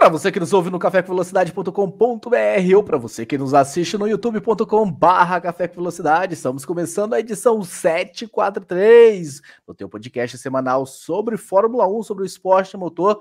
Para 0.00 0.08
você 0.08 0.32
que 0.32 0.40
nos 0.40 0.54
ouve 0.54 0.70
no 0.70 0.78
cafécomvelocidade.com.br 0.78 2.74
ou 2.74 2.82
para 2.82 2.96
você 2.96 3.26
que 3.26 3.36
nos 3.36 3.52
assiste 3.52 3.98
no 3.98 4.08
youtube.com/barra 4.08 5.42
Café 5.42 5.68
com 5.68 5.74
Velocidade, 5.74 6.32
estamos 6.32 6.64
começando 6.64 7.12
a 7.12 7.20
edição 7.20 7.62
743 7.62 9.42
do 9.66 9.74
teu 9.74 9.90
podcast 9.90 10.38
semanal 10.38 10.86
sobre 10.86 11.36
Fórmula 11.36 11.86
1, 11.86 12.02
sobre 12.02 12.22
o 12.22 12.26
esporte 12.26 12.78
motor. 12.78 13.20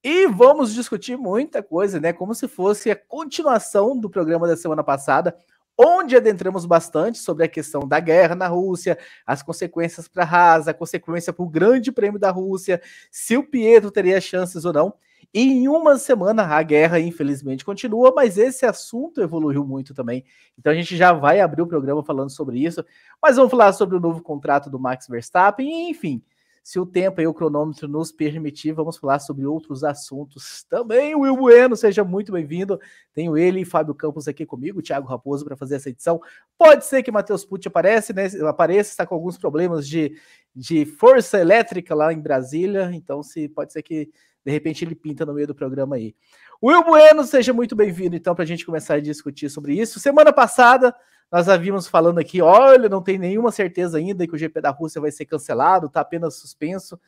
E 0.00 0.28
vamos 0.28 0.72
discutir 0.72 1.16
muita 1.16 1.60
coisa, 1.60 1.98
né? 1.98 2.12
Como 2.12 2.36
se 2.36 2.46
fosse 2.46 2.88
a 2.88 2.94
continuação 2.94 3.98
do 3.98 4.08
programa 4.08 4.46
da 4.46 4.56
semana 4.56 4.84
passada, 4.84 5.36
onde 5.76 6.16
adentramos 6.16 6.64
bastante 6.64 7.18
sobre 7.18 7.46
a 7.46 7.48
questão 7.48 7.80
da 7.80 7.98
guerra 7.98 8.36
na 8.36 8.46
Rússia, 8.46 8.96
as 9.26 9.42
consequências 9.42 10.06
para 10.06 10.22
a 10.22 10.28
Haas, 10.28 10.68
a 10.68 10.72
consequência 10.72 11.32
para 11.32 11.44
o 11.44 11.48
Grande 11.48 11.90
Prêmio 11.90 12.20
da 12.20 12.30
Rússia, 12.30 12.80
se 13.10 13.36
o 13.36 13.42
Pietro 13.42 13.90
teria 13.90 14.20
chances 14.20 14.64
ou 14.64 14.72
não. 14.72 14.94
E 15.32 15.42
em 15.42 15.68
uma 15.68 15.98
semana 15.98 16.44
a 16.44 16.62
guerra, 16.62 17.00
infelizmente, 17.00 17.64
continua, 17.64 18.12
mas 18.14 18.38
esse 18.38 18.64
assunto 18.66 19.20
evoluiu 19.20 19.64
muito 19.64 19.94
também. 19.94 20.24
Então 20.58 20.72
a 20.72 20.76
gente 20.76 20.96
já 20.96 21.12
vai 21.12 21.40
abrir 21.40 21.62
o 21.62 21.66
programa 21.66 22.02
falando 22.04 22.30
sobre 22.30 22.58
isso. 22.58 22.84
Mas 23.20 23.36
vamos 23.36 23.50
falar 23.50 23.72
sobre 23.72 23.96
o 23.96 24.00
novo 24.00 24.22
contrato 24.22 24.70
do 24.70 24.78
Max 24.78 25.06
Verstappen, 25.08 25.90
enfim. 25.90 26.22
Se 26.62 26.78
o 26.78 26.86
tempo 26.86 27.20
e 27.20 27.26
o 27.26 27.34
cronômetro 27.34 27.88
nos 27.88 28.12
permitir, 28.12 28.70
vamos 28.70 28.96
falar 28.96 29.18
sobre 29.18 29.44
outros 29.44 29.82
assuntos 29.82 30.62
também. 30.70 31.12
Will 31.12 31.36
Bueno, 31.36 31.74
seja 31.74 32.04
muito 32.04 32.30
bem-vindo. 32.30 32.78
Tenho 33.12 33.36
ele 33.36 33.62
e 33.62 33.64
Fábio 33.64 33.92
Campos 33.96 34.28
aqui 34.28 34.46
comigo, 34.46 34.80
Thiago 34.80 35.08
Raposo, 35.08 35.44
para 35.44 35.56
fazer 35.56 35.74
essa 35.74 35.90
edição. 35.90 36.20
Pode 36.56 36.84
ser 36.86 37.02
que 37.02 37.10
Matheus 37.10 37.44
Pucci 37.44 37.66
apareça, 37.66 38.12
né? 38.12 38.26
Apareça, 38.46 38.90
está 38.90 39.04
com 39.04 39.16
alguns 39.16 39.36
problemas 39.36 39.88
de, 39.88 40.16
de 40.54 40.84
força 40.84 41.40
elétrica 41.40 41.96
lá 41.96 42.12
em 42.12 42.20
Brasília. 42.20 42.92
Então, 42.94 43.24
se 43.24 43.48
pode 43.48 43.72
ser 43.72 43.82
que 43.82 44.12
de 44.44 44.50
repente 44.50 44.84
ele 44.84 44.94
pinta 44.94 45.24
no 45.24 45.34
meio 45.34 45.46
do 45.46 45.54
programa 45.54 45.96
aí. 45.96 46.14
Will 46.62 46.84
Bueno, 46.84 47.24
seja 47.24 47.52
muito 47.52 47.74
bem-vindo, 47.74 48.16
então, 48.16 48.34
para 48.34 48.44
a 48.44 48.46
gente 48.46 48.66
começar 48.66 48.94
a 48.94 49.00
discutir 49.00 49.48
sobre 49.48 49.74
isso. 49.74 50.00
Semana 50.00 50.32
passada, 50.32 50.94
nós 51.30 51.48
havíamos 51.48 51.86
falando 51.86 52.18
aqui, 52.18 52.42
olha, 52.42 52.88
não 52.88 53.02
tem 53.02 53.18
nenhuma 53.18 53.50
certeza 53.50 53.98
ainda 53.98 54.26
que 54.26 54.34
o 54.34 54.38
GP 54.38 54.60
da 54.60 54.70
Rússia 54.70 55.00
vai 55.00 55.10
ser 55.10 55.24
cancelado, 55.24 55.86
está 55.86 56.00
apenas 56.00 56.34
suspenso. 56.34 57.00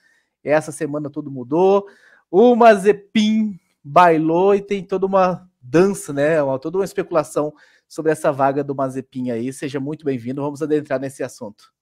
Essa 0.43 0.73
semana 0.73 1.11
tudo 1.11 1.31
mudou. 1.31 1.87
O 2.31 2.55
Mazepin 2.57 3.59
bailou 3.83 4.55
e 4.55 4.63
tem 4.63 4.83
toda 4.83 5.07
uma 5.07 5.49
dança, 5.61 6.13
né? 6.13 6.43
Uma, 6.43 6.59
toda 6.59 6.79
uma 6.79 6.85
especulação 6.85 7.53
sobre 7.87 8.13
essa 8.13 8.33
vaga 8.33 8.65
do 8.65 8.75
Mazepin 8.75 9.31
aí. 9.31 9.53
Seja 9.53 9.79
muito 9.81 10.05
bem-vindo, 10.05 10.43
vamos 10.43 10.63
adentrar 10.63 11.01
nesse 11.01 11.23
assunto. 11.23 11.74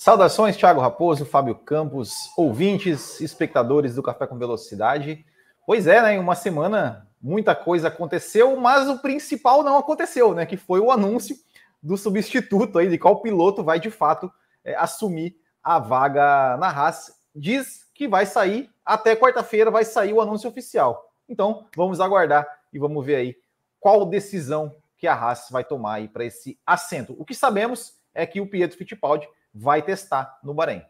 Saudações, 0.00 0.56
Thiago 0.56 0.80
Raposo, 0.80 1.26
Fábio 1.26 1.54
Campos, 1.54 2.14
ouvintes, 2.34 3.20
espectadores 3.20 3.94
do 3.94 4.02
Café 4.02 4.26
com 4.26 4.38
Velocidade. 4.38 5.26
Pois 5.66 5.86
é, 5.86 6.00
né? 6.00 6.14
Em 6.14 6.18
uma 6.18 6.34
semana 6.34 7.06
muita 7.20 7.54
coisa 7.54 7.88
aconteceu, 7.88 8.56
mas 8.56 8.88
o 8.88 9.00
principal 9.00 9.62
não 9.62 9.76
aconteceu, 9.76 10.32
né? 10.34 10.46
Que 10.46 10.56
foi 10.56 10.80
o 10.80 10.90
anúncio 10.90 11.36
do 11.82 11.98
substituto 11.98 12.78
aí, 12.78 12.88
de 12.88 12.96
qual 12.96 13.20
piloto 13.20 13.62
vai 13.62 13.78
de 13.78 13.90
fato 13.90 14.32
é, 14.64 14.74
assumir 14.74 15.36
a 15.62 15.78
vaga 15.78 16.56
na 16.56 16.68
Haas. 16.68 17.12
Diz 17.36 17.84
que 17.94 18.08
vai 18.08 18.24
sair 18.24 18.70
até 18.82 19.14
quarta-feira, 19.14 19.70
vai 19.70 19.84
sair 19.84 20.14
o 20.14 20.22
anúncio 20.22 20.48
oficial. 20.48 21.12
Então, 21.28 21.66
vamos 21.76 22.00
aguardar 22.00 22.48
e 22.72 22.78
vamos 22.78 23.04
ver 23.04 23.16
aí 23.16 23.36
qual 23.78 24.06
decisão 24.06 24.74
que 24.96 25.06
a 25.06 25.12
Haas 25.12 25.48
vai 25.50 25.62
tomar 25.62 25.96
aí 25.96 26.08
para 26.08 26.24
esse 26.24 26.58
assento. 26.64 27.14
O 27.18 27.24
que 27.26 27.34
sabemos 27.34 27.98
é 28.14 28.24
que 28.24 28.40
o 28.40 28.48
Pietro 28.48 28.78
Fittipaldi 28.78 29.28
vai 29.54 29.82
testar 29.82 30.38
no 30.42 30.54
Bahrein. 30.54 30.82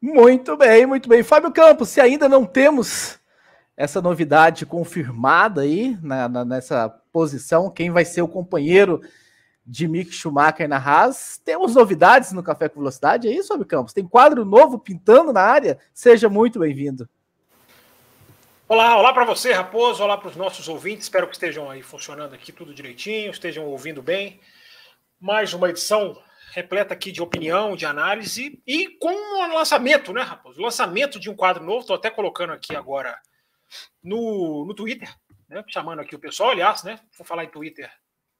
Muito 0.00 0.56
bem, 0.56 0.86
muito 0.86 1.08
bem. 1.08 1.22
Fábio 1.22 1.52
Campos, 1.52 1.88
se 1.88 2.00
ainda 2.00 2.28
não 2.28 2.44
temos 2.44 3.18
essa 3.76 4.00
novidade 4.00 4.66
confirmada 4.66 5.62
aí 5.62 5.98
na, 6.02 6.28
na, 6.28 6.44
nessa 6.44 6.88
posição, 7.12 7.70
quem 7.70 7.90
vai 7.90 8.04
ser 8.04 8.22
o 8.22 8.28
companheiro 8.28 9.00
de 9.66 9.88
Mick 9.88 10.12
Schumacher 10.12 10.68
na 10.68 10.76
Haas. 10.76 11.40
Temos 11.44 11.74
novidades 11.74 12.32
no 12.32 12.42
Café 12.42 12.68
com 12.68 12.80
Velocidade, 12.80 13.28
é 13.28 13.32
isso, 13.32 13.48
Fábio 13.48 13.64
Campos? 13.64 13.92
Tem 13.92 14.06
quadro 14.06 14.44
novo 14.44 14.78
pintando 14.78 15.32
na 15.32 15.40
área? 15.40 15.78
Seja 15.92 16.28
muito 16.28 16.58
bem-vindo. 16.58 17.08
Olá, 18.68 18.96
olá 18.96 19.12
para 19.12 19.24
você, 19.24 19.52
Raposo, 19.52 20.02
olá 20.02 20.16
para 20.16 20.28
os 20.28 20.36
nossos 20.36 20.68
ouvintes. 20.68 21.04
Espero 21.04 21.26
que 21.26 21.34
estejam 21.34 21.70
aí 21.70 21.82
funcionando 21.82 22.34
aqui 22.34 22.52
tudo 22.52 22.74
direitinho, 22.74 23.30
estejam 23.30 23.66
ouvindo 23.66 24.02
bem. 24.02 24.40
Mais 25.20 25.54
uma 25.54 25.70
edição 25.70 26.18
repleta 26.54 26.94
aqui 26.94 27.10
de 27.10 27.20
opinião, 27.20 27.74
de 27.74 27.84
análise 27.84 28.62
e 28.64 28.88
com 29.00 29.12
o 29.12 29.54
lançamento, 29.54 30.12
né, 30.12 30.22
Raposo? 30.22 30.60
O 30.60 30.62
lançamento 30.62 31.18
de 31.18 31.28
um 31.28 31.34
quadro 31.34 31.64
novo, 31.64 31.80
estou 31.80 31.96
até 31.96 32.10
colocando 32.10 32.52
aqui 32.52 32.76
agora 32.76 33.18
no, 34.00 34.64
no 34.64 34.72
Twitter, 34.72 35.12
né, 35.48 35.64
chamando 35.66 35.98
aqui 35.98 36.14
o 36.14 36.18
pessoal, 36.18 36.50
aliás, 36.50 36.84
né, 36.84 37.00
vou 37.18 37.26
falar 37.26 37.42
em 37.42 37.50
Twitter, 37.50 37.90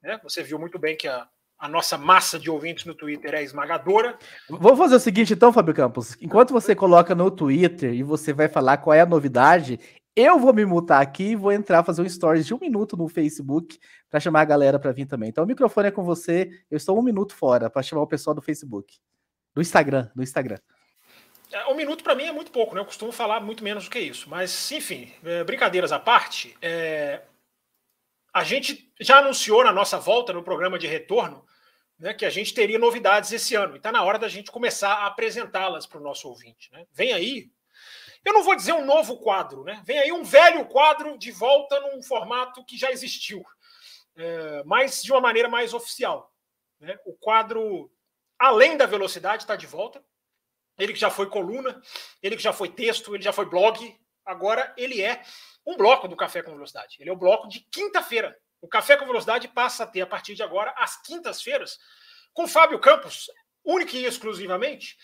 né, 0.01 0.21
você 0.23 0.45
viu 0.45 0.61
muito 0.61 0.79
bem 0.79 0.97
que 0.97 1.09
a, 1.09 1.27
a 1.59 1.69
nossa 1.69 1.99
massa 1.99 2.39
de 2.39 2.49
ouvintes 2.49 2.85
no 2.85 2.95
Twitter 2.95 3.35
é 3.35 3.43
esmagadora. 3.43 4.17
Vamos 4.49 4.79
fazer 4.79 4.95
o 4.95 5.01
seguinte 5.01 5.33
então, 5.33 5.53
Fábio 5.53 5.75
Campos, 5.75 6.17
enquanto 6.21 6.53
você 6.53 6.73
coloca 6.73 7.17
no 7.17 7.33
Twitter 7.33 7.93
e 7.93 8.05
você 8.05 8.33
vai 8.33 8.49
falar 8.49 8.77
qual 8.77 8.95
é 8.95 9.01
a 9.01 9.07
novidade, 9.07 9.81
eu 10.17 10.39
vou 10.39 10.53
me 10.53 10.65
mutar 10.65 11.03
aqui 11.03 11.31
e 11.31 11.37
vou 11.37 11.51
entrar 11.51 11.83
fazer 11.83 12.03
um 12.03 12.09
stories 12.09 12.47
de 12.47 12.55
um 12.55 12.59
minuto 12.59 12.97
no 12.97 13.09
Facebook 13.09 13.79
para 14.09 14.21
chamar 14.21 14.43
a 14.43 14.45
galera 14.45 14.79
para 14.79 14.93
vir 14.93 15.07
também. 15.07 15.29
Então 15.29 15.45
o 15.45 15.47
microfone 15.47 15.89
é 15.89 15.91
com 15.91 16.05
você. 16.05 16.51
Eu 16.71 16.77
estou 16.77 16.99
um 16.99 17.03
minuto 17.03 17.35
fora 17.35 17.69
para 17.69 17.83
chamar 17.83 18.03
o 18.03 18.07
pessoal 18.07 18.35
do 18.35 18.43
Facebook, 18.43 18.97
do 19.55 19.61
Instagram, 19.61 20.09
do 20.15 20.23
Instagram. 20.23 20.59
É, 21.53 21.67
um 21.67 21.75
minuto 21.75 22.03
para 22.03 22.15
mim 22.15 22.25
é 22.25 22.33
muito 22.33 22.51
pouco, 22.51 22.75
né? 22.75 22.81
Eu 22.81 22.85
costumo 22.85 23.13
falar 23.13 23.41
muito 23.41 23.63
menos 23.63 23.85
do 23.85 23.91
que 23.91 23.99
isso. 23.99 24.29
Mas, 24.29 24.71
enfim, 24.73 25.13
é, 25.25 25.45
brincadeiras 25.45 25.93
à 25.93 25.99
parte, 25.99 26.57
é... 26.61 27.23
a 28.33 28.43
gente 28.43 28.93
já 29.01 29.19
anunciou 29.19 29.63
na 29.65 29.73
nossa 29.73 29.99
volta 29.99 30.33
no 30.33 30.43
programa 30.43 30.79
de 30.79 30.87
retorno 30.87 31.45
né, 31.99 32.13
que 32.13 32.25
a 32.25 32.31
gente 32.31 32.55
teria 32.55 32.79
novidades 32.79 33.31
esse 33.33 33.55
ano. 33.55 33.75
E 33.75 33.77
está 33.77 33.93
na 33.93 34.03
hora 34.03 34.19
da 34.19 34.29
gente 34.29 34.51
começar 34.51 34.93
a 34.95 35.07
apresentá-las 35.07 35.87
para 35.87 35.99
o 35.99 36.03
nosso 36.03 36.29
ouvinte. 36.29 36.71
Né? 36.73 36.87
Vem 36.93 37.13
aí 37.13 37.51
eu 38.25 38.33
não 38.33 38.43
vou 38.43 38.57
dizer 38.57 38.73
um 38.73 38.85
novo 38.85 39.19
quadro, 39.19 39.65
né? 39.65 39.83
Vem 39.85 39.99
aí 39.99 40.13
um 40.13 40.25
velho 40.25 40.65
quadro 40.67 41.19
de 41.19 41.31
volta 41.31 41.79
num 41.81 42.03
formato 42.03 42.65
que 42.65 42.77
já 42.77 42.91
existiu, 42.91 43.45
é, 44.17 44.63
mas 44.65 45.03
de 45.03 45.13
uma 45.13 45.21
maneira 45.21 45.49
mais 45.49 45.75
oficial. 45.75 46.33
Né? 46.81 46.99
O 47.05 47.13
quadro 47.15 47.91
Além 48.39 48.77
da 48.77 48.87
Velocidade 48.87 49.43
está 49.43 49.57
de 49.57 49.67
volta. 49.67 50.05
Ele 50.79 50.93
que 50.93 50.99
já 50.99 51.09
foi 51.09 51.29
coluna, 51.29 51.81
ele 52.23 52.37
que 52.37 52.43
já 52.43 52.53
foi 52.53 52.69
texto, 52.69 53.15
ele 53.15 53.23
já 53.23 53.33
foi 53.33 53.45
blog, 53.45 53.97
agora 54.25 54.75
ele 54.77 55.01
é 55.01 55.23
um 55.65 55.77
bloco 55.77 56.09
do 56.09 56.17
Café 56.17 56.43
com 56.43 56.53
Velocidade. 56.53 56.97
Ele 56.99 57.09
é 57.09 57.13
o 57.13 57.17
bloco 57.17 57.49
de 57.49 57.61
quinta-feira. 57.71 58.37
O 58.61 58.69
Café 58.69 58.97
com 58.97 59.07
Velocidade 59.07 59.47
passa 59.49 59.85
a 59.85 59.87
ter, 59.87 60.01
a 60.01 60.07
partir 60.07 60.35
de 60.35 60.43
agora, 60.43 60.75
às 60.77 61.01
quintas-feiras, 61.01 61.79
com 62.33 62.49
Fábio 62.49 62.81
Campos, 62.81 63.31
única 63.65 63.97
e 63.97 64.05
exclusivamente, 64.05 64.97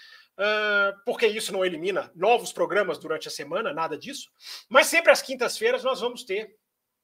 porque 1.04 1.26
isso 1.26 1.52
não 1.52 1.64
elimina 1.64 2.10
novos 2.14 2.52
programas 2.52 2.98
durante 2.98 3.28
a 3.28 3.30
semana, 3.30 3.72
nada 3.72 3.98
disso. 3.98 4.30
Mas 4.68 4.86
sempre 4.86 5.12
às 5.12 5.20
quintas-feiras 5.20 5.84
nós 5.84 6.00
vamos 6.00 6.24
ter 6.24 6.56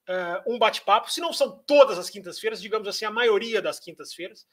uh, 0.08 0.52
um 0.52 0.58
bate-papo, 0.58 1.10
se 1.10 1.20
não 1.20 1.32
são 1.32 1.58
todas 1.66 1.98
as 1.98 2.08
quintas-feiras, 2.08 2.60
digamos 2.60 2.88
assim, 2.88 3.04
a 3.04 3.10
maioria 3.10 3.60
das 3.60 3.78
quintas-feiras. 3.78 4.47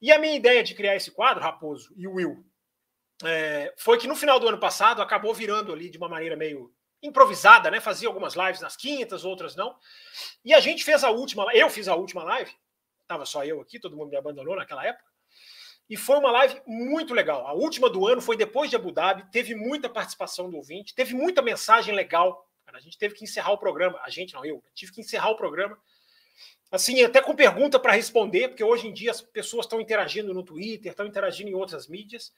E 0.00 0.12
a 0.12 0.18
minha 0.18 0.36
ideia 0.36 0.62
de 0.62 0.74
criar 0.74 0.94
esse 0.94 1.10
quadro, 1.10 1.42
Raposo 1.42 1.92
e 1.96 2.06
Will, 2.06 2.44
é, 3.22 3.72
foi 3.76 3.98
que 3.98 4.06
no 4.06 4.16
final 4.16 4.38
do 4.38 4.48
ano 4.48 4.58
passado 4.58 5.00
acabou 5.00 5.32
virando 5.32 5.72
ali 5.72 5.88
de 5.88 5.98
uma 5.98 6.08
maneira 6.08 6.36
meio 6.36 6.72
improvisada, 7.02 7.70
né? 7.70 7.80
Fazia 7.80 8.08
algumas 8.08 8.34
lives 8.34 8.60
nas 8.60 8.76
quintas, 8.76 9.24
outras 9.24 9.54
não. 9.54 9.76
E 10.44 10.54
a 10.54 10.60
gente 10.60 10.84
fez 10.84 11.04
a 11.04 11.10
última, 11.10 11.46
eu 11.54 11.68
fiz 11.68 11.86
a 11.86 11.94
última 11.94 12.24
live, 12.24 12.50
tava 13.06 13.26
só 13.26 13.44
eu 13.44 13.60
aqui, 13.60 13.78
todo 13.78 13.96
mundo 13.96 14.10
me 14.10 14.16
abandonou 14.16 14.56
naquela 14.56 14.84
época. 14.84 15.13
E 15.88 15.96
foi 15.96 16.16
uma 16.16 16.30
live 16.30 16.62
muito 16.66 17.12
legal. 17.12 17.46
A 17.46 17.52
última 17.52 17.90
do 17.90 18.06
ano 18.06 18.22
foi 18.22 18.36
depois 18.36 18.70
de 18.70 18.76
Abu 18.76 18.90
Dhabi, 18.90 19.30
teve 19.30 19.54
muita 19.54 19.88
participação 19.88 20.50
do 20.50 20.56
ouvinte, 20.56 20.94
teve 20.94 21.14
muita 21.14 21.42
mensagem 21.42 21.94
legal. 21.94 22.48
A 22.72 22.80
gente 22.80 22.98
teve 22.98 23.14
que 23.14 23.22
encerrar 23.22 23.52
o 23.52 23.58
programa. 23.58 24.00
A 24.02 24.10
gente, 24.10 24.34
não, 24.34 24.44
eu, 24.44 24.62
tive 24.74 24.92
que 24.92 25.00
encerrar 25.00 25.30
o 25.30 25.36
programa. 25.36 25.78
Assim, 26.72 27.04
até 27.04 27.20
com 27.20 27.36
pergunta 27.36 27.78
para 27.78 27.92
responder, 27.92 28.48
porque 28.48 28.64
hoje 28.64 28.88
em 28.88 28.92
dia 28.92 29.12
as 29.12 29.20
pessoas 29.20 29.66
estão 29.66 29.80
interagindo 29.80 30.34
no 30.34 30.42
Twitter, 30.42 30.90
estão 30.90 31.06
interagindo 31.06 31.50
em 31.50 31.54
outras 31.54 31.86
mídias. 31.86 32.32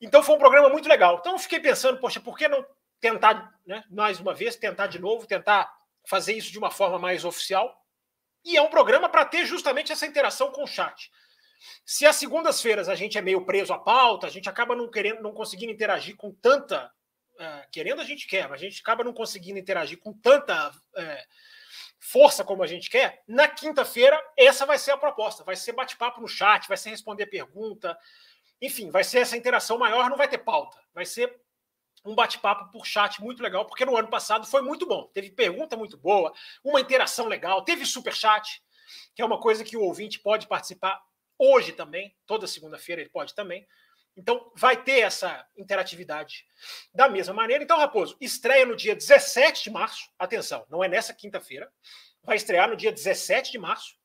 Então 0.00 0.22
foi 0.22 0.36
um 0.36 0.38
programa 0.38 0.70
muito 0.70 0.88
legal. 0.88 1.18
Então 1.20 1.32
eu 1.32 1.38
fiquei 1.38 1.60
pensando, 1.60 2.00
poxa, 2.00 2.20
por 2.20 2.38
que 2.38 2.48
não 2.48 2.64
tentar, 3.00 3.54
né, 3.66 3.84
mais 3.90 4.18
uma 4.18 4.32
vez, 4.32 4.56
tentar 4.56 4.86
de 4.86 4.98
novo, 4.98 5.26
tentar 5.26 5.70
fazer 6.06 6.32
isso 6.32 6.50
de 6.50 6.58
uma 6.58 6.70
forma 6.70 6.98
mais 6.98 7.24
oficial? 7.24 7.84
E 8.44 8.56
é 8.56 8.62
um 8.62 8.70
programa 8.70 9.08
para 9.08 9.26
ter 9.26 9.44
justamente 9.44 9.92
essa 9.92 10.06
interação 10.06 10.50
com 10.50 10.64
o 10.64 10.66
chat. 10.66 11.10
Se 11.84 12.06
às 12.06 12.16
segundas-feiras 12.16 12.88
a 12.88 12.94
gente 12.94 13.18
é 13.18 13.22
meio 13.22 13.44
preso 13.44 13.72
à 13.72 13.78
pauta, 13.78 14.26
a 14.26 14.30
gente 14.30 14.48
acaba 14.48 14.74
não 14.74 14.90
querendo, 14.90 15.22
não 15.22 15.32
conseguindo 15.32 15.72
interagir 15.72 16.16
com 16.16 16.32
tanta. 16.32 16.92
Uh, 17.34 17.70
querendo 17.72 18.02
a 18.02 18.04
gente 18.04 18.26
quer, 18.26 18.48
mas 18.48 18.60
a 18.60 18.64
gente 18.64 18.80
acaba 18.82 19.02
não 19.02 19.14
conseguindo 19.14 19.58
interagir 19.58 19.98
com 19.98 20.12
tanta 20.12 20.68
uh, 20.70 21.26
força 21.98 22.44
como 22.44 22.62
a 22.62 22.66
gente 22.66 22.90
quer. 22.90 23.22
Na 23.26 23.48
quinta-feira, 23.48 24.20
essa 24.36 24.66
vai 24.66 24.78
ser 24.78 24.90
a 24.90 24.96
proposta. 24.96 25.42
Vai 25.42 25.56
ser 25.56 25.72
bate-papo 25.72 26.20
no 26.20 26.28
chat, 26.28 26.68
vai 26.68 26.76
ser 26.76 26.90
responder 26.90 27.26
pergunta. 27.26 27.96
Enfim, 28.60 28.90
vai 28.90 29.04
ser 29.04 29.20
essa 29.20 29.36
interação 29.36 29.78
maior, 29.78 30.10
não 30.10 30.18
vai 30.18 30.28
ter 30.28 30.38
pauta. 30.38 30.78
Vai 30.92 31.06
ser 31.06 31.40
um 32.04 32.14
bate-papo 32.14 32.70
por 32.70 32.86
chat 32.86 33.20
muito 33.20 33.42
legal, 33.42 33.66
porque 33.66 33.84
no 33.84 33.96
ano 33.96 34.08
passado 34.08 34.46
foi 34.46 34.62
muito 34.62 34.86
bom. 34.86 35.06
Teve 35.12 35.30
pergunta 35.30 35.76
muito 35.76 35.96
boa, 35.96 36.32
uma 36.64 36.80
interação 36.80 37.26
legal, 37.26 37.62
teve 37.62 37.84
super 37.84 38.14
chat, 38.14 38.62
que 39.14 39.22
é 39.22 39.24
uma 39.24 39.38
coisa 39.38 39.64
que 39.64 39.76
o 39.76 39.82
ouvinte 39.82 40.18
pode 40.18 40.46
participar 40.46 41.00
hoje 41.40 41.72
também, 41.72 42.14
toda 42.26 42.46
segunda-feira 42.46 43.00
ele 43.00 43.08
pode 43.08 43.34
também. 43.34 43.66
Então 44.14 44.52
vai 44.54 44.82
ter 44.82 45.00
essa 45.00 45.46
interatividade 45.56 46.44
da 46.92 47.08
mesma 47.08 47.32
maneira. 47.32 47.64
Então, 47.64 47.78
Raposo, 47.78 48.16
estreia 48.20 48.66
no 48.66 48.76
dia 48.76 48.94
17 48.94 49.64
de 49.64 49.70
março. 49.70 50.10
Atenção, 50.18 50.66
não 50.68 50.84
é 50.84 50.88
nessa 50.88 51.14
quinta-feira. 51.14 51.72
Vai 52.22 52.36
estrear 52.36 52.68
no 52.68 52.76
dia 52.76 52.92
17 52.92 53.50
de 53.50 53.58
março, 53.58 53.96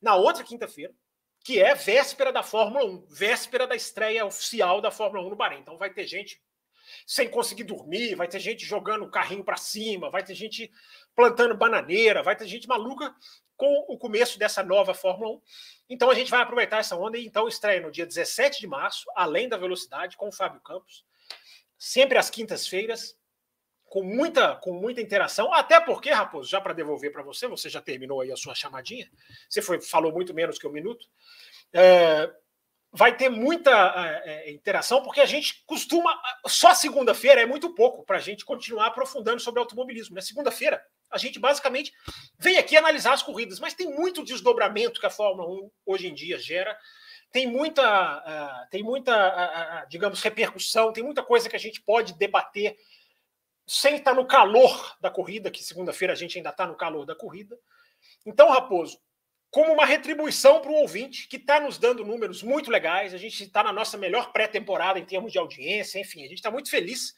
na 0.00 0.16
outra 0.16 0.42
quinta-feira, 0.42 0.92
que 1.44 1.60
é 1.60 1.74
véspera 1.74 2.32
da 2.32 2.42
Fórmula 2.42 2.84
1, 2.84 3.06
véspera 3.08 3.66
da 3.66 3.76
estreia 3.76 4.26
oficial 4.26 4.80
da 4.80 4.90
Fórmula 4.90 5.24
1 5.24 5.30
no 5.30 5.36
Bahrein. 5.36 5.60
Então 5.60 5.78
vai 5.78 5.92
ter 5.92 6.06
gente 6.06 6.42
sem 7.06 7.28
conseguir 7.28 7.64
dormir, 7.64 8.16
vai 8.16 8.26
ter 8.26 8.40
gente 8.40 8.64
jogando 8.64 9.04
o 9.04 9.10
carrinho 9.10 9.44
para 9.44 9.56
cima, 9.56 10.10
vai 10.10 10.24
ter 10.24 10.34
gente 10.34 10.70
plantando 11.14 11.56
bananeira, 11.56 12.22
vai 12.22 12.36
ter 12.36 12.46
gente 12.46 12.68
maluca 12.68 13.14
com 13.56 13.84
o 13.88 13.96
começo 13.96 14.38
dessa 14.38 14.62
nova 14.62 14.94
Fórmula 14.94 15.32
1. 15.32 15.42
Então 15.90 16.10
a 16.10 16.14
gente 16.14 16.30
vai 16.30 16.42
aproveitar 16.42 16.78
essa 16.78 16.96
onda 16.96 17.18
e 17.18 17.26
então 17.26 17.46
estreia 17.46 17.80
no 17.80 17.90
dia 17.90 18.06
17 18.06 18.60
de 18.60 18.66
março, 18.66 19.04
além 19.14 19.48
da 19.48 19.56
velocidade, 19.56 20.16
com 20.16 20.28
o 20.28 20.32
Fábio 20.32 20.60
Campos, 20.60 21.04
sempre 21.78 22.18
às 22.18 22.30
quintas-feiras, 22.30 23.16
com 23.84 24.02
muita, 24.02 24.56
com 24.56 24.72
muita 24.72 25.02
interação, 25.02 25.52
até 25.52 25.78
porque, 25.78 26.10
Raposo, 26.10 26.48
já 26.48 26.60
para 26.60 26.72
devolver 26.72 27.12
para 27.12 27.22
você, 27.22 27.46
você 27.46 27.68
já 27.68 27.80
terminou 27.80 28.22
aí 28.22 28.32
a 28.32 28.36
sua 28.36 28.54
chamadinha, 28.54 29.10
você 29.48 29.60
foi, 29.60 29.82
falou 29.82 30.10
muito 30.10 30.32
menos 30.32 30.58
que 30.58 30.66
um 30.66 30.72
minuto. 30.72 31.06
É, 31.74 32.32
vai 32.92 33.16
ter 33.16 33.28
muita 33.28 33.70
é, 33.70 34.48
é, 34.48 34.52
interação, 34.52 35.02
porque 35.02 35.20
a 35.20 35.26
gente 35.26 35.62
costuma. 35.66 36.18
Só 36.46 36.74
segunda-feira 36.74 37.40
é 37.40 37.46
muito 37.46 37.74
pouco 37.74 38.04
para 38.04 38.16
a 38.16 38.20
gente 38.20 38.44
continuar 38.44 38.86
aprofundando 38.86 39.40
sobre 39.40 39.60
automobilismo. 39.60 40.14
Na 40.14 40.20
né? 40.20 40.26
segunda-feira, 40.26 40.84
a 41.12 41.18
gente 41.18 41.38
basicamente 41.38 41.92
vem 42.38 42.56
aqui 42.58 42.76
analisar 42.76 43.12
as 43.12 43.22
corridas, 43.22 43.60
mas 43.60 43.74
tem 43.74 43.88
muito 43.88 44.24
desdobramento 44.24 45.00
que 45.00 45.06
a 45.06 45.10
Fórmula 45.10 45.48
1 45.48 45.70
hoje 45.86 46.08
em 46.08 46.14
dia 46.14 46.38
gera. 46.38 46.76
Tem 47.30 47.46
muita, 47.46 48.18
uh, 48.18 48.70
tem 48.70 48.82
muita 48.82 49.12
uh, 49.12 49.84
uh, 49.84 49.88
digamos, 49.88 50.22
repercussão, 50.22 50.92
tem 50.92 51.04
muita 51.04 51.22
coisa 51.22 51.48
que 51.48 51.56
a 51.56 51.58
gente 51.58 51.80
pode 51.80 52.14
debater 52.14 52.76
sem 53.66 53.96
estar 53.96 54.14
no 54.14 54.26
calor 54.26 54.96
da 55.00 55.10
corrida, 55.10 55.50
que 55.50 55.62
segunda-feira 55.62 56.12
a 56.12 56.16
gente 56.16 56.36
ainda 56.36 56.50
está 56.50 56.66
no 56.66 56.76
calor 56.76 57.06
da 57.06 57.14
corrida. 57.14 57.56
Então, 58.26 58.50
Raposo, 58.50 58.98
como 59.52 59.70
uma 59.70 59.84
retribuição 59.84 60.62
para 60.62 60.70
o 60.70 60.76
ouvinte, 60.76 61.28
que 61.28 61.36
está 61.36 61.60
nos 61.60 61.76
dando 61.76 62.04
números 62.04 62.42
muito 62.42 62.70
legais. 62.70 63.12
A 63.12 63.18
gente 63.18 63.44
está 63.44 63.62
na 63.62 63.70
nossa 63.70 63.98
melhor 63.98 64.32
pré-temporada 64.32 64.98
em 64.98 65.04
termos 65.04 65.30
de 65.30 65.38
audiência, 65.38 66.00
enfim, 66.00 66.20
a 66.20 66.28
gente 66.28 66.38
está 66.38 66.50
muito 66.50 66.70
feliz 66.70 67.14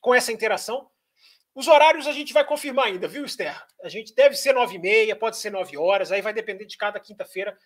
com 0.00 0.14
essa 0.14 0.32
interação. 0.32 0.88
Os 1.54 1.68
horários 1.68 2.06
a 2.06 2.12
gente 2.12 2.32
vai 2.32 2.44
confirmar 2.44 2.86
ainda, 2.86 3.06
viu, 3.06 3.24
Esther? 3.24 3.54
A 3.82 3.88
gente 3.88 4.14
deve 4.14 4.34
ser 4.34 4.54
nove 4.54 4.76
e 4.76 4.78
meia, 4.78 5.14
pode 5.14 5.36
ser 5.36 5.50
nove 5.50 5.76
horas, 5.76 6.10
aí 6.10 6.22
vai 6.22 6.32
depender 6.32 6.64
de 6.64 6.78
cada 6.78 6.98
quinta-feira. 6.98 7.56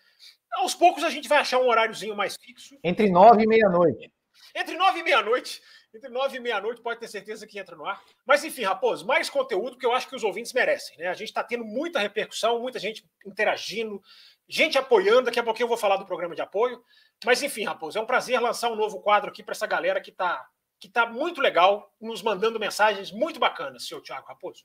Aos 0.53 0.75
poucos 0.75 1.03
a 1.03 1.09
gente 1.09 1.29
vai 1.29 1.39
achar 1.39 1.59
um 1.59 1.67
horáriozinho 1.67 2.15
mais 2.15 2.35
fixo. 2.35 2.77
Entre 2.83 3.09
nove 3.09 3.43
e 3.43 3.47
meia-noite. 3.47 4.11
Entre 4.53 4.75
nove 4.75 4.99
e 4.99 5.03
meia-noite. 5.03 5.61
Entre 5.95 6.09
nove 6.09 6.37
e 6.37 6.39
meia-noite, 6.39 6.81
pode 6.81 6.99
ter 6.99 7.07
certeza 7.07 7.47
que 7.47 7.57
entra 7.57 7.75
no 7.75 7.85
ar. 7.85 8.03
Mas 8.25 8.43
enfim, 8.43 8.63
Raposo, 8.63 9.05
mais 9.05 9.29
conteúdo 9.29 9.77
que 9.77 9.85
eu 9.85 9.93
acho 9.93 10.07
que 10.07 10.15
os 10.15 10.23
ouvintes 10.23 10.51
merecem. 10.51 10.97
Né? 10.97 11.07
A 11.07 11.13
gente 11.13 11.29
está 11.29 11.43
tendo 11.43 11.63
muita 11.63 11.99
repercussão, 11.99 12.59
muita 12.59 12.77
gente 12.77 13.05
interagindo, 13.25 14.01
gente 14.49 14.77
apoiando. 14.77 15.23
Daqui 15.23 15.39
a 15.39 15.43
pouquinho 15.43 15.63
eu 15.65 15.69
vou 15.69 15.77
falar 15.77 15.97
do 15.97 16.05
programa 16.05 16.35
de 16.35 16.41
apoio. 16.41 16.83
Mas 17.25 17.41
enfim, 17.41 17.63
Raposo, 17.63 17.97
é 17.97 18.01
um 18.01 18.05
prazer 18.05 18.39
lançar 18.39 18.69
um 18.69 18.75
novo 18.75 18.99
quadro 18.99 19.29
aqui 19.29 19.41
para 19.41 19.53
essa 19.53 19.65
galera 19.65 20.01
que 20.01 20.11
está 20.11 20.45
que 20.79 20.87
tá 20.87 21.05
muito 21.05 21.41
legal, 21.41 21.91
nos 21.99 22.21
mandando 22.21 22.59
mensagens 22.59 23.11
muito 23.11 23.39
bacanas, 23.39 23.87
seu 23.87 24.01
Thiago 24.01 24.27
Raposo. 24.27 24.63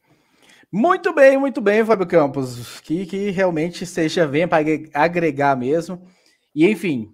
Muito 0.70 1.12
bem, 1.12 1.36
muito 1.36 1.60
bem, 1.60 1.84
Fábio 1.84 2.06
Campos. 2.06 2.80
Que, 2.80 3.04
que 3.06 3.30
realmente 3.30 3.84
seja, 3.84 4.26
venha 4.26 4.48
para 4.48 4.64
agregar 4.94 5.56
mesmo. 5.56 6.06
E 6.54 6.66
enfim, 6.68 7.12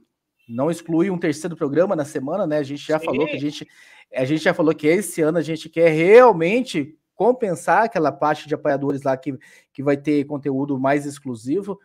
não 0.48 0.70
exclui 0.70 1.10
um 1.10 1.18
terceiro 1.18 1.56
programa 1.56 1.94
na 1.94 2.04
semana, 2.04 2.46
né? 2.46 2.58
A 2.58 2.62
gente 2.62 2.86
já 2.86 2.98
Sim. 2.98 3.06
falou 3.06 3.26
que 3.26 3.36
a 3.36 3.40
gente 3.40 3.68
a 4.14 4.24
gente 4.24 4.42
já 4.42 4.54
falou 4.54 4.74
que 4.74 4.86
esse 4.86 5.20
ano 5.20 5.36
a 5.36 5.42
gente 5.42 5.68
quer 5.68 5.90
realmente 5.90 6.96
compensar 7.14 7.84
aquela 7.84 8.10
parte 8.10 8.48
de 8.48 8.54
apoiadores 8.54 9.02
lá 9.02 9.16
que, 9.16 9.36
que 9.72 9.82
vai 9.82 9.96
ter 9.96 10.24
conteúdo 10.24 10.78
mais 10.78 11.04
exclusivo. 11.04 11.78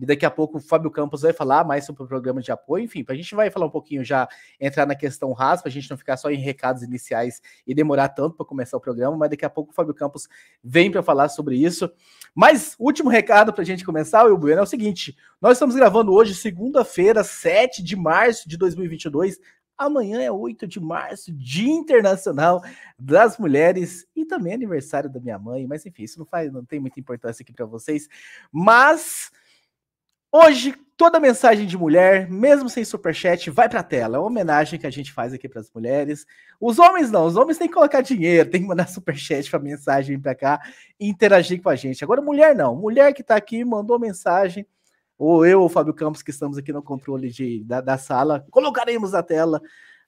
E 0.00 0.06
daqui 0.06 0.24
a 0.24 0.30
pouco 0.30 0.58
o 0.58 0.60
Fábio 0.60 0.90
Campos 0.90 1.22
vai 1.22 1.32
falar 1.32 1.62
mais 1.62 1.84
sobre 1.84 2.02
o 2.02 2.06
programa 2.06 2.40
de 2.40 2.50
apoio. 2.50 2.84
Enfim, 2.84 3.04
a 3.06 3.14
gente 3.14 3.34
vai 3.34 3.50
falar 3.50 3.66
um 3.66 3.70
pouquinho 3.70 4.02
já, 4.02 4.26
entrar 4.58 4.86
na 4.86 4.94
questão 4.94 5.32
RAS, 5.32 5.60
para 5.60 5.68
a 5.68 5.72
gente 5.72 5.90
não 5.90 5.96
ficar 5.98 6.16
só 6.16 6.30
em 6.30 6.38
recados 6.38 6.82
iniciais 6.82 7.42
e 7.66 7.74
demorar 7.74 8.08
tanto 8.08 8.34
para 8.36 8.46
começar 8.46 8.78
o 8.78 8.80
programa, 8.80 9.16
mas 9.16 9.30
daqui 9.30 9.44
a 9.44 9.50
pouco 9.50 9.72
o 9.72 9.74
Fábio 9.74 9.92
Campos 9.92 10.26
vem 10.64 10.90
para 10.90 11.02
falar 11.02 11.28
sobre 11.28 11.56
isso. 11.56 11.90
Mas, 12.34 12.74
último 12.78 13.10
recado 13.10 13.52
para 13.52 13.62
a 13.62 13.66
gente 13.66 13.84
começar, 13.84 14.24
o 14.24 14.38
Bueno, 14.38 14.60
é 14.60 14.62
o 14.62 14.66
seguinte: 14.66 15.16
nós 15.40 15.52
estamos 15.52 15.74
gravando 15.74 16.12
hoje, 16.12 16.34
segunda-feira, 16.34 17.22
7 17.22 17.82
de 17.82 17.94
março 17.94 18.48
de 18.48 18.56
2022, 18.56 19.38
Amanhã 19.80 20.20
é 20.20 20.30
8 20.30 20.66
de 20.66 20.78
março, 20.78 21.32
Dia 21.32 21.72
Internacional 21.72 22.62
das 22.98 23.38
Mulheres 23.38 24.06
e 24.14 24.26
também 24.26 24.52
aniversário 24.52 25.08
da 25.08 25.18
minha 25.18 25.38
mãe, 25.38 25.66
mas 25.66 25.86
enfim, 25.86 26.02
isso 26.02 26.18
não 26.18 26.26
faz, 26.26 26.52
não 26.52 26.62
tem 26.62 26.78
muita 26.78 27.00
importância 27.00 27.42
aqui 27.42 27.50
para 27.50 27.64
vocês. 27.64 28.06
Mas 28.52 29.32
hoje 30.32 30.74
toda 31.00 31.18
mensagem 31.18 31.66
de 31.66 31.78
mulher, 31.78 32.28
mesmo 32.30 32.68
sem 32.68 32.84
superchat, 32.84 33.48
vai 33.48 33.70
para 33.70 33.80
a 33.80 33.82
tela. 33.82 34.18
É 34.18 34.20
uma 34.20 34.26
homenagem 34.26 34.78
que 34.78 34.86
a 34.86 34.90
gente 34.90 35.10
faz 35.10 35.32
aqui 35.32 35.48
para 35.48 35.62
as 35.62 35.70
mulheres. 35.72 36.26
Os 36.60 36.78
homens 36.78 37.10
não, 37.10 37.24
os 37.24 37.36
homens 37.36 37.56
têm 37.56 37.68
que 37.68 37.72
colocar 37.72 38.02
dinheiro, 38.02 38.50
tem 38.50 38.60
que 38.60 38.68
mandar 38.68 38.86
superchat 38.90 39.50
para 39.50 39.58
mensagem 39.58 40.20
para 40.20 40.34
cá 40.34 40.60
e 41.00 41.08
interagir 41.08 41.62
com 41.62 41.70
a 41.70 41.74
gente. 41.74 42.04
Agora 42.04 42.20
mulher 42.20 42.54
não, 42.54 42.76
mulher 42.76 43.14
que 43.14 43.22
está 43.22 43.34
aqui 43.34 43.64
mandou 43.64 43.98
mensagem 43.98 44.66
ou 45.16 45.46
eu 45.46 45.60
ou 45.60 45.66
o 45.66 45.68
Fábio 45.70 45.94
Campos, 45.94 46.22
que 46.22 46.30
estamos 46.30 46.58
aqui 46.58 46.70
no 46.70 46.82
controle 46.82 47.30
de, 47.30 47.64
da, 47.64 47.80
da 47.80 47.96
sala, 47.96 48.46
colocaremos 48.50 49.14
a 49.14 49.22
tela 49.22 49.60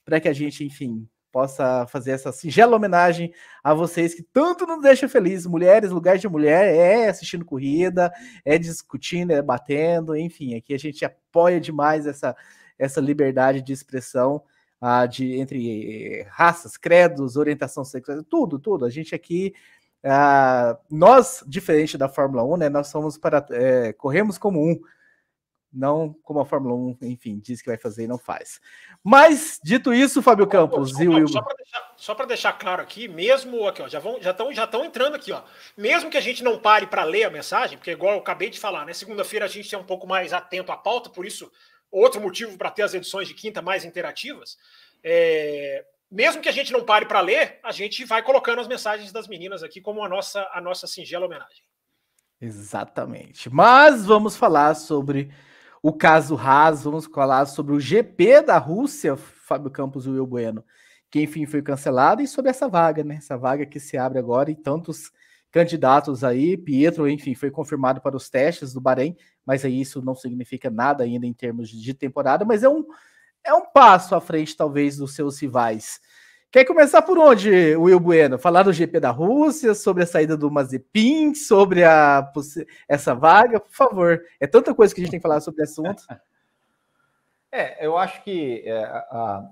para 0.04 0.20
que 0.20 0.28
a 0.28 0.32
gente, 0.32 0.62
enfim, 0.62 1.08
possa 1.32 1.86
fazer 1.88 2.12
essa 2.12 2.30
singela 2.30 2.76
homenagem 2.76 3.32
a 3.64 3.72
vocês 3.72 4.14
que 4.14 4.22
tanto 4.22 4.66
nos 4.66 4.82
deixam 4.82 5.08
felizes. 5.08 5.46
Mulheres, 5.46 5.90
lugar 5.90 6.18
de 6.18 6.28
mulher 6.28 6.74
é 6.74 7.08
assistindo 7.08 7.44
corrida, 7.44 8.12
é 8.44 8.58
discutindo, 8.58 9.32
é 9.32 9.40
batendo, 9.40 10.14
enfim, 10.14 10.54
aqui 10.54 10.74
a 10.74 10.78
gente 10.78 11.04
apoia 11.04 11.58
demais 11.58 12.06
essa, 12.06 12.36
essa 12.78 13.00
liberdade 13.00 13.62
de 13.62 13.72
expressão 13.72 14.42
de, 15.08 15.38
entre 15.38 16.26
raças, 16.28 16.76
credos, 16.76 17.36
orientação 17.36 17.84
sexual, 17.84 18.22
tudo, 18.24 18.58
tudo. 18.58 18.84
A 18.84 18.90
gente 18.90 19.14
aqui. 19.14 19.54
Ah, 20.04 20.76
nós, 20.90 21.44
diferente 21.46 21.96
da 21.96 22.08
Fórmula 22.08 22.42
1, 22.42 22.56
né, 22.56 22.68
nós 22.68 22.88
somos 22.88 23.16
para 23.16 23.46
é, 23.52 23.92
corremos 23.92 24.36
como 24.36 24.60
um 24.60 24.80
não 25.72 26.14
como 26.22 26.40
a 26.40 26.44
Fórmula 26.44 26.74
1, 26.74 26.98
enfim, 27.02 27.40
diz 27.42 27.62
que 27.62 27.68
vai 27.68 27.78
fazer 27.78 28.04
e 28.04 28.06
não 28.06 28.18
faz. 28.18 28.60
Mas, 29.02 29.58
dito 29.64 29.92
isso, 29.92 30.22
Fábio 30.22 30.46
Campos 30.46 30.98
e 31.00 31.08
o 31.08 31.28
Só 31.28 31.40
para 31.40 31.56
deixar, 31.56 32.24
deixar, 32.26 32.52
claro 32.54 32.82
aqui, 32.82 33.08
mesmo 33.08 33.66
aqui, 33.66 33.82
ó, 33.82 33.88
já 33.88 34.00
já 34.20 34.30
estão 34.30 34.52
já 34.52 34.64
estão 34.64 34.84
entrando 34.84 35.14
aqui, 35.14 35.32
ó. 35.32 35.42
Mesmo 35.76 36.10
que 36.10 36.18
a 36.18 36.20
gente 36.20 36.44
não 36.44 36.58
pare 36.58 36.86
para 36.86 37.04
ler 37.04 37.24
a 37.24 37.30
mensagem, 37.30 37.78
porque 37.78 37.90
igual 37.90 38.14
eu 38.14 38.20
acabei 38.20 38.50
de 38.50 38.60
falar, 38.60 38.84
né? 38.84 38.92
Segunda-feira 38.92 39.46
a 39.46 39.48
gente 39.48 39.74
é 39.74 39.78
um 39.78 39.84
pouco 39.84 40.06
mais 40.06 40.32
atento 40.32 40.70
à 40.72 40.76
pauta, 40.76 41.08
por 41.08 41.24
isso 41.24 41.50
outro 41.90 42.20
motivo 42.20 42.56
para 42.56 42.70
ter 42.70 42.82
as 42.82 42.94
edições 42.94 43.28
de 43.28 43.34
quinta 43.34 43.60
mais 43.60 43.84
interativas. 43.84 44.56
É, 45.04 45.84
mesmo 46.10 46.42
que 46.42 46.48
a 46.48 46.52
gente 46.52 46.72
não 46.72 46.84
pare 46.84 47.06
para 47.06 47.20
ler, 47.20 47.58
a 47.62 47.72
gente 47.72 48.04
vai 48.04 48.22
colocando 48.22 48.60
as 48.60 48.68
mensagens 48.68 49.12
das 49.12 49.26
meninas 49.26 49.62
aqui 49.62 49.80
como 49.80 50.04
a 50.04 50.08
nossa 50.08 50.48
a 50.52 50.60
nossa 50.60 50.86
singela 50.86 51.26
homenagem. 51.26 51.62
Exatamente. 52.40 53.48
Mas 53.48 54.04
vamos 54.04 54.36
falar 54.36 54.74
sobre 54.74 55.32
o 55.82 55.92
caso 55.92 56.36
Haas, 56.36 56.84
vamos 56.84 57.06
falar 57.06 57.44
sobre 57.46 57.74
o 57.74 57.80
GP 57.80 58.42
da 58.42 58.56
Rússia, 58.56 59.16
Fábio 59.16 59.68
Campos 59.68 60.06
e 60.06 60.10
Will 60.10 60.26
Bueno, 60.26 60.64
que 61.10 61.20
enfim 61.20 61.44
foi 61.44 61.60
cancelado, 61.60 62.22
e 62.22 62.28
sobre 62.28 62.50
essa 62.50 62.68
vaga, 62.68 63.02
né? 63.02 63.16
Essa 63.16 63.36
vaga 63.36 63.66
que 63.66 63.80
se 63.80 63.98
abre 63.98 64.18
agora 64.18 64.50
e 64.50 64.54
tantos 64.54 65.10
candidatos 65.50 66.22
aí, 66.22 66.56
Pietro, 66.56 67.08
enfim, 67.08 67.34
foi 67.34 67.50
confirmado 67.50 68.00
para 68.00 68.16
os 68.16 68.30
testes 68.30 68.72
do 68.72 68.80
Bahrein, 68.80 69.16
mas 69.44 69.64
aí 69.64 69.80
isso 69.80 70.00
não 70.00 70.14
significa 70.14 70.70
nada 70.70 71.02
ainda 71.02 71.26
em 71.26 71.32
termos 71.34 71.68
de 71.68 71.92
temporada, 71.92 72.44
mas 72.44 72.62
é 72.62 72.68
um, 72.68 72.84
é 73.44 73.52
um 73.52 73.66
passo 73.66 74.14
à 74.14 74.20
frente, 74.20 74.56
talvez, 74.56 74.96
dos 74.96 75.14
seus 75.14 75.38
rivais. 75.40 76.00
Quer 76.52 76.66
começar 76.66 77.00
por 77.00 77.18
onde, 77.18 77.74
Will 77.76 77.98
Bueno? 77.98 78.38
Falar 78.38 78.62
do 78.62 78.74
GP 78.74 79.00
da 79.00 79.08
Rússia, 79.08 79.74
sobre 79.74 80.02
a 80.02 80.06
saída 80.06 80.36
do 80.36 80.50
Mazepin, 80.50 81.34
sobre 81.34 81.82
a, 81.82 82.30
essa 82.86 83.14
vaga, 83.14 83.58
por 83.58 83.72
favor. 83.72 84.22
É 84.38 84.46
tanta 84.46 84.74
coisa 84.74 84.94
que 84.94 85.00
a 85.00 85.02
gente 85.02 85.12
tem 85.12 85.18
que 85.18 85.22
falar 85.22 85.40
sobre 85.40 85.62
esse 85.62 85.80
assunto. 85.80 86.02
É, 87.54 87.86
eu 87.86 87.98
acho 87.98 88.24
que 88.24 88.62
é, 88.64 88.82
a, 88.82 89.46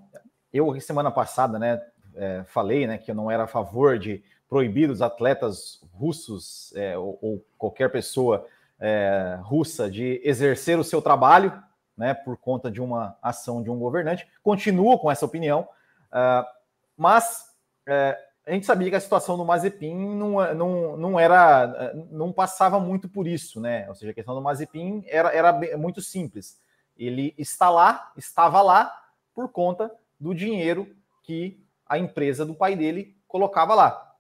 eu 0.51 0.81
semana 0.81 1.11
passada, 1.11 1.59
né, 1.59 1.83
é, 2.15 2.43
falei, 2.47 2.87
né, 2.87 2.97
que 2.97 3.11
eu 3.11 3.15
não 3.15 3.31
era 3.31 3.43
a 3.43 3.47
favor 3.47 3.99
de 3.99 4.25
proibir 4.49 4.89
os 4.89 5.03
atletas 5.03 5.83
russos 5.93 6.73
é, 6.75 6.97
ou, 6.97 7.19
ou, 7.21 7.45
qualquer 7.59 7.93
pessoa 7.93 8.47
é, 8.81 9.39
russa 9.43 9.91
de 9.91 10.19
exercer 10.25 10.79
o 10.79 10.85
seu 10.85 11.03
trabalho, 11.03 11.53
né, 11.95 12.15
por 12.15 12.39
conta 12.39 12.71
de 12.71 12.81
uma 12.81 13.19
ação 13.21 13.63
de 13.63 13.69
um 13.69 13.79
governante. 13.79 14.27
Continuo 14.43 14.99
com 14.99 15.11
essa 15.11 15.27
opinião. 15.27 15.69
Uh, 16.11 16.60
mas 17.01 17.47
é, 17.89 18.15
a 18.47 18.53
gente 18.53 18.67
sabia 18.67 18.91
que 18.91 18.95
a 18.95 19.01
situação 19.01 19.39
do 19.39 19.45
Mazepin 19.45 19.95
não, 19.95 20.55
não, 20.55 20.97
não 20.99 21.19
era, 21.19 21.95
não 22.11 22.31
passava 22.31 22.79
muito 22.79 23.09
por 23.09 23.27
isso, 23.27 23.59
né? 23.59 23.89
Ou 23.89 23.95
seja, 23.95 24.11
a 24.11 24.15
questão 24.15 24.35
do 24.35 24.43
Mazepin 24.43 25.03
era, 25.07 25.35
era 25.35 25.79
muito 25.79 26.03
simples. 26.03 26.61
Ele 26.95 27.35
está 27.39 27.71
lá, 27.71 28.13
estava 28.19 28.61
lá 28.61 28.95
por 29.35 29.49
conta 29.49 29.91
do 30.19 30.35
dinheiro 30.35 30.95
que 31.23 31.67
a 31.87 31.97
empresa 31.97 32.45
do 32.45 32.55
pai 32.55 32.77
dele 32.77 33.17
colocava 33.27 33.75
lá. 33.75 34.15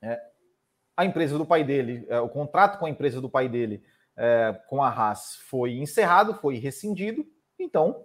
É, 0.00 0.22
a 0.96 1.04
empresa 1.04 1.36
do 1.36 1.44
pai 1.44 1.64
dele, 1.64 2.06
é, 2.08 2.20
o 2.20 2.28
contrato 2.28 2.78
com 2.78 2.86
a 2.86 2.90
empresa 2.90 3.20
do 3.20 3.28
pai 3.28 3.48
dele, 3.48 3.82
é, 4.16 4.56
com 4.68 4.80
a 4.80 4.88
Haas, 4.88 5.38
foi 5.48 5.72
encerrado, 5.72 6.34
foi 6.34 6.56
rescindido. 6.56 7.26
Então, 7.58 8.04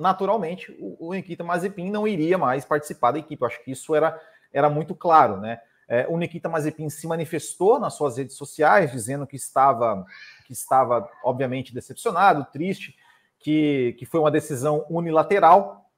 naturalmente, 0.00 0.76
o, 0.80 1.08
o 1.08 1.12
Nikita 1.12 1.44
Mazepin 1.44 1.90
não 1.90 2.08
iria 2.08 2.38
mais 2.38 2.64
participar 2.64 3.12
da 3.12 3.18
equipe. 3.18 3.42
Eu 3.42 3.46
acho 3.46 3.62
que 3.62 3.70
isso 3.70 3.94
era 3.94 4.20
era 4.52 4.68
muito 4.68 4.94
claro, 4.94 5.36
né? 5.38 5.60
É, 5.88 6.06
o 6.08 6.16
Nikita 6.16 6.48
Mazepin 6.48 6.88
se 6.88 7.06
manifestou 7.06 7.80
nas 7.80 7.94
suas 7.94 8.16
redes 8.16 8.36
sociais, 8.36 8.92
dizendo 8.92 9.26
que 9.26 9.36
estava, 9.36 10.04
que 10.46 10.52
estava 10.52 11.08
obviamente 11.24 11.74
decepcionado, 11.74 12.46
triste, 12.52 12.96
que, 13.40 13.96
que 13.98 14.06
foi 14.06 14.20
uma 14.20 14.30
decisão 14.30 14.86
unilateral, 14.88 15.90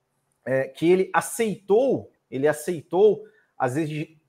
é, 0.47 0.65
que 0.65 0.91
ele 0.91 1.11
aceitou, 1.13 2.11
ele 2.31 2.49
aceitou 2.49 3.23
as 3.59 3.75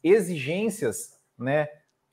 exigências, 0.03 1.17
né, 1.37 1.69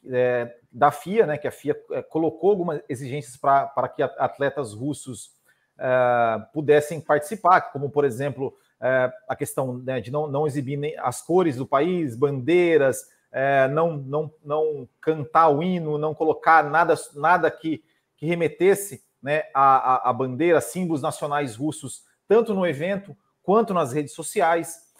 é, 0.09 0.57
da 0.71 0.93
FIA, 0.93 1.27
né, 1.27 1.37
que 1.37 1.49
a 1.49 1.51
FIA 1.51 1.77
é, 1.91 2.03
colocou 2.03 2.51
algumas 2.51 2.81
exigências 2.89 3.37
para 3.37 3.89
que 3.89 4.03
atletas 4.03 4.73
russos 4.73 5.35
é, 5.83 6.43
pudessem 6.53 7.01
participar, 7.01 7.73
como 7.73 7.89
por 7.89 8.05
exemplo 8.05 8.55
é, 8.79 9.11
a 9.27 9.35
questão 9.35 9.79
né, 9.79 9.99
de 9.99 10.11
não, 10.11 10.29
não 10.29 10.47
exibir 10.47 10.79
as 10.99 11.23
cores 11.23 11.57
do 11.57 11.67
país, 11.67 12.15
bandeiras, 12.15 13.07
é, 13.33 13.67
não, 13.69 13.97
não, 13.97 14.31
não 14.45 14.87
cantar 15.01 15.49
o 15.49 15.63
hino, 15.63 15.97
não 15.97 16.15
colocar 16.15 16.65
nada, 16.65 16.95
nada 17.15 17.51
que, 17.51 17.83
que 18.19 18.27
remetesse 18.27 19.03
né, 19.23 19.45
a, 19.55 19.95
a, 19.95 20.11
a 20.11 20.13
bandeira, 20.13 20.61
símbolos 20.61 21.01
nacionais 21.01 21.57
russos, 21.57 22.05
tanto 22.29 22.53
no 22.53 22.67
evento 22.67 23.17
quanto 23.43 23.73
nas 23.73 23.93
redes 23.93 24.13
sociais. 24.13 24.91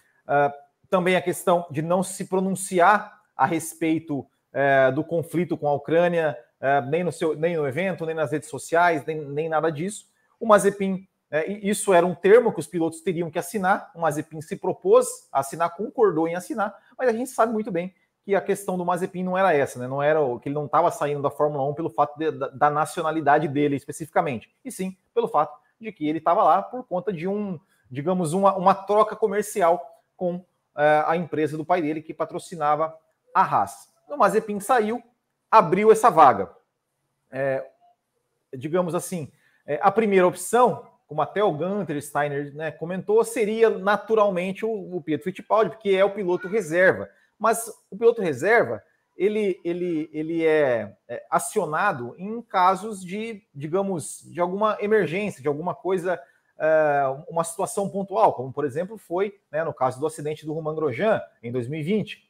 Também 0.89 1.17
a 1.17 1.23
questão 1.23 1.67
de 1.71 1.83
não 1.83 2.03
se 2.03 2.25
pronunciar 2.25 3.21
a 3.37 3.47
respeito 3.47 4.27
do 4.95 5.05
conflito 5.05 5.57
com 5.57 5.69
a 5.69 5.75
Ucrânia, 5.75 6.37
nem, 6.89 7.05
no 7.05 7.13
seu, 7.13 7.37
nem 7.37 7.57
no 7.57 7.67
evento, 7.67 8.07
nem 8.07 8.15
nas 8.15 8.33
redes 8.33 8.49
sociais, 8.49 9.05
nem, 9.05 9.21
nem 9.21 9.49
nada 9.49 9.71
disso. 9.71 10.10
O 10.41 10.47
Mazepin 10.47 11.07
é, 11.31 11.47
isso 11.49 11.95
era 11.95 12.05
um 12.05 12.15
termo 12.15 12.53
que 12.53 12.59
os 12.59 12.67
pilotos 12.67 13.01
teriam 13.01 13.31
que 13.31 13.39
assinar. 13.39 13.93
O 13.95 14.01
Mazepin 14.01 14.41
se 14.41 14.57
propôs 14.57 15.07
a 15.31 15.41
assinar, 15.41 15.77
concordou 15.77 16.27
em 16.27 16.35
assinar, 16.35 16.77
mas 16.99 17.09
a 17.09 17.13
gente 17.13 17.31
sabe 17.31 17.53
muito 17.53 17.71
bem 17.71 17.95
que 18.25 18.35
a 18.35 18.41
questão 18.41 18.77
do 18.77 18.85
Mazepin 18.85 19.23
não 19.23 19.39
era 19.39 19.55
essa, 19.55 19.79
né? 19.79 19.87
Não 19.87 20.03
era 20.03 20.19
que 20.41 20.49
ele 20.49 20.55
não 20.55 20.67
estava 20.67 20.91
saindo 20.91 21.23
da 21.23 21.31
Fórmula 21.31 21.65
1 21.71 21.75
pelo 21.75 21.89
fato 21.89 22.19
de, 22.19 22.31
da, 22.33 22.49
da, 22.49 22.71
nacionalidade 22.71 23.47
dele 23.49 23.77
especificamente, 23.77 24.53
e 24.65 24.71
sim 24.71 24.97
pelo 25.15 25.29
fato 25.29 25.59
de 25.81 25.91
que 25.93 26.07
ele 26.07 26.19
estava 26.19 26.43
lá 26.43 26.63
por 26.63 26.85
conta 26.85 27.13
de 27.13 27.27
um, 27.27 27.59
digamos, 27.91 28.33
uma, 28.33 28.55
uma 28.57 28.75
troca 28.75 29.17
comercial 29.17 29.81
com 30.17 30.45
é, 30.77 31.05
a 31.07 31.17
empresa 31.17 31.57
do 31.57 31.65
pai 31.65 31.81
dele 31.81 32.03
que 32.03 32.13
patrocinava 32.13 32.95
a 33.35 33.43
Haas. 33.43 33.89
O 34.09 34.17
Mazepin 34.17 34.61
saiu, 34.61 35.03
abriu 35.51 35.91
essa 35.91 36.11
vaga. 36.11 36.51
É, 37.31 37.65
digamos 38.53 38.95
assim, 38.95 39.33
a 39.81 39.91
primeira 39.91 40.27
opção 40.27 40.91
como 41.11 41.23
até 41.23 41.43
o 41.43 41.53
Gunter 41.53 42.01
Steiner 42.01 42.55
né, 42.55 42.71
comentou, 42.71 43.25
seria 43.25 43.69
naturalmente 43.69 44.65
o, 44.65 44.97
o 44.97 45.03
Pietro 45.03 45.25
Fittipaldi, 45.25 45.71
porque 45.71 45.91
é 45.91 46.05
o 46.05 46.15
piloto 46.15 46.47
reserva. 46.47 47.11
Mas 47.37 47.69
o 47.91 47.99
piloto 47.99 48.23
reserva, 48.23 48.81
ele, 49.17 49.61
ele, 49.65 50.09
ele 50.13 50.47
é, 50.47 50.97
é, 51.09 51.27
acionado 51.29 52.15
em 52.17 52.41
casos 52.41 53.05
de, 53.05 53.43
digamos, 53.53 54.23
de 54.23 54.41
alguma 54.41 54.79
emergência, 54.81 55.43
de 55.43 55.49
alguma 55.49 55.75
coisa, 55.75 56.17
é, 56.57 57.03
uma 57.29 57.43
situação 57.43 57.89
pontual, 57.89 58.33
como 58.35 58.53
por 58.53 58.65
exemplo 58.65 58.97
foi 58.97 59.37
né, 59.51 59.65
no 59.65 59.75
caso 59.75 59.99
do 59.99 60.07
acidente 60.07 60.47
do 60.47 60.53
Romain 60.53 60.77
Grosjean 60.77 61.21
em 61.43 61.51
2020. 61.51 62.25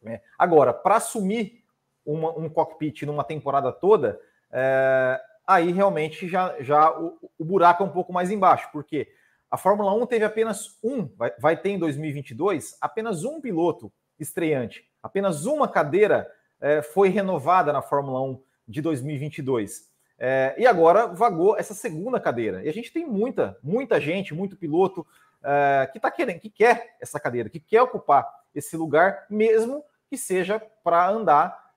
Né. 0.00 0.22
Agora, 0.38 0.72
para 0.72 0.96
assumir 0.96 1.62
uma, 2.06 2.30
um 2.38 2.48
cockpit 2.48 3.02
numa 3.02 3.22
temporada 3.22 3.70
toda, 3.70 4.18
é, 4.50 5.20
aí 5.48 5.72
realmente 5.72 6.28
já, 6.28 6.54
já 6.60 6.90
o, 6.90 7.18
o, 7.38 7.44
buraco 7.44 7.82
é 7.82 7.86
um 7.86 7.90
pouco 7.90 8.12
mais 8.12 8.30
embaixo, 8.30 8.68
porque 8.70 9.08
a 9.50 9.56
Fórmula 9.56 9.94
1 9.94 10.06
teve 10.06 10.24
apenas 10.26 10.78
um, 10.84 11.06
vai, 11.16 11.32
vai 11.40 11.56
ter 11.56 11.70
em 11.70 11.78
2022, 11.78 12.76
apenas 12.82 13.24
um 13.24 13.40
piloto 13.40 13.90
estreante, 14.20 14.86
apenas 15.02 15.46
uma 15.46 15.66
cadeira 15.66 16.30
é, 16.60 16.82
foi 16.82 17.08
renovada 17.08 17.72
na 17.72 17.80
Fórmula 17.80 18.20
1 18.20 18.42
de 18.68 18.82
2022. 18.82 19.88
É, 20.18 20.54
e 20.58 20.66
agora 20.66 21.06
vagou 21.06 21.56
essa 21.56 21.72
segunda 21.72 22.20
cadeira. 22.20 22.62
E 22.62 22.68
a 22.68 22.72
gente 22.72 22.92
tem 22.92 23.06
muita, 23.06 23.56
muita 23.62 23.98
gente, 23.98 24.34
muito 24.34 24.56
piloto 24.56 25.06
é, 25.42 25.88
que 25.90 25.96
está 25.96 26.10
querendo, 26.10 26.40
que 26.40 26.50
quer 26.50 26.96
essa 27.00 27.18
cadeira, 27.18 27.48
que 27.48 27.60
quer 27.60 27.80
ocupar 27.80 28.28
esse 28.54 28.76
lugar, 28.76 29.24
mesmo 29.30 29.82
que 30.10 30.18
seja 30.18 30.60
para 30.84 31.08
andar 31.08 31.72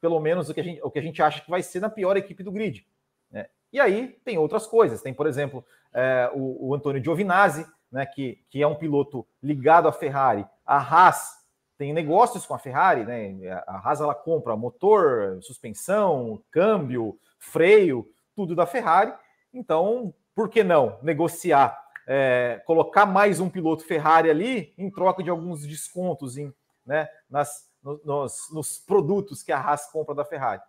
pelo 0.00 0.18
menos 0.20 0.48
o 0.48 0.54
que 0.54 0.60
a 0.60 0.64
gente, 0.64 0.80
o 0.82 0.90
que 0.90 0.98
a 0.98 1.02
gente 1.02 1.22
acha 1.22 1.40
que 1.40 1.50
vai 1.50 1.62
ser 1.62 1.80
na 1.80 1.90
pior 1.90 2.16
equipe 2.16 2.42
do 2.42 2.52
grid. 2.52 2.86
Né? 3.30 3.46
E 3.72 3.78
aí 3.78 4.08
tem 4.24 4.38
outras 4.38 4.66
coisas. 4.66 5.02
Tem, 5.02 5.12
por 5.12 5.26
exemplo, 5.26 5.64
é, 5.92 6.30
o, 6.34 6.68
o 6.68 6.74
Antônio 6.74 7.02
Giovinazzi, 7.02 7.66
né, 7.90 8.06
que, 8.06 8.42
que 8.48 8.62
é 8.62 8.66
um 8.66 8.74
piloto 8.74 9.26
ligado 9.42 9.88
à 9.88 9.92
Ferrari. 9.92 10.46
A 10.64 10.76
Haas 10.78 11.40
tem 11.76 11.92
negócios 11.92 12.44
com 12.44 12.54
a 12.54 12.58
Ferrari, 12.58 13.04
né? 13.04 13.50
A 13.66 13.78
Haas 13.78 14.02
ela 14.02 14.14
compra 14.14 14.54
motor, 14.54 15.42
suspensão, 15.42 16.42
câmbio, 16.50 17.18
freio, 17.38 18.06
tudo 18.36 18.54
da 18.54 18.66
Ferrari. 18.66 19.14
Então, 19.52 20.14
por 20.34 20.50
que 20.50 20.62
não 20.62 20.98
negociar, 21.02 21.82
é, 22.06 22.62
colocar 22.66 23.06
mais 23.06 23.40
um 23.40 23.48
piloto 23.48 23.84
Ferrari 23.84 24.28
ali 24.28 24.74
em 24.76 24.90
troca 24.90 25.22
de 25.22 25.30
alguns 25.30 25.66
descontos 25.66 26.36
em, 26.36 26.52
né, 26.84 27.08
nas, 27.30 27.69
nos, 27.82 28.50
nos, 28.52 28.78
produtos 28.78 29.42
que 29.42 29.52
a 29.52 29.58
Haas 29.58 29.90
compra 29.90 30.14
da 30.14 30.24
Ferrari. 30.24 30.62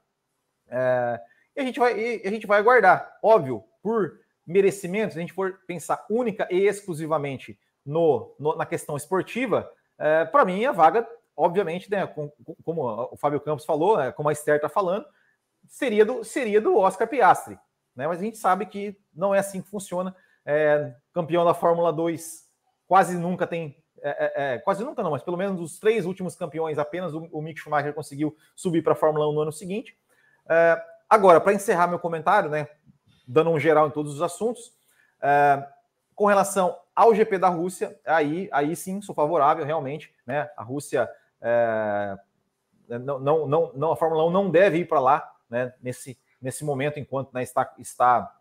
É, 0.67 1.19
e 1.55 1.61
a 1.61 1.63
gente 1.63 1.79
vai, 1.79 2.21
a 2.23 2.29
gente 2.29 2.47
vai 2.47 2.59
aguardar, 2.59 3.17
óbvio, 3.21 3.63
por 3.81 4.19
merecimentos, 4.45 5.13
se 5.13 5.19
a 5.19 5.21
gente 5.21 5.33
for 5.33 5.59
pensar 5.67 6.05
única 6.09 6.47
e 6.49 6.65
exclusivamente 6.67 7.59
no, 7.85 8.35
no 8.39 8.55
na 8.55 8.65
questão 8.65 8.95
esportiva, 8.95 9.69
é, 9.97 10.25
para 10.25 10.45
mim 10.45 10.65
a 10.65 10.71
vaga, 10.71 11.07
obviamente, 11.35 11.89
né, 11.89 12.07
com, 12.07 12.31
como 12.63 13.09
o 13.11 13.17
Fábio 13.17 13.41
Campos 13.41 13.65
falou, 13.65 13.99
é, 13.99 14.11
como 14.11 14.29
a 14.29 14.31
Esther 14.31 14.55
está 14.55 14.69
falando, 14.69 15.05
seria 15.67 16.05
do, 16.05 16.23
seria 16.23 16.61
do 16.61 16.77
Oscar 16.77 17.07
Piastri. 17.07 17.57
Né, 17.95 18.07
mas 18.07 18.19
a 18.19 18.23
gente 18.23 18.37
sabe 18.37 18.65
que 18.65 18.97
não 19.13 19.35
é 19.35 19.39
assim 19.39 19.61
que 19.61 19.69
funciona. 19.69 20.15
É, 20.45 20.95
campeão 21.13 21.45
da 21.45 21.53
Fórmula 21.53 21.93
2 21.93 22.49
quase 22.87 23.17
nunca 23.17 23.45
tem 23.45 23.80
é, 24.01 24.09
é, 24.09 24.53
é, 24.55 24.57
quase 24.59 24.83
nunca 24.83 25.03
não, 25.03 25.11
mas 25.11 25.23
pelo 25.23 25.37
menos 25.37 25.57
dos 25.57 25.79
três 25.79 26.05
últimos 26.05 26.35
campeões, 26.35 26.77
apenas 26.77 27.13
o, 27.13 27.27
o 27.31 27.41
Mick 27.41 27.59
Schumacher 27.59 27.93
conseguiu 27.93 28.35
subir 28.55 28.81
para 28.81 28.93
a 28.93 28.95
Fórmula 28.95 29.29
1 29.29 29.33
no 29.33 29.41
ano 29.41 29.51
seguinte. 29.51 29.97
É, 30.49 30.81
agora, 31.09 31.39
para 31.39 31.53
encerrar 31.53 31.87
meu 31.87 31.99
comentário, 31.99 32.49
né, 32.49 32.67
dando 33.27 33.51
um 33.51 33.59
geral 33.59 33.87
em 33.87 33.91
todos 33.91 34.13
os 34.15 34.21
assuntos, 34.21 34.73
é, 35.21 35.65
com 36.15 36.25
relação 36.25 36.77
ao 36.95 37.13
GP 37.13 37.37
da 37.37 37.49
Rússia, 37.49 37.97
aí, 38.05 38.49
aí 38.51 38.75
sim 38.75 39.01
sou 39.01 39.13
favorável, 39.13 39.65
realmente. 39.65 40.13
Né, 40.25 40.49
a 40.57 40.63
Rússia, 40.63 41.09
é, 41.39 42.17
não, 42.87 43.19
não, 43.19 43.47
não, 43.47 43.71
não, 43.73 43.91
a 43.91 43.95
Fórmula 43.95 44.25
1 44.25 44.31
não 44.31 44.49
deve 44.49 44.79
ir 44.79 44.87
para 44.87 44.99
lá 44.99 45.31
né, 45.49 45.73
nesse, 45.81 46.19
nesse 46.41 46.65
momento, 46.65 46.99
enquanto 46.99 47.31
né, 47.33 47.43
está, 47.43 47.71
está 47.77 48.35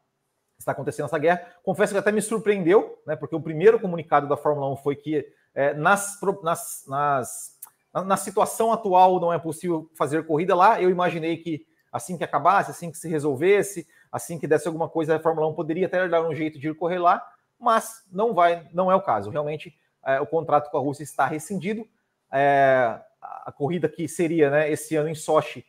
está 0.58 0.72
acontecendo 0.72 1.06
essa 1.06 1.18
guerra. 1.18 1.42
Confesso 1.62 1.94
que 1.94 1.98
até 1.98 2.12
me 2.12 2.20
surpreendeu, 2.20 3.02
né, 3.06 3.16
porque 3.16 3.34
o 3.34 3.40
primeiro 3.40 3.80
comunicado 3.80 4.28
da 4.28 4.36
Fórmula 4.36 4.70
1 4.72 4.76
foi 4.76 4.94
que 4.94 5.26
é, 5.54 5.74
nas, 5.74 6.18
nas, 6.42 6.84
nas, 6.86 7.58
na 7.92 8.16
situação 8.16 8.72
atual 8.72 9.20
não 9.20 9.32
é 9.32 9.38
possível 9.38 9.90
fazer 9.96 10.26
corrida 10.26 10.54
lá. 10.54 10.80
Eu 10.80 10.90
imaginei 10.90 11.36
que 11.36 11.66
assim 11.92 12.16
que 12.16 12.24
acabasse, 12.24 12.70
assim 12.70 12.90
que 12.90 12.98
se 12.98 13.08
resolvesse, 13.08 13.86
assim 14.12 14.38
que 14.38 14.46
desse 14.46 14.66
alguma 14.66 14.88
coisa, 14.88 15.16
a 15.16 15.20
Fórmula 15.20 15.48
1 15.48 15.54
poderia 15.54 15.86
até 15.86 16.08
dar 16.08 16.22
um 16.22 16.34
jeito 16.34 16.58
de 16.58 16.68
ir 16.68 16.74
correr 16.74 16.98
lá, 16.98 17.24
mas 17.58 18.04
não 18.10 18.32
vai, 18.32 18.68
não 18.72 18.90
é 18.90 18.94
o 18.94 19.02
caso. 19.02 19.30
Realmente, 19.30 19.76
é, 20.04 20.20
o 20.20 20.26
contrato 20.26 20.70
com 20.70 20.78
a 20.78 20.80
Rússia 20.80 21.02
está 21.02 21.26
rescindido. 21.26 21.86
É, 22.32 23.00
a 23.20 23.52
corrida 23.52 23.88
que 23.88 24.08
seria 24.08 24.50
né, 24.50 24.70
esse 24.70 24.96
ano 24.96 25.08
em 25.08 25.14
Sochi 25.14 25.64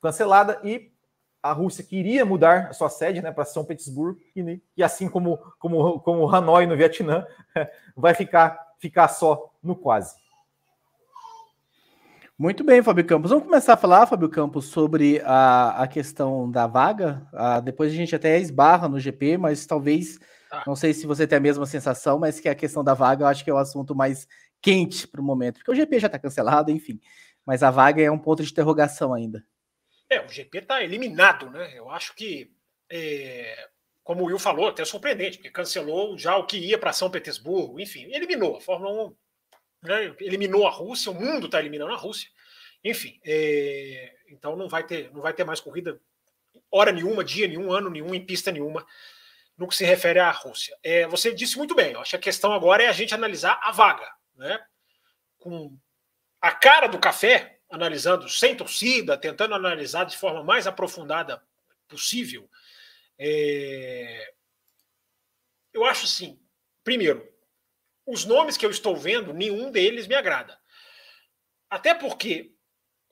cancelada 0.00 0.60
e 0.62 0.92
a 1.42 1.52
Rússia 1.52 1.82
queria 1.82 2.24
mudar 2.24 2.68
a 2.68 2.72
sua 2.72 2.88
sede 2.88 3.20
né, 3.20 3.32
para 3.32 3.44
São 3.44 3.64
Petersburgo 3.64 4.20
e, 4.36 4.60
e 4.76 4.82
assim 4.82 5.08
como, 5.08 5.38
como, 5.58 6.00
como 6.00 6.28
Hanoi 6.32 6.66
no 6.66 6.76
Vietnã 6.76 7.26
vai 7.96 8.14
ficar 8.14 8.71
ficar 8.82 9.06
só 9.06 9.54
no 9.62 9.76
quase. 9.76 10.20
Muito 12.36 12.64
bem, 12.64 12.82
Fábio 12.82 13.06
Campos. 13.06 13.30
Vamos 13.30 13.46
começar 13.46 13.74
a 13.74 13.76
falar, 13.76 14.04
Fábio 14.08 14.28
Campos, 14.28 14.64
sobre 14.64 15.22
a, 15.24 15.84
a 15.84 15.86
questão 15.86 16.50
da 16.50 16.66
vaga. 16.66 17.24
Ah, 17.32 17.60
depois 17.60 17.92
a 17.92 17.94
gente 17.94 18.16
até 18.16 18.40
esbarra 18.40 18.88
no 18.88 18.98
GP, 18.98 19.38
mas 19.38 19.64
talvez, 19.64 20.18
ah. 20.50 20.64
não 20.66 20.74
sei 20.74 20.92
se 20.92 21.06
você 21.06 21.24
tem 21.24 21.38
a 21.38 21.40
mesma 21.40 21.64
sensação, 21.64 22.18
mas 22.18 22.40
que 22.40 22.48
a 22.48 22.54
questão 22.56 22.82
da 22.82 22.94
vaga 22.94 23.22
eu 23.22 23.28
acho 23.28 23.44
que 23.44 23.50
é 23.50 23.54
o 23.54 23.58
assunto 23.58 23.94
mais 23.94 24.26
quente 24.60 25.06
para 25.06 25.20
o 25.20 25.24
momento, 25.24 25.58
porque 25.58 25.70
o 25.70 25.74
GP 25.74 26.00
já 26.00 26.06
está 26.08 26.18
cancelado, 26.18 26.72
enfim. 26.72 27.00
Mas 27.46 27.62
a 27.62 27.70
vaga 27.70 28.02
é 28.02 28.10
um 28.10 28.18
ponto 28.18 28.42
de 28.42 28.50
interrogação 28.50 29.14
ainda. 29.14 29.44
É, 30.10 30.20
o 30.20 30.28
GP 30.28 30.58
está 30.58 30.82
eliminado, 30.82 31.48
né? 31.48 31.72
Eu 31.78 31.88
acho 31.90 32.14
que, 32.16 32.50
é, 32.90 33.68
como 34.04 34.22
o 34.22 34.26
Will 34.26 34.38
falou, 34.38 34.68
até 34.68 34.84
surpreendente, 34.84 35.38
porque 35.38 35.50
cancelou 35.50 36.18
já 36.18 36.36
o 36.36 36.46
que 36.46 36.56
ia 36.56 36.78
para 36.78 36.92
São 36.92 37.10
Petersburgo, 37.10 37.78
enfim, 37.78 38.04
eliminou. 38.12 38.56
A 38.56 38.60
Fórmula 38.60 39.08
1 39.08 39.16
né, 39.82 40.16
eliminou 40.20 40.66
a 40.66 40.70
Rússia, 40.70 41.12
o 41.12 41.14
mundo 41.14 41.46
está 41.46 41.60
eliminando 41.60 41.92
a 41.92 41.96
Rússia. 41.96 42.28
Enfim, 42.84 43.20
é, 43.24 44.12
então 44.28 44.56
não 44.56 44.68
vai, 44.68 44.84
ter, 44.84 45.12
não 45.12 45.22
vai 45.22 45.32
ter 45.32 45.44
mais 45.44 45.60
corrida 45.60 46.00
hora 46.70 46.90
nenhuma, 46.90 47.22
dia 47.22 47.46
nenhum, 47.46 47.72
ano 47.72 47.88
nenhum, 47.88 48.14
em 48.14 48.24
pista 48.24 48.50
nenhuma, 48.50 48.84
no 49.56 49.68
que 49.68 49.76
se 49.76 49.84
refere 49.84 50.18
à 50.18 50.30
Rússia. 50.30 50.76
É, 50.82 51.06
você 51.06 51.32
disse 51.32 51.56
muito 51.56 51.74
bem, 51.74 51.92
eu 51.92 52.00
acho 52.00 52.10
que 52.10 52.16
a 52.16 52.20
questão 52.20 52.52
agora 52.52 52.82
é 52.82 52.88
a 52.88 52.92
gente 52.92 53.14
analisar 53.14 53.60
a 53.62 53.70
vaga, 53.70 54.10
né? 54.34 54.58
Com 55.38 55.76
a 56.40 56.50
cara 56.50 56.88
do 56.88 56.98
café, 56.98 57.60
analisando 57.70 58.28
sem 58.28 58.56
torcida, 58.56 59.16
tentando 59.16 59.54
analisar 59.54 60.04
de 60.04 60.16
forma 60.16 60.42
mais 60.42 60.66
aprofundada 60.66 61.42
possível. 61.86 62.48
É... 63.24 64.34
Eu 65.72 65.84
acho 65.84 66.06
assim, 66.06 66.44
primeiro, 66.82 67.32
os 68.04 68.24
nomes 68.24 68.56
que 68.56 68.66
eu 68.66 68.70
estou 68.70 68.96
vendo, 68.96 69.32
nenhum 69.32 69.70
deles 69.70 70.08
me 70.08 70.16
agrada. 70.16 70.58
Até 71.70 71.94
porque 71.94 72.52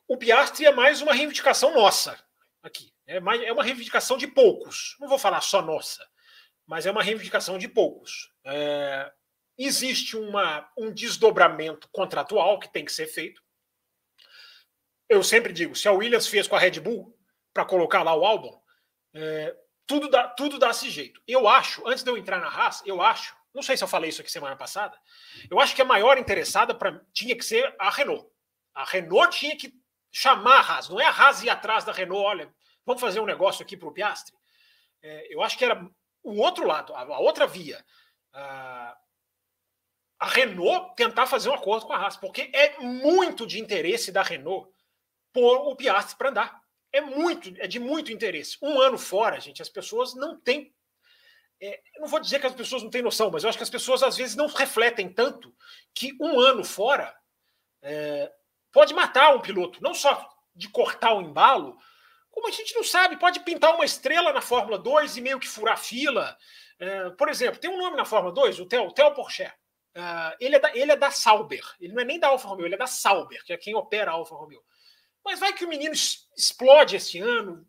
o 0.09 0.17
Piastri 0.17 0.67
é 0.67 0.73
mais 0.73 1.01
uma 1.01 1.15
reivindicação 1.15 1.73
nossa 1.73 2.19
aqui. 2.61 2.93
É, 3.07 3.21
mais, 3.21 3.41
é 3.41 3.53
uma 3.53 3.63
reivindicação 3.63 4.19
de 4.19 4.27
poucos. 4.27 4.97
Não 4.99 5.09
vou 5.09 5.19
falar 5.19 5.41
só 5.43 5.63
nossa, 5.63 6.05
mas 6.67 6.87
é 6.87 6.91
uma 6.91 7.03
reivindicação 7.03 7.57
de 7.57 7.69
poucos. 7.69 8.33
É, 8.45 9.13
existe 9.57 10.17
uma, 10.17 10.69
um 10.77 10.93
desdobramento 10.93 11.89
contratual 11.93 12.59
que 12.59 12.73
tem 12.73 12.85
que 12.85 12.93
ser 12.93 13.07
feito. 13.07 13.41
Eu 15.09 15.23
sempre 15.23 15.53
digo, 15.53 15.77
se 15.77 15.87
a 15.87 15.93
Williams 15.93 16.27
fez 16.27 16.49
com 16.49 16.57
a 16.57 16.59
Red 16.59 16.81
Bull 16.81 17.17
para 17.55 17.65
colocar 17.65 18.03
lá 18.03 18.15
o 18.15 18.25
álbum, 18.25 18.61
é, 19.15 19.57
tudo 19.91 20.09
dá 20.09 20.29
tudo 20.29 20.57
dá 20.57 20.71
esse 20.71 20.89
jeito. 20.89 21.21
Eu 21.27 21.49
acho, 21.49 21.83
antes 21.85 22.05
de 22.05 22.11
eu 22.11 22.17
entrar 22.17 22.39
na 22.39 22.47
Haas, 22.47 22.81
eu 22.87 23.03
acho, 23.03 23.35
não 23.53 23.61
sei 23.61 23.77
se 23.77 23.83
eu 23.83 23.89
falei 23.89 24.11
isso 24.11 24.21
aqui 24.21 24.31
semana 24.31 24.55
passada, 24.55 24.97
eu 25.51 25.59
acho 25.59 25.75
que 25.75 25.83
a 25.83 25.85
maior 25.85 26.17
interessada 26.17 26.73
para 26.73 27.05
tinha 27.13 27.35
que 27.35 27.45
ser 27.45 27.75
a 27.77 27.91
Renault. 27.91 28.31
A 28.73 28.85
Renault 28.85 29.37
tinha 29.37 29.57
que 29.57 29.75
chamar 30.13 30.59
a 30.59 30.61
Haas, 30.61 30.89
não 30.89 31.01
é 31.01 31.07
a 31.07 31.11
Haas 31.11 31.43
ir 31.43 31.51
atrás 31.51 31.83
da 31.83 31.91
Renault, 31.91 32.25
olha, 32.25 32.55
vamos 32.87 33.01
fazer 33.01 33.19
um 33.19 33.27
negócio 33.27 33.65
aqui 33.65 33.77
para 33.77 33.89
o 33.89 33.93
Piastre. 33.93 34.33
É, 35.03 35.35
eu 35.35 35.43
acho 35.43 35.59
que 35.59 35.65
era 35.65 35.85
o 36.23 36.41
outro 36.41 36.65
lado, 36.65 36.95
a, 36.95 37.01
a 37.01 37.19
outra 37.19 37.49
via. 37.49 37.85
A, 38.33 38.97
a 40.21 40.27
Renault 40.29 40.95
tentar 40.95 41.27
fazer 41.27 41.49
um 41.49 41.55
acordo 41.55 41.85
com 41.85 41.93
a 41.93 41.97
Haas, 41.97 42.17
porque 42.17 42.49
é 42.55 42.79
muito 42.79 43.45
de 43.45 43.59
interesse 43.59 44.13
da 44.13 44.23
Renault 44.23 44.71
pôr 45.33 45.57
o 45.67 45.75
Piastri 45.75 46.17
para 46.17 46.31
andar. 46.31 46.60
É 46.93 47.01
muito, 47.01 47.53
é 47.59 47.67
de 47.67 47.79
muito 47.79 48.13
interesse. 48.13 48.57
Um 48.63 48.81
ano 48.81 48.99
fora, 48.99 49.41
gente, 49.41 49.63
as 49.63 49.69
pessoas 49.69 50.15
não 50.15 50.39
têm. 50.39 50.75
É, 51.61 51.81
não 51.99 52.09
vou 52.09 52.21
dizer 52.21 52.41
que 52.41 52.47
as 52.47 52.55
pessoas 52.55 52.83
não 52.83 52.91
têm 52.91 53.03
noção, 53.03 53.31
mas 53.31 53.43
eu 53.43 53.49
acho 53.49 53.59
que 53.59 53.65
as 53.65 53.71
pessoas 53.71 54.03
às 54.03 54.17
vezes 54.17 54.35
não 54.35 54.47
refletem 54.47 55.13
tanto 55.13 55.55
que 55.95 56.17
um 56.21 56.41
ano 56.41 56.65
fora 56.65 57.15
é, 57.83 58.33
pode 58.73 58.95
matar 58.95 59.35
um 59.35 59.41
piloto, 59.41 59.83
não 59.83 59.93
só 59.93 60.27
de 60.55 60.69
cortar 60.69 61.13
o 61.15 61.21
embalo, 61.21 61.77
como 62.31 62.49
a 62.49 62.51
gente 62.51 62.75
não 62.75 62.85
sabe, 62.85 63.19
pode 63.19 63.41
pintar 63.41 63.75
uma 63.75 63.85
estrela 63.85 64.33
na 64.33 64.41
Fórmula 64.41 64.79
2 64.79 65.17
e 65.17 65.21
meio 65.21 65.41
que 65.41 65.49
furar 65.49 65.79
fila. 65.79 66.37
É, 66.79 67.11
por 67.11 67.29
exemplo, 67.29 67.61
tem 67.61 67.71
um 67.71 67.79
nome 67.79 67.97
na 67.97 68.05
Fórmula 68.05 68.33
2, 68.33 68.61
o 68.61 68.67
Theo, 68.67 68.93
Theo 68.93 69.13
Porcher. 69.13 69.55
Uh, 69.95 70.33
ele, 70.39 70.55
é 70.55 70.59
da, 70.61 70.77
ele 70.77 70.93
é 70.93 70.97
da 70.97 71.11
Sauber, 71.11 71.65
ele 71.81 71.93
não 71.93 72.01
é 72.01 72.05
nem 72.05 72.19
da 72.19 72.29
Alfa 72.29 72.47
Romeo, 72.47 72.65
ele 72.65 72.77
é 72.77 72.79
da 72.79 72.87
Sauber, 72.87 73.45
que 73.45 73.53
é 73.53 73.57
quem 73.57 73.75
opera 73.75 74.13
a 74.13 74.15
Alfa 74.15 74.37
Romeo. 74.37 74.63
Mas 75.25 75.39
vai 75.39 75.53
que 75.53 75.65
o 75.65 75.69
menino 75.69 75.95
explode 76.37 76.97
esse 76.97 77.19
ano, 77.19 77.67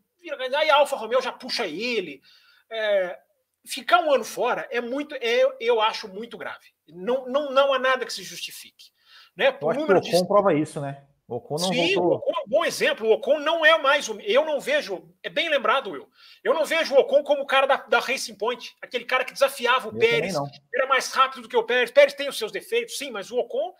aí 0.55 0.69
a 0.69 0.77
Alfa 0.77 0.95
Romeo 0.95 1.21
já 1.21 1.31
puxa 1.31 1.67
ele. 1.67 2.21
É, 2.69 3.19
ficar 3.65 3.99
um 4.01 4.13
ano 4.13 4.23
fora 4.23 4.67
é 4.71 4.79
muito, 4.81 5.15
é, 5.15 5.43
eu 5.59 5.81
acho 5.81 6.07
muito 6.07 6.37
grave. 6.37 6.67
Não, 6.87 7.27
não, 7.27 7.51
não 7.51 7.73
há 7.73 7.79
nada 7.79 8.05
que 8.05 8.13
se 8.13 8.23
justifique. 8.23 8.91
Né? 9.35 9.51
Por 9.51 9.75
eu 9.75 9.83
acho 9.83 9.85
que 9.85 9.93
o 9.93 9.97
Ocon 9.97 10.21
de... 10.21 10.27
prova 10.27 10.53
isso, 10.53 10.81
né? 10.81 11.05
O 11.27 11.35
Ocon 11.35 11.55
não 11.55 11.69
Sim, 11.69 11.95
voltou. 11.95 12.11
o 12.11 12.15
Ocon 12.15 12.31
é 12.31 12.43
um 12.43 12.49
bom 12.49 12.65
exemplo. 12.65 13.07
O 13.07 13.13
Ocon 13.13 13.39
não 13.39 13.65
é 13.65 13.77
mais 13.77 14.09
o. 14.09 14.19
Eu 14.19 14.43
não 14.43 14.59
vejo. 14.59 15.09
É 15.23 15.29
bem 15.29 15.49
lembrado, 15.49 15.91
Will. 15.91 16.09
Eu 16.43 16.53
não 16.53 16.65
vejo 16.65 16.93
o 16.93 16.99
Ocon 16.99 17.23
como 17.23 17.41
o 17.41 17.45
cara 17.45 17.65
da, 17.65 17.77
da 17.77 17.99
Racing 17.99 18.35
Point, 18.35 18.75
aquele 18.81 19.05
cara 19.05 19.23
que 19.23 19.31
desafiava 19.31 19.87
o 19.87 19.93
eu 19.93 19.99
Pérez, 19.99 20.35
era 20.75 20.87
mais 20.87 21.09
rápido 21.13 21.43
do 21.43 21.47
que 21.47 21.55
o 21.55 21.63
Pérez. 21.63 21.89
Pérez 21.89 22.13
tem 22.13 22.27
os 22.27 22.37
seus 22.37 22.51
defeitos, 22.51 22.97
sim, 22.97 23.11
mas 23.11 23.31
o 23.31 23.37
Ocon 23.37 23.73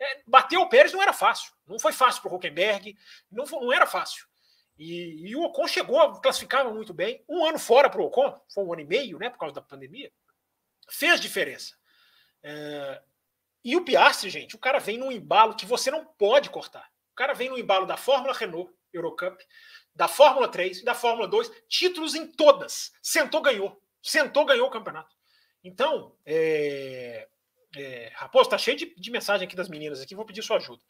é, 0.00 0.22
bater 0.26 0.58
o 0.58 0.68
Pérez 0.68 0.92
não 0.92 1.02
era 1.02 1.12
fácil. 1.12 1.52
Não 1.66 1.78
foi 1.78 1.92
fácil 1.92 2.22
para 2.22 2.32
o 2.32 2.36
Huckenberg, 2.36 2.96
não, 3.30 3.46
foi, 3.46 3.60
não 3.60 3.72
era 3.72 3.86
fácil. 3.86 4.26
E, 4.78 5.28
e, 5.28 5.36
o 5.36 5.42
Ocon 5.42 5.66
chegou, 5.66 6.20
classificava 6.20 6.72
muito 6.72 6.94
bem. 6.94 7.24
Um 7.28 7.44
ano 7.44 7.58
fora 7.58 7.90
para 7.90 8.00
o 8.00 8.04
Ocon, 8.04 8.40
foi 8.52 8.64
um 8.64 8.72
ano 8.72 8.82
e 8.82 8.86
meio, 8.86 9.18
né, 9.18 9.28
por 9.28 9.38
causa 9.38 9.54
da 9.54 9.62
pandemia, 9.62 10.12
fez 10.88 11.20
diferença. 11.20 11.76
É, 12.42 13.02
e 13.64 13.76
o 13.76 13.84
Piastri, 13.84 14.30
gente, 14.30 14.54
o 14.54 14.58
cara 14.58 14.78
vem 14.78 14.96
num 14.96 15.10
embalo 15.10 15.56
que 15.56 15.66
você 15.66 15.90
não 15.90 16.04
pode 16.04 16.48
cortar 16.48 16.88
cara 17.18 17.34
vem 17.34 17.48
no 17.48 17.58
embalo 17.58 17.84
da 17.84 17.96
Fórmula 17.96 18.32
Renault 18.32 18.72
Eurocup, 18.92 19.44
da 19.92 20.06
Fórmula 20.06 20.46
3 20.46 20.78
e 20.78 20.84
da 20.84 20.94
Fórmula 20.94 21.26
2, 21.26 21.50
títulos 21.68 22.14
em 22.14 22.28
todas. 22.28 22.92
Sentou, 23.02 23.42
ganhou. 23.42 23.82
Sentou, 24.00 24.44
ganhou 24.44 24.68
o 24.68 24.70
campeonato. 24.70 25.16
Então, 25.64 26.14
é, 26.24 27.28
é, 27.80 28.12
Raposo, 28.14 28.50
tá 28.50 28.58
cheio 28.58 28.76
de, 28.76 28.94
de, 28.96 29.10
mensagem 29.10 29.46
aqui 29.46 29.54
das 29.54 29.68
meninas 29.68 30.00
aqui, 30.00 30.14
vou 30.14 30.24
pedir 30.24 30.42
sua 30.42 30.56
ajuda. 30.56 30.82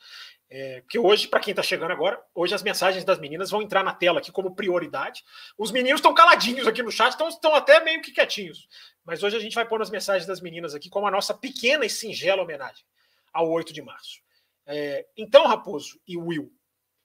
É, 0.48 0.80
porque 0.80 0.98
hoje, 0.98 1.28
para 1.28 1.40
quem 1.40 1.52
está 1.52 1.62
chegando 1.62 1.90
agora, 1.90 2.20
hoje 2.34 2.54
as 2.54 2.62
mensagens 2.62 3.04
das 3.04 3.18
meninas 3.18 3.50
vão 3.50 3.62
entrar 3.62 3.84
na 3.84 3.94
tela 3.94 4.18
aqui 4.18 4.32
como 4.32 4.54
prioridade. 4.54 5.24
Os 5.56 5.70
meninos 5.70 5.98
estão 5.98 6.14
caladinhos 6.14 6.66
aqui 6.66 6.82
no 6.82 6.90
chat, 6.90 7.12
estão 7.12 7.54
até 7.54 7.82
meio 7.82 8.00
que 8.00 8.12
quietinhos. 8.12 8.68
Mas 9.04 9.22
hoje 9.22 9.36
a 9.36 9.40
gente 9.40 9.54
vai 9.54 9.66
pôr 9.66 9.80
as 9.82 9.90
mensagens 9.90 10.26
das 10.26 10.40
meninas 10.40 10.74
aqui 10.74 10.88
como 10.88 11.06
a 11.06 11.10
nossa 11.10 11.34
pequena 11.34 11.84
e 11.84 11.90
singela 11.90 12.42
homenagem 12.42 12.84
ao 13.32 13.50
8 13.50 13.72
de 13.72 13.82
março. 13.82 14.20
É, 14.66 15.06
então, 15.16 15.46
Raposo 15.46 16.00
e 16.06 16.16
Will, 16.16 16.52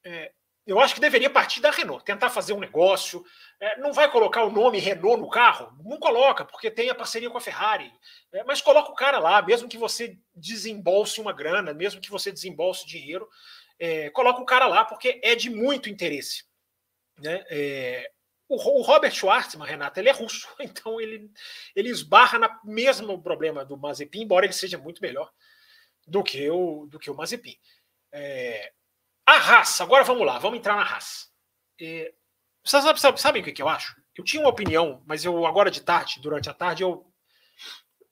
é, 0.03 0.31
eu 0.65 0.79
acho 0.79 0.95
que 0.95 1.01
deveria 1.01 1.29
partir 1.29 1.59
da 1.59 1.71
Renault, 1.71 2.05
tentar 2.05 2.29
fazer 2.29 2.53
um 2.53 2.59
negócio. 2.59 3.25
É, 3.59 3.77
não 3.79 3.91
vai 3.91 4.09
colocar 4.09 4.43
o 4.43 4.51
nome 4.51 4.79
Renault 4.79 5.21
no 5.21 5.29
carro? 5.29 5.77
Não 5.83 5.97
coloca, 5.97 6.45
porque 6.45 6.71
tem 6.71 6.89
a 6.89 6.95
parceria 6.95 7.29
com 7.29 7.37
a 7.37 7.41
Ferrari. 7.41 7.91
É, 8.31 8.43
mas 8.43 8.61
coloca 8.61 8.89
o 8.89 8.95
cara 8.95 9.19
lá, 9.19 9.41
mesmo 9.41 9.67
que 9.67 9.77
você 9.77 10.17
desembolse 10.33 11.19
uma 11.19 11.33
grana, 11.33 11.73
mesmo 11.73 11.99
que 11.99 12.09
você 12.09 12.31
desembolse 12.31 12.87
dinheiro, 12.87 13.29
é, 13.77 14.09
coloca 14.11 14.41
o 14.41 14.45
cara 14.45 14.65
lá, 14.67 14.85
porque 14.85 15.19
é 15.21 15.35
de 15.35 15.49
muito 15.49 15.89
interesse. 15.89 16.45
Né? 17.19 17.43
É, 17.49 18.11
o, 18.47 18.55
o, 18.55 18.81
Robert 18.81 19.13
Schwartzman, 19.13 19.67
Renata, 19.67 19.99
ele 19.99 20.09
é 20.09 20.13
russo, 20.13 20.47
então 20.59 21.01
ele, 21.01 21.29
ele 21.75 21.89
esbarra 21.89 22.39
no 22.39 22.49
mesmo 22.63 23.21
problema 23.21 23.65
do 23.65 23.75
Mazepin, 23.75 24.21
embora 24.21 24.45
ele 24.45 24.53
seja 24.53 24.77
muito 24.77 25.01
melhor 25.01 25.29
do 26.07 26.23
que 26.23 26.49
o, 26.49 26.85
do 26.85 26.97
que 26.97 27.11
o 27.11 27.15
Mazepin. 27.15 27.57
É, 28.13 28.71
a 29.25 29.37
raça, 29.37 29.83
agora 29.83 30.03
vamos 30.03 30.25
lá, 30.25 30.37
vamos 30.37 30.59
entrar 30.59 30.75
na 30.75 30.83
raça. 30.83 31.27
É, 31.79 32.13
vocês 32.63 32.83
sabem, 33.17 33.41
o 33.41 33.45
que, 33.45 33.51
que 33.51 33.61
eu 33.61 33.69
acho? 33.69 33.95
Eu 34.15 34.23
tinha 34.23 34.41
uma 34.41 34.49
opinião, 34.49 35.01
mas 35.05 35.25
eu 35.25 35.45
agora 35.45 35.71
de 35.71 35.81
tarde, 35.81 36.21
durante 36.21 36.49
a 36.49 36.53
tarde, 36.53 36.83
eu 36.83 37.05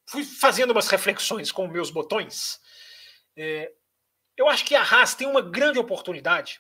fui 0.10 0.24
fazendo 0.24 0.71
umas 0.71 0.88
reflexões 0.88 1.52
com 1.52 1.67
meus 1.67 1.91
botões. 1.91 2.60
É, 3.36 3.71
eu 4.36 4.50
acho 4.50 4.65
que 4.65 4.76
a 4.76 4.82
Haas 4.82 5.15
tem 5.15 5.28
uma 5.28 5.41
grande 5.41 5.80
oportunidade 5.80 6.60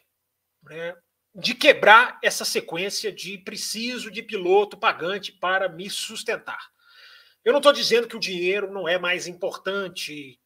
né, 0.63 0.95
de 1.33 1.55
quebrar 1.55 2.19
essa 2.23 2.45
sequência 2.45 3.11
de 3.11 3.37
preciso 3.39 4.11
de 4.11 4.21
piloto 4.21 4.77
pagante 4.77 5.31
para 5.31 5.67
me 5.67 5.89
sustentar. 5.89 6.71
Eu 7.43 7.51
não 7.51 7.59
estou 7.59 7.73
dizendo 7.73 8.07
que 8.07 8.15
o 8.15 8.19
dinheiro 8.19 8.71
não 8.71 8.87
é 8.87 8.99
mais 8.99 9.27
importante, 9.27 10.39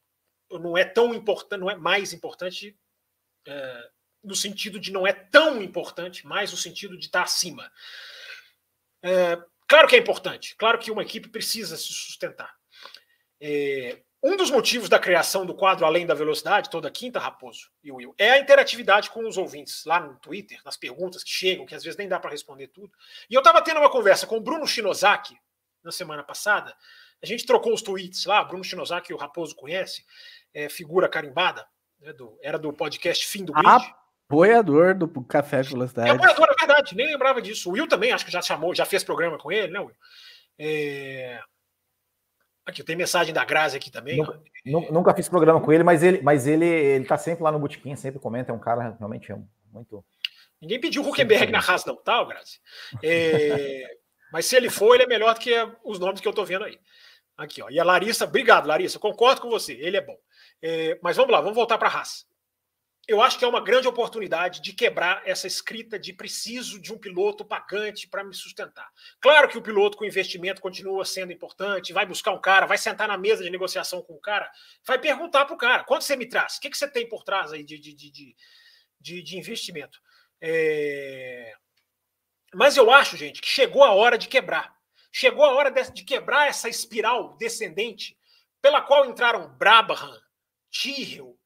não 0.50 0.78
é 0.78 0.86
tão 0.86 1.14
importante, 1.14 1.60
não 1.60 1.70
é 1.70 1.76
mais 1.76 2.14
importante 2.14 2.78
é, 3.46 3.90
no 4.26 4.36
sentido 4.36 4.80
de 4.80 4.92
não 4.92 5.06
é 5.06 5.14
tão 5.14 5.62
importante, 5.62 6.26
mais 6.26 6.52
no 6.52 6.58
sentido 6.58 6.98
de 6.98 7.06
estar 7.06 7.24
acima. 7.24 7.72
É, 9.02 9.38
claro 9.68 9.88
que 9.88 9.96
é 9.96 10.00
importante, 10.00 10.56
claro 10.56 10.80
que 10.80 10.92
uma 10.92 11.04
equipe 11.04 11.30
precisa 11.30 11.78
se 11.78 11.94
sustentar. 11.94 12.54
É, 13.40 14.02
um 14.28 14.36
dos 14.36 14.50
motivos 14.50 14.90
da 14.90 14.98
criação 14.98 15.46
do 15.46 15.54
quadro 15.54 15.86
Além 15.86 16.04
da 16.04 16.16
Velocidade, 16.16 16.72
toda 16.72 16.90
quinta, 16.90 17.20
Raposo 17.20 17.70
e 17.84 17.92
Will, 17.92 18.16
é 18.18 18.32
a 18.32 18.40
interatividade 18.40 19.12
com 19.12 19.28
os 19.28 19.38
ouvintes 19.38 19.86
lá 19.86 20.00
no 20.00 20.18
Twitter, 20.18 20.60
nas 20.66 20.76
perguntas 20.76 21.24
que 21.24 21.30
chegam, 21.30 21.64
que 21.64 21.76
às 21.76 21.84
vezes 21.84 21.96
nem 21.96 22.08
dá 22.08 22.20
para 22.20 22.32
responder 22.32 22.70
tudo. 22.70 22.92
E 23.30 23.36
eu 23.36 23.40
estava 23.40 23.62
tendo 23.62 23.80
uma 23.80 23.92
conversa 23.92 24.26
com 24.26 24.38
o 24.38 24.42
Bruno 24.42 24.66
Shinozaki 24.66 25.38
na 25.84 25.92
semana 25.92 26.24
passada. 26.24 26.76
A 27.22 27.26
gente 27.28 27.46
trocou 27.46 27.72
os 27.72 27.84
tweets 27.84 28.26
lá, 28.26 28.44
Bruno 28.44 28.64
Shinozaki, 28.64 29.14
o 29.14 29.18
Raposo 29.18 29.56
conhece, 29.56 30.04
é, 30.52 30.70
figura 30.70 31.08
carimbada, 31.08 31.68
né, 32.00 32.12
do, 32.12 32.36
era 32.42 32.58
do 32.58 32.74
podcast 32.74 33.28
Fim 33.28 33.46
do 33.46 33.54
Grid. 33.54 33.94
Apoiador 34.28 34.96
do 34.96 35.08
Café 35.24 35.62
Velocidade. 35.62 36.10
É 36.10 36.12
apoiador, 36.12 36.48
é 36.50 36.66
verdade, 36.66 36.96
nem 36.96 37.06
lembrava 37.06 37.42
disso. 37.42 37.70
O 37.70 37.74
Will 37.74 37.88
também, 37.88 38.12
acho 38.12 38.26
que 38.26 38.32
já 38.32 38.42
chamou, 38.42 38.74
já 38.74 38.86
fez 38.86 39.04
programa 39.04 39.38
com 39.38 39.52
ele, 39.52 39.72
né, 39.72 39.80
Will? 39.80 39.96
É... 40.58 41.40
Aqui, 42.66 42.84
tem 42.84 42.96
mensagem 42.96 43.32
da 43.32 43.46
Grazi 43.46 43.78
aqui 43.78 43.92
também. 43.92 44.18
Nunca, 44.66 44.92
nunca, 44.92 45.14
fiz 45.14 45.30
programa 45.30 45.62
com 45.62 45.72
ele, 45.72 45.84
mas 45.84 46.02
ele, 46.02 46.22
mas 46.24 46.48
ele, 46.48 46.66
ele 46.66 47.06
tá 47.06 47.18
sempre 47.18 47.44
lá 47.44 47.52
no 47.52 47.60
Botequim, 47.60 47.96
sempre 47.96 48.20
comenta, 48.20 48.52
é 48.52 48.56
um 48.56 48.60
cara 48.60 48.96
realmente 48.98 49.32
muito. 49.72 50.04
Ninguém 50.60 50.80
pediu 50.80 51.04
o 51.04 51.10
Huckenberg 51.10 51.52
na 51.52 51.60
raça, 51.60 51.88
não, 51.88 51.96
tá, 51.96 52.24
Grazi? 52.24 52.60
É, 53.04 53.86
mas 54.34 54.48
se 54.48 54.56
ele 54.56 54.72
for, 54.72 54.96
ele 54.96 55.04
é 55.04 55.08
melhor 55.08 55.36
do 55.36 55.40
que 55.40 55.54
os 55.84 56.00
nomes 56.00 56.20
que 56.20 56.28
eu 56.28 56.34
tô 56.34 56.44
vendo 56.44 56.66
aí. 56.66 56.80
Aqui, 57.38 57.62
ó. 57.62 57.70
E 57.70 57.80
a 57.80 57.84
Larissa, 57.84 58.26
obrigado, 58.26 58.66
Larissa, 58.66 58.98
concordo 58.98 59.42
com 59.42 59.50
você, 59.52 59.74
ele 59.74 59.98
é 59.98 60.02
bom. 60.02 60.18
É, 60.64 60.98
mas 61.04 61.16
vamos 61.16 61.32
lá, 61.32 61.42
vamos 61.42 61.56
voltar 61.56 61.78
para 61.78 61.90
a 61.90 61.92
raça 61.92 62.26
eu 63.08 63.22
acho 63.22 63.38
que 63.38 63.46
é 63.46 63.48
uma 63.48 63.62
grande 63.62 63.88
oportunidade 63.88 64.62
de 64.62 64.74
quebrar 64.74 65.22
essa 65.26 65.46
escrita 65.46 66.00
de 66.00 66.12
preciso 66.12 66.82
de 66.82 66.92
um 66.92 66.98
piloto 66.98 67.46
pagante 67.46 68.08
para 68.08 68.24
me 68.24 68.34
sustentar. 68.34 68.90
Claro 69.22 69.48
que 69.48 69.58
o 69.58 69.62
piloto 69.62 69.98
com 69.98 70.06
investimento 70.06 70.62
continua 70.62 71.06
sendo 71.06 71.32
importante, 71.32 71.94
vai 71.94 72.06
buscar 72.06 72.32
um 72.32 72.42
cara, 72.42 72.66
vai 72.66 72.78
sentar 72.78 73.08
na 73.08 73.18
mesa 73.18 73.44
de 73.44 73.50
negociação 73.50 74.02
com 74.02 74.14
o 74.14 74.20
cara, 74.20 74.50
vai 74.84 74.98
perguntar 74.98 75.46
para 75.46 75.54
o 75.54 75.58
cara: 75.58 75.84
quanto 75.84 76.04
você 76.04 76.16
me 76.16 76.28
traz? 76.28 76.58
O 76.58 76.62
que, 76.62 76.70
que 76.70 76.78
você 76.78 76.90
tem 76.90 77.08
por 77.08 77.24
trás 77.24 77.54
aí 77.54 77.64
de, 77.64 77.78
de, 77.78 77.94
de, 77.94 78.36
de, 79.00 79.22
de 79.22 79.38
investimento? 79.38 80.00
É... 80.42 81.54
Mas 82.54 82.78
eu 82.78 82.90
acho, 82.90 83.18
gente, 83.18 83.42
que 83.42 83.50
chegou 83.50 83.84
a 83.84 83.94
hora 83.94 84.18
de 84.18 84.28
quebrar. 84.28 84.74
Chegou 85.12 85.46
a 85.46 85.54
hora 85.54 85.72
de, 85.72 86.04
quebrar 86.04 86.48
essa 86.48 86.68
espiral 86.68 87.38
descendente 87.38 88.18
pela 88.62 88.82
qual 88.82 89.06
entraram 89.06 89.48
Brabham, 89.58 90.20
Tyrrell, 90.72 91.38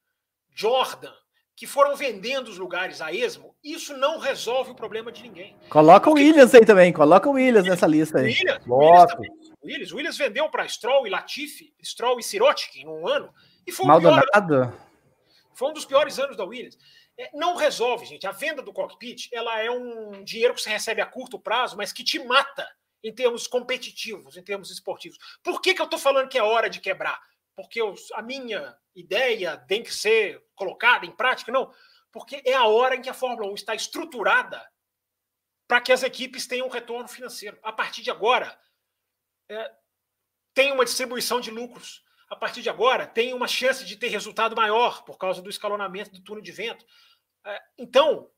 Jordan, 0.52 1.14
que 1.60 1.66
foram 1.66 1.94
vendendo 1.94 2.48
os 2.48 2.56
lugares 2.56 3.02
a 3.02 3.12
esmo, 3.12 3.54
isso 3.62 3.94
não 3.94 4.18
resolve 4.18 4.70
o 4.70 4.74
problema 4.74 5.12
de 5.12 5.22
ninguém. 5.22 5.54
Coloca 5.68 6.08
Porque... 6.08 6.22
o 6.22 6.26
Williams 6.26 6.54
aí 6.54 6.64
também, 6.64 6.90
coloca 6.90 7.28
o 7.28 7.32
Williams 7.32 7.66
nessa 7.66 7.86
lista 7.86 8.18
aí. 8.18 8.28
Williams, 8.28 8.64
Williams, 8.66 9.12
também, 9.12 9.30
Williams, 9.62 9.92
Williams 9.92 10.16
vendeu 10.16 10.48
para 10.48 10.66
Stroll 10.66 11.06
e 11.06 11.10
Latifi, 11.10 11.74
Stroll 11.84 12.18
e 12.18 12.22
Sirotkin 12.22 12.80
em 12.80 12.88
um 12.88 13.06
ano, 13.06 13.30
e 13.66 13.72
foi, 13.72 13.84
um 13.84 14.00
pior, 14.00 14.24
foi 15.54 15.68
um 15.68 15.74
dos 15.74 15.84
piores 15.84 16.18
anos 16.18 16.34
da 16.34 16.46
Williams. 16.46 16.78
É, 17.18 17.28
não 17.34 17.54
resolve, 17.56 18.06
gente. 18.06 18.26
A 18.26 18.32
venda 18.32 18.62
do 18.62 18.72
cockpit 18.72 19.28
ela 19.30 19.60
é 19.60 19.70
um 19.70 20.24
dinheiro 20.24 20.54
que 20.54 20.62
você 20.62 20.70
recebe 20.70 21.02
a 21.02 21.06
curto 21.06 21.38
prazo, 21.38 21.76
mas 21.76 21.92
que 21.92 22.02
te 22.02 22.18
mata 22.24 22.66
em 23.04 23.12
termos 23.12 23.46
competitivos, 23.46 24.34
em 24.34 24.42
termos 24.42 24.70
esportivos. 24.70 25.18
Por 25.42 25.60
que, 25.60 25.74
que 25.74 25.82
eu 25.82 25.84
estou 25.84 25.98
falando 25.98 26.30
que 26.30 26.38
é 26.38 26.42
hora 26.42 26.70
de 26.70 26.80
quebrar? 26.80 27.20
Porque 27.54 27.80
eu, 27.80 27.94
a 28.14 28.22
minha 28.22 28.76
ideia 28.94 29.56
tem 29.56 29.82
que 29.82 29.92
ser 29.92 30.44
colocada 30.54 31.06
em 31.06 31.10
prática, 31.10 31.52
não. 31.52 31.72
Porque 32.12 32.42
é 32.44 32.54
a 32.54 32.64
hora 32.64 32.96
em 32.96 33.02
que 33.02 33.08
a 33.08 33.14
Fórmula 33.14 33.50
1 33.50 33.54
está 33.54 33.74
estruturada 33.74 34.66
para 35.68 35.80
que 35.80 35.92
as 35.92 36.02
equipes 36.02 36.46
tenham 36.46 36.66
um 36.66 36.70
retorno 36.70 37.08
financeiro. 37.08 37.58
A 37.62 37.72
partir 37.72 38.02
de 38.02 38.10
agora, 38.10 38.58
é, 39.48 39.72
tem 40.52 40.72
uma 40.72 40.84
distribuição 40.84 41.40
de 41.40 41.50
lucros. 41.50 42.04
A 42.28 42.36
partir 42.36 42.62
de 42.62 42.68
agora, 42.68 43.06
tem 43.06 43.34
uma 43.34 43.46
chance 43.46 43.84
de 43.84 43.96
ter 43.96 44.08
resultado 44.08 44.56
maior 44.56 45.04
por 45.04 45.16
causa 45.18 45.40
do 45.40 45.50
escalonamento 45.50 46.10
do 46.10 46.22
túnel 46.22 46.42
de 46.42 46.52
vento. 46.52 46.84
É, 47.44 47.62
então, 47.78 48.30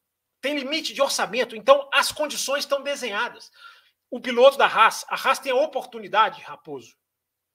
tem 0.42 0.58
limite 0.58 0.92
de 0.92 1.00
orçamento. 1.00 1.56
Então, 1.56 1.88
as 1.92 2.12
condições 2.12 2.64
estão 2.64 2.82
desenhadas. 2.82 3.50
O 4.10 4.20
piloto 4.20 4.58
da 4.58 4.66
Haas, 4.66 5.06
a 5.08 5.14
Haas 5.14 5.38
tem 5.38 5.52
a 5.52 5.56
oportunidade, 5.56 6.42
Raposo 6.42 6.94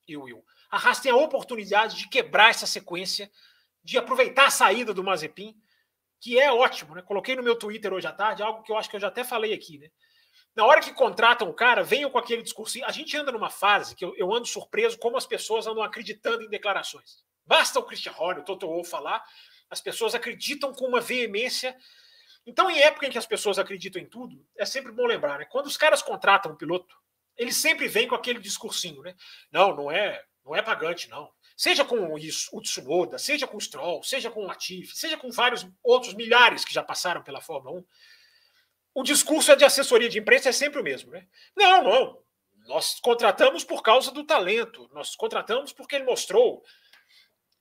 e 0.08 0.18
Will, 0.18 0.44
a 0.70 0.78
Haas 0.78 1.00
tem 1.00 1.12
a 1.12 1.16
oportunidade 1.16 1.96
de 1.98 2.10
quebrar 2.10 2.50
essa 2.50 2.68
sequência, 2.68 3.32
de 3.84 3.98
aproveitar 3.98 4.48
a 4.48 4.52
saída 4.52 4.94
do 4.94 5.04
Mazepin, 5.04 5.56
que 6.20 6.40
é 6.40 6.52
ótimo, 6.52 6.96
né? 6.96 7.02
Coloquei 7.02 7.36
no 7.36 7.44
meu 7.44 7.58
Twitter 7.58 7.94
hoje 7.94 8.08
à 8.08 8.12
tarde, 8.12 8.44
algo 8.44 8.64
que 8.64 8.72
eu 8.72 8.78
acho 8.78 8.90
que 8.90 8.96
eu 8.96 9.00
já 9.00 9.08
até 9.08 9.24
falei 9.24 9.54
aqui, 9.54 9.78
né? 9.78 9.90
Na 10.56 10.66
hora 10.66 10.82
que 10.82 10.92
contratam 10.92 11.48
o 11.48 11.54
cara, 11.54 11.84
venham 11.84 12.10
com 12.10 12.18
aquele 12.18 12.42
discurso. 12.42 12.84
A 12.84 12.92
gente 12.92 13.16
anda 13.16 13.32
numa 13.32 13.50
fase 13.50 13.96
que 13.96 14.04
eu, 14.04 14.16
eu 14.18 14.34
ando 14.34 14.48
surpreso 14.48 14.98
como 14.98 15.16
as 15.16 15.26
pessoas 15.26 15.68
andam 15.68 15.84
acreditando 15.84 16.44
em 16.44 16.50
declarações. 16.50 17.24
Basta 17.46 17.80
o 17.80 17.84
Christian 17.84 18.14
Horner, 18.18 18.42
o 18.42 18.46
Toto 18.46 18.68
Wolff 18.68 18.90
falar, 18.90 19.24
as 19.70 19.80
pessoas 19.80 20.16
acreditam 20.16 20.74
com 20.74 20.86
uma 20.86 21.00
veemência. 21.00 21.78
Então, 22.46 22.72
em 22.72 22.80
época 22.80 23.06
em 23.06 23.12
que 23.12 23.18
as 23.18 23.26
pessoas 23.26 23.60
acreditam 23.60 24.02
em 24.02 24.06
tudo, 24.06 24.44
é 24.58 24.66
sempre 24.66 24.92
bom 24.92 25.06
lembrar, 25.06 25.40
né? 25.40 25.46
Quando 25.46 25.68
os 25.68 25.78
caras 25.78 26.02
contratam 26.02 26.52
um 26.52 26.56
piloto, 26.56 26.96
eles 27.38 27.56
sempre 27.56 27.88
vêm 27.88 28.08
com 28.08 28.16
aquele 28.16 28.40
discursinho, 28.40 29.02
né? 29.04 29.16
Não, 29.52 29.76
não 29.76 29.92
é 29.92 30.24
não 30.48 30.56
é 30.56 30.62
pagante, 30.62 31.10
não. 31.10 31.30
Seja 31.56 31.84
com 31.84 32.14
o 32.14 32.62
Tsunoda, 32.62 33.18
seja 33.18 33.46
com 33.46 33.58
o 33.58 33.62
Stroll, 33.62 34.02
seja 34.04 34.32
com 34.32 34.42
o 34.42 34.46
Latifi, 34.46 34.96
seja 34.96 35.18
com 35.18 35.30
vários 35.30 35.68
outros 35.84 36.14
milhares 36.14 36.64
que 36.64 36.74
já 36.74 36.82
passaram 36.82 37.22
pela 37.22 37.42
Fórmula 37.42 37.80
1, 37.80 37.86
o 38.94 39.04
discurso 39.04 39.52
é 39.52 39.56
de 39.56 39.66
assessoria 39.66 40.08
de 40.08 40.20
imprensa 40.20 40.50
é 40.50 40.52
sempre 40.52 40.80
o 40.80 40.84
mesmo, 40.84 41.12
né? 41.12 41.28
Não, 41.56 41.84
não. 41.84 42.22
Nós 42.66 43.00
contratamos 43.00 43.64
por 43.64 43.82
causa 43.84 44.12
do 44.12 44.24
talento, 44.24 44.90
nós 44.94 45.16
contratamos 45.16 45.74
porque 45.74 45.96
ele 45.96 46.06
mostrou. 46.06 46.64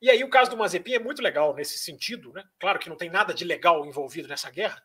E 0.00 0.10
aí 0.10 0.22
o 0.22 0.30
caso 0.30 0.50
do 0.50 0.56
Mazepin 0.56 0.94
é 0.94 0.98
muito 0.98 1.22
legal 1.22 1.54
nesse 1.54 1.78
sentido, 1.78 2.32
né? 2.32 2.44
Claro 2.58 2.78
que 2.78 2.88
não 2.88 2.96
tem 2.96 3.10
nada 3.10 3.34
de 3.34 3.44
legal 3.44 3.84
envolvido 3.84 4.28
nessa 4.28 4.50
guerra, 4.50 4.82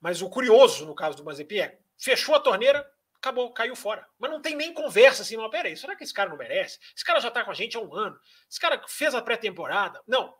mas 0.00 0.20
o 0.20 0.28
curioso 0.28 0.84
no 0.84 0.94
caso 0.94 1.16
do 1.16 1.24
Mazepin 1.24 1.58
é 1.58 1.78
fechou 1.96 2.34
a 2.34 2.40
torneira, 2.40 2.88
acabou, 3.24 3.50
caiu 3.50 3.74
fora. 3.74 4.06
Mas 4.18 4.30
não 4.30 4.40
tem 4.40 4.54
nem 4.54 4.74
conversa 4.74 5.22
assim, 5.22 5.36
mas 5.36 5.50
peraí, 5.50 5.76
será 5.76 5.96
que 5.96 6.04
esse 6.04 6.12
cara 6.12 6.28
não 6.28 6.36
merece? 6.36 6.78
Esse 6.94 7.04
cara 7.04 7.20
já 7.20 7.30
tá 7.30 7.42
com 7.42 7.50
a 7.50 7.54
gente 7.54 7.76
há 7.76 7.80
um 7.80 7.94
ano. 7.94 8.18
Esse 8.50 8.60
cara 8.60 8.82
fez 8.86 9.14
a 9.14 9.22
pré-temporada. 9.22 10.00
Não. 10.06 10.34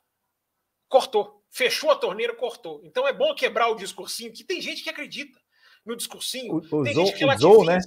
Cortou. 0.88 1.42
Fechou 1.50 1.90
a 1.90 1.96
torneira, 1.96 2.34
cortou. 2.34 2.80
Então 2.84 3.08
é 3.08 3.12
bom 3.12 3.34
quebrar 3.34 3.68
o 3.68 3.74
discursinho, 3.74 4.32
que 4.32 4.44
tem 4.44 4.60
gente 4.60 4.82
que 4.82 4.90
acredita 4.90 5.40
no 5.84 5.96
discursinho. 5.96 6.56
O, 6.56 6.82
tem 6.82 6.94
gente 6.94 7.14
que 7.14 7.24
usou, 7.24 7.64
né? 7.64 7.78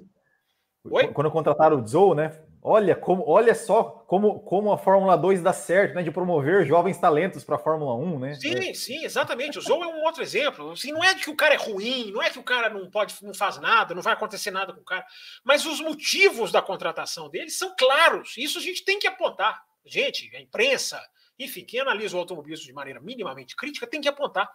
Oi? 0.84 1.08
Quando 1.10 1.32
contrataram 1.32 1.82
o 1.82 1.88
Zou, 1.88 2.16
né? 2.16 2.44
Olha, 2.70 2.98
como, 2.98 3.24
olha 3.26 3.56
só 3.56 3.82
como, 3.82 4.42
como 4.42 4.74
a 4.74 4.78
Fórmula 4.78 5.18
2 5.18 5.42
dá 5.42 5.54
certo, 5.54 5.96
né? 5.96 6.04
De 6.04 6.12
promover 6.12 6.66
jovens 6.66 6.98
talentos 6.98 7.42
para 7.46 7.56
a 7.56 7.60
Fórmula 7.60 7.96
1, 7.96 8.20
né? 8.20 8.34
Sim, 8.34 8.70
é. 8.70 8.74
sim, 8.74 9.06
exatamente. 9.06 9.58
O 9.58 9.62
Zou 9.62 9.82
é 9.82 9.88
um 9.88 10.04
outro 10.04 10.22
exemplo. 10.22 10.72
Assim, 10.72 10.92
não 10.92 11.02
é 11.02 11.16
que 11.16 11.30
o 11.30 11.36
cara 11.36 11.54
é 11.54 11.58
ruim, 11.58 12.12
não 12.12 12.22
é 12.22 12.30
que 12.30 12.38
o 12.38 12.44
cara 12.44 12.70
não 12.70 12.92
pode, 12.92 13.16
não 13.22 13.34
faz 13.34 13.58
nada, 13.58 13.96
não 13.96 14.02
vai 14.02 14.12
acontecer 14.12 14.52
nada 14.52 14.74
com 14.74 14.82
o 14.82 14.84
cara. 14.84 15.06
Mas 15.46 15.66
os 15.66 15.80
motivos 15.80 16.52
da 16.52 16.62
contratação 16.62 17.30
dele 17.30 17.50
são 17.50 17.74
claros. 17.74 18.36
Isso 18.38 18.58
a 18.58 18.62
gente 18.62 18.84
tem 18.84 19.00
que 19.00 19.08
apontar. 19.08 19.64
Gente, 19.86 20.30
a 20.36 20.42
imprensa, 20.42 21.02
enfim, 21.40 21.64
quem 21.64 21.80
analisa 21.80 22.18
o 22.18 22.20
automobilismo 22.20 22.66
de 22.66 22.74
maneira 22.74 23.00
minimamente 23.00 23.56
crítica 23.56 23.88
tem 23.88 24.02
que 24.02 24.10
apontar. 24.10 24.52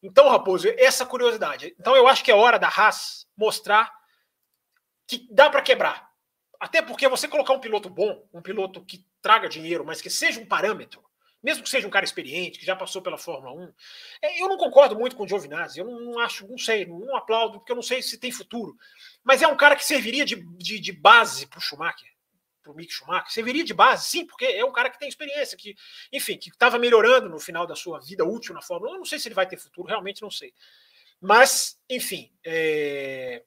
Então, 0.00 0.28
Raposo, 0.28 0.68
essa 0.78 1.04
curiosidade. 1.04 1.74
Então, 1.76 1.96
eu 1.96 2.06
acho 2.06 2.22
que 2.22 2.30
é 2.30 2.34
hora 2.36 2.56
da 2.56 2.68
Haas 2.68 3.26
mostrar 3.36 3.92
que 5.08 5.26
dá 5.32 5.50
para 5.50 5.60
quebrar 5.60 6.07
até 6.60 6.82
porque 6.82 7.08
você 7.08 7.28
colocar 7.28 7.52
um 7.52 7.60
piloto 7.60 7.88
bom, 7.88 8.26
um 8.32 8.42
piloto 8.42 8.84
que 8.84 9.04
traga 9.22 9.48
dinheiro, 9.48 9.84
mas 9.84 10.00
que 10.00 10.10
seja 10.10 10.40
um 10.40 10.46
parâmetro, 10.46 11.02
mesmo 11.42 11.62
que 11.62 11.68
seja 11.68 11.86
um 11.86 11.90
cara 11.90 12.04
experiente, 12.04 12.58
que 12.58 12.66
já 12.66 12.74
passou 12.74 13.00
pela 13.00 13.16
Fórmula 13.16 13.52
1. 13.52 13.72
É, 14.22 14.42
eu 14.42 14.48
não 14.48 14.56
concordo 14.56 14.98
muito 14.98 15.14
com 15.14 15.24
o 15.24 15.28
Giovinazzi, 15.28 15.78
eu 15.78 15.84
não, 15.84 16.00
não, 16.00 16.18
acho, 16.18 16.46
não 16.48 16.58
sei, 16.58 16.84
não 16.84 17.16
aplaudo, 17.16 17.58
porque 17.58 17.70
eu 17.70 17.76
não 17.76 17.82
sei 17.82 18.02
se 18.02 18.18
tem 18.18 18.32
futuro. 18.32 18.76
Mas 19.22 19.40
é 19.40 19.46
um 19.46 19.56
cara 19.56 19.76
que 19.76 19.84
serviria 19.84 20.24
de, 20.24 20.36
de, 20.56 20.80
de 20.80 20.92
base 20.92 21.46
para 21.46 21.58
o 21.58 21.62
Schumacher, 21.62 22.08
para 22.60 22.72
o 22.72 22.74
Mick 22.74 22.92
Schumacher. 22.92 23.30
Serviria 23.30 23.64
de 23.64 23.72
base, 23.72 24.08
sim, 24.08 24.26
porque 24.26 24.44
é 24.44 24.64
um 24.64 24.72
cara 24.72 24.90
que 24.90 24.98
tem 24.98 25.08
experiência, 25.08 25.56
que, 25.56 25.76
enfim, 26.12 26.36
que 26.36 26.50
estava 26.50 26.76
melhorando 26.76 27.28
no 27.28 27.38
final 27.38 27.66
da 27.68 27.76
sua 27.76 28.00
vida 28.00 28.24
útil 28.24 28.52
na 28.52 28.62
Fórmula 28.62 28.90
1. 28.90 28.94
Eu 28.94 28.98
não 28.98 29.06
sei 29.06 29.20
se 29.20 29.28
ele 29.28 29.34
vai 29.36 29.46
ter 29.46 29.56
futuro, 29.56 29.86
realmente 29.86 30.22
não 30.22 30.30
sei. 30.30 30.52
Mas, 31.20 31.80
enfim, 31.88 32.32
é, 32.44 33.44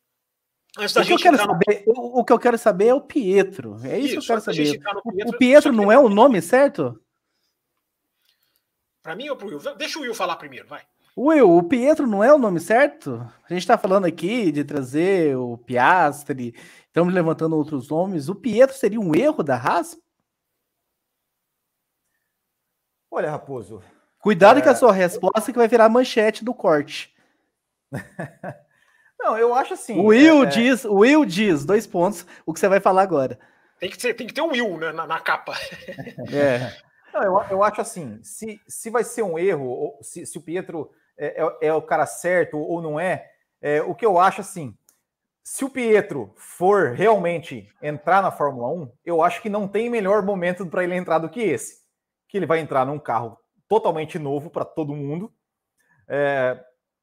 Antes 0.77 0.93
da 0.93 1.01
o, 1.01 1.05
que 1.05 1.13
eu 1.13 1.17
quero 1.17 1.37
saber, 1.37 1.83
no... 1.85 1.93
o, 1.93 2.19
o, 2.19 2.25
que 2.25 2.33
eu 2.33 2.39
quero 2.39 2.57
saber 2.57 2.87
é 2.87 2.93
o 2.93 3.01
Pietro. 3.01 3.77
É 3.83 3.99
isso, 3.99 4.07
isso 4.07 4.13
que 4.13 4.17
eu 4.19 4.27
quero 4.27 4.41
saber. 4.41 4.79
Pietro, 4.79 5.35
o 5.35 5.37
Pietro 5.37 5.73
não 5.73 5.91
é 5.91 5.99
o 5.99 6.07
nome 6.07 6.41
certo? 6.41 6.99
Para 9.03 9.15
mim 9.15 9.29
ou 9.29 9.35
pro 9.35 9.47
Will? 9.47 9.75
Deixa 9.75 9.99
o 9.99 10.03
Will 10.03 10.13
falar 10.13 10.37
primeiro, 10.37 10.67
vai. 10.67 10.83
Will, 11.17 11.57
o 11.57 11.63
Pietro 11.63 12.07
não 12.07 12.23
é 12.23 12.33
o 12.33 12.37
nome 12.37 12.59
certo? 12.59 13.15
A 13.49 13.53
gente 13.53 13.63
está 13.63 13.77
falando 13.77 14.05
aqui 14.05 14.49
de 14.51 14.63
trazer 14.63 15.35
o 15.35 15.57
Piastri, 15.57 16.55
estamos 16.85 17.13
levantando 17.13 17.57
outros 17.57 17.89
nomes. 17.89 18.29
O 18.29 18.35
Pietro 18.35 18.77
seria 18.77 18.99
um 18.99 19.13
erro 19.13 19.43
da 19.43 19.57
Haas? 19.57 19.99
Olha, 23.09 23.29
Raposo. 23.29 23.83
Cuidado 24.19 24.59
é... 24.59 24.61
com 24.61 24.69
a 24.69 24.75
sua 24.75 24.93
resposta 24.93 25.51
que 25.51 25.57
vai 25.57 25.67
virar 25.67 25.89
manchete 25.89 26.45
do 26.45 26.53
corte. 26.53 27.13
Não, 29.21 29.37
eu 29.37 29.53
acho 29.53 29.75
assim. 29.75 29.99
O 29.99 30.05
Will 30.07 30.43
é, 30.43 30.47
é, 30.47 30.49
diz, 30.49 30.83
o 30.83 30.95
Will 30.95 31.23
diz, 31.25 31.63
dois 31.63 31.85
pontos, 31.85 32.25
o 32.45 32.53
que 32.53 32.59
você 32.59 32.67
vai 32.67 32.79
falar 32.79 33.03
agora. 33.03 33.39
Tem 33.79 33.89
que, 33.89 33.97
ter, 33.97 34.13
tem 34.15 34.27
que 34.27 34.33
ter 34.33 34.41
um 34.41 34.51
Will 34.51 34.77
né, 34.77 34.91
na, 34.91 35.05
na 35.05 35.19
capa. 35.19 35.53
É. 36.33 36.75
Não, 37.13 37.23
eu, 37.23 37.45
eu 37.51 37.63
acho 37.63 37.81
assim, 37.81 38.19
se, 38.23 38.59
se 38.67 38.89
vai 38.89 39.03
ser 39.03 39.21
um 39.21 39.37
erro, 39.37 39.65
ou 39.65 39.99
se, 40.01 40.25
se 40.25 40.37
o 40.37 40.41
Pietro 40.41 40.89
é, 41.17 41.43
é, 41.43 41.67
é, 41.67 41.73
o 41.73 41.81
cara 41.81 42.05
certo 42.05 42.57
ou 42.57 42.81
não 42.81 42.99
é, 42.99 43.29
é, 43.61 43.81
o 43.81 43.93
que 43.93 44.05
eu 44.05 44.17
acho 44.17 44.41
assim, 44.41 44.75
se 45.43 45.65
o 45.65 45.69
Pietro 45.69 46.33
for 46.37 46.93
realmente 46.93 47.67
entrar 47.81 48.21
na 48.21 48.31
Fórmula 48.31 48.69
1, 48.69 48.91
eu 49.03 49.21
acho 49.21 49.41
que 49.41 49.49
não 49.49 49.67
tem 49.67 49.89
melhor 49.89 50.23
momento 50.23 50.65
para 50.65 50.83
ele 50.83 50.95
entrar 50.95 51.19
do 51.19 51.29
que 51.29 51.41
esse. 51.41 51.81
Que 52.29 52.37
ele 52.37 52.45
vai 52.45 52.59
entrar 52.59 52.85
num 52.85 52.99
carro 52.99 53.37
totalmente 53.67 54.17
novo 54.17 54.49
para 54.49 54.63
todo 54.63 54.95
mundo. 54.95 55.33
É, 56.07 56.57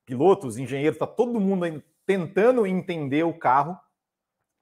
pilotos, 0.07 0.57
engenheiros, 0.57 0.97
está 0.97 1.07
todo 1.07 1.41
mundo 1.41 1.83
tentando 2.09 2.66
entender 2.66 3.23
o 3.23 3.35
carro, 3.35 3.79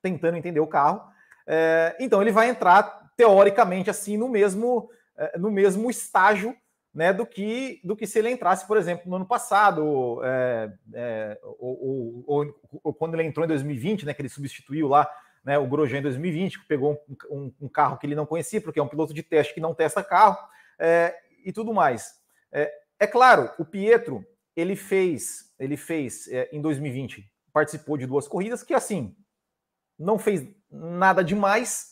tentando 0.02 0.36
entender 0.36 0.58
o 0.58 0.66
carro. 0.66 1.00
É, 1.46 1.96
então 2.00 2.20
ele 2.20 2.32
vai 2.32 2.48
entrar 2.48 3.12
teoricamente 3.16 3.88
assim 3.88 4.16
no 4.16 4.28
mesmo 4.28 4.90
é, 5.16 5.38
no 5.38 5.48
mesmo 5.48 5.88
estágio 5.88 6.56
né, 6.92 7.12
do 7.12 7.24
que 7.24 7.80
do 7.84 7.94
que 7.94 8.04
se 8.04 8.18
ele 8.18 8.30
entrasse, 8.30 8.66
por 8.66 8.76
exemplo, 8.76 9.08
no 9.08 9.14
ano 9.14 9.26
passado, 9.26 10.20
é, 10.24 10.72
é, 10.92 11.38
ou, 11.42 12.24
ou, 12.26 12.60
ou, 12.82 12.92
quando 12.92 13.14
ele 13.14 13.22
entrou 13.22 13.44
em 13.44 13.48
2020, 13.48 14.04
né, 14.04 14.12
que 14.12 14.22
ele 14.22 14.28
substituiu 14.28 14.88
lá 14.88 15.08
né, 15.44 15.56
o 15.56 15.68
Grosjean 15.68 16.00
em 16.00 16.02
2020, 16.02 16.58
que 16.58 16.66
pegou 16.66 17.00
um, 17.08 17.16
um, 17.30 17.54
um, 17.60 17.68
carro 17.68 17.96
que 17.96 18.06
ele 18.08 18.16
não 18.16 18.26
conhecia, 18.26 18.60
porque 18.60 18.80
é 18.80 18.82
um 18.82 18.88
piloto 18.88 19.14
de 19.14 19.22
teste 19.22 19.54
que 19.54 19.60
não 19.60 19.72
testa 19.72 20.02
carro, 20.02 20.36
e 21.44 21.52
tudo 21.52 21.72
mais. 21.72 22.14
É, 22.50 23.06
claro, 23.06 23.52
o 23.56 23.64
Pietro 23.64 24.26
ele 24.56 24.74
fez, 24.74 25.54
ele 25.60 25.76
fez 25.76 26.26
em 26.50 26.60
2020, 26.60 27.30
participou 27.56 27.96
de 27.96 28.06
duas 28.06 28.28
corridas 28.28 28.62
que 28.62 28.74
assim 28.74 29.16
não 29.98 30.18
fez 30.18 30.46
nada 30.70 31.24
demais, 31.24 31.86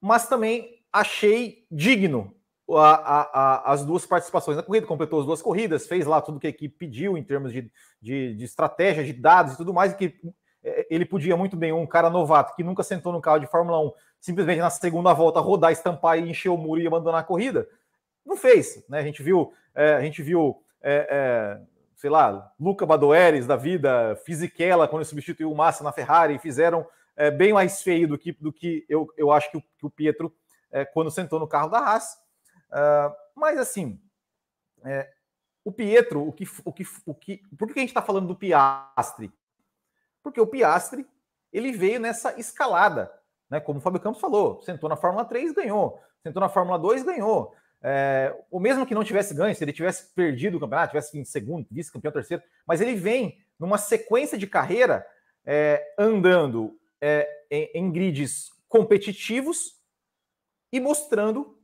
mas 0.00 0.26
também 0.26 0.82
achei 0.90 1.66
digno 1.70 2.34
a, 2.70 2.94
a, 2.94 3.20
a, 3.20 3.72
as 3.74 3.84
duas 3.84 4.06
participações 4.06 4.56
na 4.56 4.62
corrida, 4.62 4.86
completou 4.86 5.20
as 5.20 5.26
duas 5.26 5.42
corridas, 5.42 5.86
fez 5.86 6.06
lá 6.06 6.22
tudo 6.22 6.40
que 6.40 6.46
a 6.46 6.50
equipe 6.50 6.78
pediu 6.78 7.18
em 7.18 7.22
termos 7.22 7.52
de, 7.52 7.70
de, 8.00 8.34
de 8.36 8.44
estratégia, 8.44 9.04
de 9.04 9.12
dados 9.12 9.52
e 9.52 9.56
tudo 9.58 9.74
mais, 9.74 9.92
que 9.92 10.18
é, 10.64 10.86
ele 10.88 11.04
podia 11.04 11.36
muito 11.36 11.58
bem, 11.58 11.74
um 11.74 11.86
cara 11.86 12.08
novato 12.08 12.56
que 12.56 12.64
nunca 12.64 12.82
sentou 12.82 13.12
no 13.12 13.20
carro 13.20 13.40
de 13.40 13.46
Fórmula 13.46 13.78
1, 13.78 13.92
simplesmente 14.18 14.60
na 14.60 14.70
segunda 14.70 15.12
volta 15.12 15.40
rodar, 15.40 15.72
estampar 15.72 16.18
e 16.18 16.30
encher 16.30 16.48
o 16.48 16.56
muro 16.56 16.80
e 16.80 16.86
abandonar 16.86 17.20
a 17.20 17.24
corrida. 17.24 17.68
Não 18.24 18.34
fez, 18.34 18.82
né? 18.88 19.00
A 19.00 19.04
gente 19.04 19.22
viu, 19.22 19.52
é, 19.74 19.92
a 19.92 20.00
gente 20.00 20.22
viu, 20.22 20.56
é, 20.80 21.06
é, 21.10 21.75
sei 22.06 22.10
lá, 22.10 22.54
Luca 22.60 22.86
Badoeres 22.86 23.48
da 23.48 23.56
vida, 23.56 24.14
Fisichella, 24.24 24.86
quando 24.86 25.04
substituiu 25.04 25.50
o 25.50 25.56
Massa 25.56 25.82
na 25.82 25.90
Ferrari, 25.90 26.38
fizeram 26.38 26.86
é, 27.16 27.32
bem 27.32 27.52
mais 27.52 27.82
feio 27.82 28.06
do 28.06 28.16
que, 28.16 28.30
do 28.30 28.52
que 28.52 28.86
eu, 28.88 29.12
eu 29.16 29.32
acho 29.32 29.50
que 29.50 29.56
o, 29.56 29.60
que 29.60 29.86
o 29.86 29.90
Pietro, 29.90 30.32
é, 30.70 30.84
quando 30.84 31.10
sentou 31.10 31.40
no 31.40 31.48
carro 31.48 31.68
da 31.68 31.80
Haas. 31.80 32.14
Uh, 32.68 33.12
mas 33.34 33.58
assim, 33.58 34.00
é, 34.84 35.10
o 35.64 35.72
Pietro, 35.72 36.28
o 36.28 36.32
que, 36.32 36.44
o 36.64 36.72
que, 36.72 36.84
o 37.04 37.12
que, 37.12 37.42
por 37.58 37.66
que 37.72 37.80
a 37.80 37.82
gente 37.82 37.90
está 37.90 38.02
falando 38.02 38.28
do 38.28 38.36
Piastre? 38.36 39.32
Porque 40.22 40.40
o 40.40 40.46
Piastre 40.46 41.04
ele 41.52 41.72
veio 41.72 41.98
nessa 41.98 42.38
escalada, 42.38 43.12
né? 43.50 43.58
Como 43.58 43.80
o 43.80 43.82
Fábio 43.82 44.00
Campos 44.00 44.20
falou, 44.20 44.62
sentou 44.62 44.88
na 44.88 44.96
Fórmula 44.96 45.24
3, 45.24 45.52
ganhou, 45.54 46.00
sentou 46.22 46.38
na 46.38 46.48
Fórmula 46.48 46.78
2, 46.78 47.02
ganhou. 47.02 47.52
É, 47.82 48.34
o 48.50 48.58
mesmo 48.58 48.86
que 48.86 48.94
não 48.94 49.04
tivesse 49.04 49.34
ganho, 49.34 49.54
se 49.54 49.62
ele 49.62 49.72
tivesse 49.72 50.12
perdido 50.14 50.56
o 50.56 50.60
campeonato, 50.60 50.90
tivesse 50.90 51.18
em 51.18 51.24
segundo, 51.24 51.66
vice-campeão, 51.70 52.12
terceiro, 52.12 52.42
mas 52.66 52.80
ele 52.80 52.94
vem 52.94 53.38
numa 53.58 53.78
sequência 53.78 54.36
de 54.36 54.46
carreira 54.46 55.06
é, 55.44 55.94
andando 55.98 56.78
é, 57.00 57.28
em, 57.50 57.70
em 57.74 57.92
grids 57.92 58.50
competitivos 58.68 59.76
e 60.72 60.80
mostrando 60.80 61.58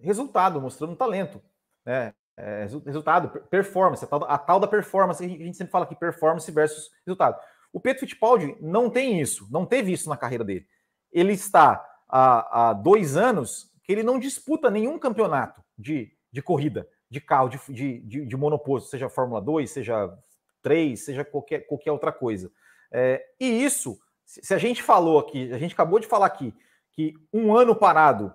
resultado, 0.00 0.60
mostrando 0.60 0.96
talento. 0.96 1.40
Né? 1.84 2.14
É, 2.36 2.66
resultado, 2.84 3.40
performance, 3.48 4.04
a 4.04 4.08
tal, 4.08 4.24
a 4.24 4.38
tal, 4.38 4.58
da 4.58 4.66
performance, 4.66 5.24
a 5.24 5.28
gente 5.28 5.56
sempre 5.56 5.70
fala 5.70 5.84
aqui, 5.84 5.94
performance 5.94 6.50
versus 6.50 6.90
resultado. 7.06 7.38
O 7.72 7.80
Pedro 7.80 8.00
Fittipaldi 8.00 8.56
não 8.60 8.90
tem 8.90 9.20
isso, 9.20 9.46
não 9.50 9.64
teve 9.64 9.92
isso 9.92 10.08
na 10.08 10.16
carreira 10.16 10.44
dele. 10.44 10.66
Ele 11.12 11.32
está 11.32 11.84
há, 12.08 12.70
há 12.70 12.72
dois 12.72 13.16
anos 13.16 13.71
que 13.82 13.92
ele 13.92 14.02
não 14.02 14.18
disputa 14.18 14.70
nenhum 14.70 14.98
campeonato 14.98 15.62
de, 15.76 16.12
de 16.30 16.40
corrida, 16.40 16.88
de 17.10 17.20
carro, 17.20 17.48
de, 17.48 17.58
de, 18.00 18.26
de, 18.26 18.36
monoposto, 18.36 18.88
seja 18.88 19.08
Fórmula 19.08 19.40
2, 19.40 19.70
seja 19.70 20.18
3, 20.62 21.04
seja 21.04 21.24
qualquer, 21.24 21.66
qualquer 21.66 21.92
outra 21.92 22.12
coisa. 22.12 22.50
É, 22.90 23.22
e 23.38 23.64
isso, 23.64 23.98
se 24.24 24.54
a 24.54 24.58
gente 24.58 24.82
falou 24.82 25.18
aqui, 25.18 25.52
a 25.52 25.58
gente 25.58 25.74
acabou 25.74 25.98
de 25.98 26.06
falar 26.06 26.26
aqui, 26.26 26.54
que 26.92 27.14
um 27.32 27.54
ano 27.54 27.74
parado 27.74 28.34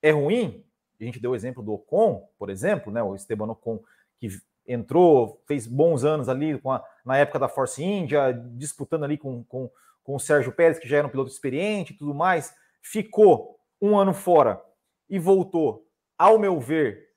é 0.00 0.10
ruim, 0.10 0.64
a 1.00 1.04
gente 1.04 1.18
deu 1.18 1.32
o 1.32 1.34
exemplo 1.34 1.62
do 1.62 1.72
Ocon, 1.72 2.28
por 2.38 2.50
exemplo, 2.50 2.92
né, 2.92 3.02
o 3.02 3.14
Esteban 3.14 3.50
Ocon, 3.50 3.80
que 4.18 4.28
entrou, 4.66 5.42
fez 5.46 5.66
bons 5.66 6.04
anos 6.04 6.28
ali 6.28 6.60
a, 6.64 6.84
na 7.04 7.16
época 7.16 7.38
da 7.38 7.48
Force 7.48 7.82
India, 7.82 8.32
disputando 8.32 9.04
ali 9.04 9.18
com, 9.18 9.42
com, 9.44 9.70
com 10.04 10.14
o 10.14 10.20
Sérgio 10.20 10.52
Pérez, 10.52 10.78
que 10.78 10.88
já 10.88 10.98
era 10.98 11.06
um 11.06 11.10
piloto 11.10 11.30
experiente 11.30 11.92
e 11.92 11.96
tudo 11.96 12.14
mais, 12.14 12.54
ficou 12.80 13.58
um 13.80 13.98
ano 13.98 14.14
fora 14.14 14.62
e 15.08 15.18
voltou, 15.18 15.88
ao 16.16 16.38
meu 16.38 16.58
ver, 16.60 17.12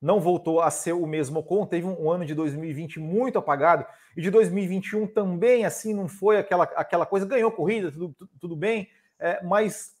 não 0.00 0.20
voltou 0.20 0.60
a 0.60 0.70
ser 0.70 0.92
o 0.92 1.06
mesmo 1.06 1.40
Ocon, 1.40 1.66
teve 1.66 1.86
um, 1.86 2.10
ano 2.10 2.24
de 2.24 2.34
2020 2.34 3.00
muito 3.00 3.38
apagado, 3.38 3.86
e 4.16 4.20
de 4.20 4.30
2021 4.30 5.06
também, 5.06 5.64
assim, 5.64 5.94
não 5.94 6.08
foi 6.08 6.38
aquela, 6.38 6.64
aquela 6.64 7.06
coisa, 7.06 7.26
ganhou 7.26 7.50
corrida, 7.50 7.90
tudo, 7.90 8.14
tudo, 8.14 8.30
tudo 8.38 8.56
bem, 8.56 8.88
é, 9.18 9.42
mas 9.42 9.96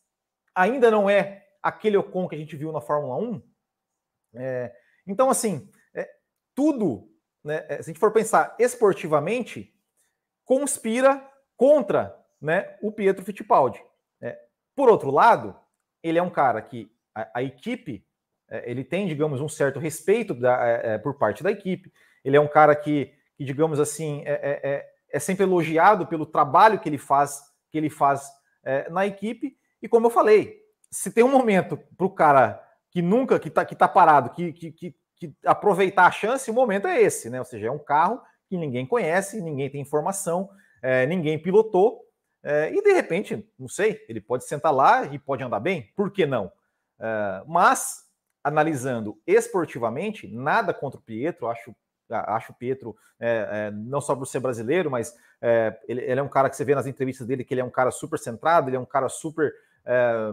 ainda 0.54 0.90
não 0.90 1.08
é 1.08 1.46
aquele 1.62 1.96
Ocon 1.96 2.28
que 2.28 2.34
a 2.34 2.38
gente 2.38 2.56
viu 2.56 2.70
na 2.70 2.80
Fórmula 2.80 3.16
1. 3.16 3.42
É, 4.34 4.72
então, 5.06 5.30
assim, 5.30 5.70
é, 5.94 6.08
tudo, 6.54 7.10
né, 7.42 7.64
é, 7.68 7.76
se 7.76 7.90
a 7.90 7.92
gente 7.92 7.98
for 7.98 8.12
pensar 8.12 8.54
esportivamente, 8.58 9.74
conspira 10.44 11.28
contra 11.56 12.16
né, 12.40 12.76
o 12.80 12.92
Pietro 12.92 13.24
Fittipaldi. 13.24 13.82
É, 14.20 14.38
por 14.74 14.88
outro 14.88 15.10
lado, 15.10 15.58
ele 16.02 16.18
é 16.18 16.22
um 16.22 16.30
cara 16.30 16.60
que 16.62 16.90
a, 17.16 17.38
a 17.38 17.42
equipe, 17.42 18.04
é, 18.48 18.70
ele 18.70 18.84
tem, 18.84 19.06
digamos, 19.06 19.40
um 19.40 19.48
certo 19.48 19.80
respeito 19.80 20.34
da, 20.34 20.64
é, 20.64 20.98
por 20.98 21.14
parte 21.14 21.42
da 21.42 21.50
equipe. 21.50 21.90
Ele 22.22 22.36
é 22.36 22.40
um 22.40 22.46
cara 22.46 22.76
que, 22.76 23.12
que 23.36 23.44
digamos 23.44 23.80
assim, 23.80 24.22
é, 24.26 24.86
é, 25.10 25.18
sempre 25.18 25.44
elogiado 25.44 26.06
pelo 26.06 26.26
trabalho 26.26 26.78
que 26.78 26.88
ele 26.88 26.98
faz, 26.98 27.40
que 27.70 27.78
ele 27.78 27.88
faz 27.90 28.30
na 28.90 29.06
equipe. 29.06 29.56
E 29.80 29.88
como 29.88 30.06
eu 30.06 30.10
falei, 30.10 30.60
se 30.90 31.10
tem 31.12 31.22
um 31.22 31.30
momento 31.30 31.78
para 31.96 32.06
o 32.06 32.10
cara 32.10 32.62
que 32.90 33.00
nunca, 33.00 33.38
que 33.38 33.48
está 33.48 33.64
que 33.64 33.76
tá 33.76 33.86
parado, 33.86 34.30
que, 34.30 34.52
que, 34.52 34.72
que, 34.72 34.94
que, 35.16 35.32
aproveitar 35.44 36.06
a 36.06 36.10
chance, 36.10 36.50
o 36.50 36.54
momento 36.54 36.88
é 36.88 37.00
esse, 37.00 37.30
né? 37.30 37.38
Ou 37.38 37.44
seja, 37.44 37.68
é 37.68 37.70
um 37.70 37.78
carro 37.78 38.20
que 38.48 38.56
ninguém 38.56 38.84
conhece, 38.84 39.40
ninguém 39.40 39.70
tem 39.70 39.80
informação, 39.80 40.48
é, 40.82 41.06
ninguém 41.06 41.38
pilotou, 41.38 42.06
é, 42.42 42.72
e 42.72 42.80
de 42.80 42.92
repente, 42.92 43.44
não 43.58 43.68
sei, 43.68 44.04
ele 44.08 44.20
pode 44.20 44.44
sentar 44.44 44.72
lá 44.72 45.04
e 45.06 45.18
pode 45.18 45.42
andar 45.42 45.60
bem, 45.60 45.92
por 45.96 46.12
que 46.12 46.24
não? 46.26 46.50
É, 46.98 47.42
mas, 47.46 48.04
analisando 48.42 49.18
esportivamente, 49.26 50.26
nada 50.28 50.72
contra 50.72 50.98
o 50.98 51.02
Pietro, 51.02 51.48
acho 51.48 51.74
acho 52.08 52.52
o 52.52 52.54
Pietro, 52.54 52.96
é, 53.18 53.48
é, 53.50 53.70
não 53.72 54.00
só 54.00 54.14
por 54.14 54.26
ser 54.26 54.38
brasileiro, 54.38 54.88
mas 54.88 55.12
é, 55.40 55.76
ele, 55.88 56.02
ele, 56.02 56.20
é 56.20 56.22
um 56.22 56.28
cara 56.28 56.48
que 56.48 56.56
você 56.56 56.64
vê 56.64 56.72
nas 56.72 56.86
entrevistas 56.86 57.26
dele 57.26 57.42
que 57.42 57.52
ele 57.52 57.60
é 57.60 57.64
um 57.64 57.70
cara 57.70 57.90
super 57.90 58.16
centrado, 58.16 58.68
ele 58.68 58.76
é 58.76 58.80
um 58.80 58.86
cara 58.86 59.08
super 59.08 59.52
é, 59.84 60.32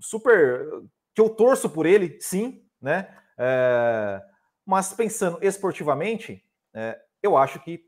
super. 0.00 0.82
que 1.14 1.20
eu 1.20 1.28
torço 1.28 1.68
por 1.70 1.86
ele, 1.86 2.18
sim, 2.20 2.62
né? 2.80 3.08
É, 3.36 4.22
mas 4.64 4.92
pensando 4.92 5.38
esportivamente, 5.42 6.44
é, 6.74 7.00
eu 7.22 7.36
acho 7.36 7.60
que 7.60 7.84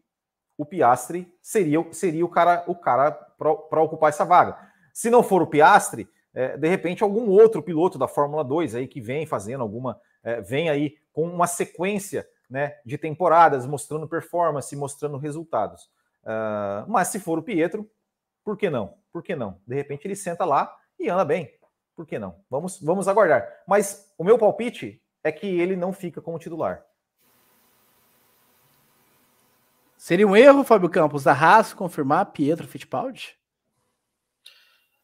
o 0.56 0.64
Piastre 0.64 1.33
seria, 1.40 1.85
seria 1.92 2.24
o 2.24 2.28
cara 2.28 2.64
o 2.66 2.74
cara 2.74 3.11
para 3.11 3.83
ocupar 3.83 4.11
essa 4.11 4.24
vaga. 4.24 4.59
Se 4.92 5.11
não 5.11 5.22
for 5.22 5.42
o 5.42 5.46
Piastre, 5.46 6.09
é, 6.34 6.56
de 6.56 6.68
repente 6.68 7.02
algum 7.02 7.28
outro 7.28 7.62
piloto 7.62 7.98
da 7.98 8.06
Fórmula 8.06 8.44
2 8.44 8.74
aí 8.74 8.86
que 8.86 9.00
vem 9.00 9.26
fazendo 9.26 9.62
alguma, 9.62 10.00
é, 10.22 10.40
vem 10.40 10.68
aí 10.68 10.96
com 11.12 11.24
uma 11.24 11.46
sequência 11.46 12.26
né, 12.48 12.76
de 12.84 12.98
temporadas, 12.98 13.66
mostrando 13.66 14.08
performance, 14.08 14.74
mostrando 14.74 15.16
resultados. 15.16 15.90
Uh, 16.22 16.84
mas 16.88 17.08
se 17.08 17.20
for 17.20 17.38
o 17.38 17.42
Pietro, 17.42 17.88
por 18.44 18.56
que 18.56 18.68
não? 18.68 18.98
Por 19.12 19.22
que 19.22 19.36
não? 19.36 19.60
De 19.66 19.74
repente 19.74 20.06
ele 20.06 20.16
senta 20.16 20.44
lá 20.44 20.76
e 20.98 21.08
anda 21.08 21.24
bem. 21.24 21.54
Por 21.94 22.06
que 22.06 22.18
não? 22.18 22.36
Vamos, 22.50 22.80
vamos 22.80 23.08
aguardar. 23.08 23.48
Mas 23.66 24.12
o 24.18 24.24
meu 24.24 24.38
palpite 24.38 25.02
é 25.22 25.30
que 25.30 25.46
ele 25.46 25.76
não 25.76 25.92
fica 25.92 26.20
como 26.20 26.38
titular. 26.38 26.84
Seria 29.96 30.26
um 30.26 30.34
erro, 30.34 30.64
Fábio 30.64 30.88
Campos, 30.88 31.24
da 31.24 31.32
Haas 31.32 31.74
confirmar 31.74 32.32
Pietro 32.32 32.66
Fittipaldi? 32.66 33.38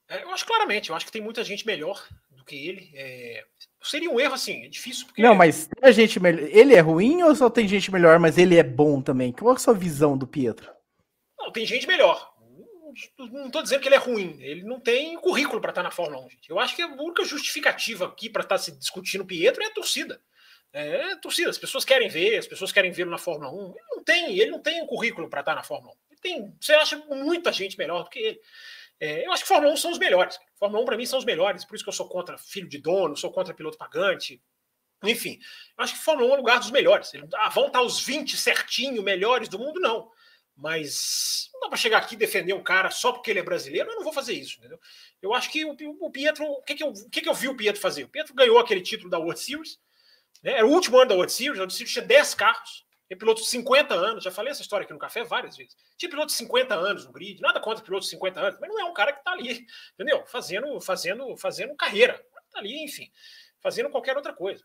É, 0.08 0.22
eu 0.22 0.30
acho 0.30 0.46
claramente, 0.46 0.90
eu 0.90 0.96
acho 0.96 1.06
que 1.06 1.12
tem 1.12 1.22
muita 1.22 1.42
gente 1.42 1.66
melhor 1.66 2.06
do 2.30 2.44
que 2.44 2.68
ele. 2.68 2.90
É... 2.94 3.44
Seria 3.82 4.10
um 4.10 4.18
erro, 4.18 4.34
assim, 4.34 4.64
é 4.64 4.68
difícil. 4.68 5.06
Porque... 5.06 5.22
Não, 5.22 5.34
mas 5.34 5.66
tem 5.66 5.92
gente 5.92 6.20
melhor. 6.20 6.48
Ele 6.50 6.74
é 6.74 6.80
ruim 6.80 7.22
ou 7.22 7.34
só 7.34 7.50
tem 7.50 7.66
gente 7.68 7.90
melhor, 7.92 8.18
mas 8.18 8.38
ele 8.38 8.56
é 8.56 8.62
bom 8.62 9.00
também? 9.00 9.32
Qual 9.32 9.52
é 9.52 9.56
a 9.56 9.58
sua 9.58 9.74
visão 9.74 10.16
do 10.16 10.26
Pietro? 10.26 10.70
Não, 11.38 11.52
tem 11.52 11.66
gente 11.66 11.86
melhor 11.86 12.36
não 13.18 13.46
estou 13.46 13.62
dizendo 13.62 13.80
que 13.80 13.88
ele 13.88 13.94
é 13.94 13.98
ruim, 13.98 14.38
ele 14.40 14.62
não 14.62 14.80
tem 14.80 15.16
currículo 15.18 15.60
para 15.60 15.70
estar 15.70 15.82
na 15.82 15.90
Fórmula 15.90 16.24
1. 16.26 16.30
Gente. 16.30 16.50
Eu 16.50 16.58
acho 16.58 16.74
que 16.74 16.82
a 16.82 16.86
única 16.86 17.24
justificativa 17.24 18.06
aqui 18.06 18.30
para 18.30 18.42
estar 18.42 18.58
se 18.58 18.72
discutindo 18.72 19.22
o 19.22 19.26
Pietro 19.26 19.62
é 19.62 19.66
a 19.66 19.74
torcida. 19.74 20.20
É 20.72 21.12
a 21.12 21.16
torcida, 21.16 21.50
as 21.50 21.58
pessoas 21.58 21.84
querem 21.84 22.08
ver, 22.08 22.38
as 22.38 22.46
pessoas 22.46 22.72
querem 22.72 22.90
vê-lo 22.90 23.10
na 23.10 23.18
Fórmula 23.18 23.50
1. 23.50 23.74
Ele 23.74 23.84
não 23.90 24.04
tem, 24.04 24.38
ele 24.38 24.50
não 24.50 24.60
tem 24.60 24.82
um 24.82 24.86
currículo 24.86 25.28
para 25.28 25.40
estar 25.40 25.54
na 25.54 25.62
Fórmula 25.62 25.94
1. 25.94 25.96
Ele 26.10 26.20
tem, 26.20 26.54
você 26.60 26.72
acha 26.74 26.96
muita 27.08 27.52
gente 27.52 27.76
melhor 27.78 28.04
do 28.04 28.10
que 28.10 28.18
ele. 28.18 28.40
É, 28.98 29.26
eu 29.26 29.32
acho 29.32 29.42
que 29.42 29.48
Fórmula 29.48 29.72
1 29.72 29.76
são 29.76 29.90
os 29.90 29.98
melhores. 29.98 30.38
Fórmula 30.58 30.82
1 30.82 30.86
para 30.86 30.96
mim 30.96 31.06
são 31.06 31.18
os 31.18 31.24
melhores, 31.24 31.64
por 31.64 31.74
isso 31.74 31.84
que 31.84 31.90
eu 31.90 31.94
sou 31.94 32.08
contra 32.08 32.38
filho 32.38 32.68
de 32.68 32.78
dono, 32.78 33.16
sou 33.16 33.30
contra 33.30 33.54
piloto 33.54 33.76
pagante. 33.76 34.40
Enfim, 35.02 35.38
eu 35.76 35.84
acho 35.84 35.94
que 35.94 36.00
Fórmula 36.00 36.28
1 36.28 36.30
é 36.30 36.34
o 36.34 36.38
lugar 36.38 36.58
dos 36.58 36.70
melhores. 36.70 37.12
Ah, 37.34 37.50
vão 37.50 37.66
estar 37.66 37.82
os 37.82 38.00
20 38.00 38.36
certinho 38.36 39.02
melhores 39.02 39.48
do 39.48 39.58
mundo? 39.58 39.78
Não. 39.80 40.10
Mas 40.56 41.50
não 41.52 41.60
dá 41.60 41.68
para 41.68 41.76
chegar 41.76 41.98
aqui 41.98 42.14
e 42.14 42.18
defender 42.18 42.54
um 42.54 42.62
cara 42.62 42.90
só 42.90 43.12
porque 43.12 43.30
ele 43.30 43.40
é 43.40 43.42
brasileiro. 43.42 43.90
Eu 43.90 43.96
não 43.96 44.02
vou 44.02 44.12
fazer 44.12 44.32
isso, 44.32 44.58
entendeu? 44.58 44.80
Eu 45.20 45.34
acho 45.34 45.50
que 45.50 45.66
o, 45.66 45.76
o 46.00 46.10
Pietro. 46.10 46.46
O 46.46 46.62
que, 46.62 46.74
que, 46.74 46.82
eu, 46.82 46.92
que, 47.12 47.20
que 47.20 47.28
eu 47.28 47.34
vi 47.34 47.48
o 47.48 47.56
Pietro 47.56 47.80
fazer? 47.80 48.04
O 48.04 48.08
Pietro 48.08 48.34
ganhou 48.34 48.58
aquele 48.58 48.80
título 48.80 49.10
da 49.10 49.18
World 49.18 49.38
Series. 49.38 49.78
Né? 50.42 50.52
Era 50.52 50.66
o 50.66 50.70
último 50.70 50.96
ano 50.98 51.10
da 51.10 51.14
World 51.14 51.30
Series. 51.30 51.58
A 51.58 51.60
World 51.60 51.74
Series 51.74 51.92
tinha 51.92 52.04
10 52.04 52.34
carros. 52.34 52.85
Tem 53.08 53.16
piloto 53.16 53.40
de 53.40 53.48
50 53.48 53.94
anos. 53.94 54.24
Já 54.24 54.30
falei 54.30 54.50
essa 54.50 54.62
história 54.62 54.84
aqui 54.84 54.92
no 54.92 54.98
café 54.98 55.22
várias 55.22 55.56
vezes. 55.56 55.76
Tinha 55.96 56.10
piloto 56.10 56.28
de 56.28 56.32
50 56.34 56.74
anos 56.74 57.06
no 57.06 57.12
grid. 57.12 57.40
Nada 57.40 57.60
contra 57.60 57.84
piloto 57.84 58.04
de 58.04 58.10
50 58.10 58.40
anos. 58.40 58.58
Mas 58.60 58.68
não 58.68 58.80
é 58.80 58.84
um 58.84 58.94
cara 58.94 59.12
que 59.12 59.18
está 59.18 59.32
ali, 59.32 59.66
entendeu? 59.94 60.24
Fazendo, 60.26 60.80
fazendo, 60.80 61.36
fazendo 61.36 61.76
carreira. 61.76 62.14
Está 62.46 62.58
ali, 62.58 62.82
enfim. 62.84 63.10
Fazendo 63.60 63.90
qualquer 63.90 64.16
outra 64.16 64.32
coisa. 64.32 64.64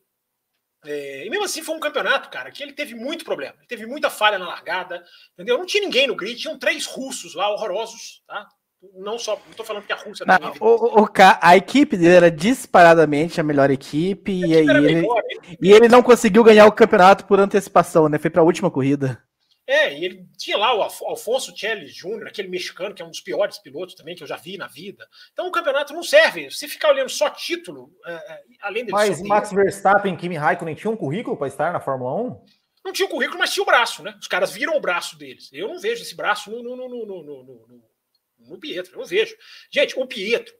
É, 0.83 1.25
e 1.25 1.29
mesmo 1.29 1.45
assim 1.45 1.61
foi 1.61 1.75
um 1.75 1.79
campeonato, 1.79 2.29
cara, 2.29 2.51
que 2.51 2.63
ele 2.63 2.73
teve 2.73 2.95
muito 2.95 3.23
problema. 3.23 3.55
Ele 3.59 3.67
teve 3.67 3.85
muita 3.85 4.09
falha 4.09 4.39
na 4.39 4.47
largada, 4.47 5.05
entendeu? 5.33 5.57
Não 5.57 5.65
tinha 5.65 5.83
ninguém 5.83 6.07
no 6.07 6.15
grid, 6.15 6.41
tinham 6.41 6.57
três 6.57 6.85
russos 6.87 7.35
lá, 7.35 7.49
horrorosos, 7.49 8.23
tá? 8.25 8.47
Não 8.95 9.19
só, 9.19 9.39
não 9.45 9.53
tô 9.55 9.63
falando 9.63 9.85
que 9.85 9.93
a 9.93 9.95
Rússia 9.95 10.25
não, 10.25 10.53
o, 10.59 11.03
o, 11.03 11.07
a 11.39 11.55
equipe 11.55 11.95
dele 11.95 12.15
era 12.15 12.31
disparadamente 12.31 13.39
a 13.39 13.43
melhor 13.43 13.69
equipe, 13.69 14.31
e, 14.31 14.55
aí 14.55 14.67
ele, 14.67 14.81
melhor, 14.81 15.21
ele, 15.29 15.57
e 15.61 15.71
ele 15.71 15.87
não 15.87 16.01
conseguiu 16.01 16.43
ganhar 16.43 16.65
o 16.65 16.71
campeonato 16.71 17.25
por 17.25 17.39
antecipação, 17.39 18.09
né? 18.09 18.17
Foi 18.17 18.31
para 18.31 18.41
a 18.41 18.45
última 18.45 18.71
corrida. 18.71 19.21
É, 19.67 19.93
e 19.97 20.03
ele 20.03 20.25
tinha 20.35 20.57
lá 20.57 20.75
o 20.75 20.81
Alfonso 20.81 21.55
Chelles 21.55 21.95
Júnior, 21.95 22.27
aquele 22.27 22.47
mexicano 22.47 22.93
que 22.93 23.01
é 23.01 23.05
um 23.05 23.09
dos 23.09 23.21
piores 23.21 23.59
pilotos 23.59 23.95
também 23.95 24.15
que 24.15 24.23
eu 24.23 24.27
já 24.27 24.35
vi 24.35 24.57
na 24.57 24.67
vida. 24.67 25.07
Então 25.31 25.47
o 25.47 25.51
campeonato 25.51 25.93
não 25.93 26.03
serve. 26.03 26.49
Se 26.49 26.67
ficar 26.67 26.89
olhando 26.89 27.09
só 27.09 27.29
título, 27.29 27.89
é, 28.05 28.13
é, 28.13 28.41
além 28.61 28.83
dele. 28.83 28.91
Mas 28.91 29.21
Max 29.21 29.53
Verstappen 29.53 30.13
e 30.13 30.17
Kimi 30.17 30.35
Raikkonen 30.35 30.75
tinham 30.75 30.93
um 30.93 30.97
currículo 30.97 31.37
para 31.37 31.47
estar 31.47 31.71
na 31.71 31.79
Fórmula 31.79 32.15
1? 32.15 32.45
Não 32.83 32.91
tinha 32.91 33.07
o 33.07 33.11
currículo, 33.11 33.39
mas 33.39 33.53
tinha 33.53 33.63
o 33.63 33.65
braço, 33.65 34.01
né? 34.01 34.15
Os 34.19 34.27
caras 34.27 34.51
viram 34.51 34.75
o 34.75 34.81
braço 34.81 35.17
deles. 35.17 35.49
Eu 35.53 35.67
não 35.67 35.79
vejo 35.79 36.01
esse 36.01 36.15
braço 36.15 36.49
no, 36.49 36.63
no, 36.63 36.75
no, 36.75 37.05
no, 37.05 37.83
no, 38.47 38.59
Pietro, 38.59 38.99
eu 38.99 39.05
vejo. 39.05 39.35
Gente, 39.71 39.97
o 39.99 40.05
Pietro, 40.05 40.53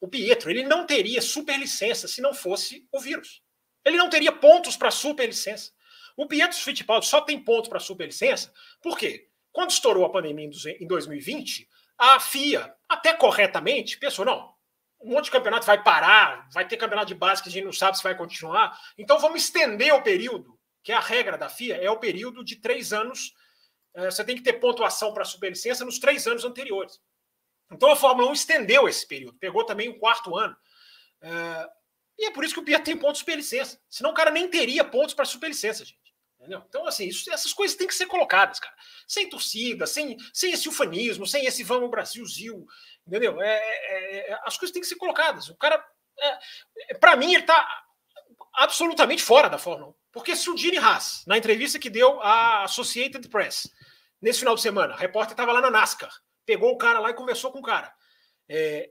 o 0.00 0.08
Pietro, 0.08 0.50
ele 0.50 0.62
não 0.62 0.86
teria 0.86 1.20
superlicença 1.20 2.06
se 2.08 2.20
não 2.20 2.32
fosse 2.32 2.86
o 2.92 3.00
vírus. 3.00 3.42
Ele 3.84 3.96
não 3.96 4.10
teria 4.10 4.32
pontos 4.32 4.76
para 4.76 4.90
superlicença. 4.90 5.72
O 6.16 6.26
Pietro 6.26 6.58
Fittipaldi 6.58 7.06
só 7.06 7.20
tem 7.20 7.42
ponto 7.42 7.70
para 7.70 7.78
superlicença, 7.78 8.52
por 8.82 8.98
quê? 8.98 9.28
Quando 9.52 9.70
estourou 9.70 10.04
a 10.04 10.10
pandemia 10.10 10.50
em 10.80 10.86
2020, 10.86 11.68
a 11.96 12.20
FIA, 12.20 12.74
até 12.88 13.12
corretamente, 13.12 13.98
pensou: 13.98 14.24
não, 14.24 14.52
um 15.00 15.12
monte 15.12 15.26
de 15.26 15.30
campeonato 15.30 15.66
vai 15.66 15.82
parar, 15.82 16.48
vai 16.52 16.66
ter 16.66 16.76
campeonato 16.76 17.08
de 17.08 17.14
base 17.14 17.42
que 17.42 17.48
a 17.48 17.52
gente 17.52 17.64
não 17.64 17.72
sabe 17.72 17.96
se 17.96 18.02
vai 18.02 18.16
continuar, 18.16 18.78
então 18.96 19.18
vamos 19.18 19.42
estender 19.42 19.94
o 19.94 20.02
período, 20.02 20.58
que 20.82 20.92
é 20.92 20.94
a 20.94 21.00
regra 21.00 21.38
da 21.38 21.48
FIA, 21.48 21.76
é 21.76 21.90
o 21.90 21.98
período 21.98 22.44
de 22.44 22.56
três 22.56 22.92
anos. 22.92 23.32
Eh, 23.94 24.10
você 24.10 24.24
tem 24.24 24.36
que 24.36 24.42
ter 24.42 24.54
pontuação 24.54 25.12
para 25.12 25.24
superlicença 25.24 25.84
nos 25.84 25.98
três 25.98 26.26
anos 26.26 26.44
anteriores. 26.44 27.00
Então 27.70 27.90
a 27.90 27.96
Fórmula 27.96 28.30
1 28.30 28.32
estendeu 28.32 28.88
esse 28.88 29.06
período, 29.06 29.38
pegou 29.38 29.64
também 29.64 29.88
o 29.88 29.98
quarto 29.98 30.36
ano. 30.36 30.56
Eh, 31.20 31.68
e 32.18 32.26
é 32.26 32.30
por 32.30 32.44
isso 32.44 32.54
que 32.54 32.60
o 32.60 32.64
Pietro 32.64 32.84
tem 32.84 32.96
pontos 32.96 33.14
de 33.14 33.20
superlicença. 33.20 33.80
Senão 33.88 34.10
o 34.10 34.14
cara 34.14 34.30
nem 34.30 34.48
teria 34.48 34.84
pontos 34.84 35.14
para 35.14 35.24
superlicença, 35.24 35.84
gente. 35.84 35.98
Entendeu? 36.38 36.64
Então, 36.68 36.86
assim, 36.86 37.06
isso, 37.06 37.32
essas 37.32 37.52
coisas 37.52 37.76
têm 37.76 37.86
que 37.86 37.94
ser 37.94 38.06
colocadas, 38.06 38.60
cara. 38.60 38.74
Sem 39.06 39.28
torcida, 39.28 39.86
sem, 39.86 40.16
sem 40.32 40.52
esse 40.52 40.68
ufanismo, 40.68 41.26
sem 41.26 41.44
esse 41.46 41.64
vamos 41.64 41.90
Brasilzil, 41.90 42.64
entendeu? 43.06 43.40
É, 43.42 43.58
é, 43.58 44.30
é, 44.30 44.40
as 44.44 44.56
coisas 44.56 44.72
têm 44.72 44.80
que 44.80 44.88
ser 44.88 44.96
colocadas. 44.96 45.48
O 45.48 45.56
cara, 45.56 45.84
é, 46.18 46.38
é 46.90 46.94
para 46.94 47.16
mim, 47.16 47.32
ele 47.32 47.42
está 47.42 47.84
absolutamente 48.54 49.22
fora 49.22 49.48
da 49.48 49.58
Fórmula 49.58 49.90
1. 49.90 49.94
Porque 50.12 50.36
se 50.36 50.48
o 50.48 50.56
Gene 50.56 50.78
Haas, 50.78 51.24
na 51.26 51.36
entrevista 51.36 51.78
que 51.78 51.90
deu 51.90 52.20
à 52.22 52.64
Associated 52.64 53.28
Press, 53.28 53.68
nesse 54.22 54.40
final 54.40 54.54
de 54.54 54.62
semana, 54.62 54.94
a 54.94 54.96
repórter 54.96 55.32
estava 55.32 55.52
lá 55.52 55.60
na 55.60 55.70
NASCAR, 55.70 56.12
pegou 56.48 56.72
o 56.72 56.78
cara 56.78 56.98
lá 56.98 57.10
e 57.10 57.14
conversou 57.14 57.52
com 57.52 57.58
o 57.58 57.62
cara. 57.62 57.94
É, 58.48 58.90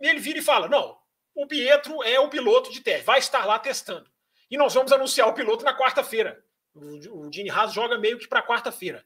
ele 0.00 0.20
vira 0.20 0.38
e 0.38 0.42
fala: 0.42 0.68
não, 0.68 0.96
o 1.34 1.48
Pietro 1.48 2.00
é 2.04 2.20
o 2.20 2.30
piloto 2.30 2.70
de 2.70 2.80
teste, 2.80 3.04
vai 3.04 3.18
estar 3.18 3.44
lá 3.44 3.58
testando. 3.58 4.08
E 4.48 4.56
nós 4.56 4.72
vamos 4.72 4.92
anunciar 4.92 5.26
o 5.26 5.34
piloto 5.34 5.64
na 5.64 5.76
quarta-feira. 5.76 6.44
O, 6.72 7.26
o 7.26 7.32
Gene 7.32 7.50
Haas 7.50 7.72
joga 7.72 7.98
meio 7.98 8.18
que 8.18 8.28
para 8.28 8.46
quarta-feira. 8.46 9.04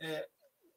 É, 0.00 0.28